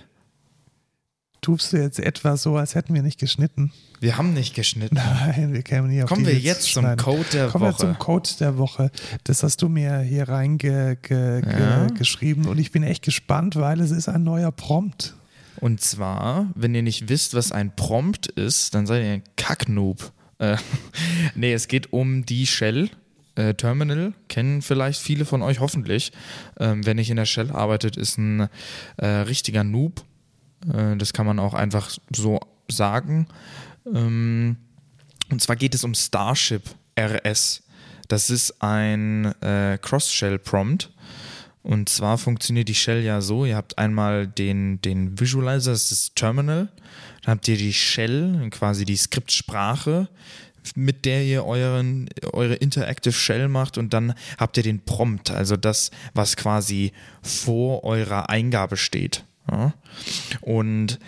Tust 1.42 1.72
du 1.72 1.78
jetzt 1.78 2.00
etwa 2.00 2.36
so, 2.36 2.58
als 2.58 2.76
hätten 2.76 2.94
wir 2.94 3.02
nicht 3.02 3.20
geschnitten? 3.20 3.72
Wir 4.02 4.18
haben 4.18 4.34
nicht 4.34 4.56
geschnitten. 4.56 4.96
Nein, 4.96 5.54
wir 5.54 5.62
kämen 5.62 5.90
nie 5.90 6.04
auf 6.04 6.10
Kommen 6.10 6.26
wir 6.26 6.38
jetzt 6.38 6.74
zum 6.74 6.84
Code 6.98 7.24
der 7.32 7.48
Kommen 7.48 7.66
Woche. 7.66 7.72
Kommen 7.72 7.72
wir 7.72 7.78
zum 7.78 8.00
Code 8.00 8.30
der 8.40 8.58
Woche. 8.58 8.92
Das 9.24 9.44
hast 9.44 9.62
du 9.62 9.70
mir 9.70 10.00
hier 10.00 10.28
reingeschrieben 10.28 12.44
ja. 12.44 12.50
und 12.50 12.60
ich 12.60 12.72
bin 12.72 12.84
echt 12.84 13.04
gespannt, 13.04 13.56
weil 13.56 13.80
es 13.80 13.92
ist 13.92 14.10
ein 14.10 14.24
neuer 14.24 14.52
Prompt. 14.52 15.16
Und 15.62 15.82
zwar, 15.82 16.48
wenn 16.56 16.76
ihr 16.76 16.84
nicht 16.84 17.10
wisst, 17.10 17.34
was 17.34 17.52
ein 17.52 17.76
Prompt 17.76 18.28
ist, 18.28 18.76
dann 18.76 18.88
seid 18.88 19.04
ihr 19.04 19.12
ein 19.12 19.24
Kacknoob. 19.36 20.14
Äh, 20.40 20.58
nee, 21.36 21.54
es 21.54 21.68
geht 21.68 21.94
um 21.94 22.26
die 22.26 22.48
Shell, 22.48 22.90
äh, 23.40 23.54
Terminal 23.54 24.14
kennen 24.28 24.62
vielleicht 24.62 25.02
viele 25.02 25.26
von 25.26 25.42
euch 25.42 25.60
hoffentlich. 25.60 26.12
Ähm, 26.60 26.86
wer 26.86 26.94
nicht 26.94 27.10
in 27.10 27.16
der 27.16 27.26
Shell 27.26 27.52
arbeitet, 27.52 27.96
ist 27.96 28.18
ein 28.18 28.50
äh, 28.98 29.08
richtiger 29.08 29.64
Noob. 29.64 30.04
Äh, 30.72 30.98
das 30.98 31.14
kann 31.14 31.26
man 31.26 31.40
auch 31.40 31.54
einfach 31.54 31.90
so 32.14 32.40
sagen. 32.68 33.28
Ähm, 33.86 34.58
und 35.32 35.42
zwar 35.42 35.56
geht 35.56 35.74
es 35.74 35.84
um 35.84 35.94
Starship 35.94 36.64
RS. 37.00 37.64
Das 38.10 38.30
ist 38.30 38.62
ein 38.62 39.26
äh, 39.42 39.78
Cross-Shell-Prompt. 39.82 40.92
Und 41.62 41.90
zwar 41.90 42.18
funktioniert 42.18 42.68
die 42.68 42.76
Shell 42.76 43.04
ja 43.04 43.22
so: 43.22 43.46
Ihr 43.46 43.56
habt 43.56 43.78
einmal 43.78 44.28
den, 44.28 44.82
den 44.82 45.20
Visualizer, 45.20 45.72
das 45.72 45.84
ist 45.84 45.92
das 45.92 46.14
Terminal. 46.16 46.70
Dann 47.24 47.36
habt 47.36 47.48
ihr 47.48 47.58
die 47.58 47.74
Shell, 47.74 48.50
quasi 48.50 48.86
die 48.86 48.98
Skriptsprache, 48.98 50.08
mit 50.76 51.06
der 51.06 51.24
ihr 51.24 51.46
euren, 51.46 52.10
eure 52.34 52.56
Interactive 52.56 53.14
Shell 53.14 53.48
macht 53.48 53.78
und 53.78 53.94
dann 53.94 54.14
habt 54.38 54.58
ihr 54.58 54.64
den 54.64 54.80
Prompt, 54.80 55.32
also 55.32 55.58
das, 55.58 55.92
was 56.14 56.36
quasi 56.36 56.92
vor 57.22 57.84
eurer 57.84 58.30
Eingabe 58.30 58.78
steht. 58.78 59.24
Ja? 59.50 59.74
Und 60.42 61.00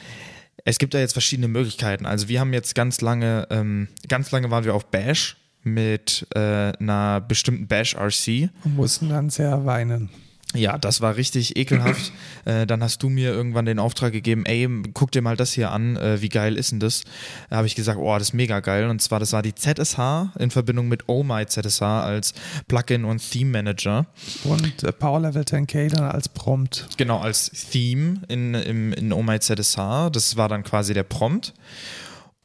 es 0.66 0.78
gibt 0.78 0.94
da 0.94 1.00
jetzt 1.00 1.14
verschiedene 1.14 1.48
Möglichkeiten. 1.48 2.06
Also 2.06 2.28
wir 2.28 2.40
haben 2.40 2.54
jetzt 2.54 2.76
ganz 2.76 3.02
lange, 3.02 3.48
ähm, 3.50 3.88
ganz 4.08 4.32
lange 4.32 4.52
waren 4.52 4.64
wir 4.64 4.76
auf 4.76 4.86
Bash 4.86 5.38
mit 5.64 6.28
äh, 6.36 6.40
einer 6.40 7.22
bestimmten 7.22 7.68
Bash 7.68 7.96
RC. 7.96 8.50
Und 8.64 8.76
mussten 8.76 9.10
dann 9.10 9.30
sehr 9.30 9.66
weinen. 9.66 10.10
Ja, 10.54 10.78
das 10.78 11.00
war 11.00 11.16
richtig 11.16 11.56
ekelhaft. 11.56 12.12
äh, 12.46 12.66
dann 12.68 12.84
hast 12.84 13.02
du 13.04 13.10
mir 13.10 13.32
irgendwann 13.32 13.66
den 13.66 13.80
Auftrag 13.80 14.12
gegeben, 14.12 14.46
ey, 14.46 14.68
guck 14.94 15.12
dir 15.12 15.22
mal 15.22 15.38
das 15.38 15.54
hier 15.54 15.72
an, 15.72 15.96
äh, 15.96 16.22
wie 16.22 16.30
geil 16.30 16.58
ist 16.58 16.72
denn 16.72 16.80
das? 16.80 17.04
Da 17.50 17.58
habe 17.58 17.68
ich 17.68 17.76
gesagt, 17.76 17.98
oh, 18.00 18.14
das 18.14 18.30
ist 18.30 18.34
mega 18.34 18.60
geil. 18.60 18.90
Und 18.90 19.02
zwar, 19.02 19.20
das 19.20 19.32
war 19.32 19.42
die 19.42 19.56
ZSH 19.56 20.00
in 20.40 20.52
Verbindung 20.52 20.90
mit 20.90 21.08
Oh 21.08 21.24
My 21.24 21.46
ZSH 21.46 21.82
als 21.82 22.34
Plugin 22.68 23.06
und 23.06 23.20
Theme 23.20 23.52
Manager. 23.52 24.08
Und 24.44 24.84
äh, 24.84 24.92
Power 24.92 25.22
Level 25.22 25.44
10K 25.44 25.90
dann 25.90 26.04
als 26.04 26.28
Prompt. 26.28 26.88
Genau, 26.98 27.20
als 27.20 27.50
Theme 27.72 28.22
in, 28.28 28.54
in, 28.54 28.94
in 28.94 29.14
Oh 29.14 29.24
My 29.24 29.40
ZSH. 29.40 30.10
Das 30.12 30.36
war 30.36 30.50
dann 30.50 30.64
quasi 30.64 30.94
der 30.94 31.04
Prompt. 31.04 31.54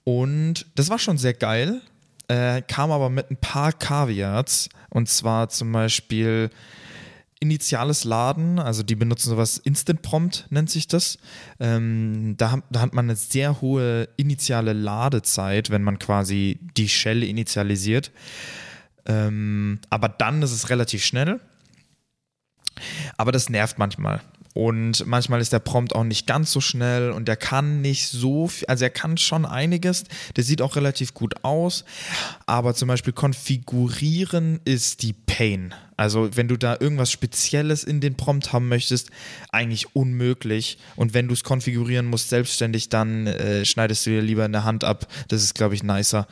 Und 0.04 0.66
das 0.76 0.88
war 0.88 1.00
schon 1.00 1.18
sehr 1.18 1.34
geil, 1.34 1.80
äh, 2.28 2.62
kam 2.62 2.92
aber 2.92 3.10
mit 3.10 3.28
ein 3.32 3.36
paar 3.36 3.72
Caveats. 3.72 4.68
Und 4.90 5.08
zwar 5.08 5.48
zum 5.48 5.72
Beispiel 5.72 6.50
initiales 7.40 8.04
Laden, 8.04 8.58
also 8.58 8.82
die 8.82 8.94
benutzen 8.94 9.30
sowas 9.30 9.58
Instant 9.58 10.02
Prompt 10.02 10.46
nennt 10.50 10.70
sich 10.70 10.88
das. 10.88 11.18
Ähm, 11.60 12.34
da, 12.36 12.62
da, 12.70 12.80
hat 12.80 12.94
man 12.94 13.06
eine 13.06 13.16
sehr 13.16 13.60
hohe 13.60 14.08
initiale 14.16 14.72
Ladezeit, 14.72 15.70
wenn 15.70 15.82
man 15.82 15.98
quasi 15.98 16.58
die 16.76 16.88
Shell 16.88 17.22
initialisiert. 17.22 18.10
Ähm, 19.06 19.80
aber 19.90 20.08
dann 20.08 20.42
ist 20.42 20.52
es 20.52 20.70
relativ 20.70 21.04
schnell. 21.04 21.40
Aber 23.16 23.32
das 23.32 23.48
nervt 23.48 23.78
manchmal. 23.78 24.20
Und 24.54 25.06
manchmal 25.06 25.42
ist 25.42 25.52
der 25.52 25.58
Prompt 25.58 25.94
auch 25.94 26.04
nicht 26.04 26.26
ganz 26.26 26.50
so 26.50 26.62
schnell 26.62 27.10
und 27.10 27.28
der 27.28 27.36
kann 27.36 27.82
nicht 27.82 28.08
so 28.08 28.48
viel, 28.48 28.66
also 28.68 28.84
er 28.84 28.90
kann 28.90 29.18
schon 29.18 29.44
einiges, 29.44 30.04
der 30.34 30.44
sieht 30.44 30.62
auch 30.62 30.76
relativ 30.76 31.12
gut 31.12 31.44
aus, 31.44 31.84
aber 32.46 32.74
zum 32.74 32.88
Beispiel 32.88 33.12
konfigurieren 33.12 34.60
ist 34.64 35.02
die 35.02 35.12
Pain. 35.12 35.74
Also 35.96 36.36
wenn 36.36 36.48
du 36.48 36.56
da 36.56 36.76
irgendwas 36.78 37.10
Spezielles 37.10 37.84
in 37.84 38.00
den 38.00 38.16
Prompt 38.16 38.52
haben 38.52 38.68
möchtest, 38.68 39.10
eigentlich 39.50 39.94
unmöglich. 39.94 40.78
Und 40.96 41.14
wenn 41.14 41.28
du 41.28 41.34
es 41.34 41.44
konfigurieren 41.44 42.06
musst 42.06 42.28
selbstständig, 42.28 42.88
dann 42.88 43.26
äh, 43.26 43.64
schneidest 43.64 44.06
du 44.06 44.10
dir 44.10 44.22
lieber 44.22 44.44
eine 44.44 44.64
Hand 44.64 44.84
ab. 44.84 45.06
Das 45.28 45.42
ist, 45.42 45.54
glaube 45.54 45.74
ich, 45.74 45.82
nicer, 45.82 46.26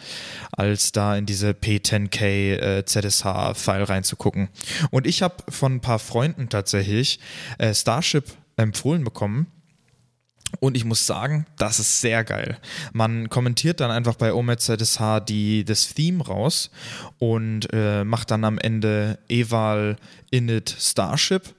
als 0.52 0.92
da 0.92 1.16
in 1.16 1.26
diese 1.26 1.50
P10K 1.50 2.24
äh, 2.24 2.84
ZSH-File 2.84 3.84
reinzugucken. 3.84 4.48
Und 4.90 5.06
ich 5.06 5.22
habe 5.22 5.36
von 5.48 5.76
ein 5.76 5.80
paar 5.80 5.98
Freunden 5.98 6.48
tatsächlich 6.48 7.18
äh, 7.58 7.74
Starship 7.74 8.24
empfohlen 8.56 9.04
bekommen 9.04 9.46
und 10.60 10.76
ich 10.76 10.84
muss 10.84 11.06
sagen, 11.06 11.46
das 11.56 11.78
ist 11.78 12.00
sehr 12.00 12.24
geil. 12.24 12.58
Man 12.92 13.28
kommentiert 13.28 13.80
dann 13.80 13.90
einfach 13.90 14.14
bei 14.14 14.32
OMED-ZSH 14.32 15.20
die, 15.28 15.64
das 15.64 15.94
Theme 15.94 16.24
raus 16.24 16.70
und 17.18 17.68
äh, 17.72 18.04
macht 18.04 18.30
dann 18.30 18.44
am 18.44 18.58
Ende 18.58 19.18
eval 19.28 19.96
init 20.30 20.74
Starship 20.78 21.54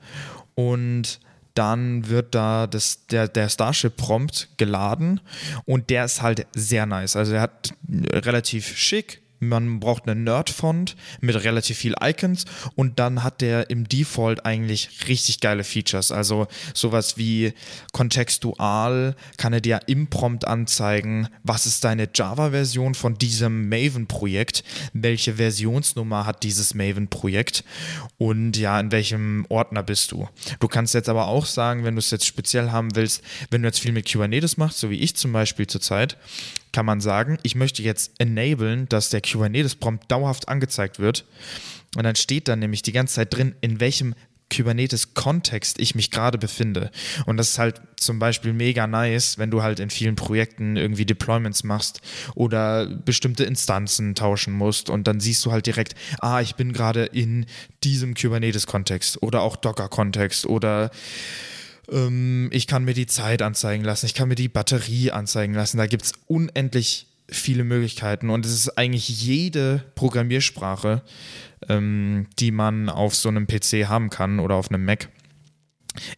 und 0.55 1.19
dann 1.55 2.09
wird 2.09 2.35
da 2.35 2.67
das, 2.67 3.07
der, 3.07 3.27
der 3.27 3.49
Starship-Prompt 3.49 4.49
geladen 4.57 5.21
und 5.65 5.89
der 5.89 6.05
ist 6.05 6.21
halt 6.21 6.45
sehr 6.53 6.85
nice. 6.85 7.15
Also 7.15 7.33
er 7.33 7.41
hat 7.41 7.73
relativ 7.89 8.77
schick, 8.77 9.21
man 9.47 9.79
braucht 9.79 10.07
eine 10.07 10.19
Nerd-Font 10.19 10.95
mit 11.21 11.35
relativ 11.43 11.77
viel 11.77 11.95
Icons 12.01 12.45
und 12.75 12.99
dann 12.99 13.23
hat 13.23 13.41
der 13.41 13.69
im 13.69 13.87
Default 13.87 14.45
eigentlich 14.45 14.89
richtig 15.07 15.39
geile 15.39 15.63
Features. 15.63 16.11
Also 16.11 16.47
sowas 16.73 17.17
wie 17.17 17.53
kontextual 17.93 19.15
kann 19.37 19.53
er 19.53 19.61
dir 19.61 19.81
im 19.87 20.07
Prompt 20.07 20.47
anzeigen, 20.47 21.27
was 21.43 21.65
ist 21.65 21.83
deine 21.83 22.09
Java-Version 22.13 22.95
von 22.95 23.17
diesem 23.17 23.69
Maven-Projekt, 23.69 24.63
welche 24.93 25.35
Versionsnummer 25.35 26.25
hat 26.25 26.43
dieses 26.43 26.73
Maven-Projekt 26.73 27.63
und 28.17 28.57
ja, 28.57 28.79
in 28.79 28.91
welchem 28.91 29.45
Ordner 29.49 29.83
bist 29.83 30.11
du. 30.11 30.27
Du 30.59 30.67
kannst 30.67 30.93
jetzt 30.93 31.09
aber 31.09 31.27
auch 31.27 31.45
sagen, 31.45 31.83
wenn 31.83 31.95
du 31.95 31.99
es 31.99 32.11
jetzt 32.11 32.25
speziell 32.25 32.71
haben 32.71 32.95
willst, 32.95 33.21
wenn 33.49 33.61
du 33.61 33.67
jetzt 33.67 33.79
viel 33.79 33.91
mit 33.91 34.11
Kubernetes 34.11 34.57
machst, 34.57 34.79
so 34.79 34.89
wie 34.89 34.99
ich 34.99 35.15
zum 35.15 35.31
Beispiel 35.31 35.67
zurzeit, 35.67 36.17
kann 36.75 36.85
man 36.85 36.99
sagen, 36.99 37.37
ich 37.41 37.55
möchte 37.55 37.81
jetzt 37.83 38.11
enablen, 38.19 38.89
dass 38.89 39.09
der 39.09 39.21
Kubernetes-Prompt 39.21 40.11
dauerhaft 40.11 40.49
angezeigt 40.49 40.99
wird. 40.99 41.23
Und 41.95 42.03
dann 42.03 42.17
steht 42.17 42.49
dann 42.49 42.59
nämlich 42.59 42.81
die 42.81 42.91
ganze 42.91 43.15
Zeit 43.15 43.33
drin, 43.33 43.55
in 43.61 43.79
welchem 43.79 44.13
Kubernetes-Kontext 44.53 45.79
ich 45.79 45.95
mich 45.95 46.11
gerade 46.11 46.37
befinde. 46.37 46.91
Und 47.27 47.37
das 47.37 47.51
ist 47.51 47.59
halt 47.59 47.79
zum 47.95 48.19
Beispiel 48.19 48.51
mega 48.51 48.87
nice, 48.87 49.37
wenn 49.37 49.51
du 49.51 49.63
halt 49.63 49.79
in 49.79 49.89
vielen 49.89 50.17
Projekten 50.17 50.75
irgendwie 50.75 51.05
Deployments 51.05 51.63
machst 51.63 52.01
oder 52.35 52.87
bestimmte 52.87 53.45
Instanzen 53.45 54.13
tauschen 54.13 54.53
musst 54.53 54.89
und 54.89 55.07
dann 55.07 55.21
siehst 55.21 55.45
du 55.45 55.53
halt 55.53 55.67
direkt, 55.67 55.95
ah, 56.19 56.41
ich 56.41 56.55
bin 56.55 56.73
gerade 56.73 57.05
in 57.05 57.45
diesem 57.85 58.15
Kubernetes-Kontext 58.15 59.23
oder 59.23 59.43
auch 59.43 59.55
Docker-Kontext 59.55 60.45
oder 60.45 60.91
ähm, 61.91 62.49
ich 62.51 62.67
kann 62.67 62.83
mir 62.83 62.93
die 62.93 63.07
Zeit 63.07 63.41
anzeigen 63.41 63.83
lassen, 63.83 64.05
ich 64.05 64.13
kann 64.13 64.27
mir 64.27 64.35
die 64.35 64.49
Batterie 64.49 65.11
anzeigen 65.11 65.53
lassen. 65.53 65.77
Da 65.77 65.87
gibt 65.87 66.05
es 66.05 66.13
unendlich 66.27 67.07
viele 67.29 67.63
Möglichkeiten 67.63 68.29
und 68.29 68.45
es 68.45 68.53
ist 68.53 68.77
eigentlich 68.77 69.09
jede 69.09 69.83
Programmiersprache, 69.95 71.01
ähm, 71.69 72.27
die 72.39 72.51
man 72.51 72.89
auf 72.89 73.15
so 73.15 73.29
einem 73.29 73.47
PC 73.47 73.87
haben 73.87 74.09
kann 74.09 74.39
oder 74.39 74.55
auf 74.55 74.69
einem 74.69 74.85
Mac, 74.85 75.09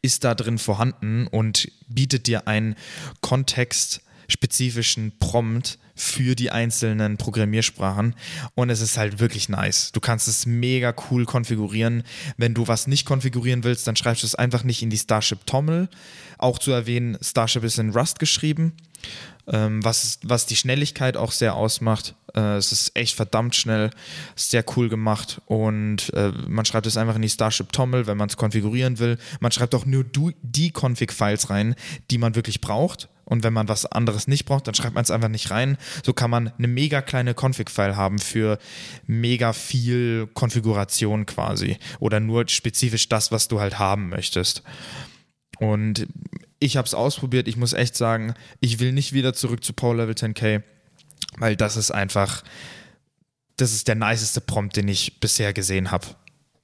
ist 0.02 0.24
da 0.24 0.36
drin 0.36 0.58
vorhanden 0.58 1.28
und 1.28 1.72
bietet 1.88 2.28
dir 2.28 2.48
einen 2.48 2.76
kontextspezifischen 3.22 5.18
Prompt 5.20 5.80
für 5.98 6.36
die 6.36 6.52
einzelnen 6.52 7.18
Programmiersprachen 7.18 8.16
und 8.56 8.70
es 8.70 8.82
ist 8.82 8.98
halt 8.98 9.20
wirklich 9.20 9.50
nice. 9.50 9.92
Du 9.92 10.00
kannst 10.00 10.28
es 10.28 10.46
mega 10.46 10.94
cool 11.10 11.26
konfigurieren. 11.26 12.04
Wenn 12.38 12.54
du 12.54 12.68
was 12.68 12.88
nicht 12.88 13.06
konfigurieren 13.06 13.64
willst, 13.64 13.88
dann 13.88 13.96
schreibst 13.96 14.24
du 14.24 14.28
es 14.28 14.36
einfach 14.36 14.64
nicht 14.64 14.84
in 14.84 14.90
die 14.90 14.98
Starship 14.98 15.46
Tommel. 15.46 15.90
Auch 16.38 16.60
zu 16.60 16.72
erwähnen, 16.72 17.18
Starship 17.22 17.64
ist 17.64 17.80
in 17.80 17.90
Rust 17.90 18.20
geschrieben, 18.20 18.74
ähm, 19.48 19.84
was, 19.84 20.20
was 20.24 20.46
die 20.46 20.56
Schnelligkeit 20.56 21.18
auch 21.18 21.32
sehr 21.32 21.56
ausmacht. 21.56 22.14
Äh, 22.36 22.58
es 22.58 22.72
ist 22.72 22.96
echt 22.96 23.16
verdammt 23.16 23.56
schnell, 23.56 23.90
sehr 24.36 24.64
cool 24.76 24.90
gemacht 24.90 25.42
und 25.48 26.14
äh, 26.14 26.32
man 26.48 26.66
schreibt 26.66 26.86
es 26.86 26.96
einfach 26.96 27.16
in 27.16 27.24
die 27.24 27.30
Starship 27.30 27.72
Tommel, 27.72 28.06
wenn 28.06 28.18
man 28.18 28.30
es 28.30 28.38
konfigurieren 28.38 29.00
will. 29.00 29.18
Man 29.40 29.52
schreibt 29.52 29.74
auch 29.74 29.86
nur 29.86 30.06
die 30.06 30.72
Config-Files 30.72 31.50
rein, 31.50 31.76
die 32.12 32.20
man 32.20 32.36
wirklich 32.36 32.62
braucht 32.62 33.10
und 33.28 33.44
wenn 33.44 33.52
man 33.52 33.68
was 33.68 33.86
anderes 33.86 34.28
nicht 34.28 34.46
braucht, 34.46 34.68
dann 34.68 34.74
schreibt 34.74 34.96
man 34.96 35.04
es 35.04 35.12
einfach 35.12 35.28
nicht 35.28 35.52
rein. 35.52 35.78
So 36.06 36.14
kann 36.14 36.32
man 36.32 36.48
eine 36.58 36.68
mega 36.68 37.02
kleine 37.02 37.34
Config-File 37.34 37.98
haben 37.98 38.20
für 38.20 38.58
mega 39.06 39.52
viel 39.52 40.28
Konfiguration 40.34 41.26
quasi 41.26 41.78
oder 42.00 42.22
nur 42.22 42.48
spezifisch 42.48 43.10
das, 43.10 43.32
was 43.32 43.50
du 43.50 43.60
halt 43.60 43.80
haben 43.80 44.08
möchtest. 44.08 44.64
Und 45.60 46.08
ich 46.60 46.78
habe 46.78 46.86
es 46.86 46.94
ausprobiert. 46.94 47.50
Ich 47.50 47.58
muss 47.58 47.74
echt 47.74 47.98
sagen, 47.98 48.34
ich 48.62 48.80
will 48.80 48.94
nicht 48.94 49.12
wieder 49.12 49.34
zurück 49.34 49.62
zu 49.62 49.74
Power 49.74 49.96
Level 49.96 50.16
10K, 50.16 50.64
weil 51.38 51.58
das 51.58 51.76
ist 51.76 51.92
einfach, 51.92 52.44
das 53.58 53.74
ist 53.74 53.90
der 53.90 53.96
niceste 53.96 54.40
Prompt, 54.40 54.78
den 54.78 54.88
ich 54.88 55.20
bisher 55.20 55.52
gesehen 55.52 55.92
habe. 55.92 56.08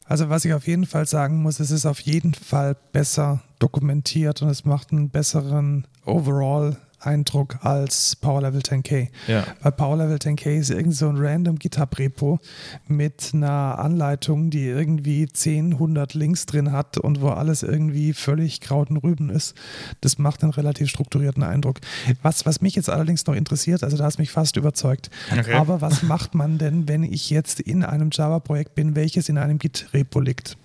Also 0.05 0.29
was 0.29 0.45
ich 0.45 0.53
auf 0.53 0.67
jeden 0.67 0.85
Fall 0.85 1.07
sagen 1.07 1.41
muss, 1.41 1.59
es 1.59 1.71
ist 1.71 1.85
auf 1.85 1.99
jeden 1.99 2.33
Fall 2.33 2.77
besser 2.93 3.41
dokumentiert 3.63 4.41
und 4.41 4.49
es 4.49 4.65
macht 4.65 4.91
einen 4.91 5.09
besseren 5.09 5.87
Overall 6.05 6.77
Eindruck 7.05 7.57
als 7.61 8.15
Power 8.15 8.41
Level 8.41 8.61
10K. 8.61 9.09
Ja. 9.27 9.45
Weil 9.61 9.71
Power 9.73 9.97
Level 9.97 10.17
10K 10.17 10.57
ist 10.57 10.69
irgend 10.69 10.95
so 10.95 11.07
ein 11.09 11.17
random 11.17 11.59
GitHub-Repo 11.59 12.39
mit 12.87 13.31
einer 13.33 13.79
Anleitung, 13.79 14.49
die 14.49 14.65
irgendwie 14.65 15.27
10, 15.27 15.73
100 15.73 16.13
Links 16.13 16.45
drin 16.45 16.71
hat 16.71 16.97
und 16.97 17.21
wo 17.21 17.29
alles 17.29 17.63
irgendwie 17.63 18.13
völlig 18.13 18.61
Kraut 18.61 18.89
und 18.89 18.97
Rüben 18.97 19.29
ist. 19.29 19.55
Das 20.01 20.17
macht 20.17 20.43
einen 20.43 20.51
relativ 20.51 20.89
strukturierten 20.89 21.43
Eindruck. 21.43 21.79
Was, 22.21 22.45
was 22.45 22.61
mich 22.61 22.75
jetzt 22.75 22.89
allerdings 22.89 23.25
noch 23.25 23.35
interessiert, 23.35 23.83
also 23.83 23.97
da 23.97 24.05
hast 24.05 24.19
mich 24.19 24.31
fast 24.31 24.57
überzeugt. 24.57 25.09
Okay. 25.31 25.53
Aber 25.53 25.81
was 25.81 26.03
macht 26.03 26.35
man 26.35 26.57
denn, 26.57 26.87
wenn 26.87 27.03
ich 27.03 27.29
jetzt 27.29 27.59
in 27.59 27.83
einem 27.83 28.09
Java-Projekt 28.11 28.75
bin, 28.75 28.95
welches 28.95 29.29
in 29.29 29.37
einem 29.37 29.57
Git-Repo 29.57 30.19
liegt? 30.19 30.57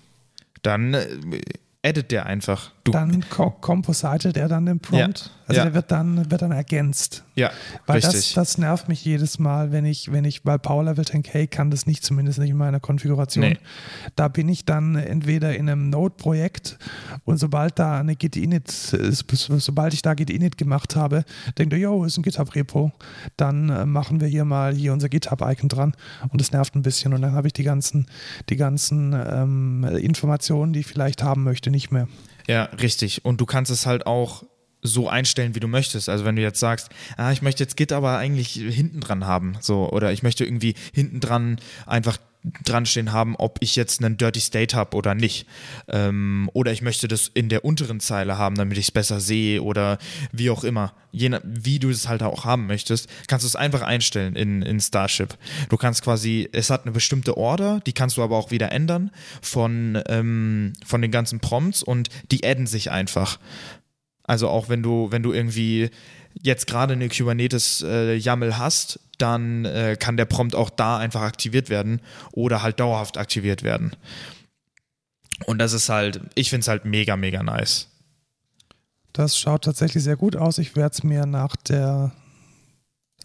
Dann 0.61 0.93
äh, 0.93 1.07
edit 1.81 2.11
der 2.11 2.25
einfach. 2.25 2.71
Du. 2.91 2.97
Dann 2.97 3.23
compositet 3.61 4.37
er 4.37 4.47
dann 4.47 4.65
den 4.65 4.79
Prompt. 4.79 5.19
Ja. 5.25 5.31
Also 5.49 5.59
ja. 5.59 5.65
der 5.65 5.73
wird 5.73 5.91
dann, 5.91 6.29
wird 6.29 6.43
dann 6.43 6.51
ergänzt. 6.51 7.23
Ja, 7.33 7.49
weil 7.87 7.95
richtig. 7.95 8.35
Das, 8.35 8.49
das 8.49 8.57
nervt 8.59 8.87
mich 8.87 9.03
jedes 9.03 9.39
Mal, 9.39 9.71
wenn 9.71 9.83
ich, 9.83 10.11
wenn 10.11 10.23
ich, 10.23 10.45
weil 10.45 10.59
Power 10.59 10.83
Level 10.83 11.03
10K 11.03 11.47
kann 11.47 11.71
das 11.71 11.87
nicht, 11.87 12.05
zumindest 12.05 12.37
nicht 12.37 12.51
in 12.51 12.57
meiner 12.57 12.79
Konfiguration. 12.79 13.43
Nee. 13.43 13.57
Da 14.15 14.27
bin 14.27 14.47
ich 14.47 14.65
dann 14.65 14.95
entweder 14.95 15.55
in 15.55 15.67
einem 15.67 15.89
Node-Projekt 15.89 16.77
und 17.25 17.37
sobald 17.37 17.79
da 17.79 17.99
eine 17.99 18.15
Git-Init, 18.15 18.69
sobald 18.69 19.95
ich 19.95 20.03
da 20.03 20.13
Git-Init 20.13 20.59
gemacht 20.59 20.95
habe, 20.95 21.25
denke 21.57 21.77
ich, 21.77 21.81
yo, 21.81 22.03
ist 22.03 22.17
ein 22.17 22.23
GitHub-Repo, 22.23 22.91
dann 23.35 23.69
äh, 23.69 23.87
machen 23.87 24.21
wir 24.21 24.27
hier 24.27 24.45
mal 24.45 24.75
hier 24.75 24.93
unser 24.93 25.09
GitHub-Icon 25.09 25.69
dran 25.69 25.95
und 26.29 26.39
das 26.39 26.51
nervt 26.51 26.75
ein 26.75 26.83
bisschen 26.83 27.11
und 27.13 27.23
dann 27.23 27.31
habe 27.31 27.47
ich 27.47 27.53
die 27.53 27.63
ganzen, 27.63 28.05
die 28.49 28.55
ganzen 28.55 29.13
ähm, 29.13 29.83
Informationen, 29.83 30.73
die 30.73 30.81
ich 30.81 30.87
vielleicht 30.87 31.23
haben 31.23 31.43
möchte, 31.43 31.71
nicht 31.71 31.91
mehr. 31.91 32.07
Ja, 32.49 32.63
richtig. 32.81 33.23
Und 33.25 33.39
du 33.39 33.45
kannst 33.45 33.69
es 33.69 33.85
halt 33.85 34.07
auch 34.07 34.43
so 34.81 35.07
einstellen, 35.07 35.53
wie 35.53 35.59
du 35.59 35.67
möchtest. 35.67 36.09
Also 36.09 36.25
wenn 36.25 36.35
du 36.35 36.41
jetzt 36.41 36.59
sagst, 36.59 36.89
ah, 37.15 37.31
ich 37.31 37.43
möchte 37.43 37.63
jetzt 37.63 37.77
Git 37.77 37.91
aber 37.91 38.17
eigentlich 38.17 38.53
hinten 38.53 39.01
dran 39.01 39.27
haben, 39.27 39.55
so 39.59 39.87
oder 39.91 40.11
ich 40.13 40.23
möchte 40.23 40.45
irgendwie 40.45 40.73
hinten 40.91 41.19
dran 41.19 41.59
einfach 41.85 42.17
dran 42.63 42.85
stehen 42.85 43.11
haben, 43.11 43.35
ob 43.35 43.57
ich 43.59 43.75
jetzt 43.75 44.03
einen 44.03 44.15
Dirty 44.15 44.39
State 44.39 44.75
habe 44.75 44.95
oder 44.95 45.13
nicht. 45.13 45.45
Ähm, 45.89 46.49
oder 46.53 46.71
ich 46.71 46.81
möchte 46.81 47.07
das 47.07 47.29
in 47.33 47.49
der 47.49 47.65
unteren 47.65 47.99
Zeile 47.99 48.37
haben, 48.37 48.55
damit 48.55 48.77
ich 48.77 48.85
es 48.85 48.91
besser 48.91 49.19
sehe 49.19 49.61
oder 49.61 49.97
wie 50.31 50.49
auch 50.49 50.63
immer. 50.63 50.93
Je 51.11 51.29
nach, 51.29 51.41
wie 51.43 51.79
du 51.79 51.89
es 51.89 52.07
halt 52.07 52.23
auch 52.23 52.45
haben 52.45 52.67
möchtest, 52.67 53.09
kannst 53.27 53.43
du 53.43 53.47
es 53.47 53.55
einfach 53.55 53.81
einstellen 53.81 54.35
in, 54.35 54.61
in 54.61 54.79
Starship. 54.79 55.37
Du 55.69 55.75
kannst 55.75 56.01
quasi, 56.01 56.47
es 56.53 56.69
hat 56.69 56.83
eine 56.83 56.91
bestimmte 56.91 57.35
Order, 57.35 57.81
die 57.85 57.93
kannst 57.93 58.15
du 58.15 58.23
aber 58.23 58.37
auch 58.37 58.51
wieder 58.51 58.71
ändern 58.71 59.11
von, 59.41 60.01
ähm, 60.07 60.73
von 60.85 61.01
den 61.01 61.11
ganzen 61.11 61.41
Prompts 61.41 61.83
und 61.83 62.09
die 62.31 62.45
adden 62.45 62.67
sich 62.67 62.89
einfach. 62.89 63.37
Also 64.23 64.47
auch 64.47 64.69
wenn 64.69 64.83
du, 64.83 65.11
wenn 65.11 65.23
du 65.23 65.33
irgendwie 65.33 65.89
jetzt 66.41 66.67
gerade 66.67 66.93
eine 66.93 67.09
Kubernetes 67.09 67.81
äh, 67.81 68.19
hast, 68.21 68.99
dann 69.17 69.65
äh, 69.65 69.97
kann 69.99 70.17
der 70.17 70.25
Prompt 70.25 70.55
auch 70.55 70.69
da 70.69 70.97
einfach 70.97 71.21
aktiviert 71.21 71.69
werden 71.69 72.01
oder 72.31 72.61
halt 72.61 72.79
dauerhaft 72.79 73.17
aktiviert 73.17 73.63
werden. 73.63 73.95
Und 75.45 75.59
das 75.59 75.73
ist 75.73 75.89
halt, 75.89 76.21
ich 76.35 76.49
finde 76.49 76.61
es 76.61 76.67
halt 76.67 76.85
mega, 76.85 77.15
mega 77.15 77.43
nice. 77.43 77.87
Das 79.13 79.37
schaut 79.37 79.63
tatsächlich 79.63 80.03
sehr 80.03 80.17
gut 80.17 80.35
aus. 80.35 80.57
Ich 80.57 80.75
werde 80.75 80.93
es 80.93 81.03
mir 81.03 81.25
nach 81.25 81.55
der 81.55 82.11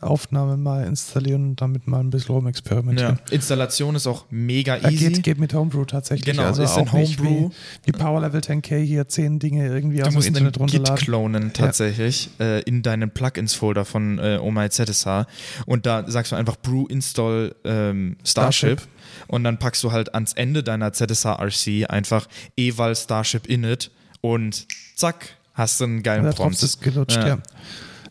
Aufnahme 0.01 0.57
mal 0.59 0.85
installieren 0.87 1.51
und 1.51 1.61
damit 1.63 1.87
mal 1.87 2.01
ein 2.01 2.11
bisschen 2.11 2.35
rumexperimentieren. 2.35 3.19
Ja. 3.27 3.33
Installation 3.33 3.95
ist 3.95 4.07
auch 4.07 4.27
mega 4.31 4.77
easy. 4.79 4.97
geht, 5.13 5.23
geht 5.23 5.39
mit 5.39 5.55
Homebrew 5.55 5.85
tatsächlich. 5.87 6.27
Genau, 6.27 6.43
also 6.49 6.63
ist 6.63 6.77
in 6.77 6.93
Homebrew. 6.93 7.51
Wie 7.85 7.93
Power 7.93 8.21
Level 8.21 8.41
10K 8.41 8.77
hier 8.83 9.09
zehn 9.09 9.39
Dinge 9.39 9.67
irgendwie 9.67 9.99
Du 9.99 10.03
aus 10.03 10.09
dem 10.09 10.15
musst 10.17 10.27
einen 10.29 10.37
Internet 10.37 10.55
Git 10.55 10.61
runterladen. 10.61 10.97
klonen 11.05 11.53
tatsächlich 11.55 12.29
äh, 12.39 12.61
in 12.63 12.83
deinen 12.83 13.11
Plugins-Folder 13.11 13.85
von 13.85 14.19
äh, 14.19 14.39
OMyZSH 14.43 15.27
und 15.67 15.87
da 15.87 16.09
sagst 16.11 16.33
du 16.33 16.37
einfach 16.37 16.57
brew 16.57 16.87
install 16.87 17.55
ähm, 17.65 18.17
Starship, 18.25 18.81
Starship. 18.81 18.89
und 19.29 19.45
dann 19.45 19.59
packst 19.59 19.83
du 19.85 19.93
halt 19.93 20.15
ans 20.15 20.33
Ende 20.35 20.63
deiner 20.63 20.93
ZSH-RC 20.93 21.89
einfach 21.89 22.27
eval 22.57 22.95
Starship 22.95 23.47
init 23.47 23.91
und 24.21 24.67
zack, 24.97 25.37
hast 25.55 25.81
du 25.81 25.85
einen 25.85 26.03
geilen 26.03 26.25
Prompt. 26.25 26.39
Drops 26.39 26.63
ist 26.63 26.83
gelutscht, 26.83 27.17
Ja. 27.17 27.27
ja. 27.29 27.39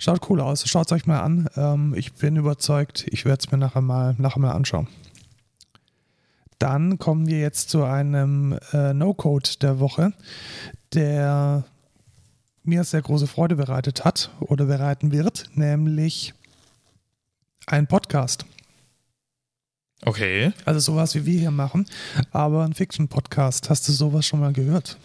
Schaut 0.03 0.29
cool 0.29 0.41
aus. 0.41 0.67
Schaut 0.67 0.87
es 0.87 0.91
euch 0.91 1.05
mal 1.05 1.21
an. 1.21 1.47
Ähm, 1.55 1.93
ich 1.95 2.11
bin 2.11 2.35
überzeugt, 2.35 3.05
ich 3.07 3.23
werde 3.23 3.39
es 3.39 3.51
mir 3.53 3.57
nachher 3.57 3.79
mal, 3.79 4.15
nachher 4.17 4.41
mal 4.41 4.51
anschauen. 4.51 4.89
Dann 6.59 6.99
kommen 6.99 7.25
wir 7.25 7.39
jetzt 7.39 7.69
zu 7.69 7.85
einem 7.85 8.59
äh, 8.73 8.93
No-Code 8.93 9.49
der 9.61 9.79
Woche, 9.79 10.11
der 10.91 11.63
mir 12.63 12.83
sehr 12.83 13.01
große 13.01 13.27
Freude 13.27 13.55
bereitet 13.55 14.03
hat 14.03 14.29
oder 14.41 14.65
bereiten 14.65 15.13
wird, 15.13 15.45
nämlich 15.53 16.33
ein 17.67 17.87
Podcast. 17.87 18.45
Okay. 20.03 20.51
Also 20.65 20.81
sowas 20.81 21.15
wie 21.15 21.25
wir 21.25 21.39
hier 21.39 21.51
machen, 21.51 21.85
aber 22.31 22.65
ein 22.65 22.73
Fiction-Podcast. 22.73 23.69
Hast 23.69 23.87
du 23.87 23.93
sowas 23.93 24.25
schon 24.25 24.41
mal 24.41 24.51
gehört? 24.51 24.97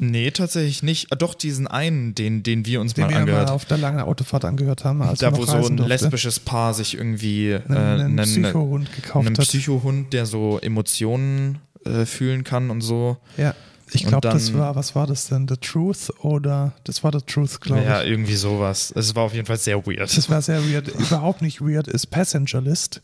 Nee, 0.00 0.30
tatsächlich 0.30 0.82
nicht. 0.82 1.12
Ah, 1.12 1.16
Doch, 1.16 1.34
diesen 1.34 1.66
einen, 1.68 2.14
den, 2.14 2.42
den 2.42 2.64
wir 2.66 2.80
uns 2.80 2.94
Den 2.94 3.04
mal 3.04 3.10
wir 3.10 3.16
angehört 3.18 3.48
mal 3.48 3.54
auf 3.54 3.64
der 3.66 3.78
langen 3.78 4.00
Autofahrt 4.00 4.44
angehört 4.44 4.84
haben. 4.84 5.02
Als 5.02 5.18
Da, 5.20 5.36
wo 5.36 5.44
so 5.44 5.52
ein 5.56 5.76
durfte. 5.76 5.84
lesbisches 5.84 6.40
Paar 6.40 6.74
sich 6.74 6.96
irgendwie 6.96 7.50
äh, 7.50 7.62
einen, 7.68 7.76
einen 7.76 8.18
einen, 8.18 8.42
Psychohund 8.42 8.92
gekauft 8.94 9.26
einen 9.26 9.36
hat. 9.36 9.44
Psychohund, 9.44 10.12
der 10.12 10.26
so 10.26 10.58
Emotionen 10.60 11.58
äh, 11.84 12.06
fühlen 12.06 12.44
kann 12.44 12.70
und 12.70 12.80
so. 12.80 13.18
Ja, 13.36 13.54
ich 13.92 14.06
glaube, 14.06 14.28
das 14.28 14.54
war, 14.54 14.74
was 14.76 14.94
war 14.94 15.06
das 15.06 15.26
denn? 15.28 15.46
The 15.48 15.56
Truth 15.56 16.10
oder 16.20 16.72
das 16.84 17.02
war 17.02 17.12
The 17.12 17.24
Truth, 17.24 17.60
glaube 17.60 17.82
Ja, 17.82 18.02
ich. 18.02 18.08
irgendwie 18.10 18.34
sowas. 18.36 18.92
Es 18.96 19.14
war 19.14 19.24
auf 19.24 19.34
jeden 19.34 19.46
Fall 19.46 19.56
sehr 19.58 19.84
weird. 19.86 20.16
Das 20.16 20.28
war 20.30 20.40
sehr 20.42 20.62
weird. 20.70 20.88
Überhaupt 20.88 21.42
nicht 21.42 21.60
weird 21.60 21.88
ist 21.88 22.06
Passenger 22.08 22.60
List. 22.60 23.00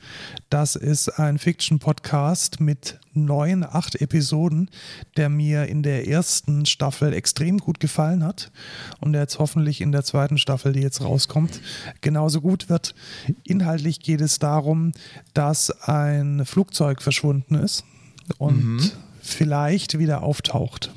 Das 0.51 0.77
ist 0.77 1.09
ein 1.19 1.39
Fiction-Podcast 1.39 2.61
mit 2.61 2.99
neun, 3.15 3.65
acht 3.65 3.95
Episoden, 4.01 4.71
der 5.17 5.29
mir 5.29 5.67
in 5.67 5.83
der 5.83 6.07
ersten 6.07 6.67
Staffel 6.67 7.13
extrem 7.15 7.59
gut 7.59 7.81
gefallen 7.81 8.23
hat 8.23 8.51
und 9.01 9.13
der 9.13 9.23
jetzt 9.23 9.39
hoffentlich 9.39 9.81
in 9.81 9.91
der 9.93 10.05
zweiten 10.05 10.37
Staffel, 10.39 10.73
die 10.73 10.81
jetzt 10.83 11.01
rauskommt, 11.03 11.61
genauso 12.03 12.41
gut 12.41 12.69
wird. 12.69 12.95
Inhaltlich 13.45 14.01
geht 14.01 14.21
es 14.21 14.39
darum, 14.39 14.93
dass 15.35 15.71
ein 15.89 16.45
Flugzeug 16.45 17.01
verschwunden 17.03 17.55
ist 17.55 17.85
und 18.39 18.65
Mhm. 18.65 18.91
Vielleicht 19.27 19.99
wieder 19.99 20.23
auftaucht. 20.23 20.93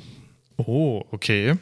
Oh, 0.56 1.02
okay. 1.10 1.56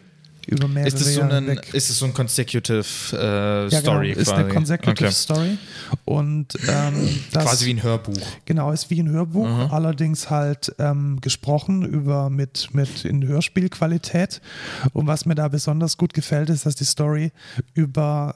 Über 0.46 0.66
mehrere 0.66 0.88
Ist 0.88 1.00
es 1.02 1.14
so 1.14 1.20
ein, 1.20 1.48
ist 1.74 1.90
es 1.90 1.98
so 1.98 2.06
ein 2.06 2.14
consecutive 2.14 2.82
äh, 3.12 3.68
Ja, 3.68 3.80
Story 3.80 4.08
genau, 4.08 4.20
ist 4.20 4.28
quasi? 4.28 4.42
eine 4.44 4.54
consecutive 4.54 5.04
okay. 5.06 5.12
Story 5.14 5.58
und 6.06 6.54
ähm, 6.66 7.20
das 7.32 7.44
Quasi 7.44 7.66
wie 7.66 7.74
ein 7.74 7.82
Hörbuch. 7.82 8.14
genau 8.46 8.72
ist 8.72 8.88
wie 8.88 8.98
ein 9.00 9.10
Hörbuch, 9.10 9.46
Mhm. 9.46 9.70
allerdings 9.70 10.30
halt 10.30 10.74
ähm, 10.78 11.20
gesprochen 11.20 11.84
über 11.84 12.30
mit 12.30 12.72
mit 12.72 13.04
in 13.04 13.26
Hörspielqualität. 13.26 14.40
Und 14.94 15.06
was 15.06 15.26
mir 15.26 15.34
da 15.34 15.48
besonders 15.48 15.98
gut 15.98 16.14
gefällt, 16.14 16.48
ist, 16.48 16.64
dass 16.64 16.76
die 16.76 16.84
Story 16.84 17.30
über 17.74 18.34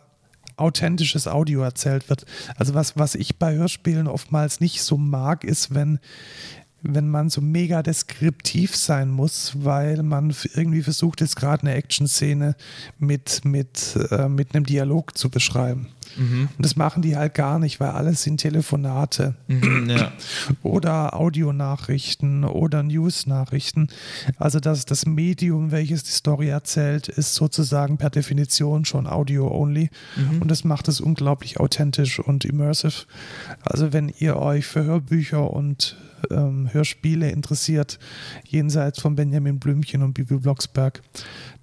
authentisches 0.59 1.27
Audio 1.27 1.63
erzählt 1.63 2.11
wird. 2.11 2.27
Also 2.57 2.75
was 2.75 2.95
was 2.99 3.15
ich 3.15 3.39
bei 3.39 3.55
Hörspielen 3.55 4.07
oftmals 4.07 4.61
nicht 4.61 4.83
so 4.83 4.99
mag, 4.99 5.45
ist 5.45 5.75
wenn 5.75 5.99
wenn 6.83 7.09
man 7.09 7.31
so 7.31 7.41
mega 7.41 7.83
deskriptiv 7.83 8.77
sein 8.77 9.11
muss, 9.11 9.53
weil 9.65 10.03
man 10.03 10.35
irgendwie 10.55 10.83
versucht 10.83 11.21
jetzt 11.21 11.37
gerade 11.37 11.63
eine 11.63 11.75
Action-Szene 11.75 12.57
mit, 12.99 13.45
mit, 13.45 13.97
äh, 14.11 14.29
mit 14.29 14.55
einem 14.55 14.67
Dialog 14.67 15.17
zu 15.17 15.31
beschreiben. 15.31 15.89
Mhm. 16.17 16.49
Und 16.57 16.65
das 16.65 16.77
machen 16.77 17.03
die 17.03 17.17
halt 17.17 17.35
gar 17.35 17.59
nicht, 17.59 17.81
weil 17.81 17.91
alles 17.91 18.23
sind 18.23 18.39
Telefonate 18.39 19.35
Mhm, 19.47 19.91
ja. 19.91 20.13
oder 20.63 21.15
Audionachrichten 21.15 22.45
oder 22.45 22.83
News-Nachrichten. 22.83 23.89
Also 24.37 24.61
das, 24.61 24.85
das 24.85 25.07
Medium, 25.07 25.71
welches 25.71 26.05
die 26.05 26.11
Story 26.11 26.49
erzählt, 26.49 27.09
ist 27.09 27.35
sozusagen 27.35 27.99
per 27.99 28.11
Definition 28.11 28.85
schon 28.85 29.07
Audio-only. 29.07 29.91
Und 30.41 30.51
das 30.51 30.65
macht 30.65 30.89
es 30.89 31.01
unglaublich 31.01 31.61
authentisch 31.61 32.19
und 32.19 32.45
immersive. 32.45 33.07
Also 33.63 33.93
wenn 33.93 34.13
ihr 34.19 34.37
euch 34.37 34.67
für 34.67 34.85
Hörbücher 34.85 35.51
und 35.51 35.97
ähm, 36.31 36.69
Hörspiele 36.73 37.31
interessiert, 37.31 37.99
jenseits 38.47 39.01
von 39.01 39.17
Benjamin 39.17 39.59
Blümchen 39.59 40.03
und 40.03 40.15
Bibi 40.15 40.37
Blocksberg, 40.37 41.03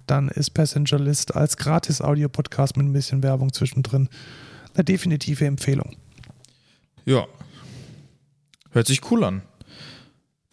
dann 0.06 0.28
ist 0.28 0.50
Passenger 0.50 0.98
List 0.98 1.34
als 1.36 1.56
Gratis-Audio-Podcast 1.56 2.76
mit 2.76 2.86
ein 2.86 2.92
bisschen 2.92 3.22
Werbung 3.22 3.52
zwischendrin 3.52 4.08
eine 4.74 4.84
definitive 4.84 5.46
Empfehlung. 5.46 5.96
ja. 7.04 7.26
Hört 8.72 8.86
sich 8.86 9.10
cool 9.10 9.24
an. 9.24 9.42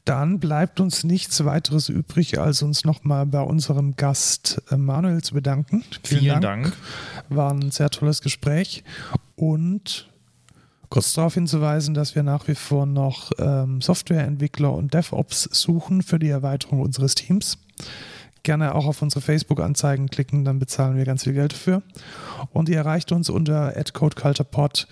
Dann 0.03 0.39
bleibt 0.39 0.79
uns 0.79 1.03
nichts 1.03 1.43
weiteres 1.43 1.89
übrig, 1.89 2.39
als 2.39 2.61
uns 2.61 2.85
nochmal 2.85 3.25
bei 3.25 3.41
unserem 3.41 3.95
Gast 3.95 4.61
äh, 4.71 4.77
Manuel 4.77 5.21
zu 5.21 5.33
bedanken. 5.33 5.83
Vielen, 6.03 6.41
Dank. 6.41 6.73
War 7.29 7.51
ein 7.51 7.71
sehr 7.71 7.89
tolles 7.89 8.21
Gespräch. 8.21 8.83
Und 9.35 10.09
kurz 10.89 11.13
darauf 11.13 11.33
hinzuweisen, 11.33 11.93
dass 11.93 12.15
wir 12.15 12.23
nach 12.23 12.47
wie 12.47 12.55
vor 12.55 12.85
noch 12.85 13.31
ähm, 13.39 13.81
Softwareentwickler 13.81 14.73
und 14.73 14.93
DevOps 14.93 15.43
suchen 15.51 16.01
für 16.01 16.19
die 16.19 16.29
Erweiterung 16.29 16.81
unseres 16.81 17.15
Teams. 17.15 17.57
Gerne 18.43 18.75
auch 18.75 18.85
auf 18.85 19.01
unsere 19.01 19.21
Facebook-Anzeigen 19.21 20.07
klicken, 20.07 20.45
dann 20.45 20.59
bezahlen 20.59 20.95
wir 20.95 21.05
ganz 21.05 21.23
viel 21.23 21.33
Geld 21.33 21.53
dafür. 21.53 21.81
Und 22.53 22.69
ihr 22.69 22.77
erreicht 22.77 23.11
uns 23.11 23.29
unter 23.29 23.73
@codeculturepod 23.93 24.87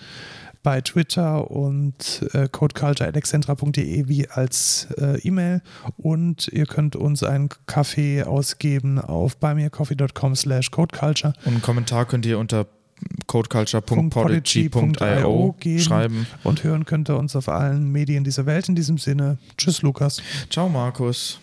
bei 0.66 0.82
Twitter 0.82 1.52
und 1.52 2.28
äh, 2.34 2.50
codeculture.excentra.de 2.50 4.08
wie 4.08 4.28
als 4.28 4.88
äh, 4.98 5.20
E-Mail 5.20 5.62
und 5.96 6.48
ihr 6.48 6.66
könnt 6.66 6.96
uns 6.96 7.22
einen 7.22 7.50
Kaffee 7.68 8.24
ausgeben 8.24 9.00
auf 9.00 9.38
buymeacoffee.com 9.38 10.36
slash 10.36 10.72
codeculture 10.72 11.34
Und 11.46 11.54
einen 11.54 11.62
Kommentar 11.62 12.06
könnt 12.06 12.26
ihr 12.26 12.40
unter 12.40 12.66
codeculture.podigy.io 13.28 15.56
schreiben. 15.80 16.28
und 16.44 16.64
hören 16.64 16.86
könnt 16.86 17.10
ihr 17.10 17.18
uns 17.18 17.36
auf 17.36 17.50
allen 17.50 17.92
Medien 17.92 18.24
dieser 18.24 18.46
Welt. 18.46 18.70
In 18.70 18.76
diesem 18.76 18.98
Sinne, 18.98 19.38
tschüss 19.58 19.82
Lukas. 19.82 20.22
Ciao, 20.50 20.70
Markus. 20.70 21.40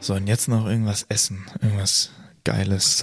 So, 0.00 0.14
und 0.14 0.26
jetzt 0.26 0.48
noch 0.48 0.66
irgendwas 0.66 1.06
essen. 1.08 1.46
Irgendwas 1.62 2.10
Geiles. 2.44 2.96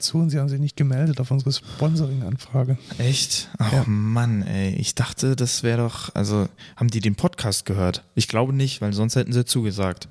Zu 0.00 0.18
und 0.18 0.30
sie 0.30 0.38
haben 0.38 0.48
sich 0.48 0.60
nicht 0.60 0.76
gemeldet 0.76 1.20
auf 1.20 1.30
unsere 1.30 1.52
Sponsoring-Anfrage. 1.52 2.78
Echt? 2.98 3.48
Ach 3.58 3.72
Ja. 3.72 3.84
Mann, 3.86 4.42
ey. 4.42 4.74
Ich 4.74 4.94
dachte, 4.94 5.36
das 5.36 5.62
wäre 5.62 5.82
doch. 5.82 6.14
Also, 6.14 6.48
haben 6.76 6.88
die 6.88 7.00
den 7.00 7.14
Podcast 7.14 7.64
gehört? 7.66 8.04
Ich 8.14 8.28
glaube 8.28 8.52
nicht, 8.52 8.80
weil 8.80 8.92
sonst 8.92 9.16
hätten 9.16 9.32
sie 9.32 9.44
zugesagt. 9.44 10.08